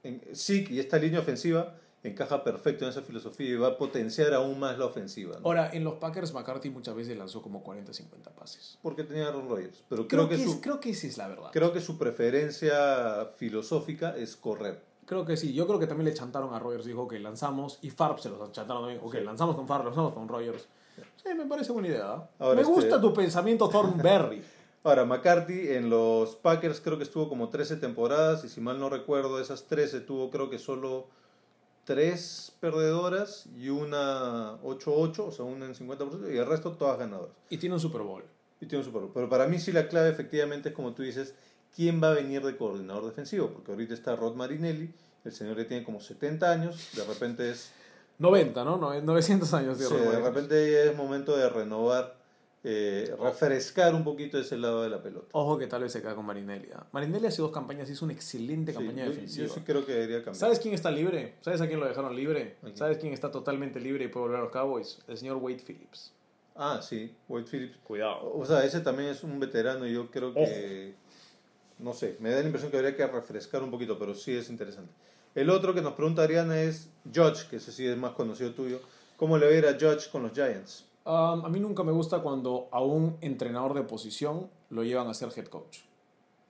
en- 0.03 0.21
Zeke 0.33 0.73
y 0.73 0.79
esta 0.79 0.97
línea 0.97 1.19
ofensiva 1.19 1.75
encaja 2.03 2.43
perfecto 2.43 2.85
en 2.85 2.91
esa 2.91 3.01
filosofía 3.01 3.49
y 3.49 3.55
va 3.55 3.67
a 3.69 3.77
potenciar 3.77 4.33
aún 4.33 4.59
más 4.59 4.77
la 4.77 4.85
ofensiva. 4.85 5.37
¿no? 5.39 5.45
Ahora, 5.45 5.69
en 5.73 5.83
los 5.83 5.95
Packers, 5.95 6.33
McCarthy 6.33 6.69
muchas 6.69 6.95
veces 6.95 7.17
lanzó 7.17 7.41
como 7.41 7.63
40-50 7.63 8.31
pases. 8.37 8.77
Porque 8.81 9.03
tenía 9.03 9.25
a 9.25 9.29
Aaron 9.29 9.49
Rodgers. 9.49 9.83
Pero 9.89 10.07
Creo, 10.07 10.27
creo, 10.27 10.29
que, 10.29 10.37
que, 10.37 10.43
su, 10.45 10.51
es- 10.55 10.61
creo 10.61 10.79
que 10.79 10.89
esa 10.91 11.07
es 11.07 11.17
la 11.17 11.27
verdad. 11.27 11.49
creo 11.51 11.73
que 11.73 11.81
su 11.81 11.97
preferencia 11.97 13.27
filosófica 13.37 14.15
es 14.15 14.35
correr. 14.35 14.81
Creo 15.05 15.25
que 15.25 15.35
sí. 15.37 15.53
Yo 15.53 15.65
creo 15.67 15.79
que 15.79 15.87
también 15.87 16.05
le 16.05 16.13
chantaron 16.13 16.53
a 16.53 16.59
Rogers. 16.59 16.85
Dijo 16.85 17.07
que 17.07 17.19
lanzamos. 17.19 17.79
Y 17.81 17.89
Farb 17.89 18.19
se 18.19 18.29
los 18.29 18.51
chantaron 18.51 18.83
también. 18.83 19.01
Ok, 19.03 19.15
Sí. 19.15 19.21
lanzamos 19.21 19.55
con 19.55 19.67
Farb, 19.67 19.85
lanzamos 19.85 20.13
con 20.13 20.27
Rogers. 20.27 20.67
Sí, 21.23 21.29
me 21.35 21.45
parece 21.47 21.71
buena 21.71 21.87
idea. 21.87 22.15
¿eh? 22.15 22.27
Ahora, 22.39 22.55
me 22.55 22.61
este- 22.61 22.73
gusta 22.73 23.01
tu 23.01 23.13
pensamiento, 23.13 23.67
Thornberry. 23.69 24.41
Ahora, 24.83 25.03
McCarthy 25.05 25.69
en 25.73 25.89
los 25.89 26.35
Packers 26.37 26.79
creo 26.79 26.97
que 26.97 27.03
estuvo 27.03 27.27
como 27.27 27.49
13 27.49 27.75
temporadas 27.77 28.45
y 28.45 28.49
si 28.49 28.61
mal 28.61 28.79
no 28.79 28.89
recuerdo, 28.89 29.41
esas 29.41 29.65
13 29.65 29.99
tuvo 29.99 30.29
creo 30.29 30.49
que 30.49 30.57
solo 30.59 31.07
3 31.93 32.51
perdedoras 32.59 33.47
y 33.57 33.69
una 33.69 34.61
8-8, 34.61 35.19
o 35.27 35.31
sea, 35.31 35.43
una 35.43 35.65
en 35.65 35.73
50% 35.73 36.31
y 36.31 36.37
el 36.37 36.45
resto 36.45 36.73
todas 36.73 36.99
ganadoras. 36.99 37.33
y 37.49 37.57
tiene 37.57 37.73
un 37.73 37.81
Super 37.81 38.01
Bowl. 38.03 38.23
Y 38.61 38.67
tiene 38.67 38.83
un 38.83 38.85
Super 38.85 39.01
Bowl. 39.01 39.11
Pero 39.11 39.27
para 39.27 39.47
mí 39.47 39.57
sí 39.57 39.71
la 39.71 39.87
clave 39.87 40.09
efectivamente 40.09 40.69
es 40.69 40.75
como 40.75 40.93
tú 40.93 41.01
dices, 41.01 41.33
¿quién 41.75 41.99
va 42.03 42.11
a 42.11 42.13
venir 42.13 42.43
de 42.45 42.55
coordinador 42.55 43.05
defensivo? 43.05 43.49
Porque 43.49 43.71
ahorita 43.71 43.95
está 43.95 44.15
Rod 44.15 44.35
Marinelli, 44.35 44.93
el 45.25 45.31
señor 45.31 45.57
ya 45.57 45.67
tiene 45.67 45.83
como 45.83 45.99
70 45.99 46.51
años, 46.51 46.89
de 46.95 47.03
repente 47.05 47.49
es 47.49 47.71
90, 48.19 48.63
¿no? 48.65 48.79
Nove- 48.79 49.01
900 49.01 49.51
años 49.55 49.79
de 49.79 49.85
Sí, 49.87 49.95
de 49.95 50.19
repente 50.19 50.87
es 50.89 50.95
momento 50.95 51.35
de 51.35 51.49
renovar, 51.49 52.18
eh, 52.63 53.15
refrescar 53.19 53.95
un 53.95 54.03
poquito 54.03 54.37
ese 54.37 54.57
lado 54.57 54.83
de 54.83 54.89
la 54.89 55.01
pelota. 55.01 55.27
Ojo 55.31 55.57
que 55.57 55.67
tal 55.67 55.83
vez 55.83 55.91
se 55.93 56.01
queda 56.01 56.15
con 56.15 56.25
Marinelli. 56.25 56.69
¿ah? 56.75 56.85
Marinelli 56.91 57.27
hace 57.27 57.41
dos 57.41 57.51
campañas, 57.51 57.89
hizo 57.89 58.03
una 58.05 58.13
excelente 58.13 58.71
Sí, 58.73 58.77
campaña 58.77 59.05
yo, 59.05 59.11
defensiva. 59.11 59.47
yo 59.47 59.53
sí 59.53 59.61
creo 59.65 59.85
que 59.85 59.93
debería 59.93 60.17
cambiar. 60.17 60.35
¿Sabes 60.35 60.59
quién 60.59 60.73
está 60.73 60.91
libre? 60.91 61.35
¿Sabes 61.41 61.61
a 61.61 61.67
quién 61.67 61.79
lo 61.79 61.87
dejaron 61.87 62.15
libre? 62.15 62.57
¿Sabes 62.73 62.97
quién 62.97 63.13
está 63.13 63.31
totalmente 63.31 63.79
libre 63.79 64.05
y 64.05 64.07
puede 64.09 64.25
volver 64.25 64.39
a 64.39 64.43
los 64.43 64.51
Cowboys? 64.51 64.99
El 65.07 65.17
señor 65.17 65.37
Wade 65.37 65.59
Phillips. 65.65 66.13
Ah, 66.55 66.81
sí, 66.81 67.15
Wade 67.29 67.45
Phillips. 67.49 67.77
Cuidado. 67.85 68.33
O 68.35 68.45
sea, 68.45 68.65
ese 68.65 68.81
también 68.81 69.09
es 69.09 69.23
un 69.23 69.39
veterano 69.39 69.87
y 69.87 69.93
yo 69.93 70.11
creo 70.11 70.33
que, 70.33 70.95
no 71.77 71.93
sé, 71.93 72.17
me 72.19 72.31
da 72.31 72.39
la 72.41 72.45
impresión 72.45 72.69
que 72.71 72.77
habría 72.77 72.95
que 72.97 73.07
refrescar 73.07 73.63
un 73.63 73.71
poquito, 73.71 73.97
pero 73.97 74.13
sí 74.13 74.35
es 74.35 74.49
interesante. 74.49 74.91
El 75.35 75.49
otro 75.49 75.73
que 75.73 75.81
nos 75.81 75.93
pregunta 75.93 76.23
Ariana 76.23 76.61
es 76.61 76.89
Judge, 77.05 77.47
que 77.49 77.55
ese 77.57 77.71
sí 77.71 77.87
es 77.87 77.95
más 77.95 78.11
conocido 78.11 78.51
tuyo. 78.51 78.81
¿Cómo 79.15 79.37
le 79.37 79.45
va 79.45 79.51
a 79.53 79.55
ir 79.55 79.65
a 79.65 79.73
Judge 79.73 80.09
con 80.11 80.23
los 80.23 80.33
Giants? 80.33 80.85
Um, 81.09 81.43
a 81.43 81.49
mí 81.49 81.59
nunca 81.59 81.81
me 81.81 81.91
gusta 81.91 82.19
cuando 82.19 82.69
a 82.71 82.83
un 82.83 83.17
entrenador 83.21 83.73
de 83.73 83.81
posición 83.81 84.47
lo 84.69 84.83
llevan 84.83 85.07
a 85.07 85.15
ser 85.15 85.29
head 85.35 85.47
coach. 85.47 85.79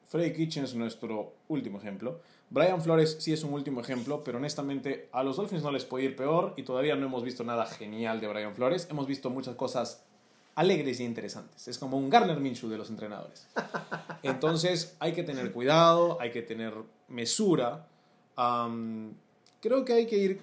Freddy 0.10 0.34
Kitchen 0.34 0.66
es 0.66 0.76
nuestro 0.76 1.32
último 1.48 1.78
ejemplo. 1.78 2.20
Brian 2.50 2.82
Flores 2.82 3.16
sí 3.22 3.32
es 3.32 3.46
un 3.46 3.54
último 3.54 3.80
ejemplo, 3.80 4.22
pero 4.22 4.38
honestamente 4.38 5.08
a 5.14 5.24
los 5.24 5.38
Dolphins 5.38 5.64
no 5.64 5.72
les 5.72 5.86
puede 5.86 6.04
ir 6.04 6.18
peor 6.18 6.56
y 6.58 6.64
todavía 6.64 6.98
no 6.98 7.06
hemos 7.06 7.24
visto 7.24 7.46
nada 7.46 7.68
genial 7.68 8.20
de 8.20 8.28
Brian 8.28 8.54
Flores. 8.54 8.90
Hemos 8.92 9.08
visto 9.08 9.30
muchas 9.30 9.56
cosas 9.56 10.04
alegres 10.56 11.00
y 11.00 11.06
interesantes. 11.06 11.70
Es 11.70 11.78
como 11.78 11.98
un 11.98 12.10
Garner 12.10 12.42
Minshew 12.42 12.70
de 12.70 12.78
los 12.78 12.90
entrenadores. 12.90 13.48
Entonces 14.24 14.98
hay 15.00 15.14
que 15.14 15.24
tener 15.24 15.54
cuidado, 15.54 16.18
hay 16.20 16.32
que 16.32 16.42
tener 16.42 16.74
mesura. 17.08 17.88
Am, 18.36 19.14
creo 19.62 19.86
que 19.86 19.94
hay 19.94 20.06
que 20.06 20.18
ir 20.18 20.42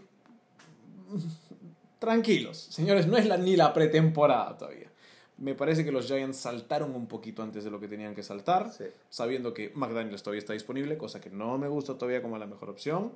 tranquilos. 1.98 2.56
Señores, 2.58 3.06
no 3.06 3.16
es 3.16 3.26
la, 3.26 3.36
ni 3.36 3.56
la 3.56 3.72
pretemporada 3.72 4.56
todavía. 4.58 4.90
Me 5.38 5.54
parece 5.54 5.84
que 5.84 5.92
los 5.92 6.06
Giants 6.06 6.38
saltaron 6.38 6.94
un 6.94 7.06
poquito 7.06 7.42
antes 7.42 7.62
de 7.64 7.70
lo 7.70 7.78
que 7.78 7.88
tenían 7.88 8.14
que 8.14 8.22
saltar, 8.22 8.72
Sí. 8.72 8.84
sabiendo 9.10 9.52
que 9.52 9.70
McDaniels 9.74 10.22
todavía 10.22 10.38
está 10.40 10.54
disponible, 10.54 10.96
cosa 10.96 11.20
que 11.20 11.28
no 11.30 11.58
me 11.58 11.68
gusta 11.68 11.94
todavía 11.98 12.22
como 12.22 12.38
la 12.38 12.46
mejor 12.46 12.70
opción. 12.70 13.12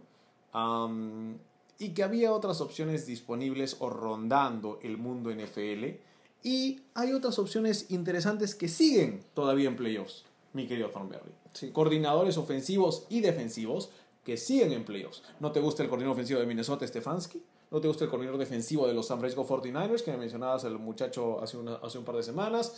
Y 1.78 1.90
que 1.94 2.02
había 2.02 2.32
otras 2.32 2.61
opciones 2.61 3.07
disponibles 3.07 3.77
o 3.78 3.89
rondando 3.89 4.78
el 4.82 4.98
mundo 4.98 5.31
NFL. 5.31 5.98
Y 6.43 6.82
hay 6.94 7.12
otras 7.12 7.39
opciones 7.39 7.86
interesantes 7.90 8.55
que 8.55 8.69
siguen 8.69 9.20
todavía 9.35 9.69
en 9.69 9.77
playoffs, 9.77 10.24
mi 10.52 10.66
querido 10.66 10.90
Thornberry. 10.90 11.32
Sí. 11.55 11.70
Coordinadores 11.70 12.36
ofensivos 12.36 13.07
y 13.09 13.20
defensivos 13.20 13.90
que 14.24 14.36
siguen 14.36 14.73
en 14.73 14.85
playoffs. 14.85 15.23
¿No 15.39 15.52
te 15.52 15.61
gusta 15.61 15.82
el 15.82 15.89
coordinador 15.89 16.15
ofensivo 16.16 16.40
de 16.40 16.47
Minnesota, 16.47 16.86
Stefanski? 16.86 17.43
¿No 17.71 17.81
te 17.81 17.87
gusta 17.89 18.05
el 18.05 18.11
coordinador 18.11 18.39
defensivo 18.41 18.87
de 18.87 18.95
los 18.95 19.07
San 19.07 19.19
Francisco 19.21 19.47
49ers, 19.47 20.03
que 20.03 20.11
me 20.11 20.17
mencionabas 20.19 20.65
el 20.65 20.79
muchacho 20.79 21.41
hace, 21.41 21.57
una- 21.57 21.77
hace 21.77 21.99
un 21.99 22.05
par 22.05 22.17
de 22.17 22.23
semanas? 22.23 22.69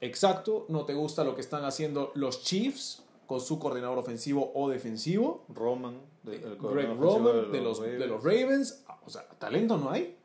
Exacto. 0.00 0.66
¿No 0.68 0.84
te 0.84 0.94
gusta 0.94 1.24
lo 1.24 1.34
que 1.34 1.40
están 1.40 1.64
haciendo 1.64 2.12
los 2.14 2.42
Chiefs 2.42 3.02
con 3.26 3.40
su 3.40 3.58
coordinador 3.58 3.98
ofensivo 3.98 4.52
o 4.54 4.68
defensivo? 4.68 5.44
Roman, 5.48 6.00
de, 6.22 6.36
el 6.36 6.56
Greg 6.56 6.94
Roman 6.98 7.50
de 7.52 7.60
los, 7.60 7.80
de 7.80 7.86
Ravens. 7.98 8.08
los 8.10 8.22
Ravens. 8.24 8.84
Ah, 8.88 8.98
O 9.06 9.10
sea, 9.10 9.26
talento 9.38 9.76
no 9.78 9.90
hay. 9.90 10.16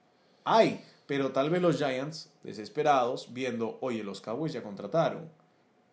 Hay. 0.44 0.84
Pero 1.06 1.32
tal 1.32 1.50
vez 1.50 1.62
los 1.62 1.78
Giants, 1.78 2.30
desesperados, 2.44 3.34
viendo, 3.34 3.78
oye, 3.82 4.04
los 4.04 4.22
Cowboys 4.22 4.54
ya 4.54 4.64
contrataron. 4.64 5.30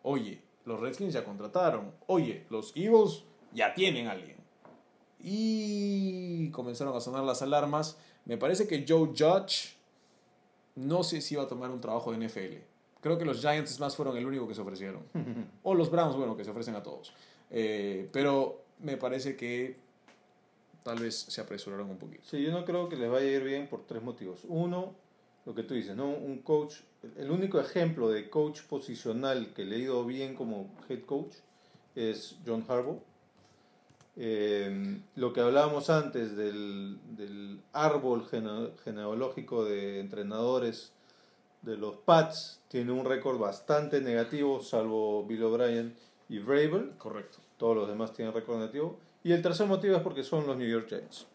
Oye, 0.02 0.40
los 0.64 0.80
Redskins 0.80 1.12
ya 1.14 1.24
contrataron. 1.24 1.92
Oye, 2.06 2.46
los 2.50 2.72
Eagles 2.76 3.24
ya 3.52 3.72
tienen 3.74 4.06
a 4.08 4.12
alguien. 4.12 4.36
Y 5.22 6.50
comenzaron 6.50 6.96
a 6.96 7.00
sonar 7.00 7.24
las 7.24 7.42
alarmas. 7.42 7.96
Me 8.24 8.36
parece 8.36 8.66
que 8.66 8.84
Joe 8.86 9.08
Judge 9.08 9.76
no 10.76 11.02
sé 11.02 11.20
si 11.20 11.34
iba 11.34 11.44
a 11.44 11.48
tomar 11.48 11.70
un 11.70 11.80
trabajo 11.80 12.12
de 12.12 12.26
NFL. 12.26 12.56
Creo 13.00 13.18
que 13.18 13.24
los 13.24 13.40
Giants 13.40 13.80
más 13.80 13.96
fueron 13.96 14.16
el 14.16 14.26
único 14.26 14.46
que 14.46 14.54
se 14.54 14.60
ofrecieron. 14.60 15.02
o 15.62 15.74
los 15.74 15.90
Browns, 15.90 16.16
bueno, 16.16 16.36
que 16.36 16.44
se 16.44 16.50
ofrecen 16.50 16.74
a 16.74 16.82
todos. 16.82 17.12
Eh, 17.50 18.08
pero 18.12 18.62
me 18.80 18.96
parece 18.96 19.36
que 19.36 19.76
tal 20.82 20.98
vez 20.98 21.14
se 21.16 21.40
apresuraron 21.40 21.90
un 21.90 21.98
poquito. 21.98 22.22
Sí, 22.24 22.42
yo 22.42 22.52
no 22.52 22.64
creo 22.64 22.88
que 22.88 22.96
les 22.96 23.10
vaya 23.10 23.26
a 23.26 23.30
ir 23.30 23.44
bien 23.44 23.68
por 23.68 23.86
tres 23.86 24.02
motivos. 24.02 24.40
Uno, 24.48 24.94
lo 25.44 25.54
que 25.54 25.62
tú 25.62 25.74
dices, 25.74 25.96
¿no? 25.96 26.08
Un 26.08 26.38
coach, 26.38 26.76
el 27.16 27.30
único 27.30 27.60
ejemplo 27.60 28.08
de 28.08 28.28
coach 28.30 28.62
posicional 28.62 29.52
que 29.54 29.64
le 29.64 29.76
ha 29.76 29.78
ido 29.78 30.04
bien 30.04 30.34
como 30.34 30.70
head 30.88 31.02
coach 31.04 31.34
es 31.94 32.36
John 32.46 32.64
Harbaugh. 32.66 33.00
Eh, 34.22 35.00
lo 35.16 35.32
que 35.32 35.40
hablábamos 35.40 35.88
antes 35.88 36.36
del, 36.36 36.98
del 37.16 37.62
árbol 37.72 38.28
gene- 38.28 38.70
genealógico 38.84 39.64
de 39.64 39.98
entrenadores 39.98 40.92
de 41.62 41.78
los 41.78 41.96
Pats 41.96 42.60
tiene 42.68 42.92
un 42.92 43.06
récord 43.06 43.38
bastante 43.38 44.02
negativo, 44.02 44.62
salvo 44.62 45.24
Bill 45.24 45.42
O'Brien 45.44 45.96
y 46.28 46.38
Vrabel. 46.38 46.92
Correcto. 46.98 47.38
Todos 47.56 47.74
los 47.76 47.88
demás 47.88 48.12
tienen 48.12 48.34
récord 48.34 48.58
negativo. 48.58 48.98
Y 49.24 49.32
el 49.32 49.40
tercer 49.40 49.66
motivo 49.66 49.96
es 49.96 50.02
porque 50.02 50.22
son 50.22 50.46
los 50.46 50.54
New 50.56 50.68
York 50.68 50.88
Giants. 50.88 51.26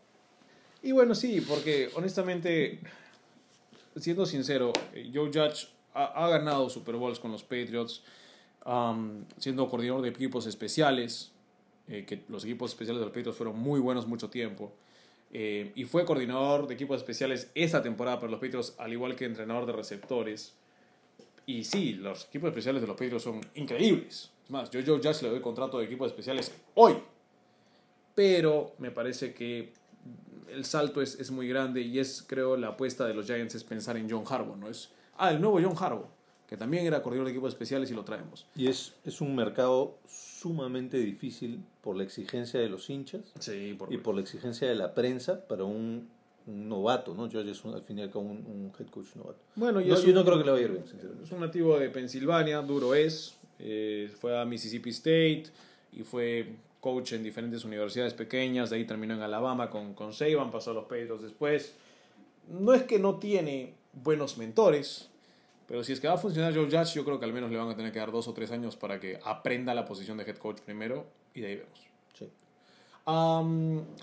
Y 0.84 0.92
bueno, 0.92 1.16
sí, 1.16 1.42
porque 1.42 1.90
honestamente, 1.96 2.80
siendo 3.96 4.28
sincero, 4.28 4.74
eh, 4.94 5.10
Joe 5.12 5.28
Judge 5.34 5.70
ha, 5.96 6.26
ha 6.26 6.30
ganado 6.30 6.70
Super 6.70 6.98
Bowls 6.98 7.20
con 7.20 7.32
los 7.32 7.42
Patriots, 7.42 8.04
um, 8.64 9.26
siendo 9.40 9.68
coordinador 9.68 10.04
de 10.04 10.10
equipos 10.10 10.46
especiales, 10.46 11.32
eh, 11.88 12.06
que 12.06 12.24
los 12.30 12.44
equipos 12.44 12.72
especiales 12.72 13.00
de 13.00 13.06
los 13.06 13.14
Patriots 13.14 13.38
fueron 13.38 13.60
muy 13.60 13.80
buenos 13.80 14.08
mucho 14.08 14.30
tiempo. 14.30 14.74
eh, 15.32 15.72
y 15.76 15.84
fue 15.86 16.06
coordinador 16.06 16.68
de 16.68 16.76
equipos 16.76 16.98
especiales 16.98 17.52
esta 17.56 17.82
temporada 17.84 18.20
para 18.20 18.32
los 18.32 18.40
Patriots, 18.40 18.74
al 18.78 18.94
igual 18.94 19.16
que 19.16 19.26
entrenador 19.26 19.66
de 19.66 19.74
receptores. 19.74 20.54
Y 21.46 21.64
sí, 21.66 21.94
los 21.94 22.26
equipos 22.26 22.50
especiales 22.50 22.82
de 22.82 22.88
los 22.88 22.96
Patriots 22.96 23.24
son 23.24 23.42
increíbles. 23.56 24.32
Es 24.46 24.50
más, 24.50 24.70
yo 24.70 24.80
Joe 24.86 24.98
Judge 24.98 25.24
le 25.24 25.30
doy 25.30 25.42
contrato 25.42 25.78
de 25.80 25.86
equipos 25.86 26.08
especiales 26.08 26.52
hoy. 26.76 26.96
Pero 28.16 28.76
me 28.78 28.92
parece 28.92 29.34
que 29.34 29.74
el 30.54 30.64
salto 30.64 31.02
es, 31.02 31.20
es 31.20 31.32
muy 31.32 31.48
grande 31.50 31.82
y 31.82 32.00
es, 32.00 32.24
creo, 32.26 32.56
la 32.56 32.70
apuesta 32.70 33.06
de 33.06 33.14
los 33.14 33.26
Giants 33.26 33.56
es 33.56 33.64
pensar 33.64 33.98
en 33.98 34.10
John 34.10 34.24
Harbaugh, 34.28 34.56
¿no? 34.56 34.70
Es, 34.70 34.90
ah, 35.18 35.32
el 35.32 35.42
nuevo 35.42 35.60
John 35.62 35.76
Harbaugh, 35.78 36.08
que 36.56 36.60
también 36.60 36.86
era 36.86 37.02
coordinador 37.02 37.28
de 37.28 37.32
equipos 37.34 37.50
especiales 37.54 37.92
y 37.92 37.94
lo 37.94 38.06
traemos. 38.06 38.46
Y 38.56 38.68
es, 38.68 38.94
es 39.04 39.20
un 39.20 39.36
mercado 39.36 39.98
sumamente 40.08 40.98
difícil 40.98 41.60
por 41.82 41.98
la 41.98 42.04
exigencia 42.04 42.60
de 42.62 42.70
los 42.70 42.90
hinchas 42.90 43.22
Sí, 43.40 43.76
por, 43.78 43.92
y 43.94 43.98
por 43.98 44.16
la 44.16 44.22
exigencia 44.22 44.68
de 44.68 44.76
la 44.76 44.94
prensa 44.94 45.46
para 45.48 45.66
un, 45.66 46.08
un 46.48 46.70
novato, 46.70 47.14
¿no? 47.14 47.30
George 47.30 47.52
es 47.52 47.66
un- 47.66 47.74
al 47.74 47.82
fin 47.84 48.00
y 48.00 48.04
al 48.04 48.10
cabo 48.10 48.24
un, 48.26 48.38
un 48.38 48.72
head 48.80 48.88
coach 48.88 49.08
novato. 49.16 49.40
Bueno, 49.56 49.82
y 49.82 49.86
No, 49.86 50.00
yo 50.00 50.08
un- 50.10 50.14
no 50.16 50.24
creo 50.24 50.38
que 50.38 50.46
le 50.46 50.52
vaya 50.52 50.64
a 50.64 50.68
ir 50.68 50.72
bien, 50.74 50.88
sinceramente. 50.88 51.26
Es 51.26 51.32
un 51.32 51.40
nativo 51.42 51.78
de 51.78 51.90
Pensilvania, 51.90 52.62
duro 52.62 52.96
es. 52.96 53.36
eh, 53.60 54.10
fue 54.20 54.40
a 54.40 54.46
Mississippi 54.46 54.90
State 54.92 55.46
y 55.94 56.04
fue 56.04 56.56
coach 56.80 57.14
en 57.14 57.24
diferentes 57.24 57.66
universidades 57.66 58.14
pequeñas. 58.14 58.70
De 58.70 58.78
ahí 58.78 58.86
terminó 58.86 59.14
en 59.16 59.22
Alabama 59.22 59.70
con, 59.70 59.94
con 59.94 60.14
Saban, 60.14 60.52
pasó 60.52 60.72
a 60.72 60.74
los 60.76 60.84
Patriots 60.86 61.24
después. 61.24 61.74
No 62.50 62.74
es 62.74 62.84
que 62.84 63.00
no 63.00 63.16
tiene 63.18 63.74
buenos 63.94 64.38
mentores, 64.38 65.10
pero 65.68 65.84
si 65.84 65.94
es 65.94 66.00
que 66.00 66.08
va 66.08 66.14
a 66.14 66.18
funcionar 66.18 66.54
Joe 66.54 66.66
Judge, 66.66 66.94
yo 66.96 67.04
creo 67.04 67.20
que 67.20 67.26
al 67.26 67.34
menos 67.34 67.50
le 67.52 67.58
van 67.58 67.70
a 67.70 67.76
tener 67.76 67.92
que 67.92 68.00
dar 68.00 68.12
dos 68.12 68.28
o 68.28 68.34
tres 68.34 68.52
años 68.52 68.76
para 68.76 69.00
que 69.00 69.20
aprenda 69.24 69.74
la 69.74 69.86
posición 69.86 70.18
de 70.18 70.24
head 70.24 70.38
coach 70.38 70.62
primero 70.62 71.06
y 71.34 71.42
de 71.42 71.48
ahí 71.48 71.56
vemos. 71.56 71.80
Sí. 72.18 72.30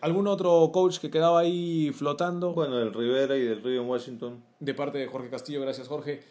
¿Algún 0.00 0.26
otro 0.26 0.70
coach 0.72 0.98
que 0.98 1.10
quedaba 1.10 1.40
ahí 1.40 1.90
flotando? 1.92 2.52
Bueno, 2.52 2.76
del 2.76 2.92
Rivera 2.92 3.36
y 3.36 3.42
del 3.42 3.62
Río 3.62 3.82
en 3.82 3.88
Washington. 3.88 4.42
de 4.58 4.74
parte 4.74 4.98
de 4.98 5.06
Jorge 5.06 5.30
Castillo, 5.30 5.60
gracias 5.60 5.88
Jorge. 5.88 6.22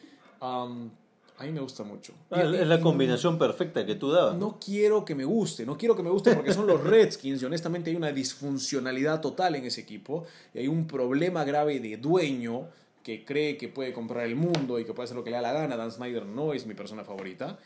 A 1.41 1.45
mí 1.45 1.53
me 1.53 1.59
gusta 1.59 1.83
mucho. 1.83 2.13
Ah, 2.29 2.41
es 2.41 2.67
la 2.67 2.79
combinación 2.79 3.39
perfecta 3.39 3.83
que 3.83 3.95
tú 3.95 4.11
dabas. 4.11 4.37
No 4.37 4.59
quiero 4.63 5.03
que 5.03 5.15
me 5.15 5.25
guste, 5.25 5.65
no 5.65 5.75
quiero 5.75 5.95
que 5.95 6.03
me 6.03 6.11
guste 6.11 6.35
porque 6.35 6.53
son 6.53 6.67
los 6.67 6.83
Redskins 6.83 7.41
y 7.41 7.45
honestamente 7.45 7.89
hay 7.89 7.95
una 7.95 8.11
disfuncionalidad 8.11 9.21
total 9.21 9.55
en 9.55 9.65
ese 9.65 9.81
equipo 9.81 10.25
y 10.53 10.59
hay 10.59 10.67
un 10.67 10.85
problema 10.85 11.43
grave 11.43 11.79
de 11.79 11.97
dueño 11.97 12.67
que 13.03 13.25
cree 13.25 13.57
que 13.57 13.67
puede 13.67 13.93
comprar 13.93 14.25
el 14.25 14.35
mundo 14.35 14.79
y 14.79 14.85
que 14.85 14.93
puede 14.93 15.05
hacer 15.05 15.17
lo 15.17 15.23
que 15.23 15.29
le 15.29 15.37
da 15.37 15.41
la 15.41 15.53
gana. 15.53 15.77
Dan 15.77 15.91
Snyder 15.91 16.25
no 16.25 16.53
es 16.53 16.65
mi 16.65 16.73
persona 16.73 17.03
favorita, 17.03 17.57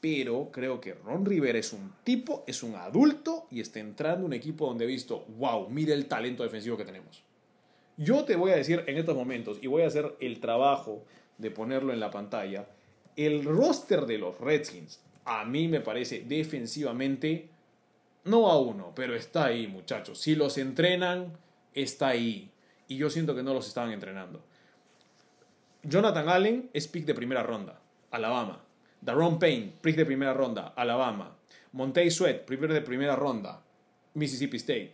pero 0.00 0.50
creo 0.52 0.80
que 0.80 0.94
Ron 0.94 1.24
Rivera 1.24 1.58
es 1.58 1.72
un 1.72 1.92
tipo, 2.04 2.44
es 2.46 2.62
un 2.62 2.74
adulto 2.74 3.46
y 3.50 3.60
está 3.60 3.80
entrando 3.80 4.20
en 4.20 4.26
un 4.26 4.32
equipo 4.32 4.66
donde 4.66 4.84
he 4.84 4.88
visto, 4.88 5.24
wow, 5.38 5.68
mira 5.68 5.94
el 5.94 6.06
talento 6.06 6.42
defensivo 6.42 6.76
que 6.76 6.84
tenemos. 6.84 7.22
Yo 7.96 8.24
te 8.24 8.36
voy 8.36 8.50
a 8.50 8.56
decir 8.56 8.82
en 8.86 8.96
estos 8.96 9.14
momentos, 9.14 9.58
y 9.62 9.66
voy 9.66 9.82
a 9.82 9.86
hacer 9.86 10.16
el 10.20 10.40
trabajo 10.40 11.04
de 11.38 11.50
ponerlo 11.50 11.92
en 11.92 12.00
la 12.00 12.10
pantalla, 12.10 12.66
el 13.16 13.44
roster 13.44 14.06
de 14.06 14.18
los 14.18 14.38
Redskins 14.40 15.00
a 15.24 15.44
mí 15.44 15.68
me 15.68 15.80
parece 15.80 16.24
defensivamente 16.26 17.48
no 18.24 18.50
a 18.50 18.58
uno, 18.58 18.92
pero 18.94 19.14
está 19.14 19.46
ahí, 19.46 19.66
muchachos. 19.66 20.20
Si 20.20 20.34
los 20.34 20.58
entrenan, 20.58 21.36
está 21.74 22.08
ahí. 22.08 22.50
Y 22.88 22.96
yo 22.96 23.10
siento 23.10 23.34
que 23.34 23.42
no 23.42 23.54
los 23.54 23.66
estaban 23.66 23.92
entrenando. 23.92 24.42
Jonathan 25.86 26.28
Allen 26.28 26.70
es 26.72 26.88
pick 26.88 27.04
de 27.04 27.14
primera 27.14 27.42
ronda, 27.42 27.78
Alabama. 28.10 28.60
Daron 29.00 29.38
Payne, 29.38 29.72
pick 29.80 29.96
de 29.96 30.06
primera 30.06 30.32
ronda, 30.32 30.72
Alabama. 30.74 31.36
Montez 31.72 32.14
Sweat, 32.14 32.46
pick 32.46 32.60
de 32.60 32.80
primera 32.80 33.14
ronda, 33.14 33.60
Mississippi 34.14 34.56
State. 34.56 34.92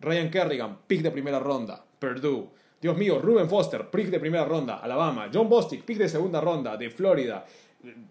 Ryan 0.00 0.30
Kerrigan, 0.30 0.78
pick 0.86 1.02
de 1.02 1.10
primera 1.10 1.40
ronda, 1.40 1.84
Purdue. 1.98 2.48
Dios 2.80 2.96
mío, 2.96 3.18
Ruben 3.18 3.48
Foster, 3.48 3.90
pick 3.90 4.10
de 4.10 4.20
primera 4.20 4.44
ronda, 4.44 4.76
Alabama. 4.76 5.28
John 5.32 5.48
Bostic, 5.48 5.82
pick 5.82 5.98
de 5.98 6.08
segunda 6.08 6.40
ronda, 6.40 6.76
de 6.76 6.90
Florida. 6.90 7.44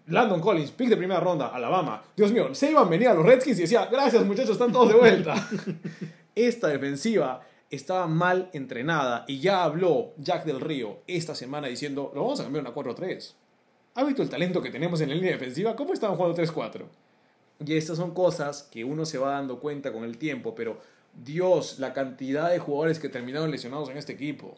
Landon 0.08 0.40
Collins, 0.40 0.70
pick 0.72 0.90
de 0.90 0.96
primera 0.96 1.20
ronda, 1.20 1.48
Alabama. 1.48 2.02
Dios 2.14 2.30
mío, 2.30 2.54
se 2.54 2.70
iban 2.70 2.86
a 2.86 2.90
venir 2.90 3.08
a 3.08 3.14
los 3.14 3.24
Redskins 3.24 3.58
y 3.58 3.62
decía, 3.62 3.86
gracias 3.86 4.24
muchachos, 4.26 4.52
están 4.52 4.72
todos 4.72 4.88
de 4.88 4.94
vuelta. 4.94 5.34
Esta 6.34 6.68
defensiva 6.68 7.40
estaba 7.70 8.06
mal 8.06 8.50
entrenada 8.52 9.24
y 9.28 9.40
ya 9.40 9.62
habló 9.62 10.14
Jack 10.16 10.44
del 10.44 10.60
Río 10.60 11.00
esta 11.06 11.34
semana 11.34 11.68
diciendo, 11.68 12.10
lo 12.14 12.22
vamos 12.22 12.40
a 12.40 12.44
cambiar 12.44 12.66
a 12.66 12.70
una 12.70 12.76
4-3. 12.76 13.34
¿Ha 13.94 14.04
visto 14.04 14.22
el 14.22 14.30
talento 14.30 14.62
que 14.62 14.70
tenemos 14.70 15.00
en 15.00 15.10
la 15.10 15.14
línea 15.14 15.32
defensiva? 15.32 15.76
¿Cómo 15.76 15.92
estaban 15.92 16.16
jugando 16.16 16.40
3-4? 16.40 16.84
Y 17.66 17.76
estas 17.76 17.96
son 17.96 18.14
cosas 18.14 18.62
que 18.70 18.84
uno 18.84 19.04
se 19.04 19.18
va 19.18 19.32
dando 19.32 19.58
cuenta 19.58 19.92
con 19.92 20.04
el 20.04 20.18
tiempo, 20.18 20.54
pero 20.54 20.78
Dios, 21.12 21.78
la 21.78 21.92
cantidad 21.92 22.50
de 22.50 22.60
jugadores 22.60 22.98
que 23.00 23.08
terminaron 23.08 23.50
lesionados 23.50 23.88
en 23.90 23.96
este 23.96 24.12
equipo. 24.12 24.56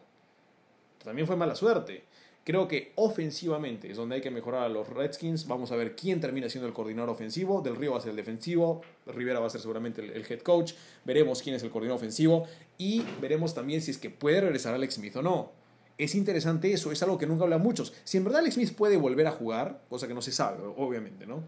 También 1.02 1.26
fue 1.26 1.36
mala 1.36 1.54
suerte. 1.54 2.04
Creo 2.44 2.66
que 2.68 2.92
ofensivamente 2.96 3.90
es 3.90 3.96
donde 3.96 4.14
hay 4.16 4.20
que 4.22 4.30
mejorar 4.30 4.62
a 4.64 4.68
los 4.68 4.88
Redskins. 4.88 5.46
Vamos 5.46 5.72
a 5.72 5.76
ver 5.76 5.94
quién 5.94 6.20
termina 6.20 6.48
siendo 6.48 6.66
el 6.66 6.72
coordinador 6.72 7.10
ofensivo. 7.10 7.60
Del 7.60 7.76
Río 7.76 7.92
va 7.92 7.98
a 7.98 8.00
ser 8.00 8.10
el 8.10 8.16
defensivo. 8.16 8.80
Rivera 9.06 9.40
va 9.40 9.46
a 9.46 9.50
ser 9.50 9.60
seguramente 9.60 10.00
el, 10.00 10.10
el 10.10 10.24
head 10.28 10.40
coach. 10.40 10.72
Veremos 11.04 11.42
quién 11.42 11.54
es 11.54 11.62
el 11.62 11.70
coordinador 11.70 11.98
ofensivo. 11.98 12.44
Y 12.78 13.02
veremos 13.20 13.54
también 13.54 13.82
si 13.82 13.90
es 13.90 13.98
que 13.98 14.08
puede 14.10 14.40
regresar 14.40 14.74
Alex 14.74 14.94
Smith 14.94 15.14
o 15.16 15.22
no. 15.22 15.52
Es 15.98 16.14
interesante 16.14 16.72
eso, 16.72 16.90
es 16.92 17.02
algo 17.02 17.18
que 17.18 17.26
nunca 17.26 17.44
hablan 17.44 17.60
muchos. 17.60 17.92
Si 18.04 18.16
en 18.16 18.24
verdad 18.24 18.40
Alex 18.40 18.54
Smith 18.54 18.74
puede 18.74 18.96
volver 18.96 19.26
a 19.26 19.32
jugar, 19.32 19.82
cosa 19.90 20.08
que 20.08 20.14
no 20.14 20.22
se 20.22 20.32
sabe, 20.32 20.58
obviamente, 20.78 21.26
¿no? 21.26 21.42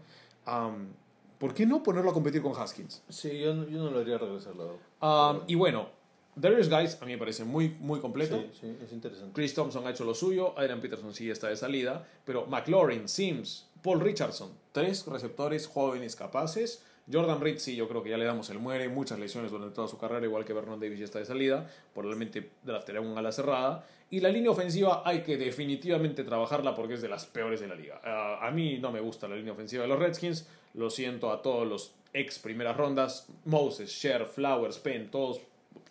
¿Por 1.39 1.53
qué 1.53 1.65
no 1.65 1.83
ponerlo 1.83 2.11
a 2.11 2.13
competir 2.13 2.41
con 2.41 2.53
Haskins? 2.55 3.01
Sí, 3.09 3.39
yo, 3.39 3.53
no- 3.53 3.67
yo 3.67 3.79
no 3.83 3.91
lo 3.91 3.99
haría 3.99 4.17
regresar, 4.17 4.55
la 4.55 4.63
verdad. 4.65 4.79
Am, 5.01 5.41
y 5.47 5.55
bueno, 5.55 5.89
Darius 6.35 6.69
Guys 6.69 6.97
a 7.01 7.05
mí 7.05 7.13
me 7.13 7.17
parece 7.17 7.43
muy, 7.43 7.69
muy 7.79 7.99
completo. 7.99 8.37
Sí, 8.37 8.59
sí, 8.61 8.77
es 8.83 8.91
interesante. 8.91 9.33
Chris 9.33 9.53
Thompson 9.53 9.85
ha 9.85 9.91
hecho 9.91 10.03
lo 10.03 10.15
suyo, 10.15 10.57
Adrian 10.57 10.81
Peterson 10.81 11.13
sí 11.13 11.29
está 11.29 11.47
de 11.47 11.55
salida, 11.55 12.07
pero 12.25 12.45
McLaurin, 12.47 13.07
Sims, 13.07 13.67
Paul 13.81 14.01
Richardson, 14.01 14.51
tres 14.71 15.05
receptores 15.05 15.67
jóvenes 15.67 16.15
capaces. 16.15 16.83
Jordan 17.11 17.41
Reed 17.41 17.57
sí, 17.59 17.75
yo 17.75 17.89
creo 17.89 18.01
que 18.01 18.09
ya 18.09 18.17
le 18.17 18.23
damos 18.23 18.49
el 18.49 18.59
muere, 18.59 18.87
muchas 18.87 19.19
lesiones 19.19 19.51
durante 19.51 19.75
toda 19.75 19.89
su 19.89 19.97
carrera, 19.97 20.25
igual 20.25 20.45
que 20.45 20.53
Vernon 20.53 20.79
Davis 20.79 20.99
ya 20.99 21.05
está 21.05 21.19
de 21.19 21.25
salida, 21.25 21.69
probablemente 21.93 22.49
drafteará 22.63 23.01
un 23.01 23.17
ala 23.17 23.31
cerrada. 23.31 23.85
Y 24.09 24.21
la 24.21 24.29
línea 24.29 24.51
ofensiva 24.51 25.01
hay 25.05 25.21
que 25.21 25.37
definitivamente 25.37 26.23
trabajarla 26.23 26.75
porque 26.75 26.93
es 26.93 27.01
de 27.01 27.09
las 27.09 27.25
peores 27.25 27.59
de 27.59 27.67
la 27.67 27.75
liga. 27.75 27.99
Ah, 28.05 28.39
a 28.41 28.51
mí 28.51 28.77
no 28.77 28.91
me 28.91 29.01
gusta 29.01 29.27
la 29.27 29.35
línea 29.35 29.51
ofensiva 29.51 29.83
de 29.83 29.89
los 29.89 29.99
Redskins, 29.99 30.47
lo 30.75 30.89
siento 30.89 31.31
a 31.31 31.41
todos 31.41 31.67
los 31.67 31.93
ex 32.13 32.39
primeras 32.39 32.77
rondas, 32.77 33.27
Moses, 33.43 33.89
Sher, 33.89 34.25
Flowers, 34.25 34.77
Penn, 34.77 35.11
todos 35.11 35.41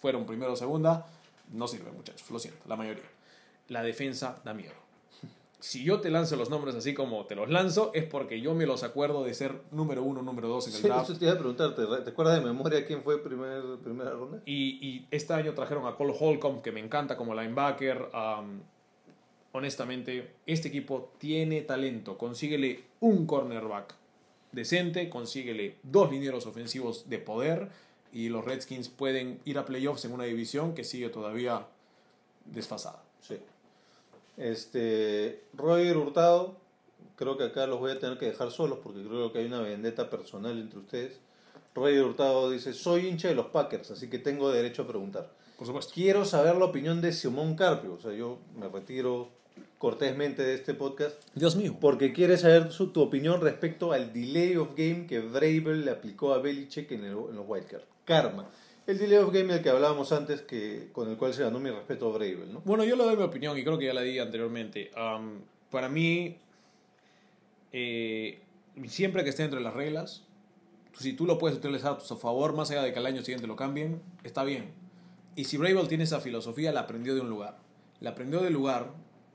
fueron 0.00 0.26
primero 0.26 0.52
o 0.52 0.56
segunda, 0.56 1.06
no 1.52 1.66
sirve 1.68 1.90
muchachos, 1.92 2.30
lo 2.30 2.38
siento, 2.38 2.60
la 2.68 2.76
mayoría. 2.76 3.04
La 3.68 3.82
defensa 3.82 4.40
da 4.44 4.54
miedo. 4.54 4.72
Si 5.60 5.84
yo 5.84 6.00
te 6.00 6.10
lanzo 6.10 6.34
los 6.34 6.50
nombres 6.50 6.74
así 6.74 6.92
como 6.92 7.24
te 7.26 7.36
los 7.36 7.48
lanzo, 7.48 7.92
es 7.94 8.04
porque 8.04 8.40
yo 8.40 8.52
me 8.52 8.66
los 8.66 8.82
acuerdo 8.82 9.22
de 9.22 9.32
ser 9.32 9.60
número 9.70 10.02
uno, 10.02 10.20
número 10.20 10.48
dos 10.48 10.66
en 10.66 10.74
el 10.74 10.80
Sí, 10.80 10.88
draft. 10.88 11.10
eso 11.10 11.18
te 11.18 11.24
iba 11.26 11.34
a 11.34 11.38
preguntarte, 11.38 11.82
¿te 12.02 12.10
acuerdas 12.10 12.34
de 12.40 12.44
memoria 12.44 12.84
quién 12.84 13.02
fue 13.04 13.22
primer, 13.22 13.62
primera 13.82 14.10
ronda? 14.10 14.42
Y, 14.44 14.84
y 14.84 15.06
este 15.12 15.32
año 15.34 15.54
trajeron 15.54 15.86
a 15.86 15.94
Cole 15.94 16.14
Holcomb, 16.18 16.62
que 16.62 16.72
me 16.72 16.80
encanta 16.80 17.16
como 17.16 17.32
linebacker. 17.32 18.08
Am, 18.12 18.60
honestamente, 19.52 20.34
este 20.46 20.68
equipo 20.68 21.12
tiene 21.18 21.62
talento. 21.62 22.18
Consíguele 22.18 22.84
un 23.00 23.26
cornerback 23.26 23.94
decente, 24.50 25.08
consíguele 25.08 25.76
dos 25.84 26.10
linieros 26.10 26.46
ofensivos 26.46 27.08
de 27.08 27.18
poder 27.18 27.68
y 28.12 28.28
los 28.28 28.44
Redskins 28.44 28.88
pueden 28.88 29.40
ir 29.44 29.58
a 29.58 29.64
playoffs 29.64 30.04
en 30.04 30.12
una 30.12 30.24
división 30.24 30.74
que 30.74 30.84
sigue 30.84 31.08
todavía 31.08 31.66
desfasada. 32.44 33.02
Sí. 33.20 33.38
Este, 34.36 35.44
Roger 35.54 35.96
Hurtado, 35.96 36.56
creo 37.16 37.36
que 37.36 37.44
acá 37.44 37.66
los 37.66 37.80
voy 37.80 37.92
a 37.92 37.98
tener 37.98 38.18
que 38.18 38.26
dejar 38.26 38.50
solos 38.50 38.78
porque 38.82 39.02
creo 39.02 39.32
que 39.32 39.40
hay 39.40 39.46
una 39.46 39.60
vendetta 39.60 40.10
personal 40.10 40.58
entre 40.58 40.78
ustedes. 40.78 41.18
Roger 41.74 42.04
Hurtado 42.04 42.50
dice, 42.50 42.74
soy 42.74 43.06
hincha 43.06 43.28
de 43.28 43.34
los 43.34 43.46
Packers, 43.46 43.90
así 43.92 44.10
que 44.10 44.18
tengo 44.18 44.50
derecho 44.50 44.82
a 44.82 44.86
preguntar. 44.86 45.30
Por 45.56 45.66
supuesto. 45.66 45.92
Quiero 45.94 46.24
saber 46.24 46.56
la 46.56 46.66
opinión 46.66 47.00
de 47.00 47.12
Simón 47.12 47.54
Carpio, 47.56 47.94
o 47.94 48.00
sea, 48.00 48.12
yo 48.12 48.38
me 48.56 48.68
retiro 48.68 49.28
cortésmente 49.78 50.42
de 50.42 50.54
este 50.54 50.74
podcast 50.74 51.20
Dios 51.34 51.56
mío. 51.56 51.76
porque 51.80 52.12
quiere 52.12 52.36
saber 52.36 52.70
su, 52.70 52.88
tu 52.92 53.00
opinión 53.02 53.40
respecto 53.40 53.92
al 53.92 54.12
delay 54.12 54.56
of 54.56 54.70
game 54.76 55.06
que 55.06 55.18
Vrabel 55.20 55.84
le 55.84 55.90
aplicó 55.90 56.32
a 56.34 56.38
Belichick 56.38 56.90
en, 56.92 57.00
el- 57.04 57.10
en 57.30 57.36
los 57.36 57.44
Wildcard. 57.48 57.82
Karma. 58.04 58.48
El 58.86 58.98
delay 58.98 59.18
of 59.18 59.32
game 59.32 59.52
del 59.52 59.62
que 59.62 59.70
hablábamos 59.70 60.10
antes, 60.12 60.42
que, 60.42 60.88
con 60.92 61.08
el 61.10 61.16
cual 61.16 61.32
se 61.34 61.42
ganó 61.42 61.60
mi 61.60 61.70
respeto 61.70 62.08
a 62.08 62.12
Vrabel, 62.16 62.52
¿no? 62.52 62.60
Bueno, 62.64 62.84
yo 62.84 62.96
le 62.96 63.04
doy 63.04 63.16
mi 63.16 63.22
opinión 63.22 63.56
y 63.58 63.62
creo 63.64 63.78
que 63.78 63.86
ya 63.86 63.94
la 63.94 64.02
di 64.02 64.18
anteriormente. 64.18 64.90
Para 65.70 65.88
mí, 65.88 66.36
eh, 67.72 68.40
siempre 68.86 69.24
que 69.24 69.30
esté 69.30 69.44
entre 69.44 69.60
las 69.60 69.74
reglas, 69.74 70.22
si 70.98 71.12
tú 71.12 71.26
lo 71.26 71.38
puedes 71.38 71.56
utilizar 71.58 71.92
a 71.92 71.98
tu 71.98 72.16
favor, 72.16 72.54
más 72.54 72.70
allá 72.70 72.82
de 72.82 72.92
que 72.92 72.98
al 72.98 73.06
año 73.06 73.22
siguiente 73.22 73.46
lo 73.46 73.56
cambien, 73.56 74.02
está 74.24 74.44
bien. 74.44 74.70
Y 75.36 75.44
si 75.44 75.56
Bravel 75.56 75.88
tiene 75.88 76.04
esa 76.04 76.20
filosofía, 76.20 76.72
la 76.72 76.80
aprendió 76.80 77.14
de 77.14 77.20
un 77.20 77.30
lugar. 77.30 77.58
La 78.00 78.10
aprendió 78.10 78.40
del 78.42 78.52
lugar 78.52 78.90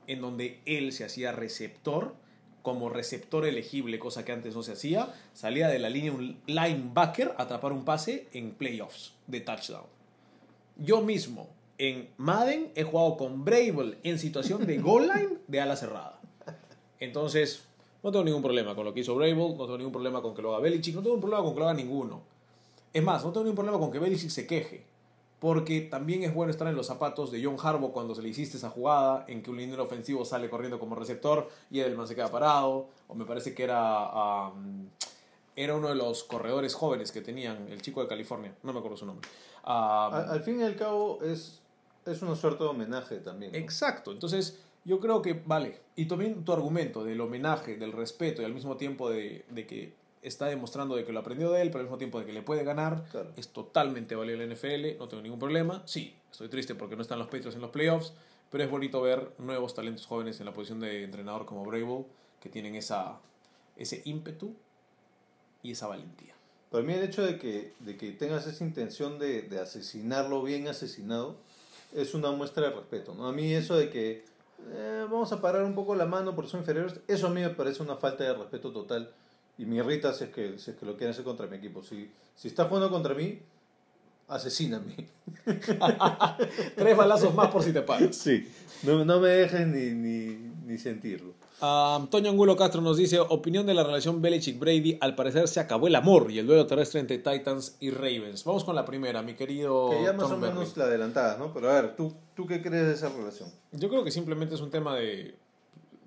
en 0.08 0.20
donde 0.20 0.60
él 0.66 0.92
se 0.92 1.04
hacía 1.04 1.30
receptor, 1.30 2.14
como 2.62 2.88
receptor 2.88 3.46
elegible, 3.46 3.98
cosa 3.98 4.24
que 4.24 4.32
antes 4.32 4.56
no 4.56 4.62
se 4.62 4.72
hacía, 4.72 5.14
salía 5.32 5.68
de 5.68 5.78
la 5.78 5.88
línea 5.88 6.12
un 6.12 6.38
linebacker 6.46 7.34
a 7.38 7.44
atrapar 7.44 7.72
un 7.72 7.84
pase 7.84 8.26
en 8.32 8.50
playoffs 8.50 9.14
de 9.26 9.40
touchdown. 9.40 9.86
Yo 10.76 11.02
mismo, 11.02 11.48
en 11.76 12.08
Madden, 12.16 12.72
he 12.74 12.82
jugado 12.82 13.16
con 13.16 13.44
Bravel 13.44 13.98
en 14.02 14.18
situación 14.18 14.66
de 14.66 14.78
goal 14.78 15.08
line 15.14 15.38
de 15.46 15.60
ala 15.60 15.76
cerrada. 15.76 16.20
Entonces, 17.00 17.64
no 18.02 18.10
tengo 18.10 18.24
ningún 18.24 18.42
problema 18.42 18.74
con 18.74 18.84
lo 18.84 18.94
que 18.94 19.00
hizo 19.00 19.14
Bravel, 19.14 19.36
no 19.36 19.64
tengo 19.64 19.78
ningún 19.78 19.92
problema 19.92 20.22
con 20.22 20.34
que 20.34 20.42
lo 20.42 20.54
haga 20.54 20.62
Belichick, 20.62 20.94
no 20.94 21.02
tengo 21.02 21.14
un 21.14 21.20
problema 21.20 21.42
con 21.42 21.54
que 21.54 21.60
lo 21.60 21.68
haga 21.68 21.74
ninguno. 21.74 22.22
Es 22.92 23.02
más, 23.02 23.24
no 23.24 23.30
tengo 23.30 23.44
ningún 23.44 23.56
problema 23.56 23.78
con 23.78 23.92
que 23.92 23.98
Belichick 23.98 24.30
se 24.30 24.46
queje. 24.46 24.84
Porque 25.40 25.82
también 25.82 26.24
es 26.24 26.34
bueno 26.34 26.50
estar 26.50 26.66
en 26.66 26.74
los 26.74 26.86
zapatos 26.86 27.30
de 27.30 27.44
John 27.44 27.56
Harbaugh 27.62 27.92
cuando 27.92 28.14
se 28.14 28.22
le 28.22 28.28
hiciste 28.28 28.56
esa 28.56 28.70
jugada 28.70 29.24
en 29.28 29.42
que 29.42 29.50
un 29.50 29.56
liniero 29.56 29.84
ofensivo 29.84 30.24
sale 30.24 30.50
corriendo 30.50 30.80
como 30.80 30.96
receptor 30.96 31.48
y 31.70 31.78
Edelman 31.78 32.08
se 32.08 32.16
queda 32.16 32.28
parado. 32.30 32.88
O 33.06 33.14
me 33.14 33.24
parece 33.24 33.54
que 33.54 33.62
era, 33.62 34.48
um, 34.48 34.88
era 35.54 35.76
uno 35.76 35.88
de 35.88 35.94
los 35.94 36.24
corredores 36.24 36.74
jóvenes 36.74 37.12
que 37.12 37.20
tenían, 37.20 37.68
el 37.68 37.80
chico 37.82 38.00
de 38.02 38.08
California, 38.08 38.52
no 38.64 38.72
me 38.72 38.80
acuerdo 38.80 38.96
su 38.96 39.06
nombre. 39.06 39.28
Um, 39.64 39.70
Al, 39.70 40.30
al 40.30 40.42
fin 40.42 40.58
y 40.60 40.64
al 40.64 40.74
cabo 40.74 41.20
es, 41.22 41.60
es 42.04 42.20
una 42.22 42.34
suerte 42.34 42.64
de 42.64 42.70
homenaje 42.70 43.18
también. 43.18 43.52
¿no? 43.52 43.58
Exacto, 43.58 44.10
entonces 44.10 44.58
yo 44.84 44.98
creo 44.98 45.22
que 45.22 45.40
vale. 45.46 45.80
Y 45.94 46.06
también 46.06 46.44
tu 46.44 46.52
argumento 46.52 47.04
del 47.04 47.20
homenaje, 47.20 47.76
del 47.76 47.92
respeto 47.92 48.42
y 48.42 48.44
al 48.44 48.54
mismo 48.54 48.76
tiempo 48.76 49.08
de, 49.10 49.44
de 49.50 49.66
que 49.66 49.92
está 50.22 50.46
demostrando 50.46 50.96
de 50.96 51.04
que 51.04 51.12
lo 51.12 51.20
aprendió 51.20 51.50
de 51.50 51.62
él, 51.62 51.68
pero 51.70 51.80
al 51.80 51.84
mismo 51.86 51.98
tiempo 51.98 52.18
de 52.20 52.26
que 52.26 52.32
le 52.32 52.42
puede 52.42 52.64
ganar, 52.64 53.04
Claro. 53.10 53.30
es 53.36 53.48
totalmente 53.48 54.14
válido 54.16 54.40
en 54.42 54.48
la 54.48 54.54
NFL, 54.54 54.98
no 54.98 55.08
tengo 55.08 55.22
ningún 55.22 55.38
problema. 55.38 55.82
Sí, 55.86 56.14
estoy 56.30 56.48
triste 56.48 56.74
porque 56.74 56.96
no 56.96 57.02
están 57.02 57.18
los 57.18 57.28
Patriots 57.28 57.54
en 57.56 57.62
los 57.62 57.70
playoffs, 57.70 58.12
pero 58.50 58.64
es 58.64 58.70
bonito 58.70 59.00
ver 59.02 59.32
nuevos 59.38 59.74
talentos 59.74 60.06
jóvenes 60.06 60.40
en 60.40 60.46
la 60.46 60.52
posición 60.52 60.80
de 60.80 61.04
entrenador 61.04 61.44
como 61.46 61.64
Brable, 61.64 62.04
que 62.40 62.48
tienen 62.48 62.74
esa, 62.74 63.18
ese 63.76 64.02
ímpetu 64.04 64.54
y 65.62 65.72
esa 65.72 65.86
valentía. 65.86 66.34
Para 66.70 66.84
mí 66.84 66.92
el 66.92 67.02
hecho 67.02 67.22
de 67.24 67.38
que, 67.38 67.72
de 67.80 67.96
que 67.96 68.12
tengas 68.12 68.46
esa 68.46 68.62
intención 68.64 69.18
de, 69.18 69.42
de 69.42 69.58
asesinarlo 69.60 70.42
bien 70.42 70.68
asesinado 70.68 71.36
es 71.94 72.14
una 72.14 72.30
muestra 72.30 72.68
de 72.68 72.76
respeto. 72.76 73.14
¿no? 73.14 73.26
A 73.28 73.32
mí 73.32 73.52
eso 73.54 73.74
de 73.76 73.88
que 73.88 74.24
eh, 74.70 75.06
vamos 75.10 75.32
a 75.32 75.40
parar 75.40 75.62
un 75.64 75.74
poco 75.74 75.94
la 75.94 76.04
mano 76.04 76.34
porque 76.34 76.50
son 76.50 76.60
inferiores. 76.60 77.00
Eso 77.08 77.28
a 77.28 77.30
mí 77.30 77.40
me 77.40 77.48
parece 77.50 77.82
una 77.82 77.96
falta 77.96 78.24
de 78.24 78.34
respeto 78.34 78.70
total. 78.70 79.10
Y 79.58 79.66
me 79.66 79.76
irrita 79.76 80.12
si 80.14 80.24
es 80.24 80.30
que, 80.30 80.58
si 80.58 80.70
es 80.70 80.76
que 80.76 80.86
lo 80.86 80.96
quieren 80.96 81.10
hacer 81.10 81.24
contra 81.24 81.46
mi 81.46 81.56
equipo. 81.56 81.82
Si, 81.82 82.10
si 82.36 82.48
está 82.48 82.64
jugando 82.66 82.90
contra 82.90 83.12
mí, 83.14 83.40
asesíname. 84.28 85.08
Tres 86.76 86.96
balazos 86.96 87.34
más 87.34 87.48
por 87.48 87.62
si 87.62 87.72
te 87.72 87.82
paras. 87.82 88.16
Sí, 88.16 88.48
no, 88.84 89.04
no 89.04 89.20
me 89.20 89.28
dejen 89.30 89.72
ni, 89.72 89.90
ni, 89.90 90.52
ni 90.66 90.78
sentirlo. 90.78 91.32
Ah, 91.60 91.98
Antonio 92.00 92.30
Angulo 92.30 92.56
Castro 92.56 92.80
nos 92.80 92.96
dice, 92.96 93.18
opinión 93.18 93.66
de 93.66 93.74
la 93.74 93.82
relación 93.82 94.22
Belichick-Brady, 94.22 94.98
al 95.00 95.16
parecer 95.16 95.48
se 95.48 95.58
acabó 95.58 95.88
el 95.88 95.96
amor 95.96 96.30
y 96.30 96.38
el 96.38 96.46
duelo 96.46 96.66
terrestre 96.68 97.00
entre 97.00 97.18
Titans 97.18 97.76
y 97.80 97.90
Ravens. 97.90 98.44
Vamos 98.44 98.62
con 98.62 98.76
la 98.76 98.84
primera, 98.84 99.22
mi 99.22 99.34
querido 99.34 99.90
Que 99.90 100.04
ya 100.04 100.12
más 100.12 100.28
Tom 100.28 100.34
o 100.34 100.36
menos 100.38 100.58
Berry. 100.68 100.72
la 100.76 100.84
adelantada, 100.84 101.36
¿no? 101.36 101.52
Pero 101.52 101.68
a 101.70 101.74
ver, 101.74 101.96
¿tú, 101.96 102.14
¿tú 102.36 102.46
qué 102.46 102.62
crees 102.62 102.86
de 102.86 102.94
esa 102.94 103.08
relación? 103.08 103.50
Yo 103.72 103.88
creo 103.88 104.04
que 104.04 104.12
simplemente 104.12 104.54
es 104.54 104.60
un 104.60 104.70
tema 104.70 104.94
de, 104.94 105.34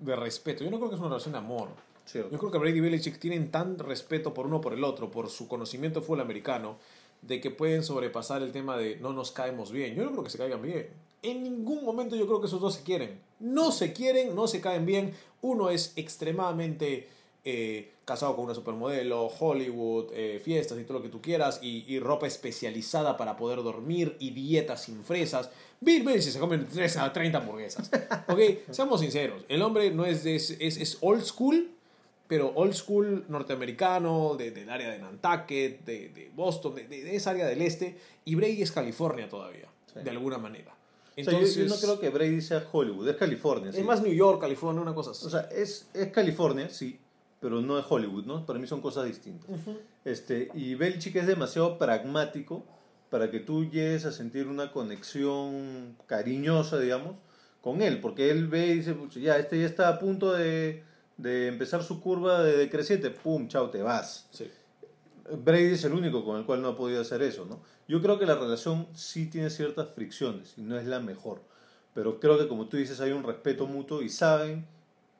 de 0.00 0.16
respeto. 0.16 0.64
Yo 0.64 0.70
no 0.70 0.78
creo 0.78 0.88
que 0.88 0.94
es 0.94 1.00
una 1.00 1.10
relación 1.10 1.32
de 1.32 1.38
amor. 1.38 1.68
Cierto. 2.04 2.30
Yo 2.30 2.38
creo 2.38 2.50
que 2.50 2.58
Brady 2.58 2.78
y 2.78 2.80
Belichick 2.80 3.18
tienen 3.18 3.50
tan 3.50 3.78
respeto 3.78 4.34
por 4.34 4.46
uno 4.46 4.60
por 4.60 4.74
el 4.74 4.84
otro, 4.84 5.10
por 5.10 5.30
su 5.30 5.48
conocimiento 5.48 6.00
de 6.00 6.06
fútbol 6.06 6.20
americano, 6.20 6.76
de 7.22 7.40
que 7.40 7.50
pueden 7.50 7.84
sobrepasar 7.84 8.42
el 8.42 8.52
tema 8.52 8.76
de 8.76 8.96
no 8.96 9.12
nos 9.12 9.30
caemos 9.30 9.70
bien. 9.70 9.94
Yo 9.94 10.04
no 10.04 10.10
creo 10.10 10.24
que 10.24 10.30
se 10.30 10.38
caigan 10.38 10.62
bien. 10.62 10.88
En 11.22 11.44
ningún 11.44 11.84
momento 11.84 12.16
yo 12.16 12.26
creo 12.26 12.40
que 12.40 12.48
esos 12.48 12.60
dos 12.60 12.74
se 12.74 12.82
quieren. 12.82 13.20
No 13.38 13.70
se 13.70 13.92
quieren, 13.92 14.34
no 14.34 14.48
se 14.48 14.60
caen 14.60 14.84
bien. 14.84 15.14
Uno 15.40 15.70
es 15.70 15.92
extremadamente 15.94 17.08
eh, 17.44 17.92
casado 18.04 18.34
con 18.34 18.44
una 18.46 18.54
supermodelo, 18.54 19.26
Hollywood, 19.26 20.12
eh, 20.12 20.40
fiestas 20.44 20.78
y 20.78 20.84
todo 20.84 20.98
lo 20.98 21.02
que 21.02 21.08
tú 21.08 21.20
quieras, 21.20 21.60
y, 21.62 21.84
y 21.92 22.00
ropa 22.00 22.26
especializada 22.26 23.16
para 23.16 23.36
poder 23.36 23.62
dormir 23.62 24.16
y 24.18 24.30
dietas 24.30 24.82
sin 24.82 25.04
fresas. 25.04 25.50
Bill 25.80 26.04
Belichick 26.04 26.32
se 26.32 26.38
come 26.38 26.58
3 26.58 26.96
a 26.98 27.12
30 27.12 27.38
hamburguesas. 27.38 27.90
Ok, 28.28 28.38
seamos 28.70 29.00
sinceros. 29.00 29.44
El 29.48 29.62
hombre 29.62 29.90
no 29.90 30.04
es, 30.04 30.24
de, 30.24 30.36
es, 30.36 30.50
es 30.50 30.98
old 31.00 31.24
school, 31.24 31.70
pero 32.32 32.50
old 32.54 32.72
school 32.72 33.26
norteamericano, 33.28 34.36
de- 34.38 34.52
del 34.52 34.70
área 34.70 34.90
de 34.90 34.98
Nantucket, 34.98 35.84
de, 35.84 36.08
de 36.08 36.30
Boston, 36.34 36.74
de, 36.76 36.88
de- 36.88 37.14
esa 37.14 37.32
área 37.32 37.46
del 37.46 37.60
este, 37.60 37.98
y 38.24 38.34
Brady 38.36 38.62
es 38.62 38.72
California 38.72 39.28
todavía, 39.28 39.68
Sí. 39.92 40.00
de 40.02 40.08
alguna 40.08 40.38
manera. 40.38 40.72
O 40.72 41.14
sea, 41.14 41.24
yo- 41.24 41.30
Entonces, 41.32 41.56
yo, 41.56 41.66
no 41.66 41.76
creo 41.78 42.00
que 42.00 42.08
Brady 42.08 42.40
sea 42.40 42.66
Hollywood, 42.72 43.06
es 43.06 43.16
California. 43.16 43.68
es 43.68 43.76
sí. 43.76 43.82
más 43.82 44.00
New 44.02 44.14
York, 44.14 44.40
California, 44.40 44.80
una 44.80 44.94
cosa 44.94 45.10
así. 45.10 45.26
O 45.26 45.28
sea, 45.28 45.40
es, 45.54 45.90
es 45.92 46.08
California, 46.08 46.70
sí, 46.70 46.98
pero 47.38 47.60
no 47.60 47.78
es 47.78 47.84
Hollywood, 47.86 48.24
¿no? 48.24 48.46
Para 48.46 48.58
mí 48.58 48.66
son 48.66 48.80
cosas 48.80 49.04
distintas. 49.04 49.50
este, 50.06 50.48
y 50.54 50.74
Belichick 50.74 51.16
es 51.16 51.26
demasiado 51.26 51.76
pragmático 51.76 52.64
para 53.10 53.30
que 53.30 53.40
tú 53.40 53.64
llegues 53.66 54.06
a 54.06 54.12
sentir 54.12 54.48
una 54.48 54.72
conexión 54.72 55.98
cariñosa, 56.06 56.78
digamos, 56.78 57.16
con 57.60 57.82
él, 57.82 58.00
porque 58.00 58.30
él 58.30 58.48
ve 58.48 58.68
y 58.68 58.74
dice, 58.78 58.94
"Pucha, 58.94 59.20
ya, 59.20 59.36
este 59.36 59.60
ya 59.60 59.66
está 59.66 59.88
a 59.90 59.98
punto 59.98 60.32
de, 60.32 60.82
de 61.16 61.48
empezar 61.48 61.82
su 61.82 62.00
curva 62.00 62.42
de 62.42 62.56
decreciente, 62.56 63.10
pum, 63.10 63.48
chao, 63.48 63.70
te 63.70 63.82
vas. 63.82 64.26
Sí. 64.30 64.50
Brady 65.30 65.72
es 65.74 65.84
el 65.84 65.92
único 65.92 66.24
con 66.24 66.38
el 66.38 66.44
cual 66.44 66.62
no 66.62 66.68
ha 66.68 66.76
podido 66.76 67.00
hacer 67.00 67.22
eso, 67.22 67.44
¿no? 67.46 67.60
Yo 67.88 68.00
creo 68.02 68.18
que 68.18 68.26
la 68.26 68.34
relación 68.34 68.86
sí 68.94 69.26
tiene 69.26 69.50
ciertas 69.50 69.88
fricciones 69.90 70.54
y 70.56 70.62
no 70.62 70.76
es 70.78 70.86
la 70.86 71.00
mejor, 71.00 71.40
pero 71.94 72.18
creo 72.18 72.38
que 72.38 72.48
como 72.48 72.66
tú 72.66 72.76
dices 72.76 73.00
hay 73.00 73.12
un 73.12 73.22
respeto 73.22 73.66
mutuo 73.66 74.02
y 74.02 74.08
saben 74.08 74.66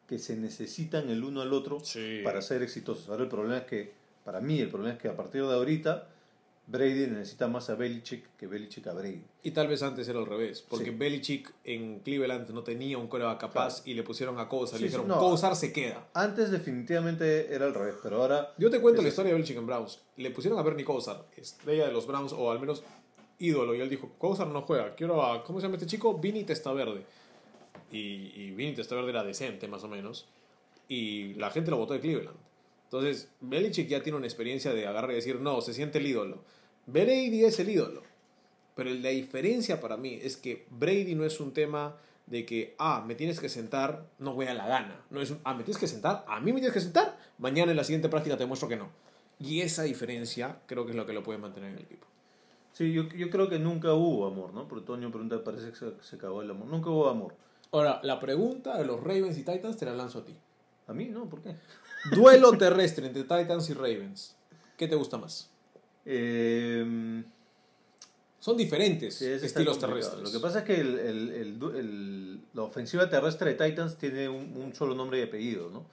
que 0.09 0.19
se 0.19 0.37
necesitan 0.37 1.09
el 1.09 1.23
uno 1.25 1.41
al 1.41 1.53
otro 1.53 1.81
Sí. 1.81 2.21
para 2.25 2.43
ser 2.43 2.63
exitosos. 2.63 3.09
Ahora 3.09 3.23
el 3.23 3.29
problema 3.29 3.59
es 3.59 3.65
que, 3.65 3.93
para 4.25 4.41
mí, 4.41 4.61
el 4.61 4.69
problema 4.69 4.95
es 4.95 5.01
que 5.01 5.09
a 5.09 5.17
partir 5.17 5.43
de 5.47 5.55
ahorita 5.55 6.09
Brady 6.67 7.09
necesita 7.09 7.49
más 7.49 7.69
a 7.71 7.75
Belichick 7.75 8.37
que 8.37 8.47
Belichick 8.47 8.87
a 8.87 8.93
Brady. 8.93 9.23
Y 9.43 9.51
tal 9.51 9.67
vez 9.67 9.83
antes 9.83 10.07
era 10.09 10.21
al 10.21 10.27
revés, 10.27 10.63
porque 10.63 10.87
Sí. 10.87 10.91
Belichick 10.93 11.53
en 11.65 11.99
Cleveland 12.01 12.49
no 12.51 12.63
tenía 12.63 12.99
un 12.99 13.09
coreback 13.09 13.41
capaz 13.41 13.83
y 13.85 13.95
le 13.95 14.03
pusieron 14.05 14.39
a 14.39 14.49
Kosar 14.49 14.79
Sí, 14.79 14.85
y 14.85 14.89
sí, 14.89 14.97
dijeron, 14.97 15.09
no. 15.09 15.37
Se 15.57 15.73
queda. 15.73 16.07
Antes 16.15 16.51
definitivamente 16.51 17.53
era 17.53 17.67
al 17.67 17.75
revés, 17.75 17.97
pero 18.03 18.23
ahora... 18.23 18.55
Yo 18.59 18.71
te 18.71 18.81
cuento 18.81 19.01
Es 19.01 19.05
la 19.05 19.09
así. 19.09 19.13
historia 19.15 19.31
de 19.31 19.35
Belichick 19.35 19.57
en 19.59 19.67
Browns. 19.67 20.01
Le 20.17 20.31
pusieron 20.31 20.59
a 20.59 20.63
Bernie 20.63 20.85
Kosar, 20.85 21.27
estrella 21.37 21.87
de 21.87 21.93
los 21.93 22.07
Browns, 22.07 22.33
o 22.33 22.51
al 22.51 22.61
menos 22.61 22.83
ídolo, 23.39 23.75
y 23.75 23.81
él 23.81 23.91
dijo, 23.91 24.13
Kosar 24.19 24.47
no 24.47 24.63
juega, 24.63 24.95
quiero 24.95 25.21
a, 25.23 25.43
¿cómo 25.45 25.59
se 25.61 25.67
llama 25.67 25.77
este 25.77 25.87
chico? 25.89 26.17
Vinny 26.19 26.45
Testaverde. 26.45 27.05
Y, 27.91 28.33
y 28.37 28.51
Vinny 28.53 28.75
Testaverde 28.75 29.11
era 29.11 29.25
decente, 29.25 29.67
más 29.69 29.83
o 29.85 29.89
menos, 29.89 30.29
y 30.89 31.35
la 31.35 31.51
gente 31.51 31.71
lo 31.73 31.77
votó 31.77 31.93
de 31.95 32.01
Cleveland. 32.01 32.37
Entonces, 32.93 33.31
Belichick 33.41 33.89
ya 33.89 34.03
tiene 34.03 34.19
una 34.19 34.27
experiencia 34.27 34.75
de 34.75 34.87
agarrar 34.87 35.13
y 35.13 35.15
decir, 35.15 35.41
no, 35.41 35.63
se 35.63 35.73
siente 35.73 35.97
el 35.97 36.07
ídolo. 36.07 36.43
Brady 36.85 37.43
es 37.43 37.59
el 37.59 37.71
ídolo. 37.71 38.03
Pero 38.75 38.91
la 38.91 39.09
diferencia 39.09 39.81
para 39.81 39.97
mí 39.97 40.19
es 40.23 40.37
que 40.37 40.67
Brady 40.69 41.15
no 41.15 41.25
es 41.25 41.41
un 41.41 41.55
tema 41.55 41.97
de 42.27 42.45
que, 42.45 42.75
ah, 42.79 43.03
me 43.07 43.15
tienes 43.15 43.41
que 43.41 43.49
sentar, 43.49 44.05
no 44.19 44.35
voy 44.35 44.47
a 44.47 44.53
la 44.53 44.67
gana. 44.67 45.07
No 45.09 45.23
es 45.23 45.31
un, 45.31 45.41
ah, 45.45 45.55
me 45.55 45.65
tienes 45.65 45.81
que 45.81 45.89
sentar, 45.89 46.23
a 46.29 46.39
mí 46.41 46.53
me 46.53 46.61
tienes 46.61 46.75
que 46.75 46.83
sentar, 46.83 47.19
mañana 47.39 47.71
en 47.71 47.79
la 47.79 47.85
siguiente 47.85 48.11
práctica 48.11 48.37
te 48.37 48.45
muestro 48.45 48.69
que 48.69 48.77
no. 48.77 48.91
Y 49.39 49.63
esa 49.63 49.85
diferencia 49.85 50.61
creo 50.67 50.85
que 50.85 50.91
es 50.91 50.97
lo 50.97 51.07
que 51.07 51.15
lo 51.15 51.23
puede 51.23 51.39
mantener 51.39 51.71
en 51.71 51.79
el 51.79 51.85
equipo. 51.85 52.07
Sí, 52.75 52.93
yo, 52.93 53.09
yo 53.09 53.31
creo 53.31 53.49
que 53.49 53.59
nunca 53.59 53.95
hubo 53.95 54.27
amor, 54.27 54.53
¿no? 54.53 54.69
Porque 54.69 54.85
Toño 54.85 55.11
pregunta, 55.11 55.43
parece 55.43 55.71
que 55.71 55.77
se, 55.77 55.93
se 56.03 56.17
acabó 56.17 56.43
el 56.43 56.51
amor. 56.51 56.69
Nunca 56.69 56.91
hubo 56.91 57.09
amor. 57.09 57.35
Ahora, 57.71 58.01
la 58.03 58.21
pregunta 58.21 58.77
de 58.77 58.85
los 58.85 59.01
Ravens 59.01 59.39
y 59.39 59.45
Titans 59.45 59.79
te 59.79 59.87
la 59.87 59.95
lanzo 59.95 60.19
a 60.19 60.25
ti. 60.27 60.37
A 60.89 60.93
mí, 60.93 61.07
¿no? 61.07 61.27
¿Por 61.27 61.41
qué? 61.41 61.57
Duelo 62.11 62.57
terrestre 62.59 63.07
entre 63.07 63.23
Titans 63.23 63.71
y 63.71 63.75
Ravens. 63.75 64.35
¿Qué 64.77 64.89
te 64.89 64.95
gusta 64.97 65.19
más? 65.19 65.49
Eh, 66.05 67.23
Son 68.41 68.57
diferentes 68.57 69.15
Sí, 69.15 69.27
estilos 69.27 69.79
terrestres. 69.79 70.21
Lo 70.21 70.33
que 70.33 70.41
pasa 70.41 70.61
es 70.61 70.65
que 70.65 70.81
el, 70.81 70.99
el- 70.99 71.31
el 71.31 71.59
du- 71.61 71.71
el- 71.71 72.41
la 72.55 72.63
ofensiva 72.63 73.09
terrestre 73.09 73.55
de 73.55 73.69
Titans 73.69 73.97
tiene 73.97 74.29
un, 74.29 74.57
un 74.57 74.75
solo 74.75 74.97
nombre 74.97 75.21
y 75.21 75.23
apellido, 75.23 75.71
¿no? 75.71 75.87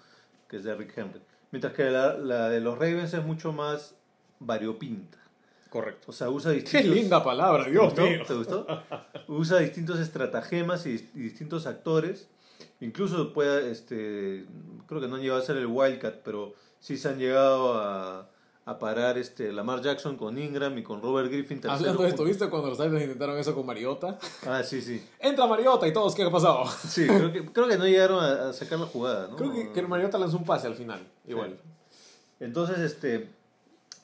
Que 0.48 0.58
es 0.58 0.64
Derrick 0.64 0.98
Henry. 0.98 1.22
Mientras 1.52 1.74
que 1.74 1.84
la, 1.92 2.18
la 2.18 2.50
de 2.50 2.60
los 2.60 2.74
Ravens 2.80 3.14
es 3.14 3.24
mucho 3.24 3.54
más 3.54 3.94
variopinta. 4.40 5.20
Correcto. 5.70 6.06
O 6.10 6.12
sea, 6.12 6.32
usa 6.32 6.50
Qué 6.52 6.62
distintos... 6.62 6.96
linda 6.96 7.24
palabra, 7.24 7.66
¿Te 7.66 7.70
Dios 7.72 7.86
gustó? 7.86 8.02
mío. 8.08 8.24
¿Te 8.28 8.34
gustó? 8.34 8.66
Usa 9.28 9.60
distintos 9.60 10.00
estratagemas 10.00 10.88
y, 10.88 10.96
y 11.14 11.20
distintos 11.20 11.68
actores. 11.68 12.28
Incluso 12.82 13.34
puede, 13.34 13.72
este, 13.72 14.46
creo 14.88 15.02
que 15.02 15.08
no 15.08 15.16
han 15.16 15.22
llegado 15.22 15.42
a 15.42 15.46
ser 15.46 15.58
el 15.58 15.68
Wildcat, 15.68 16.22
pero 16.24 16.54
sí 16.80 16.98
se 16.98 17.10
han 17.10 17.20
llegado 17.20 17.74
a, 17.76 18.30
a 18.66 18.80
parar 18.80 19.18
este, 19.18 19.52
Lamar 19.52 19.82
Jackson 19.82 20.16
con 20.16 20.38
Ingram 20.38 20.78
y 20.78 20.84
con 20.84 21.02
Robert 21.02 21.32
Griffin. 21.32 21.62
Hablando 21.68 22.04
de 22.04 22.10
esto. 22.10 22.24
¿viste 22.24 22.50
cuando 22.50 22.70
los 22.70 22.78
Titans 22.78 23.02
intentaron 23.02 23.38
eso 23.38 23.54
con 23.56 23.66
Mariota? 23.66 24.18
Ah, 24.46 24.64
sí, 24.64 24.82
sí. 24.82 25.04
Entra 25.20 25.48
Mariota 25.48 25.88
y 25.88 25.94
todos, 25.94 26.16
¿qué 26.16 26.24
ha 26.24 26.32
pasado? 26.32 26.66
Sí, 26.68 27.06
creo 27.08 27.32
que, 27.32 27.46
creo 27.46 27.68
que 27.68 27.78
no 27.78 27.86
llegaron 27.86 28.24
a, 28.24 28.50
a 28.50 28.54
sacar 28.54 28.80
la 28.80 28.86
jugada, 28.86 29.28
¿no? 29.28 29.36
Creo 29.36 29.52
que, 29.52 29.72
que 29.72 29.82
Mariota 29.82 30.18
lanzó 30.18 30.38
un 30.38 30.46
pase 30.46 30.68
al 30.68 30.76
final, 30.76 31.00
igual. 31.28 31.58
Entonces, 32.40 32.80
este, 32.80 33.30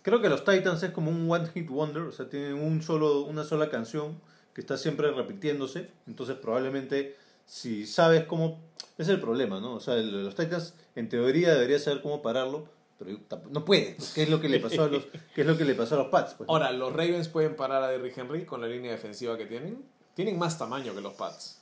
creo 0.01 0.21
que 0.21 0.29
los 0.29 0.43
Titans 0.43 0.83
es 0.83 0.91
como 0.91 1.09
un 1.09 1.29
one 1.31 1.47
hit 1.53 1.69
wonder, 1.69 2.03
o 2.03 2.11
sea, 2.11 2.29
tienen 2.29 2.55
un 2.55 2.81
solo, 2.81 3.21
una 3.21 3.43
sola 3.43 3.69
canción 3.69 4.19
que 4.53 4.61
está 4.61 4.77
siempre 4.77 5.11
repitiéndose. 5.11 5.89
Entonces, 6.07 6.35
probablemente, 6.37 7.17
si 7.45 7.85
sabes 7.85 8.25
cómo, 8.25 8.59
es 8.97 9.07
el 9.07 9.19
problema, 9.19 9.59
¿no? 9.59 9.75
O 9.75 9.79
sea, 9.79 9.95
los 9.95 10.35
Titans, 10.35 10.73
en 10.95 11.09
teoría, 11.09 11.53
debería 11.53 11.79
saber 11.79 12.01
cómo 12.01 12.21
pararlo, 12.21 12.67
pero 12.97 13.17
no 13.49 13.65
puede. 13.65 13.97
¿Qué 14.13 14.23
es 14.23 14.29
lo 14.29 14.39
que 14.39 14.49
le 14.49 14.59
pasó 14.59 14.83
a 14.83 14.87
los, 14.87 15.05
qué 15.35 15.41
es 15.41 15.47
lo 15.47 15.57
que 15.57 15.65
le 15.65 15.75
pasó 15.75 15.95
a 15.95 15.99
los 15.99 16.07
Pats? 16.07 16.35
Pues? 16.35 16.49
Ahora, 16.49 16.71
¿los 16.71 16.93
Ravens 16.93 17.29
pueden 17.29 17.55
parar 17.55 17.83
a 17.83 17.87
Derrick 17.89 18.17
Henry 18.17 18.45
con 18.45 18.61
la 18.61 18.67
línea 18.67 18.91
defensiva 18.91 19.37
que 19.37 19.45
tienen? 19.45 19.83
Tienen 20.13 20.39
más 20.39 20.57
tamaño 20.57 20.95
que 20.95 21.01
los 21.01 21.13
Pats. 21.13 21.59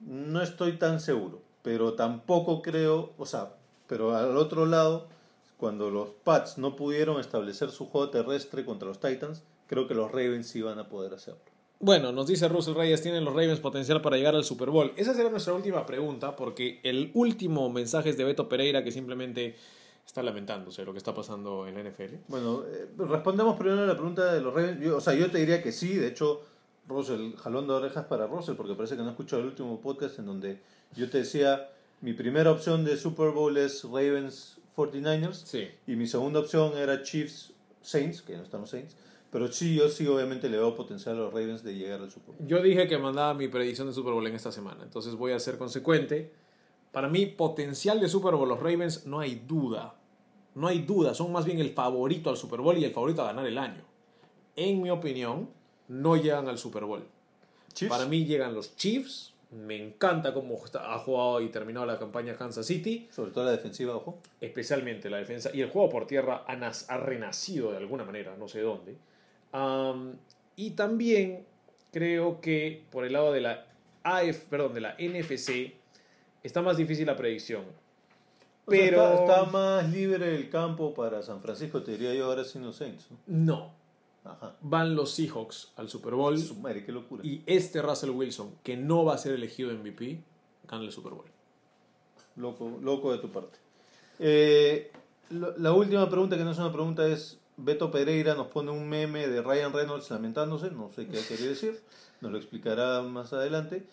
No 0.00 0.40
estoy 0.40 0.78
tan 0.78 1.00
seguro, 1.00 1.42
pero 1.62 1.94
tampoco 1.94 2.62
creo, 2.62 3.12
o 3.18 3.26
sea, 3.26 3.54
pero 3.88 4.16
al 4.16 4.36
otro 4.36 4.66
lado, 4.66 5.08
cuando 5.56 5.90
los 5.90 6.10
Pats 6.10 6.58
no 6.58 6.76
pudieron 6.76 7.18
establecer 7.18 7.70
su 7.70 7.86
juego 7.86 8.10
terrestre 8.10 8.64
contra 8.64 8.86
los 8.86 9.00
Titans, 9.00 9.42
creo 9.66 9.88
que 9.88 9.94
los 9.94 10.12
Ravens 10.12 10.46
sí 10.46 10.62
van 10.62 10.78
a 10.78 10.88
poder 10.88 11.14
hacerlo. 11.14 11.40
Bueno, 11.80 12.10
nos 12.10 12.26
dice 12.26 12.48
Russell 12.48 12.74
Reyes, 12.74 13.02
¿tienen 13.02 13.24
los 13.24 13.32
Ravens 13.34 13.60
potencial 13.60 14.02
para 14.02 14.16
llegar 14.16 14.34
al 14.34 14.44
Super 14.44 14.70
Bowl? 14.70 14.92
Esa 14.96 15.14
será 15.14 15.30
nuestra 15.30 15.54
última 15.54 15.86
pregunta, 15.86 16.34
porque 16.34 16.80
el 16.82 17.12
último 17.14 17.70
mensaje 17.70 18.10
es 18.10 18.16
de 18.16 18.24
Beto 18.24 18.48
Pereira, 18.48 18.82
que 18.82 18.90
simplemente 18.90 19.54
está 20.04 20.22
lamentándose 20.24 20.84
lo 20.84 20.92
que 20.92 20.98
está 20.98 21.14
pasando 21.14 21.68
en 21.68 21.74
la 21.74 21.80
NFL. 21.88 22.16
Bueno, 22.26 22.64
eh, 22.66 22.88
respondemos 22.98 23.56
primero 23.56 23.82
a 23.82 23.86
la 23.86 23.94
pregunta 23.94 24.32
de 24.32 24.40
los 24.40 24.52
Ravens. 24.52 24.80
Yo- 24.82 24.96
o 24.96 25.00
sea, 25.00 25.14
yo 25.14 25.30
te 25.30 25.38
diría 25.38 25.62
que 25.62 25.70
sí, 25.70 25.94
de 25.94 26.08
hecho, 26.08 26.40
Russell, 26.88 27.34
jalón 27.36 27.68
de 27.68 27.74
orejas 27.74 28.06
para 28.06 28.26
Russell, 28.26 28.56
porque 28.56 28.74
parece 28.74 28.96
que 28.96 29.02
no 29.02 29.10
escuchó 29.10 29.38
el 29.38 29.44
último 29.46 29.80
podcast 29.80 30.18
en 30.18 30.26
donde 30.26 30.58
yo 30.96 31.08
te 31.08 31.18
decía, 31.18 31.70
mi 32.00 32.12
primera 32.12 32.50
opción 32.50 32.84
de 32.84 32.96
Super 32.96 33.30
Bowl 33.30 33.56
es 33.56 33.84
Ravens 33.84 34.58
49ers. 34.74 35.42
Sí. 35.44 35.68
Y 35.86 35.94
mi 35.94 36.08
segunda 36.08 36.40
opción 36.40 36.76
era 36.76 37.02
Chiefs 37.04 37.52
Saints, 37.82 38.22
que 38.22 38.36
no 38.36 38.42
están 38.42 38.62
los 38.62 38.70
Saints. 38.70 38.96
Pero 39.30 39.52
sí, 39.52 39.74
yo 39.76 39.88
sí, 39.88 40.06
obviamente 40.06 40.48
le 40.48 40.56
veo 40.56 40.74
potencial 40.74 41.16
a 41.16 41.18
los 41.18 41.32
Ravens 41.32 41.62
de 41.62 41.74
llegar 41.74 42.00
al 42.00 42.10
Super 42.10 42.34
Bowl. 42.34 42.46
Yo 42.46 42.62
dije 42.62 42.88
que 42.88 42.96
mandaba 42.96 43.34
mi 43.34 43.48
predicción 43.48 43.86
de 43.86 43.92
Super 43.92 44.14
Bowl 44.14 44.26
en 44.26 44.34
esta 44.34 44.50
semana, 44.50 44.82
entonces 44.84 45.14
voy 45.14 45.32
a 45.32 45.40
ser 45.40 45.58
consecuente. 45.58 46.32
Para 46.92 47.08
mí, 47.08 47.26
potencial 47.26 48.00
de 48.00 48.08
Super 48.08 48.34
Bowl, 48.34 48.48
los 48.48 48.58
Ravens, 48.58 49.06
no 49.06 49.20
hay 49.20 49.42
duda. 49.46 49.94
No 50.54 50.66
hay 50.66 50.80
duda, 50.80 51.14
son 51.14 51.30
más 51.30 51.44
bien 51.44 51.58
el 51.60 51.70
favorito 51.70 52.30
al 52.30 52.36
Super 52.36 52.60
Bowl 52.60 52.76
y 52.78 52.84
el 52.84 52.92
favorito 52.92 53.22
a 53.22 53.26
ganar 53.26 53.46
el 53.46 53.58
año. 53.58 53.82
En 54.56 54.82
mi 54.82 54.90
opinión, 54.90 55.50
no 55.88 56.16
llegan 56.16 56.48
al 56.48 56.58
Super 56.58 56.84
Bowl. 56.84 57.04
Chiefs. 57.74 57.90
Para 57.90 58.06
mí 58.06 58.24
llegan 58.24 58.54
los 58.54 58.76
Chiefs, 58.76 59.34
Me 59.50 59.76
encanta 59.82 60.34
cómo 60.34 60.56
ha 60.74 60.98
jugado 60.98 61.40
y 61.40 61.48
terminado 61.48 61.86
la 61.86 61.98
campaña 61.98 62.36
Kansas 62.36 62.66
City, 62.66 63.08
Sobre 63.10 63.30
todo 63.30 63.44
la 63.44 63.52
defensiva, 63.52 63.96
ojo. 63.96 64.18
especialmente 64.40 65.08
la 65.08 65.16
defensa. 65.16 65.50
Y 65.54 65.62
el 65.62 65.70
juego 65.70 65.88
por 65.88 66.06
tierra 66.06 66.44
ha 66.46 66.96
renacido 66.98 67.70
de 67.70 67.78
alguna 67.78 68.04
manera, 68.04 68.36
no 68.36 68.46
sé 68.46 68.60
dónde. 68.60 68.98
Y 70.56 70.70
también 70.70 71.46
creo 71.92 72.40
que 72.40 72.84
por 72.90 73.04
el 73.04 73.12
lado 73.12 73.32
de 73.32 73.40
la 73.40 73.66
AF, 74.02 74.38
perdón, 74.50 74.74
de 74.74 74.80
la 74.80 74.96
NFC, 74.98 75.72
está 76.42 76.62
más 76.62 76.76
difícil 76.76 77.06
la 77.06 77.16
predicción. 77.16 77.62
O 77.62 78.70
sea, 78.70 78.80
Pero 78.80 79.02
está, 79.02 79.20
está 79.40 79.44
más 79.44 79.90
libre 79.90 80.34
el 80.34 80.50
campo 80.50 80.92
para 80.94 81.22
San 81.22 81.40
Francisco, 81.40 81.82
te 81.82 81.92
diría 81.92 82.14
yo, 82.14 82.26
ahora 82.26 82.44
sin 82.44 82.62
los 82.62 82.76
Saints. 82.76 83.06
¿no? 83.26 83.46
no, 83.46 83.74
Ajá. 84.24 84.56
van 84.60 84.94
los 84.94 85.12
Seahawks 85.14 85.72
al 85.76 85.88
Super 85.88 86.14
Bowl 86.14 86.36
Su 86.38 86.56
madre, 86.56 86.84
qué 86.84 86.92
locura. 86.92 87.24
y 87.24 87.42
este 87.46 87.80
Russell 87.80 88.10
Wilson, 88.10 88.56
que 88.62 88.76
no 88.76 89.04
va 89.04 89.14
a 89.14 89.18
ser 89.18 89.32
elegido 89.32 89.72
MVP, 89.72 90.22
gana 90.68 90.84
el 90.84 90.92
Super 90.92 91.12
Bowl. 91.14 91.24
Loco, 92.36 92.78
loco 92.82 93.10
de 93.12 93.18
tu 93.18 93.30
parte. 93.30 93.58
Eh, 94.18 94.90
la 95.30 95.72
última 95.72 96.08
pregunta, 96.10 96.36
que 96.36 96.44
no 96.44 96.50
es 96.50 96.58
una 96.58 96.72
pregunta, 96.72 97.06
es 97.06 97.37
Beto 97.58 97.90
Pereira 97.90 98.34
nos 98.34 98.46
pone 98.46 98.70
un 98.70 98.88
meme 98.88 99.26
de 99.26 99.42
Ryan 99.42 99.72
Reynolds 99.72 100.10
lamentándose, 100.10 100.70
no 100.70 100.90
sé 100.94 101.06
qué 101.06 101.18
quiere 101.18 101.48
decir, 101.48 101.80
nos 102.20 102.30
lo 102.30 102.38
explicará 102.38 103.02
más 103.02 103.32
adelante, 103.32 103.84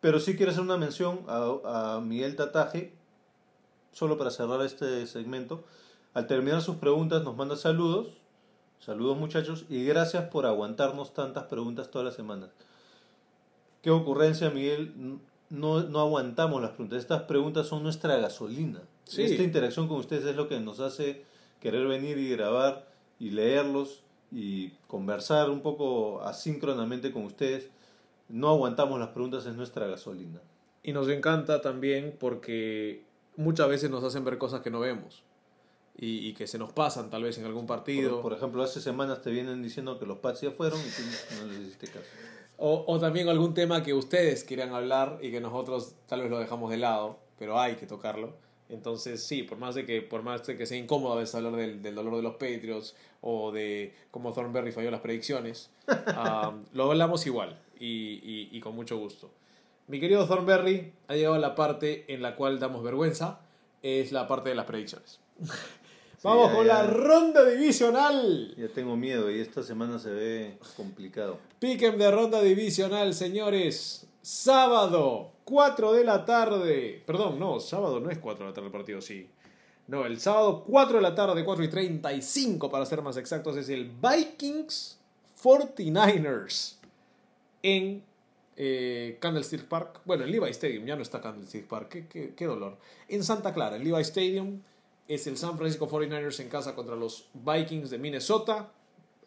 pero 0.00 0.18
sí 0.18 0.36
quiero 0.36 0.50
hacer 0.50 0.62
una 0.62 0.76
mención 0.76 1.20
a, 1.28 1.96
a 1.96 2.00
Miguel 2.00 2.34
Tataje, 2.34 2.92
solo 3.92 4.18
para 4.18 4.30
cerrar 4.30 4.60
este 4.62 5.06
segmento. 5.06 5.64
Al 6.14 6.26
terminar 6.26 6.62
sus 6.62 6.76
preguntas 6.76 7.22
nos 7.22 7.36
manda 7.36 7.56
saludos, 7.56 8.08
saludos 8.80 9.16
muchachos, 9.16 9.66
y 9.70 9.84
gracias 9.84 10.24
por 10.28 10.44
aguantarnos 10.44 11.14
tantas 11.14 11.44
preguntas 11.44 11.90
todas 11.90 12.06
las 12.06 12.16
semanas. 12.16 12.50
Qué 13.82 13.90
ocurrencia, 13.90 14.50
Miguel. 14.50 15.18
No, 15.50 15.82
no 15.82 16.00
aguantamos 16.00 16.62
las 16.62 16.70
preguntas. 16.70 17.00
Estas 17.00 17.22
preguntas 17.22 17.66
son 17.66 17.82
nuestra 17.82 18.16
gasolina. 18.16 18.80
Sí. 19.04 19.22
Esta 19.22 19.42
interacción 19.42 19.88
con 19.88 19.98
ustedes 19.98 20.24
es 20.24 20.36
lo 20.36 20.48
que 20.48 20.60
nos 20.60 20.80
hace 20.80 21.24
querer 21.60 21.86
venir 21.86 22.16
y 22.18 22.30
grabar 22.30 22.91
y 23.22 23.30
leerlos 23.30 24.02
y 24.32 24.70
conversar 24.88 25.48
un 25.48 25.60
poco 25.60 26.22
asíncronamente 26.22 27.12
con 27.12 27.24
ustedes. 27.24 27.68
No 28.28 28.48
aguantamos 28.48 28.98
las 28.98 29.10
preguntas, 29.10 29.46
es 29.46 29.54
nuestra 29.54 29.86
gasolina. 29.86 30.40
Y 30.82 30.92
nos 30.92 31.08
encanta 31.08 31.60
también 31.60 32.16
porque 32.18 33.04
muchas 33.36 33.68
veces 33.68 33.90
nos 33.90 34.02
hacen 34.02 34.24
ver 34.24 34.38
cosas 34.38 34.62
que 34.62 34.70
no 34.70 34.80
vemos 34.80 35.22
y, 35.96 36.26
y 36.26 36.34
que 36.34 36.48
se 36.48 36.58
nos 36.58 36.72
pasan 36.72 37.10
tal 37.10 37.22
vez 37.22 37.38
en 37.38 37.44
algún 37.44 37.64
partido. 37.64 38.14
Por, 38.14 38.22
por 38.22 38.32
ejemplo, 38.32 38.64
hace 38.64 38.80
semanas 38.80 39.22
te 39.22 39.30
vienen 39.30 39.62
diciendo 39.62 40.00
que 40.00 40.06
los 40.06 40.18
Pats 40.18 40.40
ya 40.40 40.50
fueron 40.50 40.80
y 40.80 40.90
tú 40.90 41.02
no 41.38 41.46
les 41.46 41.60
hiciste 41.60 41.86
caso. 41.86 42.06
O, 42.56 42.84
o 42.88 42.98
también 42.98 43.28
algún 43.28 43.54
tema 43.54 43.84
que 43.84 43.94
ustedes 43.94 44.42
quieran 44.42 44.74
hablar 44.74 45.20
y 45.22 45.30
que 45.30 45.40
nosotros 45.40 45.94
tal 46.08 46.22
vez 46.22 46.30
lo 46.30 46.40
dejamos 46.40 46.72
de 46.72 46.78
lado, 46.78 47.20
pero 47.38 47.60
hay 47.60 47.76
que 47.76 47.86
tocarlo. 47.86 48.34
Entonces, 48.72 49.22
sí, 49.22 49.42
por 49.42 49.58
más 49.58 49.74
de 49.74 49.84
que, 49.86 50.02
por 50.02 50.22
más 50.22 50.44
de 50.46 50.56
que 50.56 50.66
sea 50.66 50.78
incómodo 50.78 51.12
a 51.12 51.16
veces 51.20 51.34
hablar 51.34 51.54
del, 51.56 51.82
del 51.82 51.94
dolor 51.94 52.16
de 52.16 52.22
los 52.22 52.32
Patriots 52.34 52.94
o 53.20 53.52
de 53.52 53.94
cómo 54.10 54.32
Thornberry 54.32 54.72
falló 54.72 54.90
las 54.90 55.00
predicciones, 55.00 55.70
lo 56.72 56.84
hablamos 56.90 57.26
igual 57.26 57.58
y, 57.78 57.86
y- 57.86 58.48
y 58.50 58.60
con 58.60 58.74
mucho 58.74 58.96
gusto. 58.98 59.30
Mi 59.88 60.00
querido 60.00 60.26
Thornberry, 60.26 60.92
ha 61.08 61.14
llegado 61.14 61.36
la 61.38 61.54
parte 61.54 62.04
en 62.12 62.22
la 62.22 62.34
cual 62.34 62.58
damos 62.58 62.82
vergüenza, 62.82 63.40
es 63.82 64.10
la 64.12 64.26
parte 64.26 64.48
de 64.48 64.54
las 64.54 64.64
predicciones. 64.64 65.20
Vamos 66.22 66.50
ya, 66.50 66.54
con 66.56 66.66
ya. 66.66 66.74
la 66.74 66.86
ronda 66.86 67.44
divisional. 67.44 68.54
Ya 68.56 68.68
tengo 68.68 68.96
miedo 68.96 69.28
y 69.28 69.40
esta 69.40 69.62
semana 69.64 69.98
se 69.98 70.10
ve 70.10 70.56
complicado. 70.76 71.38
Piquen 71.58 71.98
de 71.98 72.10
ronda 72.12 72.40
divisional, 72.40 73.12
señores. 73.12 74.06
Sábado, 74.22 75.32
4 75.52 75.92
de 75.92 76.02
la 76.04 76.24
tarde. 76.24 77.02
Perdón, 77.06 77.38
no, 77.38 77.60
sábado 77.60 78.00
no 78.00 78.08
es 78.10 78.18
4 78.18 78.46
de 78.46 78.50
la 78.50 78.54
tarde 78.54 78.66
el 78.68 78.72
partido, 78.72 79.02
sí. 79.02 79.28
No, 79.86 80.06
el 80.06 80.18
sábado 80.18 80.64
4 80.66 80.96
de 80.96 81.02
la 81.02 81.14
tarde, 81.14 81.44
4 81.44 81.62
y 81.64 81.68
35 81.68 82.70
para 82.70 82.86
ser 82.86 83.02
más 83.02 83.18
exactos, 83.18 83.56
es 83.58 83.68
el 83.68 83.90
Vikings 83.90 84.98
49ers 85.42 86.76
en 87.62 88.02
eh, 88.56 89.18
Candlestick 89.20 89.64
Park. 89.64 90.00
Bueno, 90.06 90.24
en 90.24 90.30
Levi 90.30 90.48
Stadium, 90.50 90.86
ya 90.86 90.96
no 90.96 91.02
está 91.02 91.20
Candlestick 91.20 91.66
Park, 91.66 92.06
qué, 92.08 92.34
qué- 92.34 92.44
dolor. 92.46 92.78
En 93.08 93.22
Santa 93.22 93.52
Clara, 93.52 93.76
en 93.76 93.84
Levi 93.84 94.00
Stadium, 94.00 94.62
es 95.06 95.26
el 95.26 95.36
San 95.36 95.58
Francisco 95.58 95.86
49ers 95.88 96.40
en 96.40 96.48
casa 96.48 96.74
contra 96.74 96.96
los 96.96 97.28
Vikings 97.34 97.90
de 97.90 97.98
Minnesota. 97.98 98.70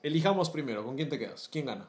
Elijamos 0.02 0.50
primero, 0.50 0.84
¿con 0.84 0.96
quién 0.96 1.10
te 1.10 1.20
quedas? 1.20 1.48
¿Quién 1.52 1.68
gana? 1.68 1.88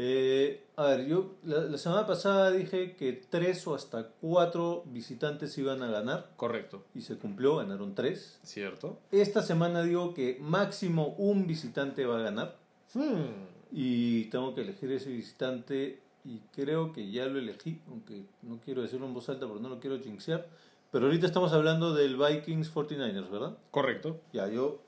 Eh, 0.00 0.64
a 0.76 0.84
ver, 0.84 1.06
yo 1.06 1.34
la, 1.42 1.58
la 1.64 1.76
semana 1.76 2.06
pasada 2.06 2.52
dije 2.52 2.94
que 2.94 3.12
tres 3.14 3.66
o 3.66 3.74
hasta 3.74 4.10
cuatro 4.20 4.84
visitantes 4.86 5.58
iban 5.58 5.82
a 5.82 5.88
ganar 5.90 6.30
Correcto. 6.36 6.84
y 6.94 7.00
se 7.00 7.16
cumplió, 7.16 7.56
ganaron 7.56 7.96
tres. 7.96 8.38
Cierto. 8.44 9.00
Esta 9.10 9.42
semana 9.42 9.82
digo 9.82 10.14
que 10.14 10.38
máximo 10.40 11.16
un 11.18 11.48
visitante 11.48 12.06
va 12.06 12.20
a 12.20 12.22
ganar 12.22 12.56
Hmm. 12.94 13.44
y 13.72 14.26
tengo 14.26 14.54
que 14.54 14.60
elegir 14.62 14.90
ese 14.92 15.10
visitante 15.10 16.00
y 16.24 16.38
creo 16.54 16.92
que 16.92 17.10
ya 17.10 17.26
lo 17.26 17.38
elegí, 17.40 17.80
aunque 17.88 18.22
no 18.42 18.60
quiero 18.64 18.82
decirlo 18.82 19.06
en 19.06 19.14
voz 19.14 19.28
alta 19.28 19.46
porque 19.48 19.62
no 19.62 19.68
lo 19.68 19.80
quiero 19.80 19.98
jinxear. 19.98 20.46
Pero 20.92 21.06
ahorita 21.06 21.26
estamos 21.26 21.52
hablando 21.52 21.92
del 21.92 22.16
Vikings 22.16 22.72
49ers, 22.72 23.30
¿verdad? 23.30 23.58
Correcto. 23.72 24.20
Ya, 24.32 24.46
yo 24.48 24.78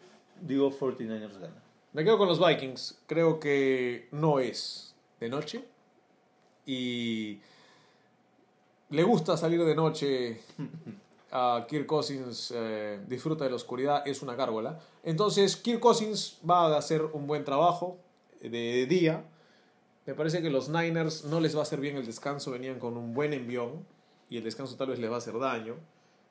digo 0.41 0.71
49ers 0.71 1.39
gana. 1.41 1.63
Me 1.93 2.05
quedo 2.05 2.17
con 2.17 2.29
los 2.29 2.39
Vikings. 2.39 3.03
Creo 3.07 3.41
que 3.41 4.09
no 4.13 4.39
es 4.39 4.90
de 5.21 5.29
noche. 5.29 5.65
Y 6.67 7.39
le 8.91 9.03
gusta 9.03 9.37
salir 9.37 9.65
de 9.65 9.75
noche. 9.75 10.41
A 11.33 11.65
Kirk 11.69 11.87
Cousins 11.87 12.53
eh, 12.53 12.99
disfruta 13.07 13.45
de 13.45 13.51
la 13.51 13.57
oscuridad, 13.57 14.03
es 14.05 14.21
una 14.21 14.35
gárgola. 14.35 14.81
Entonces, 15.05 15.57
Kirk 15.57 15.79
Cousins 15.79 16.41
va 16.49 16.67
a 16.67 16.77
hacer 16.77 17.03
un 17.05 17.29
buen 17.29 17.45
trabajo 17.45 17.99
de 18.41 18.85
día. 18.87 19.25
Me 20.07 20.15
parece 20.15 20.43
que 20.43 20.51
los 20.51 20.69
Niners 20.69 21.25
no 21.27 21.39
les 21.39 21.55
va 21.55 21.61
a 21.61 21.63
hacer 21.63 21.79
bien 21.79 21.97
el 21.97 22.05
descanso, 22.05 22.51
venían 22.51 22.81
con 22.81 22.97
un 22.97 23.15
buen 23.15 23.33
envión 23.33 23.87
y 24.29 24.39
el 24.39 24.43
descanso 24.43 24.75
tal 24.75 24.89
vez 24.89 24.99
les 24.99 25.09
va 25.09 25.17
a 25.17 25.19
hacer 25.19 25.39
daño, 25.39 25.77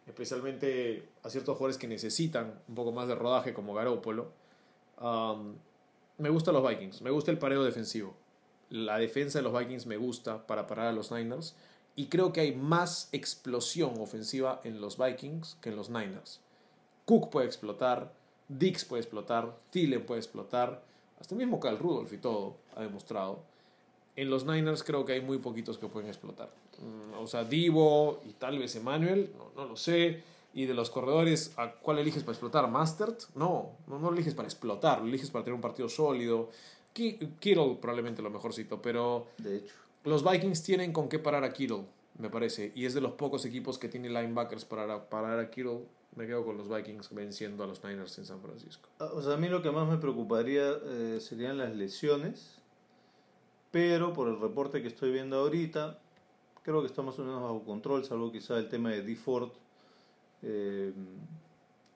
especialmente 0.06 1.07
a 1.24 1.30
ciertos 1.30 1.56
jugadores 1.56 1.78
que 1.78 1.88
necesitan 1.88 2.60
un 2.68 2.76
poco 2.76 2.91
más 2.91 3.07
de 3.07 3.16
rodaje 3.16 3.53
como 3.53 3.74
Garópolo. 3.74 4.34
Me 6.18 6.30
gustan 6.30 6.56
los 6.56 6.68
Vikings, 6.68 7.02
me 7.02 7.10
gusta 7.10 7.32
el 7.32 7.38
pareo 7.38 7.64
defensivo. 7.64 8.14
La 8.70 8.98
defensa 8.98 9.40
de 9.40 9.44
los 9.44 9.58
Vikings 9.58 9.86
me 9.88 9.98
gusta 9.98 10.46
para 10.46 10.68
parar 10.68 10.88
a 10.88 10.91
los 10.91 11.12
Niners 11.12 11.56
y 11.96 12.08
creo 12.08 12.32
que 12.32 12.41
hay 12.41 12.56
más 12.56 13.10
explosión 13.12 14.00
ofensiva 14.00 14.62
en 14.64 14.80
los 14.80 14.98
Vikings 14.98 15.58
que 15.62 15.70
en 15.70 15.76
los 15.76 15.90
Niners. 15.90 16.40
Cook 17.06 17.30
puede 17.30 17.48
explotar, 17.48 18.14
Dix 18.48 18.86
puede 18.86 19.02
explotar, 19.02 19.56
Thielen 19.72 20.06
puede 20.06 20.20
explotar, 20.22 20.82
hasta 21.20 21.36
el 21.36 21.40
mismo 21.40 21.60
Cal 21.60 21.80
Rudolph 21.80 22.14
y 22.14 22.18
todo 22.18 22.56
ha 22.76 22.82
demostrado. 22.82 23.40
En 24.16 24.30
los 24.30 24.46
Niners 24.46 24.84
creo 24.84 25.06
que 25.06 25.14
hay 25.14 25.22
muy 25.22 25.40
poquitos 25.40 25.78
que 25.78 25.88
pueden 25.88 26.08
explotar. 26.08 26.50
Mm, 26.78 27.22
O 27.22 27.28
sea, 27.28 27.44
Divo 27.44 28.22
y 28.26 28.34
tal 28.34 28.60
vez 28.60 28.76
Emmanuel, 28.76 29.32
no, 29.38 29.52
no 29.56 29.68
lo 29.70 29.76
sé. 29.76 30.24
Y 30.54 30.66
de 30.66 30.74
los 30.74 30.90
corredores, 30.90 31.54
¿a 31.58 31.72
cuál 31.72 32.00
eliges 32.00 32.24
para 32.24 32.34
explotar? 32.34 32.68
¿Mastert? 32.70 33.22
No, 33.36 33.72
no, 33.88 34.00
no 34.00 34.10
lo 34.10 34.16
eliges 34.16 34.34
para 34.34 34.48
explotar, 34.48 35.00
lo 35.00 35.08
eliges 35.08 35.30
para 35.30 35.44
tener 35.44 35.56
un 35.56 35.62
partido 35.62 35.90
sólido. 35.90 36.50
Ki- 36.94 37.18
Kittle 37.40 37.78
probablemente 37.82 38.22
lo 38.22 38.30
mejorcito, 38.30 38.82
pero 38.82 39.28
De 39.38 39.57
hecho. 39.57 39.74
los 40.03 40.24
Vikings 40.30 40.64
tienen 40.64 40.91
con 40.94 41.07
qué 41.10 41.20
parar 41.20 41.44
a 41.44 41.53
Kittle, 41.53 41.86
me 42.18 42.30
parece. 42.30 42.72
Y 42.76 42.86
es 42.86 42.94
de 42.94 43.02
los 43.02 43.14
pocos 43.14 43.45
equipos 43.45 43.78
que 43.78 43.88
tiene 43.90 44.10
linebackers 44.10 44.66
para 44.66 45.10
parar 45.10 45.40
a 45.40 45.49
Kittle. 45.49 45.82
Me 46.16 46.26
quedo 46.26 46.44
con 46.44 46.57
los 46.57 46.68
Vikings 46.68 47.14
venciendo 47.14 47.64
a 47.64 47.68
los 47.68 47.84
Niners 47.84 48.18
en 48.18 48.26
San 48.26 48.41
Francisco. 48.41 48.90
Ah, 48.99 49.10
O 49.14 49.22
sea, 49.22 49.36
a 49.36 49.38
mí 49.38 49.48
lo 49.48 49.61
que 49.61 49.70
más 49.72 49.88
me 49.88 49.98
preocuparía 49.98 50.72
eh, 50.84 51.20
serían 51.22 51.57
las 51.60 51.76
lesiones, 51.76 52.56
pero 53.72 54.11
por 54.14 54.28
el 54.28 54.40
reporte 54.40 54.82
que 54.82 54.88
estoy 54.88 55.11
viendo 55.11 55.38
ahorita, 55.38 55.99
creo 56.64 56.82
que 56.82 56.88
estamos 56.88 57.14
más 57.18 57.20
o 57.20 57.24
menos 57.30 57.41
bajo 57.44 57.64
control, 57.64 58.03
salvo 58.03 58.32
quizá 58.32 58.57
el 58.57 58.68
tema 58.70 58.90
de 58.90 59.03
D. 59.03 59.16
Ford. 59.16 59.49
Eh, 60.41 60.91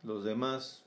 los 0.03 0.23
demás 0.23 0.83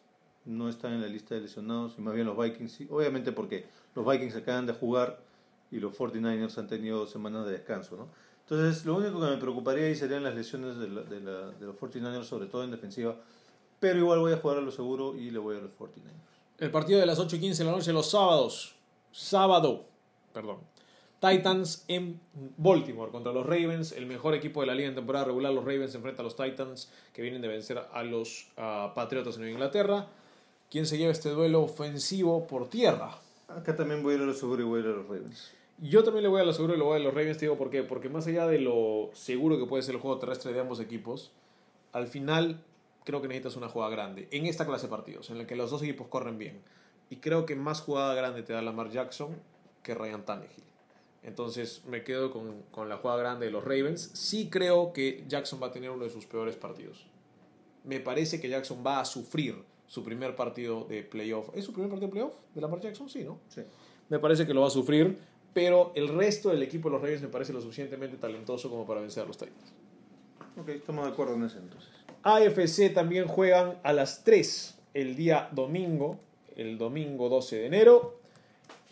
no 0.46 0.68
están 0.68 0.92
en 0.92 1.02
la 1.02 1.08
lista 1.08 1.34
de 1.34 1.42
lesionados, 1.42 1.94
y 1.98 2.00
más 2.00 2.14
bien 2.14 2.26
los 2.26 2.38
Vikings 2.38 2.72
sí. 2.72 2.88
Obviamente 2.90 3.32
porque 3.32 3.66
los 3.94 4.06
Vikings 4.06 4.36
acaban 4.36 4.66
de 4.66 4.72
jugar 4.72 5.20
y 5.70 5.80
los 5.80 5.96
49ers 5.96 6.56
han 6.58 6.68
tenido 6.68 7.06
semanas 7.06 7.46
de 7.46 7.52
descanso, 7.52 7.96
¿no? 7.96 8.08
Entonces, 8.48 8.84
lo 8.84 8.94
único 8.94 9.20
que 9.20 9.26
me 9.26 9.36
preocuparía 9.38 9.86
ahí 9.86 9.96
serían 9.96 10.22
las 10.22 10.36
lesiones 10.36 10.78
de, 10.78 10.86
los 10.86 11.76
49ers, 11.76 12.22
sobre 12.22 12.46
todo 12.46 12.62
en 12.62 12.70
defensiva. 12.70 13.16
Pero 13.80 13.98
igual 13.98 14.20
voy 14.20 14.32
a 14.32 14.36
jugar 14.36 14.58
a 14.58 14.60
lo 14.60 14.70
seguro 14.70 15.16
y 15.16 15.30
le 15.30 15.40
voy 15.40 15.56
a 15.56 15.60
los 15.60 15.72
49ers. 15.72 16.36
El 16.58 16.70
partido 16.70 17.00
de 17.00 17.06
las 17.06 17.18
8 17.18 17.34
y 17.36 17.40
15 17.40 17.64
de 17.64 17.70
la 17.70 17.76
noche, 17.76 17.92
los 17.92 18.08
sábados. 18.08 18.76
Sábado, 19.10 19.86
perdón. 20.32 20.58
Titans 21.18 21.84
en 21.88 22.20
Baltimore 22.56 23.10
contra 23.10 23.32
los 23.32 23.44
Ravens, 23.44 23.92
el 23.92 24.06
mejor 24.06 24.34
equipo 24.34 24.60
de 24.60 24.68
la 24.68 24.74
liga 24.74 24.88
en 24.88 24.94
temporada 24.94 25.24
regular. 25.24 25.52
Los 25.52 25.64
Ravens 25.64 25.94
enfrentan 25.96 26.20
a 26.20 26.28
los 26.28 26.36
Titans 26.36 26.92
que 27.12 27.22
vienen 27.22 27.42
de 27.42 27.48
vencer 27.48 27.78
a 27.92 28.02
los 28.04 28.48
ah, 28.56 28.92
Patriotas 28.94 29.38
en 29.38 29.48
Inglaterra. 29.48 30.06
¿Quién 30.70 30.84
se 30.86 30.98
lleva 30.98 31.12
este 31.12 31.30
duelo 31.30 31.62
ofensivo 31.62 32.46
por 32.46 32.68
tierra? 32.68 33.20
Acá 33.46 33.76
también 33.76 34.02
voy 34.02 34.14
a 34.14 34.16
ir 34.16 34.22
a 34.22 34.26
lo 34.26 34.34
seguro 34.34 34.62
y 34.62 34.64
voy 34.64 34.80
a 34.80 34.82
ir 34.84 34.88
a 34.88 34.96
los 34.96 35.06
Ravens. 35.06 35.52
Yo 35.78 36.02
también 36.02 36.24
le 36.24 36.28
voy 36.28 36.40
a 36.40 36.44
lo 36.44 36.52
seguro 36.52 36.74
y 36.74 36.78
le 36.78 36.82
voy 36.82 36.96
a 36.96 36.98
los 36.98 37.14
Ravens, 37.14 37.38
te 37.38 37.44
digo 37.44 37.56
por 37.56 37.70
qué. 37.70 37.84
Porque 37.84 38.08
más 38.08 38.26
allá 38.26 38.48
de 38.48 38.58
lo 38.58 39.10
seguro 39.12 39.58
que 39.58 39.66
puede 39.66 39.84
ser 39.84 39.94
el 39.94 40.00
juego 40.00 40.18
terrestre 40.18 40.52
de 40.52 40.60
ambos 40.60 40.80
equipos, 40.80 41.30
al 41.92 42.08
final 42.08 42.64
creo 43.04 43.22
que 43.22 43.28
necesitas 43.28 43.56
una 43.56 43.68
jugada 43.68 43.92
grande. 43.92 44.26
En 44.32 44.46
esta 44.46 44.66
clase 44.66 44.86
de 44.86 44.90
partidos, 44.90 45.30
en 45.30 45.38
la 45.38 45.46
que 45.46 45.54
los 45.54 45.70
dos 45.70 45.82
equipos 45.82 46.08
corren 46.08 46.36
bien. 46.36 46.60
Y 47.10 47.16
creo 47.16 47.46
que 47.46 47.54
más 47.54 47.80
jugada 47.80 48.14
grande 48.14 48.42
te 48.42 48.52
da 48.52 48.60
Lamar 48.60 48.90
Jackson 48.90 49.36
que 49.84 49.94
Ryan 49.94 50.24
Tannehill. 50.24 50.64
Entonces 51.22 51.82
me 51.86 52.02
quedo 52.02 52.32
con, 52.32 52.62
con 52.72 52.88
la 52.88 52.96
jugada 52.96 53.20
grande 53.20 53.46
de 53.46 53.52
los 53.52 53.62
Ravens. 53.62 54.10
Sí 54.14 54.50
creo 54.50 54.92
que 54.92 55.24
Jackson 55.28 55.60
va 55.62 55.68
a 55.68 55.72
tener 55.72 55.90
uno 55.90 56.04
de 56.04 56.10
sus 56.10 56.26
peores 56.26 56.56
partidos. 56.56 57.06
Me 57.84 58.00
parece 58.00 58.40
que 58.40 58.48
Jackson 58.48 58.82
va 58.84 58.98
a 58.98 59.04
sufrir 59.04 59.62
su 59.86 60.02
primer 60.02 60.34
partido 60.36 60.84
de 60.84 61.02
playoff. 61.02 61.50
¿Es 61.54 61.64
su 61.64 61.72
primer 61.72 61.90
partido 61.90 62.08
de 62.08 62.12
playoff 62.12 62.34
de 62.54 62.60
Lamar 62.60 62.80
Jackson? 62.80 63.08
Sí, 63.08 63.24
¿no? 63.24 63.38
Sí. 63.48 63.62
Me 64.08 64.18
parece 64.18 64.46
que 64.46 64.54
lo 64.54 64.62
va 64.62 64.68
a 64.68 64.70
sufrir, 64.70 65.18
pero 65.52 65.92
el 65.94 66.08
resto 66.08 66.50
del 66.50 66.62
equipo 66.62 66.88
de 66.88 66.94
los 66.94 67.02
Ravens 67.02 67.22
me 67.22 67.28
parece 67.28 67.52
lo 67.52 67.60
suficientemente 67.60 68.16
talentoso 68.16 68.68
como 68.70 68.86
para 68.86 69.00
vencer 69.00 69.22
a 69.22 69.26
los 69.26 69.36
Titans. 69.36 69.72
Ok, 70.60 70.68
estamos 70.70 71.04
de 71.04 71.12
acuerdo 71.12 71.34
en 71.34 71.44
eso 71.44 71.58
entonces. 71.58 71.90
AFC 72.22 72.92
también 72.92 73.26
juegan 73.26 73.78
a 73.82 73.92
las 73.92 74.24
3 74.24 74.78
el 74.94 75.14
día 75.14 75.48
domingo, 75.52 76.18
el 76.56 76.78
domingo 76.78 77.28
12 77.28 77.56
de 77.56 77.66
enero. 77.66 78.18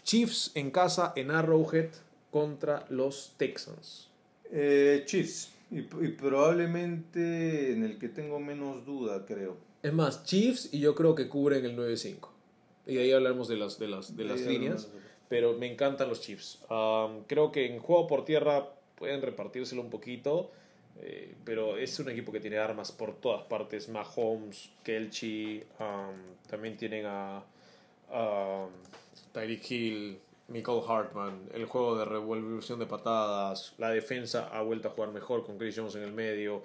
Chiefs 0.03 0.53
en 0.55 0.71
casa 0.71 1.13
en 1.17 1.31
Arrowhead 1.31 1.91
contra 2.31 2.85
los 2.91 3.35
Texans. 3.37 4.11
Eh, 4.51 5.03
Chiefs. 5.07 5.51
Y, 5.71 5.79
y 5.79 6.09
probablemente 6.19 7.73
en 7.73 7.85
el 7.85 7.99
que 7.99 8.09
tengo 8.09 8.39
menos 8.39 8.85
duda, 8.85 9.25
creo. 9.27 9.57
Es 9.85 9.93
más, 9.93 10.25
Chiefs 10.25 10.71
y 10.73 10.81
yo 10.81 10.95
creo 10.95 11.15
que 11.15 11.29
cubren 11.29 11.63
el 11.67 11.77
9-5. 11.77 12.29
Y 12.87 12.97
ahí 12.97 13.13
hablaremos 13.13 13.49
de 13.49 13.57
las, 13.57 13.79
de 13.79 13.87
las, 13.87 14.17
de 14.17 14.25
las 14.25 14.41
líneas. 14.41 14.87
hablamos. 14.87 15.05
Pero 15.29 15.53
me 15.59 15.71
encantan 15.71 16.09
los 16.09 16.23
Chiefs. 16.23 16.61
Um, 16.71 17.25
creo 17.27 17.53
que 17.53 17.67
en 17.67 17.79
juego 17.81 18.07
por 18.07 18.25
tierra 18.25 18.67
pueden 18.97 19.21
repartírselo 19.21 19.83
un 19.83 19.91
poquito. 19.91 20.51
eh, 21.03 21.35
pero 21.45 21.77
es 21.77 21.99
un 21.99 22.09
equipo 22.09 22.33
que 22.33 22.41
tiene 22.41 22.57
armas 22.57 22.93
por 22.93 23.15
todas 23.17 23.43
partes. 23.45 23.91
Mahomes, 23.91 24.71
Kelchi. 24.83 25.63
um, 25.79 26.15
también 26.49 26.77
tienen 26.79 27.05
a, 27.07 27.43
a 28.11 28.67
Tyreek 29.33 29.71
Hill, 29.71 30.19
Michael 30.49 30.81
Hartman. 30.89 31.51
El 31.53 31.67
juego 31.67 31.99
de 31.99 32.07
revolución 32.07 32.79
de 32.79 32.87
patadas. 32.87 33.75
La 33.77 33.91
defensa 33.91 34.49
ha 34.51 34.63
vuelto 34.63 34.89
a 34.89 34.93
jugar 34.93 35.13
mejor 35.13 35.45
con 35.45 35.59
Chris 35.59 35.75
Jones 35.77 35.95
en 35.97 36.05
el 36.05 36.13
medio. 36.13 36.63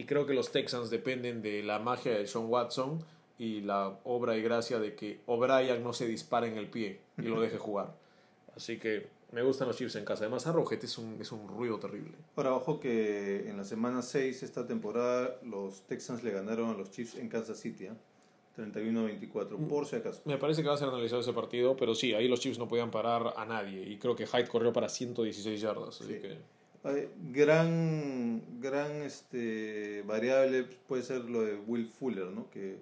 Y 0.00 0.04
creo 0.04 0.24
que 0.24 0.32
los 0.32 0.50
Texans 0.50 0.88
dependen 0.88 1.42
de 1.42 1.62
la 1.62 1.78
magia 1.78 2.12
de 2.16 2.26
Sean 2.26 2.46
Watson 2.48 3.04
y 3.38 3.60
la 3.60 3.98
obra 4.04 4.34
y 4.36 4.42
gracia 4.42 4.78
de 4.78 4.94
que 4.94 5.20
O'Brien 5.26 5.82
no 5.82 5.92
se 5.92 6.06
dispare 6.06 6.48
en 6.48 6.56
el 6.56 6.68
pie 6.70 7.00
y 7.18 7.22
lo 7.22 7.40
deje 7.40 7.58
jugar. 7.58 7.94
Así 8.56 8.78
que 8.78 9.08
me 9.32 9.42
gustan 9.42 9.68
los 9.68 9.76
Chiefs 9.76 9.96
en 9.96 10.04
casa. 10.06 10.24
Además, 10.24 10.46
Arrowhead 10.46 10.82
es 10.82 10.96
un, 10.96 11.18
es 11.20 11.30
un 11.32 11.46
ruido 11.48 11.78
terrible. 11.78 12.12
Ahora, 12.36 12.54
ojo 12.54 12.80
que 12.80 13.48
en 13.48 13.56
la 13.58 13.64
semana 13.64 14.00
6 14.00 14.42
esta 14.42 14.66
temporada 14.66 15.36
los 15.42 15.82
Texans 15.82 16.24
le 16.24 16.30
ganaron 16.30 16.70
a 16.70 16.74
los 16.74 16.90
Chiefs 16.90 17.16
en 17.16 17.28
Kansas 17.28 17.58
City, 17.58 17.84
¿eh? 17.86 17.92
31-24, 18.58 19.68
por 19.68 19.86
si 19.86 19.96
acaso. 19.96 20.22
Me 20.24 20.36
parece 20.36 20.62
que 20.62 20.68
va 20.68 20.74
a 20.74 20.78
ser 20.78 20.88
analizado 20.88 21.20
ese 21.20 21.32
partido, 21.32 21.76
pero 21.76 21.94
sí, 21.94 22.12
ahí 22.14 22.26
los 22.28 22.40
Chiefs 22.40 22.58
no 22.58 22.68
podían 22.68 22.90
parar 22.90 23.32
a 23.36 23.44
nadie. 23.46 23.82
Y 23.88 23.98
creo 23.98 24.16
que 24.16 24.26
Hyde 24.26 24.48
corrió 24.48 24.72
para 24.72 24.88
116 24.88 25.60
yardas. 25.60 26.00
Así 26.00 26.14
Sí. 26.14 26.20
que 26.20 26.38
Gran, 27.32 28.42
gran 28.60 29.02
este, 29.02 30.02
variable 30.06 30.64
puede 30.88 31.02
ser 31.02 31.28
lo 31.28 31.42
de 31.42 31.56
Will 31.56 31.86
Fuller, 31.86 32.30
¿no? 32.30 32.48
que 32.50 32.78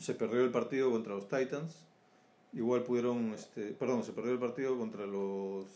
se 0.00 0.14
perdió 0.14 0.42
el 0.42 0.50
partido 0.50 0.90
contra 0.90 1.14
los 1.14 1.28
Titans. 1.28 1.86
Igual 2.52 2.82
pudieron, 2.82 3.32
este, 3.32 3.72
perdón, 3.72 4.04
se 4.04 4.12
perdió 4.12 4.32
el 4.32 4.38
partido 4.38 4.76
contra 4.78 5.06
los 5.06 5.66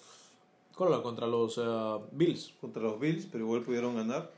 contra 0.76 1.26
los 1.26 1.58
eh, 1.58 2.06
Bills. 2.12 2.54
contra 2.60 2.82
los 2.82 3.00
Bills, 3.00 3.26
pero 3.26 3.44
igual 3.44 3.62
pudieron 3.62 3.96
ganar. 3.96 4.30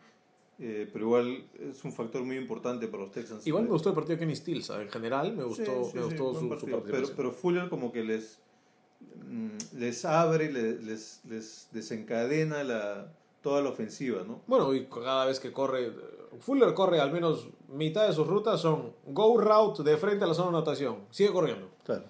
Eh, 0.58 0.88
pero 0.92 1.06
igual 1.06 1.44
es 1.58 1.82
un 1.84 1.92
factor 1.92 2.22
muy 2.22 2.36
importante 2.36 2.86
para 2.86 3.04
los 3.04 3.12
Texans. 3.12 3.46
Igual 3.46 3.64
me 3.64 3.70
gustó 3.70 3.90
el 3.90 3.94
partido 3.94 4.16
de 4.16 4.20
Kenny 4.20 4.36
Stills. 4.36 4.68
En 4.70 4.90
general, 4.90 5.34
me 5.34 5.44
gustó, 5.44 5.84
Sí, 5.84 5.90
sí, 5.92 5.96
me 5.96 6.04
gustó 6.04 6.34
su, 6.34 6.48
partido. 6.48 6.66
pero, 6.66 6.82
participación. 6.82 7.16
pero 7.16 7.32
Fuller 7.32 7.68
como 7.70 7.92
que 7.92 8.04
les 8.04 8.38
les 9.76 10.04
abre, 10.04 10.50
les, 10.50 11.20
les, 11.24 11.68
desencadena 11.72 12.64
la, 12.64 13.12
toda 13.42 13.62
la 13.62 13.70
ofensiva, 13.70 14.22
¿no? 14.26 14.40
Bueno, 14.46 14.74
y 14.74 14.86
cada 14.86 15.26
vez 15.26 15.40
que 15.40 15.52
corre, 15.52 15.92
Fuller 16.40 16.74
corre 16.74 17.00
al 17.00 17.12
menos 17.12 17.48
mitad 17.68 18.06
de 18.06 18.12
sus 18.12 18.26
rutas 18.26 18.60
son 18.60 18.92
go 19.06 19.36
route 19.38 19.82
de 19.82 19.96
frente 19.96 20.24
a 20.24 20.28
la 20.28 20.34
zona 20.34 20.50
de 20.50 20.56
anotación. 20.56 20.98
Sigue 21.10 21.32
corriendo. 21.32 21.68
Claro, 21.84 22.04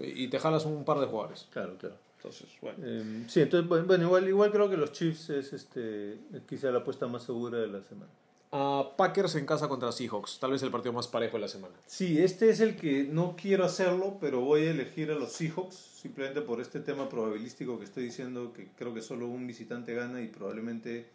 Y 0.00 0.28
te 0.28 0.38
jalas 0.38 0.64
un 0.64 0.84
par 0.84 0.98
de 1.00 1.06
jugadores. 1.06 1.48
claro, 1.52 1.76
claro. 1.78 1.96
Entonces, 2.16 2.48
bueno. 2.60 2.78
Eh, 2.82 3.24
sí, 3.28 3.40
entonces, 3.40 3.68
bueno, 3.68 3.86
bueno, 3.86 4.04
igual, 4.04 4.28
igual 4.28 4.50
creo 4.50 4.68
que 4.68 4.76
los 4.76 4.90
Chiefs 4.90 5.30
es 5.30 5.52
este 5.52 6.18
quizá 6.48 6.70
la 6.72 6.78
apuesta 6.78 7.06
más 7.06 7.22
segura 7.22 7.58
de 7.58 7.68
la 7.68 7.82
semana. 7.82 8.10
Ah, 8.50 8.90
Packers 8.96 9.34
en 9.36 9.44
casa 9.46 9.68
contra 9.68 9.92
Seahawks. 9.92 10.38
Tal 10.40 10.50
vez 10.52 10.62
el 10.62 10.70
partido 10.70 10.92
más 10.92 11.06
parejo 11.06 11.36
de 11.36 11.42
la 11.42 11.48
semana. 11.48 11.74
Sí, 11.86 12.20
este 12.20 12.48
es 12.50 12.60
el 12.60 12.76
que 12.76 13.04
no 13.04 13.36
quiero 13.40 13.64
hacerlo, 13.64 14.16
pero 14.20 14.40
voy 14.40 14.62
a 14.66 14.70
elegir 14.70 15.10
a 15.10 15.14
los 15.14 15.32
Seahawks, 15.32 15.95
simplemente 16.06 16.40
por 16.40 16.60
este 16.60 16.78
tema 16.78 17.08
probabilístico 17.08 17.78
que 17.80 17.84
estoy 17.84 18.04
diciendo, 18.04 18.52
que 18.52 18.68
creo 18.78 18.94
que 18.94 19.02
solo 19.02 19.26
un 19.26 19.44
visitante 19.44 19.92
gana 19.92 20.22
y 20.22 20.28
probablemente 20.28 21.06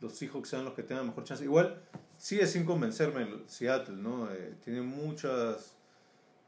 los 0.00 0.12
Seahawks 0.16 0.50
sean 0.50 0.66
los 0.66 0.74
que 0.74 0.82
tengan 0.82 1.06
mejor 1.06 1.24
chance. 1.24 1.42
Igual 1.44 1.80
sigue 2.18 2.46
sin 2.46 2.66
convencerme 2.66 3.22
el 3.22 3.42
Seattle, 3.48 3.96
¿no? 3.96 4.30
Eh, 4.30 4.52
tiene 4.62 4.82
muchas, 4.82 5.74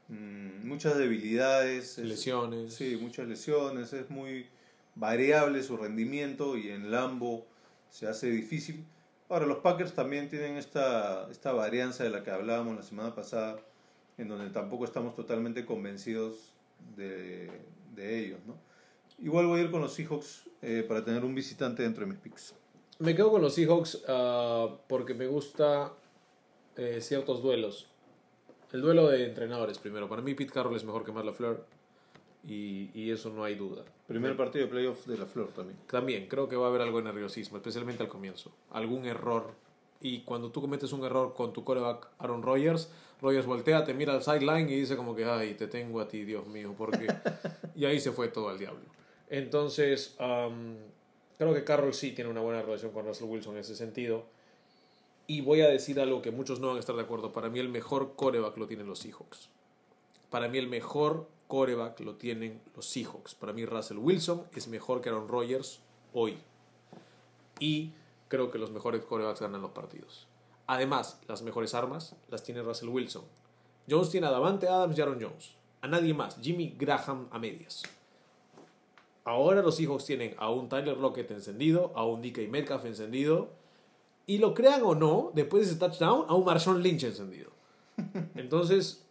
mm, 0.09 0.67
muchas 0.67 0.95
debilidades. 0.97 1.97
es- 1.97 2.05
Lesiones. 2.05 2.75
Sí, 2.75 2.97
muchas 3.01 3.27
lesiones, 3.27 3.91
es 3.93 4.11
muy 4.11 4.45
variable 4.93 5.63
su 5.63 5.75
rendimiento 5.75 6.55
y 6.55 6.69
en 6.69 6.91
Lambo 6.91 7.47
se 7.89 8.05
hace 8.07 8.29
difícil. 8.29 8.85
Ahora, 9.27 9.47
los 9.47 9.57
Packers 9.57 9.93
también 9.95 10.29
tienen 10.29 10.55
esta, 10.55 11.27
esta 11.31 11.51
varianza 11.51 12.03
de 12.03 12.11
la 12.11 12.23
que 12.23 12.29
hablábamos 12.29 12.75
la 12.75 12.83
semana 12.83 13.15
pasada, 13.15 13.59
en 14.19 14.27
donde 14.27 14.51
tampoco 14.51 14.85
estamos 14.85 15.15
totalmente 15.15 15.65
convencidos 15.65 16.53
de, 16.95 17.49
de 17.97 18.25
ellos, 18.25 18.39
¿no? 18.45 18.55
Igual 19.19 19.47
voy 19.47 19.59
a 19.59 19.63
ir 19.63 19.71
con 19.71 19.81
los 19.81 19.93
Seahawks 19.93 20.49
eh, 20.61 20.85
para 20.87 21.03
tener 21.03 21.25
un 21.25 21.35
visitante 21.35 21.83
dentro 21.83 22.05
de 22.05 22.11
mis 22.11 22.19
picks. 22.19 22.53
Me 22.99 23.15
quedo 23.15 23.31
con 23.31 23.41
los 23.41 23.55
Seahawks 23.55 24.03
ah, 24.07 24.77
porque 24.87 25.13
me 25.13 25.27
gusta 25.27 25.91
eh, 26.75 26.99
ciertos 27.01 27.41
duelos. 27.41 27.87
El 28.71 28.81
duelo 28.81 29.07
de 29.07 29.25
entrenadores 29.25 29.79
primero. 29.79 30.07
Para 30.07 30.21
mí 30.21 30.33
Pete 30.35 30.53
Carroll 30.53 30.75
es 30.75 30.83
mejor 30.83 31.03
que 31.03 31.11
Matt 31.11 31.25
LaFleur 31.25 31.65
y, 32.47 32.89
y 32.93 33.11
eso 33.11 33.29
no 33.29 33.43
hay 33.43 33.55
duda. 33.55 33.83
Primer 34.07 34.37
partido 34.37 34.65
de 34.65 34.71
playoff 34.71 35.05
de 35.05 35.17
la 35.17 35.25
Flor 35.25 35.49
también. 35.49 35.77
También 35.89 36.27
creo 36.27 36.47
que 36.47 36.55
va 36.55 36.67
a 36.67 36.69
haber 36.69 36.81
algo 36.81 36.99
de 36.99 37.03
nerviosismo, 37.03 37.57
especialmente 37.57 38.03
al 38.03 38.09
comienzo. 38.09 38.53
Algún 38.71 39.05
error. 39.05 39.53
Y 39.99 40.21
cuando 40.21 40.49
tú 40.51 40.61
cometes 40.61 40.93
un 40.93 41.03
error 41.03 41.33
con 41.33 41.51
tu 41.51 41.63
coreback 41.63 42.07
Aaron 42.19 42.41
Rodgers, 42.41 42.89
Rodgers 43.21 43.45
voltea, 43.45 43.83
te 43.83 43.93
mira 43.93 44.13
al 44.13 44.23
sideline 44.23 44.69
y 44.69 44.79
dice 44.79 44.95
como 44.95 45.15
que, 45.15 45.25
ay, 45.25 45.55
te 45.55 45.67
tengo 45.67 45.99
a 45.99 46.07
ti, 46.07 46.23
Dios 46.23 46.45
mío, 46.47 46.75
porque... 46.77 47.07
y 47.75 47.85
ahí 47.85 47.99
se 47.99 48.11
fue 48.11 48.27
todo 48.27 48.49
al 48.49 48.59
diablo. 48.59 48.83
Entonces, 49.29 50.15
creo 50.17 51.53
que 51.53 51.63
Carroll 51.63 51.93
sí 51.93 52.11
tiene 52.11 52.29
una 52.29 52.41
buena 52.41 52.61
relación 52.61 52.91
con 52.91 53.05
Russell 53.05 53.27
Wilson 53.27 53.55
en 53.55 53.61
ese 53.61 53.75
sentido. 53.75 54.25
Y 55.25 55.41
voy 55.41 55.61
a 55.61 55.67
decir 55.67 55.99
algo 55.99 56.21
que 56.21 56.31
muchos 56.31 56.59
no 56.59 56.67
van 56.67 56.77
a 56.77 56.79
estar 56.79 56.95
de 56.95 57.01
acuerdo. 57.01 57.33
Para 57.33 57.49
mí 57.49 57.59
el 57.59 57.69
mejor 57.69 58.13
coreback 58.15 58.55
lo 58.57 58.67
tienen 58.67 58.87
los 58.87 58.99
Seahawks. 58.99 59.49
Para 60.29 60.47
mí 60.47 60.57
el 60.57 60.67
mejor 60.67 61.27
coreback 61.47 61.99
lo 61.99 62.15
tienen 62.15 62.61
los 62.75 62.85
Seahawks. 62.85 63.35
Para 63.35 63.51
mí 63.51 63.65
Russell 63.65 63.97
Wilson 63.97 64.43
es 64.53 64.67
mejor 64.69 65.01
que 65.01 65.09
Aaron 65.09 65.27
Rodgers 65.27 65.81
hoy. 66.13 66.37
Y 67.59 67.91
creo 68.29 68.51
que 68.51 68.57
los 68.57 68.71
mejores 68.71 69.03
corebacks 69.03 69.41
ganan 69.41 69.61
los 69.61 69.71
partidos. 69.71 70.27
Además, 70.67 71.19
las 71.27 71.41
mejores 71.41 71.73
armas 71.73 72.15
las 72.29 72.43
tiene 72.43 72.61
Russell 72.61 72.89
Wilson. 72.89 73.23
Jones 73.89 74.09
tiene 74.09 74.27
a 74.27 74.31
Davante 74.31 74.67
Adams 74.67 74.97
y 74.97 75.01
Aaron 75.01 75.19
Jones. 75.21 75.55
A 75.81 75.87
nadie 75.87 76.13
más. 76.13 76.37
Jimmy 76.41 76.75
Graham 76.77 77.27
a 77.31 77.39
medias. 77.39 77.83
Ahora 79.23 79.61
los 79.61 79.75
Seahawks 79.75 80.05
tienen 80.05 80.35
a 80.37 80.49
un 80.51 80.69
Tyler 80.69 80.97
Lockett 80.97 81.31
encendido, 81.31 81.91
a 81.95 82.05
un 82.05 82.21
DK 82.21 82.49
Metcalf 82.49 82.85
encendido. 82.85 83.49
Y 84.25 84.37
lo 84.39 84.53
crean 84.53 84.81
o 84.83 84.95
no, 84.95 85.31
después 85.33 85.63
de 85.65 85.71
ese 85.71 85.79
touchdown, 85.79 86.25
a 86.27 86.33
un 86.35 86.45
Marshawn 86.45 86.81
Lynch 86.81 87.03
encendido. 87.03 87.51
Entonces, 88.35 89.05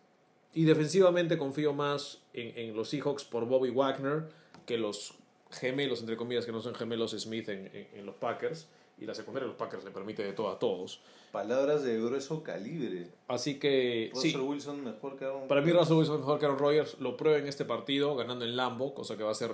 y 0.55 0.65
defensivamente 0.65 1.37
confío 1.39 1.73
más 1.73 2.23
en, 2.33 2.57
en 2.69 2.77
los 2.77 2.91
Seahawks 2.91 3.25
por 3.25 3.47
Bobby 3.47 3.71
Wagner 3.71 4.29
que 4.67 4.79
los 4.79 5.15
gemelos, 5.51 6.01
entre 6.01 6.17
comillas, 6.17 6.45
que 6.45 6.53
no 6.53 6.61
son 6.61 6.75
gemelos 6.75 7.13
Smith 7.13 7.49
en, 7.49 7.67
en- 7.75 7.89
en 7.95 8.07
los 8.07 8.15
Packers. 8.17 8.69
Y 8.99 9.05
la 9.05 9.15
secundaria 9.15 9.45
de 9.47 9.49
los 9.53 9.59
Packers 9.59 9.85
le 9.85 9.91
permite 9.91 10.23
de 10.25 10.33
todo 10.33 10.49
a 10.49 10.59
todos. 10.59 11.01
Palabras 11.31 11.83
de 11.83 12.01
grueso 12.01 12.43
calibre. 12.43 13.11
Así 13.29 13.59
que, 13.59 14.11
Russell 14.15 14.31
sí, 14.31 14.37
Wilson 14.39 14.83
mejor 14.85 15.17
que 15.17 15.27
Aaron 15.27 15.49
para 15.49 15.61
mí 15.61 15.71
Russell 15.71 15.97
Wilson 15.97 16.21
mejor 16.21 16.39
que 16.39 16.47
Aaron 16.47 16.59
Rodgers. 16.59 16.99
Lo 16.99 17.17
prueba 17.17 17.39
en 17.39 17.47
este 17.47 17.65
partido, 17.67 18.17
ganando 18.17 18.45
en 18.47 18.57
Lambo, 18.57 18.95
cosa 18.95 19.17
que 19.19 19.23
va 19.23 19.33
a 19.33 19.35
ser 19.35 19.53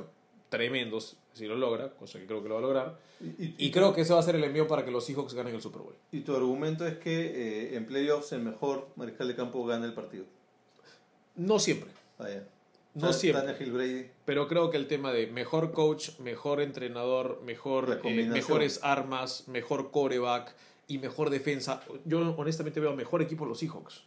tremendo 0.48 1.00
si 1.00 1.46
lo 1.46 1.56
logra, 1.56 1.90
cosa 1.94 2.20
que 2.20 2.26
creo 2.26 2.42
que 2.42 2.48
lo 2.48 2.54
va 2.54 2.60
a 2.60 2.62
lograr. 2.62 2.98
Y, 3.20 3.24
y- 3.46 3.54
Y 3.58 3.70
creo 3.72 3.92
que 3.94 4.02
ese 4.02 4.12
va 4.12 4.20
a 4.20 4.22
ser 4.22 4.36
el 4.36 4.44
envío 4.44 4.68
para 4.68 4.84
que 4.84 4.90
los 4.92 5.04
Seahawks 5.06 5.34
ganen 5.34 5.54
el 5.56 5.62
Super 5.62 5.82
Bowl. 5.82 5.94
y 6.12 6.20
tu 6.20 6.36
argumento 6.36 6.86
es 6.86 6.98
que 6.98 7.70
eh, 7.72 7.76
en 7.76 7.86
playoffs 7.86 8.30
el 8.32 8.42
mejor 8.42 8.86
mariscal 8.96 9.26
de 9.26 9.34
campo 9.34 9.64
gana 9.66 9.86
el 9.86 9.94
partido. 9.94 10.24
No 11.34 11.58
siempre. 11.58 11.90
Ah, 12.18 12.28
ya. 12.28 12.46
No 12.94 13.10
Tan- 13.10 13.14
siempre. 13.14 13.70
Brady. 13.70 14.10
Pero 14.26 14.48
creo 14.48 14.70
que 14.70 14.76
el 14.76 14.86
tema 14.86 15.12
de 15.12 15.26
mejor 15.26 15.72
coach, 15.72 16.18
mejor 16.18 16.60
entrenador, 16.60 17.40
mejor, 17.42 18.00
eh, 18.04 18.26
mejores 18.28 18.80
armas, 18.82 19.48
mejor 19.48 19.90
coreback 19.90 20.54
y 20.88 20.98
mejor 20.98 21.30
defensa. 21.30 21.80
Yo 22.04 22.34
honestamente 22.36 22.80
veo 22.80 22.94
mejor 22.94 23.22
equipo 23.22 23.46
los 23.46 23.58
Seahawks. 23.60 24.02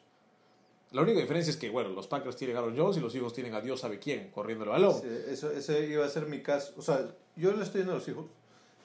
La 0.92 1.02
única 1.02 1.20
diferencia 1.20 1.50
es 1.50 1.58
que, 1.58 1.70
bueno, 1.72 1.90
los 1.90 2.08
Packers 2.08 2.36
tienen 2.36 2.56
a 2.56 2.60
Aaron 2.60 2.78
Jones 2.78 2.98
y 2.98 3.00
los 3.00 3.12
Seahawks 3.12 3.34
tienen 3.34 3.56
a 3.56 3.62
Dios 3.62 3.82
sabe 3.82 3.98
quién 4.00 4.30
corriendo 4.30 4.64
el 4.66 4.70
balón. 4.70 4.94
Sí, 5.02 5.08
eso, 5.30 5.52
ese 5.52 5.88
iba 5.90 6.06
a 6.06 6.10
ser 6.10 6.28
mi 6.28 6.42
caso. 6.42 6.74
O 6.78 6.82
sea, 6.82 7.10
yo 7.36 7.52
le 7.54 7.64
estoy 7.64 7.82
yendo 7.82 7.94
a 7.94 7.96
los 7.96 8.08
hijos, 8.08 8.28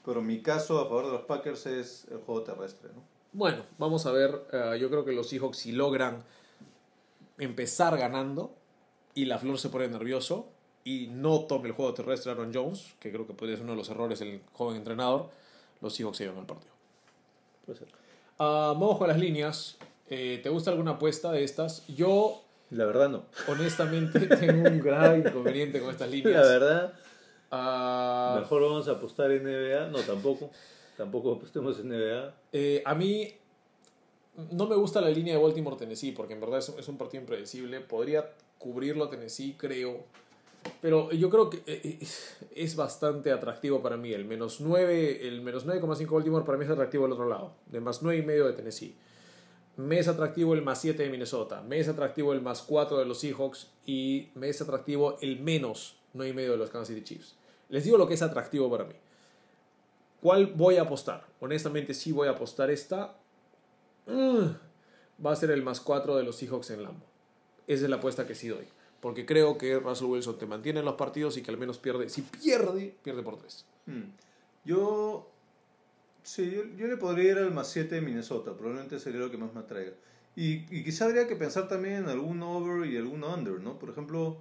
pero 0.04 0.22
mi 0.22 0.40
caso 0.40 0.80
a 0.80 0.84
favor 0.84 1.06
de 1.06 1.12
los 1.12 1.22
Packers 1.22 1.66
es 1.66 2.06
el 2.10 2.18
juego 2.18 2.42
terrestre, 2.42 2.88
¿no? 2.94 3.02
Bueno, 3.32 3.64
vamos 3.78 4.06
a 4.06 4.12
ver. 4.12 4.44
eh, 4.50 4.78
yo 4.80 4.88
creo 4.88 5.04
que 5.04 5.12
los 5.12 5.28
Seahawks 5.28 5.58
si 5.58 5.72
logran 5.72 6.24
empezar 7.38 7.96
ganando 7.96 8.54
y 9.14 9.24
la 9.26 9.38
flor 9.38 9.58
se 9.58 9.68
pone 9.68 9.88
nervioso 9.88 10.48
y 10.84 11.08
no 11.08 11.40
tome 11.40 11.68
el 11.68 11.74
juego 11.74 11.92
terrestre 11.94 12.32
Aaron 12.32 12.52
Jones, 12.54 12.94
que 13.00 13.10
creo 13.12 13.26
que 13.26 13.34
podría 13.34 13.56
ser 13.56 13.64
uno 13.64 13.72
de 13.72 13.78
los 13.78 13.88
errores 13.90 14.18
del 14.20 14.40
joven 14.52 14.76
entrenador, 14.76 15.28
los 15.80 15.94
Seahawks 15.94 16.16
se 16.18 16.24
llevan 16.24 16.40
el 16.40 16.46
partido. 16.46 16.72
Puede 17.66 17.78
ser. 17.80 17.88
Ah, 18.38 18.72
vamos 18.78 18.98
con 18.98 19.08
las 19.08 19.18
líneas. 19.18 19.76
Eh, 20.08 20.40
¿Te 20.42 20.48
gusta 20.48 20.70
alguna 20.70 20.92
apuesta 20.92 21.30
de 21.32 21.44
estas? 21.44 21.86
Yo, 21.88 22.42
La 22.70 22.84
verdad 22.86 23.08
no. 23.10 23.24
honestamente, 23.48 24.18
tengo 24.36 24.68
un 24.68 24.80
gran 24.80 25.18
inconveniente 25.20 25.80
con 25.80 25.90
estas 25.90 26.10
líneas. 26.10 26.34
La 26.46 26.50
verdad, 26.52 26.92
Ah, 27.52 28.36
mejor 28.40 28.62
vamos 28.62 28.86
a 28.88 28.92
apostar 28.92 29.30
en 29.32 29.42
NBA. 29.42 29.88
No, 29.88 29.98
tampoco. 30.00 30.50
Tampoco 30.96 31.32
apostemos 31.32 31.78
en 31.80 31.88
NBA. 31.88 32.34
eh, 32.52 32.82
a 32.84 32.94
mí 32.94 33.32
no 34.52 34.66
me 34.66 34.76
gusta 34.76 35.00
la 35.00 35.10
línea 35.10 35.34
de 35.36 35.42
Baltimore-Tennessee 35.42 36.12
porque 36.12 36.34
en 36.34 36.40
verdad 36.40 36.60
es, 36.60 36.68
es 36.70 36.86
un 36.88 36.96
partido 36.96 37.20
impredecible. 37.22 37.80
Podría 37.80 38.30
cubrirlo 38.60 39.08
Tennessee, 39.08 39.56
creo. 39.58 40.04
Pero 40.80 41.10
yo 41.10 41.30
creo 41.30 41.50
que 41.50 41.56
eh, 41.66 41.80
eh, 41.82 42.06
es 42.54 42.76
bastante 42.76 43.32
atractivo 43.32 43.82
para 43.82 43.96
mí. 43.96 44.12
El 44.12 44.26
menos 44.26 44.60
9, 44.60 45.26
el 45.26 45.40
menos 45.40 45.66
9,5 45.66 46.10
Baltimore 46.10 46.44
para 46.44 46.58
mí 46.58 46.64
es 46.64 46.70
atractivo 46.70 47.04
del 47.04 47.12
otro 47.14 47.28
lado. 47.28 47.54
De 47.66 47.80
más 47.80 48.02
9 48.02 48.20
y 48.22 48.24
medio 48.24 48.46
de 48.46 48.52
Tennessee. 48.52 48.94
Me 49.76 49.98
es 49.98 50.08
atractivo 50.08 50.54
el 50.54 50.62
más 50.62 50.80
7 50.80 51.02
de 51.02 51.08
Minnesota. 51.08 51.62
Me 51.62 51.80
es 51.80 51.88
atractivo 51.88 52.32
el 52.34 52.42
más 52.42 52.62
4 52.62 52.98
de 52.98 53.06
los 53.06 53.18
Seahawks. 53.18 53.68
Y 53.86 54.28
me 54.34 54.50
es 54.50 54.60
atractivo 54.60 55.16
el 55.22 55.40
menos 55.40 55.98
9 56.12 56.30
y 56.30 56.34
medio 56.34 56.52
de 56.52 56.58
los 56.58 56.70
Kansas 56.70 56.88
City 56.88 57.02
Chiefs. 57.02 57.36
Les 57.70 57.84
digo 57.84 57.96
lo 57.96 58.06
que 58.06 58.14
es 58.14 58.22
atractivo 58.22 58.70
para 58.70 58.84
mí. 58.84 58.94
¿Cuál 60.20 60.46
voy 60.48 60.76
a 60.76 60.82
apostar? 60.82 61.24
Honestamente 61.40 61.94
sí 61.94 62.12
voy 62.12 62.28
a 62.28 62.32
apostar 62.32 62.70
esta. 62.70 63.16
Mm, 64.06 65.24
va 65.24 65.32
a 65.32 65.36
ser 65.36 65.50
el 65.50 65.62
más 65.62 65.80
4 65.80 66.16
de 66.16 66.24
los 66.24 66.36
Seahawks 66.36 66.70
en 66.70 66.82
Lambo. 66.82 67.09
Esa 67.70 67.84
es 67.84 67.90
la 67.90 67.96
apuesta 67.96 68.26
que 68.26 68.34
sí 68.34 68.48
doy. 68.48 68.66
Porque 69.00 69.24
creo 69.24 69.56
que 69.56 69.78
Russell 69.78 70.08
Wilson 70.08 70.38
te 70.38 70.44
mantiene 70.44 70.80
en 70.80 70.84
los 70.84 70.96
partidos 70.96 71.36
y 71.36 71.42
que 71.42 71.52
al 71.52 71.56
menos 71.56 71.78
pierde. 71.78 72.08
Si 72.08 72.22
pierde, 72.22 72.96
pierde 73.00 73.22
por 73.22 73.36
3. 73.36 73.64
Hmm. 73.86 74.02
Yo. 74.64 75.30
Sí, 76.24 76.50
yo, 76.50 76.64
yo 76.76 76.88
le 76.88 76.96
podría 76.96 77.30
ir 77.30 77.38
al 77.38 77.54
más 77.54 77.70
7 77.70 77.94
de 77.94 78.00
Minnesota. 78.00 78.54
Probablemente 78.54 78.98
sería 78.98 79.20
lo 79.20 79.30
que 79.30 79.36
más 79.36 79.54
me 79.54 79.60
atraiga. 79.60 79.92
Y, 80.34 80.66
y 80.76 80.82
quizá 80.82 81.04
habría 81.04 81.28
que 81.28 81.36
pensar 81.36 81.68
también 81.68 81.94
en 81.94 82.08
algún 82.08 82.42
over 82.42 82.90
y 82.90 82.96
algún 82.96 83.22
under, 83.22 83.60
¿no? 83.60 83.78
Por 83.78 83.90
ejemplo, 83.90 84.38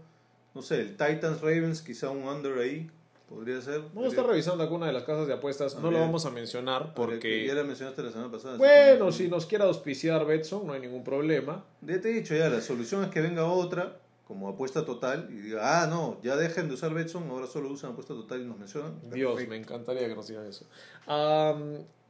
no 0.56 0.64
sé, 0.64 0.82
el 0.82 0.98
Titans 0.98 1.42
Ravens, 1.42 1.84
quizá 1.84 2.10
un 2.10 2.24
under 2.24 2.58
ahí. 2.58 2.90
Podría 3.30 3.62
ser. 3.62 3.82
Vamos 3.94 4.06
a 4.06 4.08
estar 4.08 4.26
revisando 4.26 4.64
alguna 4.64 4.88
de 4.88 4.94
las 4.94 5.04
casas 5.04 5.28
de 5.28 5.34
apuestas. 5.34 5.78
No 5.80 5.92
lo 5.92 6.00
vamos 6.00 6.26
a 6.26 6.32
mencionar 6.32 6.94
porque. 6.96 7.46
Ya 7.46 7.54
la 7.54 7.64
mencionaste 7.64 8.02
la 8.02 8.12
semana 8.12 8.32
pasada. 8.32 8.58
Bueno, 8.58 9.06
que- 9.08 9.12
si 9.12 9.28
nos 9.28 9.46
quiere 9.46 9.64
auspiciar 9.66 10.26
Betson, 10.26 10.66
no 10.66 10.74
hay 10.74 10.80
ningún 10.82 11.04
problema. 11.04 11.64
Ya 11.82 12.02
te 12.02 12.10
he 12.10 12.14
dicho 12.14 12.36
ya, 12.36 12.50
la 12.50 12.60
solución 12.62 13.04
es 13.04 13.12
que 13.12 13.22
venga 13.22 13.46
otra 13.46 14.00
como 14.28 14.48
apuesta 14.50 14.84
total 14.86 15.28
y 15.32 15.36
diga, 15.38 15.84
ah, 15.84 15.88
no, 15.88 16.20
ya 16.24 16.36
dejen 16.36 16.68
de 16.68 16.76
usar 16.76 16.94
Betson, 16.94 17.28
ahora 17.30 17.48
solo 17.48 17.70
usan 17.70 17.92
apuesta 17.92 18.14
total 18.14 18.42
y 18.42 18.46
nos 18.46 18.58
mencionan. 18.60 19.00
Dios, 19.12 19.32
Perfecto. 19.32 19.50
me 19.52 19.58
encantaría 19.58 20.08
que 20.08 20.16
nos 20.16 20.28
digan 20.28 20.46
eso. 20.46 20.66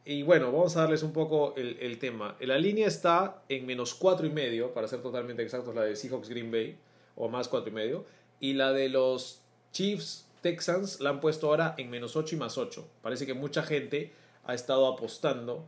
Y 0.05 0.23
bueno, 0.23 0.51
vamos 0.51 0.75
a 0.75 0.81
darles 0.81 1.03
un 1.03 1.13
poco 1.13 1.53
el, 1.55 1.77
el 1.81 1.99
tema. 1.99 2.35
La 2.39 2.57
línea 2.57 2.87
está 2.87 3.43
en 3.49 3.65
menos 3.65 3.93
cuatro 3.93 4.25
y 4.25 4.31
medio, 4.31 4.73
para 4.73 4.87
ser 4.87 5.01
totalmente 5.01 5.43
exactos, 5.43 5.75
la 5.75 5.83
de 5.83 5.95
Seahawks 5.95 6.29
Green 6.29 6.49
Bay, 6.51 6.77
o 7.15 7.27
más 7.29 7.47
cuatro 7.47 7.69
y 7.69 7.73
medio. 7.73 8.05
Y 8.39 8.53
la 8.53 8.71
de 8.71 8.89
los 8.89 9.41
Chiefs 9.71 10.25
Texans 10.41 10.99
la 10.99 11.09
han 11.09 11.19
puesto 11.19 11.47
ahora 11.47 11.75
en 11.77 11.89
menos 11.89 12.15
8 12.15 12.35
y 12.35 12.37
más 12.39 12.57
8. 12.57 12.87
Parece 13.01 13.25
que 13.25 13.33
mucha 13.33 13.63
gente 13.63 14.13
ha 14.45 14.53
estado 14.53 14.87
apostando 14.87 15.65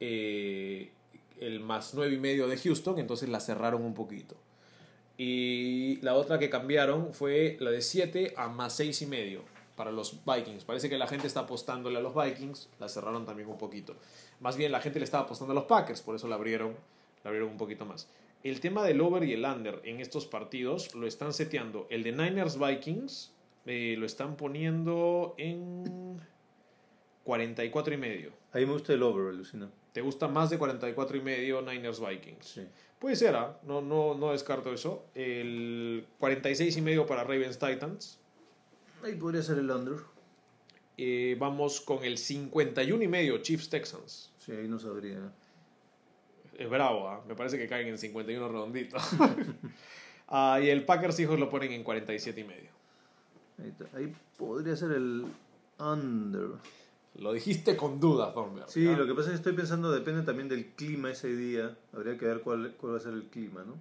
eh, 0.00 0.90
el 1.40 1.60
más 1.60 1.94
nueve 1.94 2.14
y 2.14 2.18
medio 2.18 2.48
de 2.48 2.56
Houston, 2.56 2.98
entonces 2.98 3.28
la 3.28 3.40
cerraron 3.40 3.82
un 3.82 3.94
poquito. 3.94 4.36
Y 5.16 6.00
la 6.02 6.14
otra 6.14 6.38
que 6.38 6.50
cambiaron 6.50 7.12
fue 7.12 7.56
la 7.60 7.70
de 7.70 7.82
7 7.82 8.34
a 8.36 8.48
más 8.48 8.74
6 8.76 9.02
y 9.02 9.06
medio 9.06 9.42
para 9.76 9.92
los 9.92 10.20
Vikings. 10.24 10.64
Parece 10.64 10.88
que 10.88 10.98
la 10.98 11.06
gente 11.06 11.26
está 11.26 11.40
apostándole 11.40 11.98
a 11.98 12.00
los 12.00 12.14
Vikings, 12.14 12.68
la 12.80 12.88
cerraron 12.88 13.24
también 13.24 13.48
un 13.48 13.58
poquito. 13.58 13.94
Más 14.40 14.56
bien 14.56 14.72
la 14.72 14.80
gente 14.80 14.98
le 14.98 15.04
estaba 15.04 15.24
apostando 15.24 15.52
a 15.52 15.54
los 15.54 15.64
Packers, 15.64 16.02
por 16.02 16.16
eso 16.16 16.28
la 16.28 16.34
abrieron, 16.34 16.74
la 17.22 17.28
abrieron 17.28 17.50
un 17.50 17.58
poquito 17.58 17.84
más. 17.84 18.08
El 18.42 18.60
tema 18.60 18.84
del 18.84 19.00
over 19.00 19.24
y 19.24 19.32
el 19.32 19.44
under 19.44 19.80
en 19.84 20.00
estos 20.00 20.26
partidos 20.26 20.94
lo 20.94 21.06
están 21.06 21.32
seteando. 21.32 21.86
El 21.90 22.02
de 22.02 22.12
Niners 22.12 22.58
Vikings 22.58 23.30
eh, 23.66 23.96
lo 23.98 24.06
están 24.06 24.36
poniendo 24.36 25.34
en 25.38 26.20
44 27.24 27.94
y 27.94 27.96
medio. 27.96 28.32
A 28.52 28.58
mí 28.58 28.66
me 28.66 28.72
gusta 28.72 28.92
el 28.92 29.02
over, 29.02 29.28
alucina. 29.28 29.70
¿Te 29.92 30.00
gusta 30.00 30.28
más 30.28 30.50
de 30.50 30.58
44 30.58 31.16
y 31.16 31.20
medio 31.20 31.62
Niners 31.62 32.00
Vikings? 32.00 32.46
Sí. 32.46 32.68
Puede 32.98 33.16
ser, 33.16 33.36
¿ah? 33.36 33.58
no, 33.64 33.80
no, 33.80 34.14
no 34.14 34.32
descarto 34.32 34.72
eso. 34.72 35.06
El 35.14 36.06
46 36.18 36.76
y 36.76 36.80
medio 36.80 37.06
para 37.06 37.22
Ravens 37.22 37.58
Titans. 37.58 38.18
Ahí 39.02 39.14
podría 39.14 39.42
ser 39.42 39.58
el 39.58 39.70
under. 39.70 39.96
Eh, 40.96 41.36
vamos 41.38 41.80
con 41.80 42.04
el 42.04 42.18
51 42.18 43.02
y 43.02 43.08
medio 43.08 43.38
Chiefs 43.38 43.68
Texans. 43.68 44.32
Sí, 44.38 44.52
ahí 44.52 44.68
no 44.68 44.78
sabría. 44.78 45.32
Es 46.56 46.70
bravo, 46.70 47.08
¿ah? 47.08 47.24
me 47.26 47.34
parece 47.34 47.58
que 47.58 47.66
caen 47.66 47.88
en 47.88 47.98
51 47.98 48.48
redondito. 48.48 48.96
Ah, 50.26 50.58
y 50.60 50.70
el 50.70 50.86
Packers 50.86 51.20
hijos 51.20 51.38
lo 51.38 51.50
ponen 51.50 51.72
en 51.72 51.84
47 51.84 52.40
y 52.40 52.44
medio. 52.44 52.70
Ahí, 53.58 53.68
está. 53.68 53.96
Ahí 53.96 54.14
podría 54.36 54.76
ser 54.76 54.92
el 54.92 55.26
under. 55.78 56.50
Lo 57.16 57.32
dijiste 57.32 57.76
con 57.76 58.00
duda, 58.00 58.32
Thornberg. 58.34 58.68
Sí, 58.68 58.88
¿ah? 58.88 58.96
lo 58.96 59.06
que 59.06 59.14
pasa 59.14 59.28
es 59.28 59.32
que 59.32 59.36
estoy 59.36 59.52
pensando, 59.52 59.92
depende 59.92 60.22
también 60.22 60.48
del 60.48 60.72
clima 60.72 61.10
ese 61.10 61.34
día. 61.34 61.76
Habría 61.92 62.18
que 62.18 62.26
ver 62.26 62.40
cuál, 62.40 62.74
cuál 62.76 62.94
va 62.94 62.96
a 62.96 63.00
ser 63.00 63.12
el 63.12 63.24
clima, 63.24 63.62
¿no? 63.64 63.74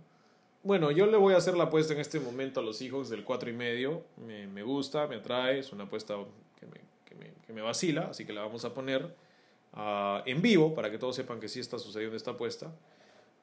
Bueno, 0.62 0.92
yo 0.92 1.08
le 1.08 1.18
voy 1.18 1.34
a 1.34 1.38
hacer 1.38 1.58
la 1.58 1.66
apuesta 1.66 1.94
en 1.94 2.00
este 2.00 2.20
momento 2.20 2.62
a 2.62 2.64
los 2.64 2.82
hijos 2.82 3.10
del 3.10 3.26
4 3.26 3.50
y 3.50 3.54
medio. 3.54 4.04
Me, 4.26 4.48
me 4.48 4.64
gusta, 4.64 5.08
me 5.08 5.16
atrae, 5.18 5.60
es 5.60 5.74
una 5.74 5.86
apuesta 5.86 6.16
que 6.60 6.66
me, 6.68 6.80
que 7.06 7.16
me, 7.16 7.34
que 7.46 7.54
me 7.54 7.62
vacila, 7.62 8.08
así 8.12 8.24
que 8.24 8.32
la 8.32 8.42
vamos 8.42 8.64
a 8.64 8.74
poner 8.74 9.14
ah, 9.74 10.24
en 10.26 10.42
vivo 10.42 10.74
para 10.74 10.90
que 10.90 10.98
todos 10.98 11.16
sepan 11.16 11.40
que 11.40 11.50
sí 11.50 11.60
está 11.60 11.80
sucediendo 11.80 12.16
esta 12.16 12.32
apuesta. 12.32 12.72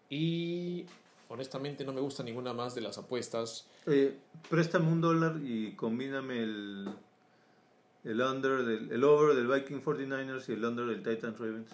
Y 0.09 0.87
honestamente 1.31 1.85
no 1.85 1.93
me 1.93 2.01
gusta 2.01 2.23
ninguna 2.23 2.53
más 2.53 2.75
de 2.75 2.83
las 2.83 2.99
apuestas. 2.99 3.67
Eh, 3.87 4.19
préstame 4.49 4.91
un 4.93 5.01
dólar 5.01 5.37
y 5.43 5.73
combíname 5.77 6.43
el, 6.43 6.89
el 8.05 8.21
under 8.21 8.65
del, 8.65 8.93
el 8.93 9.05
over 9.05 9.35
del 9.35 9.47
Viking 9.47 9.81
49ers 9.83 10.49
y 10.49 10.53
el 10.53 10.65
under 10.65 10.87
del 10.87 11.03
Titans 11.03 11.39
Ravens. 11.39 11.71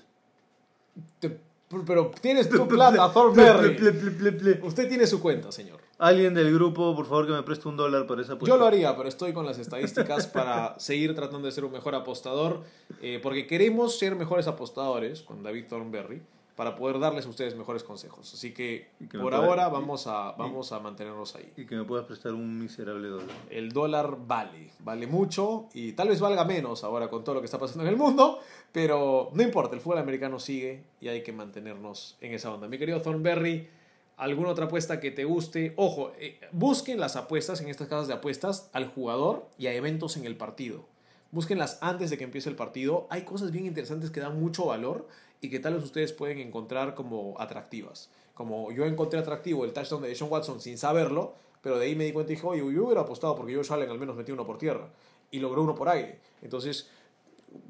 Te- 1.18 1.40
pero 1.84 2.12
tienes 2.20 2.48
tu 2.50 2.68
plata, 2.68 3.12
ple. 3.12 4.60
Usted 4.62 4.88
tiene 4.88 5.06
su 5.06 5.20
cuenta, 5.20 5.50
señor. 5.50 5.80
Alguien 5.98 6.34
del 6.34 6.52
grupo, 6.54 6.94
por 6.94 7.06
favor, 7.06 7.26
que 7.26 7.32
me 7.32 7.42
preste 7.42 7.66
un 7.68 7.76
dólar 7.76 8.06
para 8.06 8.22
esa 8.22 8.34
apuesta. 8.34 8.54
Yo 8.54 8.60
lo 8.60 8.66
haría, 8.66 8.94
pero 8.96 9.08
estoy 9.08 9.32
con 9.32 9.46
las 9.46 9.58
estadísticas 9.58 10.26
para 10.32 10.78
seguir 10.78 11.14
tratando 11.14 11.46
de 11.46 11.52
ser 11.52 11.64
un 11.64 11.72
mejor 11.72 11.94
apostador, 11.94 12.62
eh, 13.00 13.18
porque 13.22 13.46
queremos 13.46 13.98
ser 13.98 14.14
mejores 14.14 14.46
apostadores 14.46 15.22
con 15.22 15.42
David 15.42 15.64
Thornberry 15.68 16.22
para 16.56 16.74
poder 16.74 16.98
darles 16.98 17.26
a 17.26 17.28
ustedes 17.28 17.54
mejores 17.54 17.84
consejos. 17.84 18.32
Así 18.32 18.52
que, 18.54 18.88
por 19.12 19.20
pueda- 19.30 19.36
ahora 19.36 19.68
vamos 19.68 20.06
a, 20.06 20.32
vamos 20.32 20.72
a 20.72 20.80
mantenernos 20.80 21.36
ahí. 21.36 21.52
Y 21.56 21.66
que 21.66 21.76
me 21.76 21.84
puedas 21.84 22.06
prestar 22.06 22.32
un 22.32 22.58
miserable 22.58 23.08
dólar. 23.08 23.36
El 23.50 23.72
dólar 23.72 24.16
vale, 24.26 24.70
vale 24.80 25.06
mucho 25.06 25.66
y 25.74 25.92
tal 25.92 26.08
vez 26.08 26.18
valga 26.20 26.44
menos 26.46 26.82
ahora 26.82 27.08
con 27.10 27.22
todo 27.24 27.34
lo 27.36 27.40
que 27.42 27.44
está 27.44 27.58
pasando 27.58 27.82
en 27.84 27.90
el 27.90 27.96
mundo, 27.96 28.40
pero 28.72 29.30
no 29.34 29.42
importa, 29.42 29.74
el 29.74 29.80
fútbol 29.82 29.98
americano 29.98 30.38
sigue 30.38 30.82
y 31.00 31.08
hay 31.08 31.22
que 31.22 31.32
mantenernos 31.32 32.16
en 32.22 32.32
esa 32.32 32.52
onda. 32.52 32.68
Mi 32.68 32.78
querido 32.78 33.02
Thornberry, 33.02 33.68
¿alguna 34.16 34.48
otra 34.48 34.64
apuesta 34.64 34.98
que 34.98 35.10
te 35.10 35.24
guste? 35.24 35.74
Ojo, 35.76 36.12
eh, 36.18 36.40
busquen 36.52 36.98
las 36.98 37.16
apuestas 37.16 37.60
en 37.60 37.68
estas 37.68 37.88
casas 37.88 38.08
de 38.08 38.14
apuestas 38.14 38.70
al 38.72 38.88
jugador 38.88 39.46
y 39.58 39.66
a 39.66 39.74
eventos 39.74 40.16
en 40.16 40.24
el 40.24 40.36
partido. 40.38 40.86
Búsquenlas 41.32 41.78
antes 41.82 42.08
de 42.08 42.16
que 42.16 42.24
empiece 42.24 42.48
el 42.48 42.56
partido. 42.56 43.06
Hay 43.10 43.22
cosas 43.22 43.50
bien 43.50 43.66
interesantes 43.66 44.10
que 44.10 44.20
dan 44.20 44.40
mucho 44.40 44.64
valor 44.66 45.06
y 45.46 45.50
que 45.50 45.60
tal 45.60 45.74
vez 45.74 45.84
ustedes 45.84 46.12
pueden 46.12 46.38
encontrar 46.38 46.96
como 46.96 47.40
atractivas. 47.40 48.10
Como 48.34 48.72
yo 48.72 48.84
encontré 48.84 49.20
atractivo 49.20 49.64
el 49.64 49.72
touchdown 49.72 50.02
de 50.02 50.14
Sean 50.14 50.30
Watson 50.30 50.60
sin 50.60 50.76
saberlo, 50.76 51.34
pero 51.62 51.78
de 51.78 51.86
ahí 51.86 51.94
me 51.94 52.04
di 52.04 52.12
cuenta 52.12 52.32
y 52.32 52.34
dije, 52.34 52.46
oye, 52.46 52.74
yo 52.74 52.84
hubiera 52.84 53.02
apostado 53.02 53.36
porque 53.36 53.54
Josh 53.54 53.72
Allen 53.72 53.88
al 53.88 53.98
menos 53.98 54.16
metió 54.16 54.34
uno 54.34 54.44
por 54.44 54.58
tierra 54.58 54.90
y 55.30 55.38
logró 55.38 55.62
uno 55.62 55.76
por 55.76 55.88
aire. 55.88 56.18
Entonces, 56.42 56.90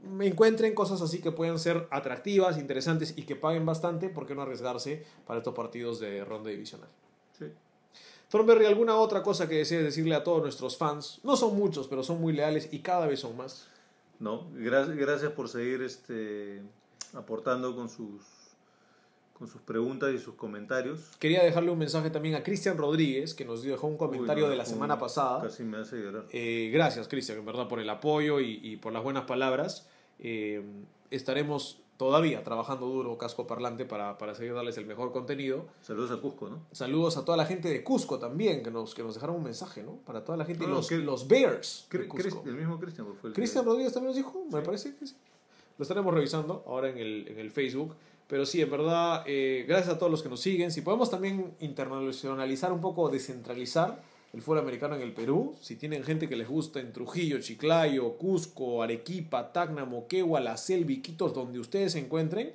me 0.02 0.26
encuentren 0.26 0.74
cosas 0.74 1.02
así 1.02 1.20
que 1.20 1.32
puedan 1.32 1.58
ser 1.58 1.86
atractivas, 1.90 2.56
interesantes 2.56 3.12
y 3.14 3.22
que 3.24 3.36
paguen 3.36 3.66
bastante, 3.66 4.08
¿por 4.08 4.26
qué 4.26 4.34
no 4.34 4.40
arriesgarse 4.40 5.04
para 5.26 5.40
estos 5.40 5.54
partidos 5.54 6.00
de 6.00 6.24
ronda 6.24 6.48
divisional? 6.48 6.88
Sí. 7.38 7.46
Thornberry, 8.30 8.64
¿alguna 8.64 8.96
otra 8.96 9.22
cosa 9.22 9.50
que 9.50 9.56
desees 9.56 9.84
decirle 9.84 10.14
a 10.14 10.24
todos 10.24 10.40
nuestros 10.40 10.78
fans? 10.78 11.20
No 11.24 11.36
son 11.36 11.56
muchos, 11.58 11.88
pero 11.88 12.02
son 12.02 12.22
muy 12.22 12.32
leales 12.32 12.70
y 12.72 12.78
cada 12.78 13.06
vez 13.06 13.20
son 13.20 13.36
más. 13.36 13.68
No, 14.18 14.46
gracias, 14.54 14.96
gracias 14.96 15.32
por 15.32 15.50
seguir 15.50 15.82
este, 15.82 16.62
aportando 17.16 17.74
con 17.74 17.88
sus, 17.88 18.22
con 19.32 19.48
sus 19.48 19.60
preguntas 19.62 20.12
y 20.14 20.18
sus 20.18 20.34
comentarios. 20.34 21.00
Quería 21.18 21.42
dejarle 21.42 21.70
un 21.70 21.78
mensaje 21.78 22.10
también 22.10 22.34
a 22.34 22.42
Cristian 22.42 22.76
Rodríguez, 22.78 23.34
que 23.34 23.44
nos 23.44 23.62
dejó 23.62 23.86
un 23.86 23.96
comentario 23.96 24.44
Uy, 24.44 24.48
no, 24.48 24.50
de 24.50 24.56
la 24.56 24.62
un- 24.64 24.68
semana 24.70 24.98
pasada. 24.98 25.42
Casi 25.42 25.62
me 25.64 25.78
hace 25.78 25.96
llorar. 25.96 26.26
Eh, 26.32 26.70
gracias, 26.72 27.08
Cristian, 27.08 27.38
en 27.38 27.44
verdad, 27.46 27.68
por 27.68 27.80
el 27.80 27.88
apoyo 27.90 28.40
y, 28.40 28.60
y 28.62 28.76
por 28.76 28.92
las 28.92 29.02
buenas 29.02 29.24
palabras. 29.24 29.88
Eh, 30.18 30.64
estaremos 31.10 31.80
todavía 31.98 32.44
trabajando 32.44 32.86
duro, 32.86 33.16
casco 33.16 33.46
parlante, 33.46 33.86
para, 33.86 34.18
para 34.18 34.34
seguir 34.34 34.52
darles 34.52 34.76
el 34.76 34.84
mejor 34.84 35.12
contenido. 35.12 35.66
Saludos 35.80 36.10
a 36.10 36.20
Cusco, 36.20 36.48
¿no? 36.50 36.60
Saludos 36.72 37.16
a 37.16 37.24
toda 37.24 37.38
la 37.38 37.46
gente 37.46 37.68
de 37.70 37.82
Cusco 37.82 38.18
también, 38.18 38.62
que 38.62 38.70
nos, 38.70 38.94
que 38.94 39.02
nos 39.02 39.14
dejaron 39.14 39.36
un 39.36 39.44
mensaje, 39.44 39.82
¿no? 39.82 39.92
Para 40.04 40.22
toda 40.22 40.36
la 40.36 40.44
gente, 40.44 40.66
No, 40.66 40.74
los, 40.74 40.88
que- 40.88 40.98
los 40.98 41.26
Bears. 41.26 41.86
de 41.90 42.06
Cusco. 42.06 42.42
El 42.46 42.54
mismo 42.56 42.78
Cristian 42.78 43.06
fue 43.06 43.30
el 43.30 43.34
que- 43.34 43.40
Cristian 43.40 43.64
Rodríguez 43.64 43.92
también 43.94 44.08
nos 44.08 44.16
dijo, 44.16 44.44
me 44.52 44.60
parece 44.60 44.94
que 44.94 45.06
sí. 45.06 45.16
Lo 45.78 45.82
estaremos 45.82 46.12
revisando 46.12 46.64
ahora 46.66 46.88
en 46.88 46.98
el, 46.98 47.28
en 47.28 47.38
el 47.38 47.50
Facebook. 47.50 47.96
Pero 48.26 48.44
sí, 48.44 48.60
en 48.60 48.70
verdad, 48.70 49.22
eh, 49.26 49.64
gracias 49.68 49.94
a 49.94 49.98
todos 49.98 50.10
los 50.10 50.22
que 50.22 50.28
nos 50.28 50.40
siguen. 50.40 50.72
Si 50.72 50.80
podemos 50.80 51.10
también 51.10 51.54
internacionalizar 51.60 52.72
un 52.72 52.80
poco, 52.80 53.08
descentralizar 53.08 54.02
el 54.32 54.42
fútbol 54.42 54.58
americano 54.58 54.96
en 54.96 55.02
el 55.02 55.12
Perú. 55.12 55.54
Si 55.60 55.76
tienen 55.76 56.02
gente 56.02 56.28
que 56.28 56.34
les 56.34 56.48
gusta 56.48 56.80
en 56.80 56.92
Trujillo, 56.92 57.40
Chiclayo, 57.40 58.14
Cusco, 58.16 58.82
Arequipa, 58.82 59.52
Tacna, 59.52 59.84
Moquegua, 59.84 60.40
La 60.40 60.56
Selva, 60.56 60.92
Iquitos, 60.92 61.32
donde 61.32 61.60
ustedes 61.60 61.92
se 61.92 62.00
encuentren, 62.00 62.52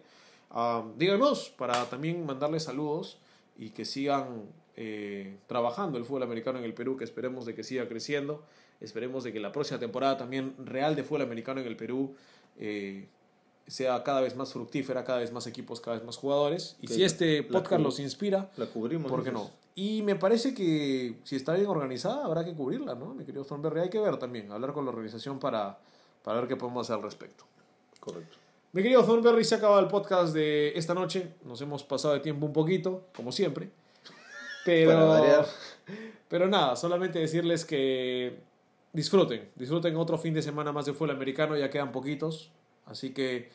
ah, 0.49 0.83
díganos 0.97 1.49
para 1.57 1.85
también 1.89 2.25
mandarles 2.25 2.63
saludos 2.63 3.17
y 3.57 3.69
que 3.69 3.85
sigan 3.85 4.49
eh, 4.75 5.37
trabajando 5.47 5.97
el 5.97 6.03
fútbol 6.03 6.23
americano 6.23 6.59
en 6.59 6.65
el 6.65 6.73
Perú, 6.73 6.97
que 6.97 7.03
esperemos 7.05 7.45
de 7.45 7.55
que 7.55 7.63
siga 7.63 7.87
creciendo. 7.87 8.43
Esperemos 8.81 9.23
de 9.23 9.31
que 9.31 9.39
la 9.39 9.51
próxima 9.51 9.79
temporada 9.79 10.17
también 10.17 10.55
real 10.57 10.95
de 10.95 11.03
fútbol 11.03 11.21
americano 11.21 11.61
en 11.61 11.67
el 11.67 11.77
Perú 11.77 12.15
eh, 12.59 13.07
sea 13.67 14.03
cada 14.03 14.21
vez 14.21 14.35
más 14.35 14.51
fructífera, 14.51 15.03
cada 15.03 15.19
vez 15.19 15.31
más 15.31 15.47
equipos, 15.47 15.79
cada 15.79 15.97
vez 15.97 16.05
más 16.05 16.17
jugadores. 16.17 16.75
Y 16.81 16.87
Que 16.87 16.93
si 16.93 17.03
este 17.03 17.43
podcast 17.43 17.81
los 17.81 17.99
inspira, 17.99 18.49
La 18.57 18.65
cubrimos. 18.65 19.09
¿por 19.09 19.23
qué 19.23 19.31
no? 19.31 19.49
Y 19.75 20.01
me 20.01 20.15
parece 20.15 20.53
que 20.53 21.15
si 21.23 21.37
está 21.37 21.53
bien 21.53 21.67
organizada, 21.67 22.25
habrá 22.25 22.43
que 22.43 22.53
cubrirla, 22.53 22.93
¿no? 22.95 23.13
Mi 23.13 23.23
querido 23.23 23.45
Thornberry, 23.45 23.81
hay 23.81 23.89
que 23.89 23.99
ver 23.99 24.17
también, 24.17 24.51
hablar 24.51 24.73
con 24.73 24.83
la 24.83 24.91
organización 24.91 25.39
para, 25.39 25.79
para 26.23 26.41
ver 26.41 26.49
qué 26.49 26.57
podemos 26.57 26.85
hacer 26.85 26.97
al 26.97 27.03
respecto. 27.03 27.45
Correcto. 27.99 28.37
Mi 28.73 28.81
querido 28.83 29.03
Thornberry, 29.03 29.43
se 29.45 29.55
acaba 29.55 29.79
el 29.79 29.87
podcast 29.87 30.33
de 30.33 30.73
esta 30.75 30.93
noche. 30.93 31.33
Nos 31.45 31.61
hemos 31.61 31.83
pasado 31.83 32.13
de 32.13 32.19
tiempo 32.19 32.45
un 32.45 32.53
poquito, 32.53 33.05
como 33.15 33.31
siempre. 33.31 33.69
Pero, 34.65 35.45
pero 36.27 36.47
nada, 36.47 36.75
solamente 36.75 37.17
decirles 37.17 37.65
que 37.65 38.37
disfruten. 38.93 39.49
Disfruten 39.55 39.95
otro 39.95 40.17
fin 40.17 40.33
de 40.33 40.41
semana 40.41 40.71
más 40.71 40.85
de 40.85 40.93
fútbol 40.93 41.11
americano, 41.11 41.57
ya 41.57 41.69
quedan 41.69 41.91
poquitos. 41.91 42.51
Así 42.85 43.11
que 43.11 43.49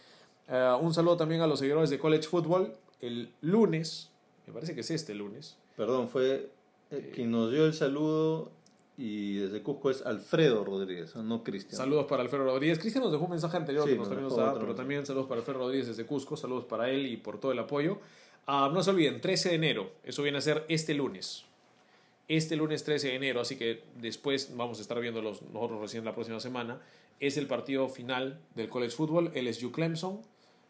eh, 0.48 0.76
un 0.80 0.94
saludo 0.94 1.16
también 1.16 1.40
a 1.40 1.46
los 1.46 1.58
seguidores 1.58 1.90
de 1.90 1.98
College 1.98 2.28
Football. 2.28 2.72
El 3.00 3.30
lunes, 3.40 4.10
me 4.46 4.52
parece 4.52 4.74
que 4.74 4.80
es 4.80 4.90
este 4.90 5.14
lunes. 5.14 5.56
Perdón, 5.76 6.08
fue 6.08 6.50
eh, 6.90 7.12
quien 7.14 7.30
nos 7.30 7.50
dio 7.50 7.66
el 7.66 7.74
saludo 7.74 8.50
y 8.96 9.36
desde 9.36 9.62
Cusco 9.62 9.90
es 9.90 10.04
Alfredo 10.06 10.64
Rodríguez, 10.64 11.14
no 11.16 11.44
Cristian. 11.44 11.76
Saludos 11.76 12.06
para 12.06 12.22
Alfredo 12.22 12.44
Rodríguez. 12.44 12.78
Cristian 12.78 13.04
nos 13.04 13.12
dejó 13.12 13.24
un 13.24 13.32
mensaje 13.32 13.56
anterior 13.56 13.84
Sí, 13.84 13.90
que 13.90 13.96
nos 13.96 14.08
nos 14.08 14.08
también 14.08 14.28
nos 14.28 14.36
daba, 14.38 14.58
pero 14.58 14.74
también 14.74 15.04
saludos 15.04 15.26
para 15.28 15.40
Alfredo 15.40 15.58
Rodríguez 15.60 15.88
desde 15.88 16.06
Cusco. 16.06 16.36
Saludos 16.36 16.64
para 16.64 16.90
él 16.90 17.06
y 17.06 17.18
por 17.18 17.38
todo 17.38 17.52
el 17.52 17.58
apoyo. 17.58 17.98
Ah, 18.46 18.70
no 18.72 18.82
se 18.82 18.90
olviden, 18.90 19.20
13 19.20 19.50
de 19.50 19.54
enero. 19.56 19.90
Eso 20.02 20.22
viene 20.22 20.38
a 20.38 20.40
ser 20.40 20.64
este 20.68 20.94
lunes. 20.94 21.44
Este 22.28 22.56
lunes 22.56 22.82
13 22.82 23.08
de 23.08 23.14
enero, 23.14 23.40
así 23.40 23.56
que 23.56 23.84
después 24.00 24.56
vamos 24.56 24.78
a 24.78 24.82
estar 24.82 24.98
viendo 25.00 25.22
los 25.22 25.42
nosotros 25.42 25.80
recién 25.80 26.04
la 26.04 26.14
próxima 26.14 26.40
semana. 26.40 26.80
Es 27.20 27.36
el 27.36 27.46
partido 27.46 27.88
final 27.88 28.40
del 28.54 28.68
college 28.68 28.94
football, 28.94 29.30
LSU 29.34 29.70
Clemson. 29.72 30.20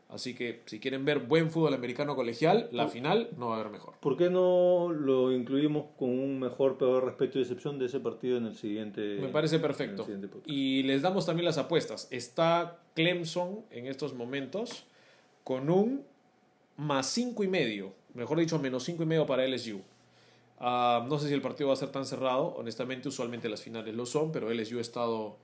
Así 0.09 0.35
que 0.35 0.63
si 0.67 0.79
quieren 0.79 1.05
ver 1.05 1.19
buen 1.19 1.51
fútbol 1.51 1.75
americano 1.75 2.15
colegial, 2.15 2.69
la 2.71 2.87
final 2.87 3.29
no 3.37 3.49
va 3.49 3.57
a 3.57 3.61
haber 3.61 3.73
mejor. 3.73 3.95
¿Por 3.99 4.17
qué 4.17 4.31
no 4.31 4.93
lo 4.93 5.33
incluimos 5.33 5.87
con 5.99 6.11
un 6.11 6.39
mejor, 6.39 6.79
peor 6.79 7.05
respeto 7.05 7.39
y 7.39 7.43
decepción 7.43 7.79
de 7.79 7.87
ese 7.87 7.99
partido 7.99 8.37
en 8.37 8.47
el 8.47 8.55
siguiente? 8.55 9.19
Me 9.21 9.29
parece 9.29 9.59
perfecto. 9.59 10.07
Y 10.45 10.85
les 10.85 11.03
damos 11.03 11.27
también 11.27 11.45
las 11.45 11.59
apuestas. 11.59 12.07
Está 12.13 12.79
Clemson 12.95 13.65
en 13.71 13.87
estos 13.87 14.15
momentos 14.15 14.85
con 15.43 15.71
un 15.71 16.05
más 16.77 17.09
cinco 17.11 17.43
y 17.43 17.49
medio. 17.49 17.93
Mejor 18.15 18.39
dicho, 18.39 18.61
menos 18.61 18.85
cinco 18.85 19.03
y 19.03 19.07
medio 19.07 19.27
para 19.27 19.47
LSU. 19.47 19.81
Ah, 20.59 21.05
no 21.07 21.19
sé 21.19 21.29
si 21.29 21.35
el 21.35 21.43
partido 21.43 21.69
va 21.69 21.75
a 21.75 21.77
ser 21.77 21.91
tan 21.91 22.07
cerrado. 22.07 22.55
Honestamente, 22.57 23.09
usualmente 23.09 23.49
las 23.49 23.63
finales 23.63 23.95
lo 23.95 24.07
son, 24.07 24.33
pero 24.33 24.51
LSU 24.53 24.79
ha 24.79 24.81
estado 24.81 25.37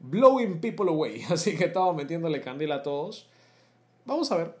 blowing 0.00 0.60
people 0.60 0.88
away. 0.88 1.22
Así 1.30 1.56
que 1.56 1.64
estaba 1.64 1.92
metiéndole 1.92 2.40
candela 2.40 2.76
a 2.76 2.82
todos. 2.82 3.26
Vamos 4.04 4.30
a 4.32 4.36
ver. 4.36 4.54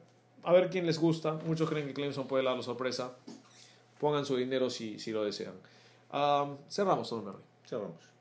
A 0.44 0.52
ver 0.52 0.70
quién 0.70 0.86
les 0.86 0.98
gusta. 0.98 1.34
Muchos 1.46 1.68
creen 1.68 1.86
que 1.86 1.94
Clemson 1.94 2.26
puede 2.26 2.44
dar 2.44 2.56
la 2.56 2.62
sorpresa. 2.62 3.12
Pongan 4.00 4.26
su 4.26 4.36
dinero 4.36 4.70
si, 4.70 4.98
si 4.98 5.12
lo 5.12 5.24
desean. 5.24 5.54
Ah, 6.10 6.48
cerramos, 6.68 7.08
Don 7.10 7.24
Merry. 7.24 7.38
Cerramos. 7.64 8.12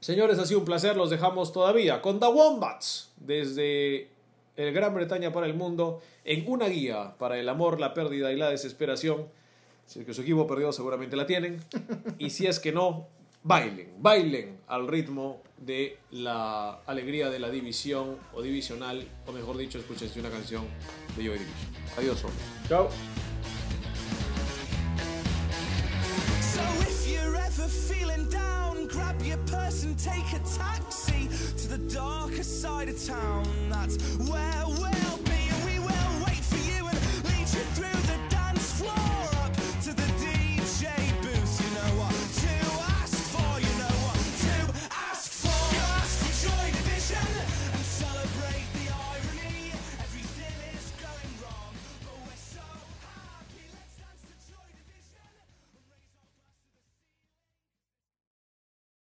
Señores, 0.00 0.38
ha 0.38 0.46
sido 0.46 0.60
un 0.60 0.66
placer. 0.66 0.96
Los 0.96 1.10
dejamos 1.10 1.52
todavía 1.52 2.02
con 2.02 2.20
The 2.20 2.26
Wombats 2.26 3.12
desde 3.16 4.10
el 4.56 4.72
Gran 4.72 4.94
Bretaña 4.94 5.32
para 5.32 5.46
el 5.46 5.54
mundo 5.54 6.00
en 6.24 6.44
una 6.46 6.68
guía 6.68 7.14
para 7.18 7.38
el 7.38 7.48
amor, 7.48 7.80
la 7.80 7.94
pérdida 7.94 8.30
y 8.32 8.36
la 8.36 8.50
desesperación. 8.50 9.28
Si 9.90 9.98
es 9.98 10.06
que 10.06 10.14
su 10.14 10.22
equipo 10.22 10.46
perdió, 10.46 10.72
seguramente 10.72 11.16
la 11.16 11.26
tienen. 11.26 11.58
Y 12.16 12.30
si 12.30 12.46
es 12.46 12.60
que 12.60 12.70
no, 12.70 13.08
bailen, 13.42 13.92
bailen 13.98 14.60
al 14.68 14.86
ritmo 14.86 15.42
de 15.58 15.98
la 16.12 16.74
alegría 16.86 17.28
de 17.28 17.40
la 17.40 17.50
división 17.50 18.16
o 18.32 18.40
divisional, 18.40 19.04
o 19.26 19.32
mejor 19.32 19.56
dicho, 19.56 19.80
escúchense 19.80 20.20
una 20.20 20.30
canción 20.30 20.62
de 21.16 21.24
Joy 21.24 21.38
Division. 21.40 21.74
Adiós, 21.98 22.22
hombres. 22.22 22.44
Chao. 22.68 22.88
So 26.40 26.62
if 26.82 27.08
you're 27.10 27.34
ever 27.34 27.68
feeling 27.68 28.28
down, 28.28 28.86
grab 28.86 29.20
your 29.22 29.38
purse 29.38 29.82
and 29.82 29.98
take 29.98 30.32
a 30.36 30.40
taxi 30.56 31.28
to 31.56 31.68
the 31.68 31.78
darker 31.92 32.44
side 32.44 32.88
of 32.88 33.04
town. 33.04 33.42
That's 33.68 33.96
where 34.18 34.66
we'll 34.68 35.18
be, 35.24 35.50
and 35.50 35.64
we 35.64 35.80
will 35.80 36.24
wait 36.24 36.44
for 36.44 36.62
you 36.62 36.86
and 36.86 36.98
lead 37.24 37.48
you 37.50 37.64
through 37.74 37.99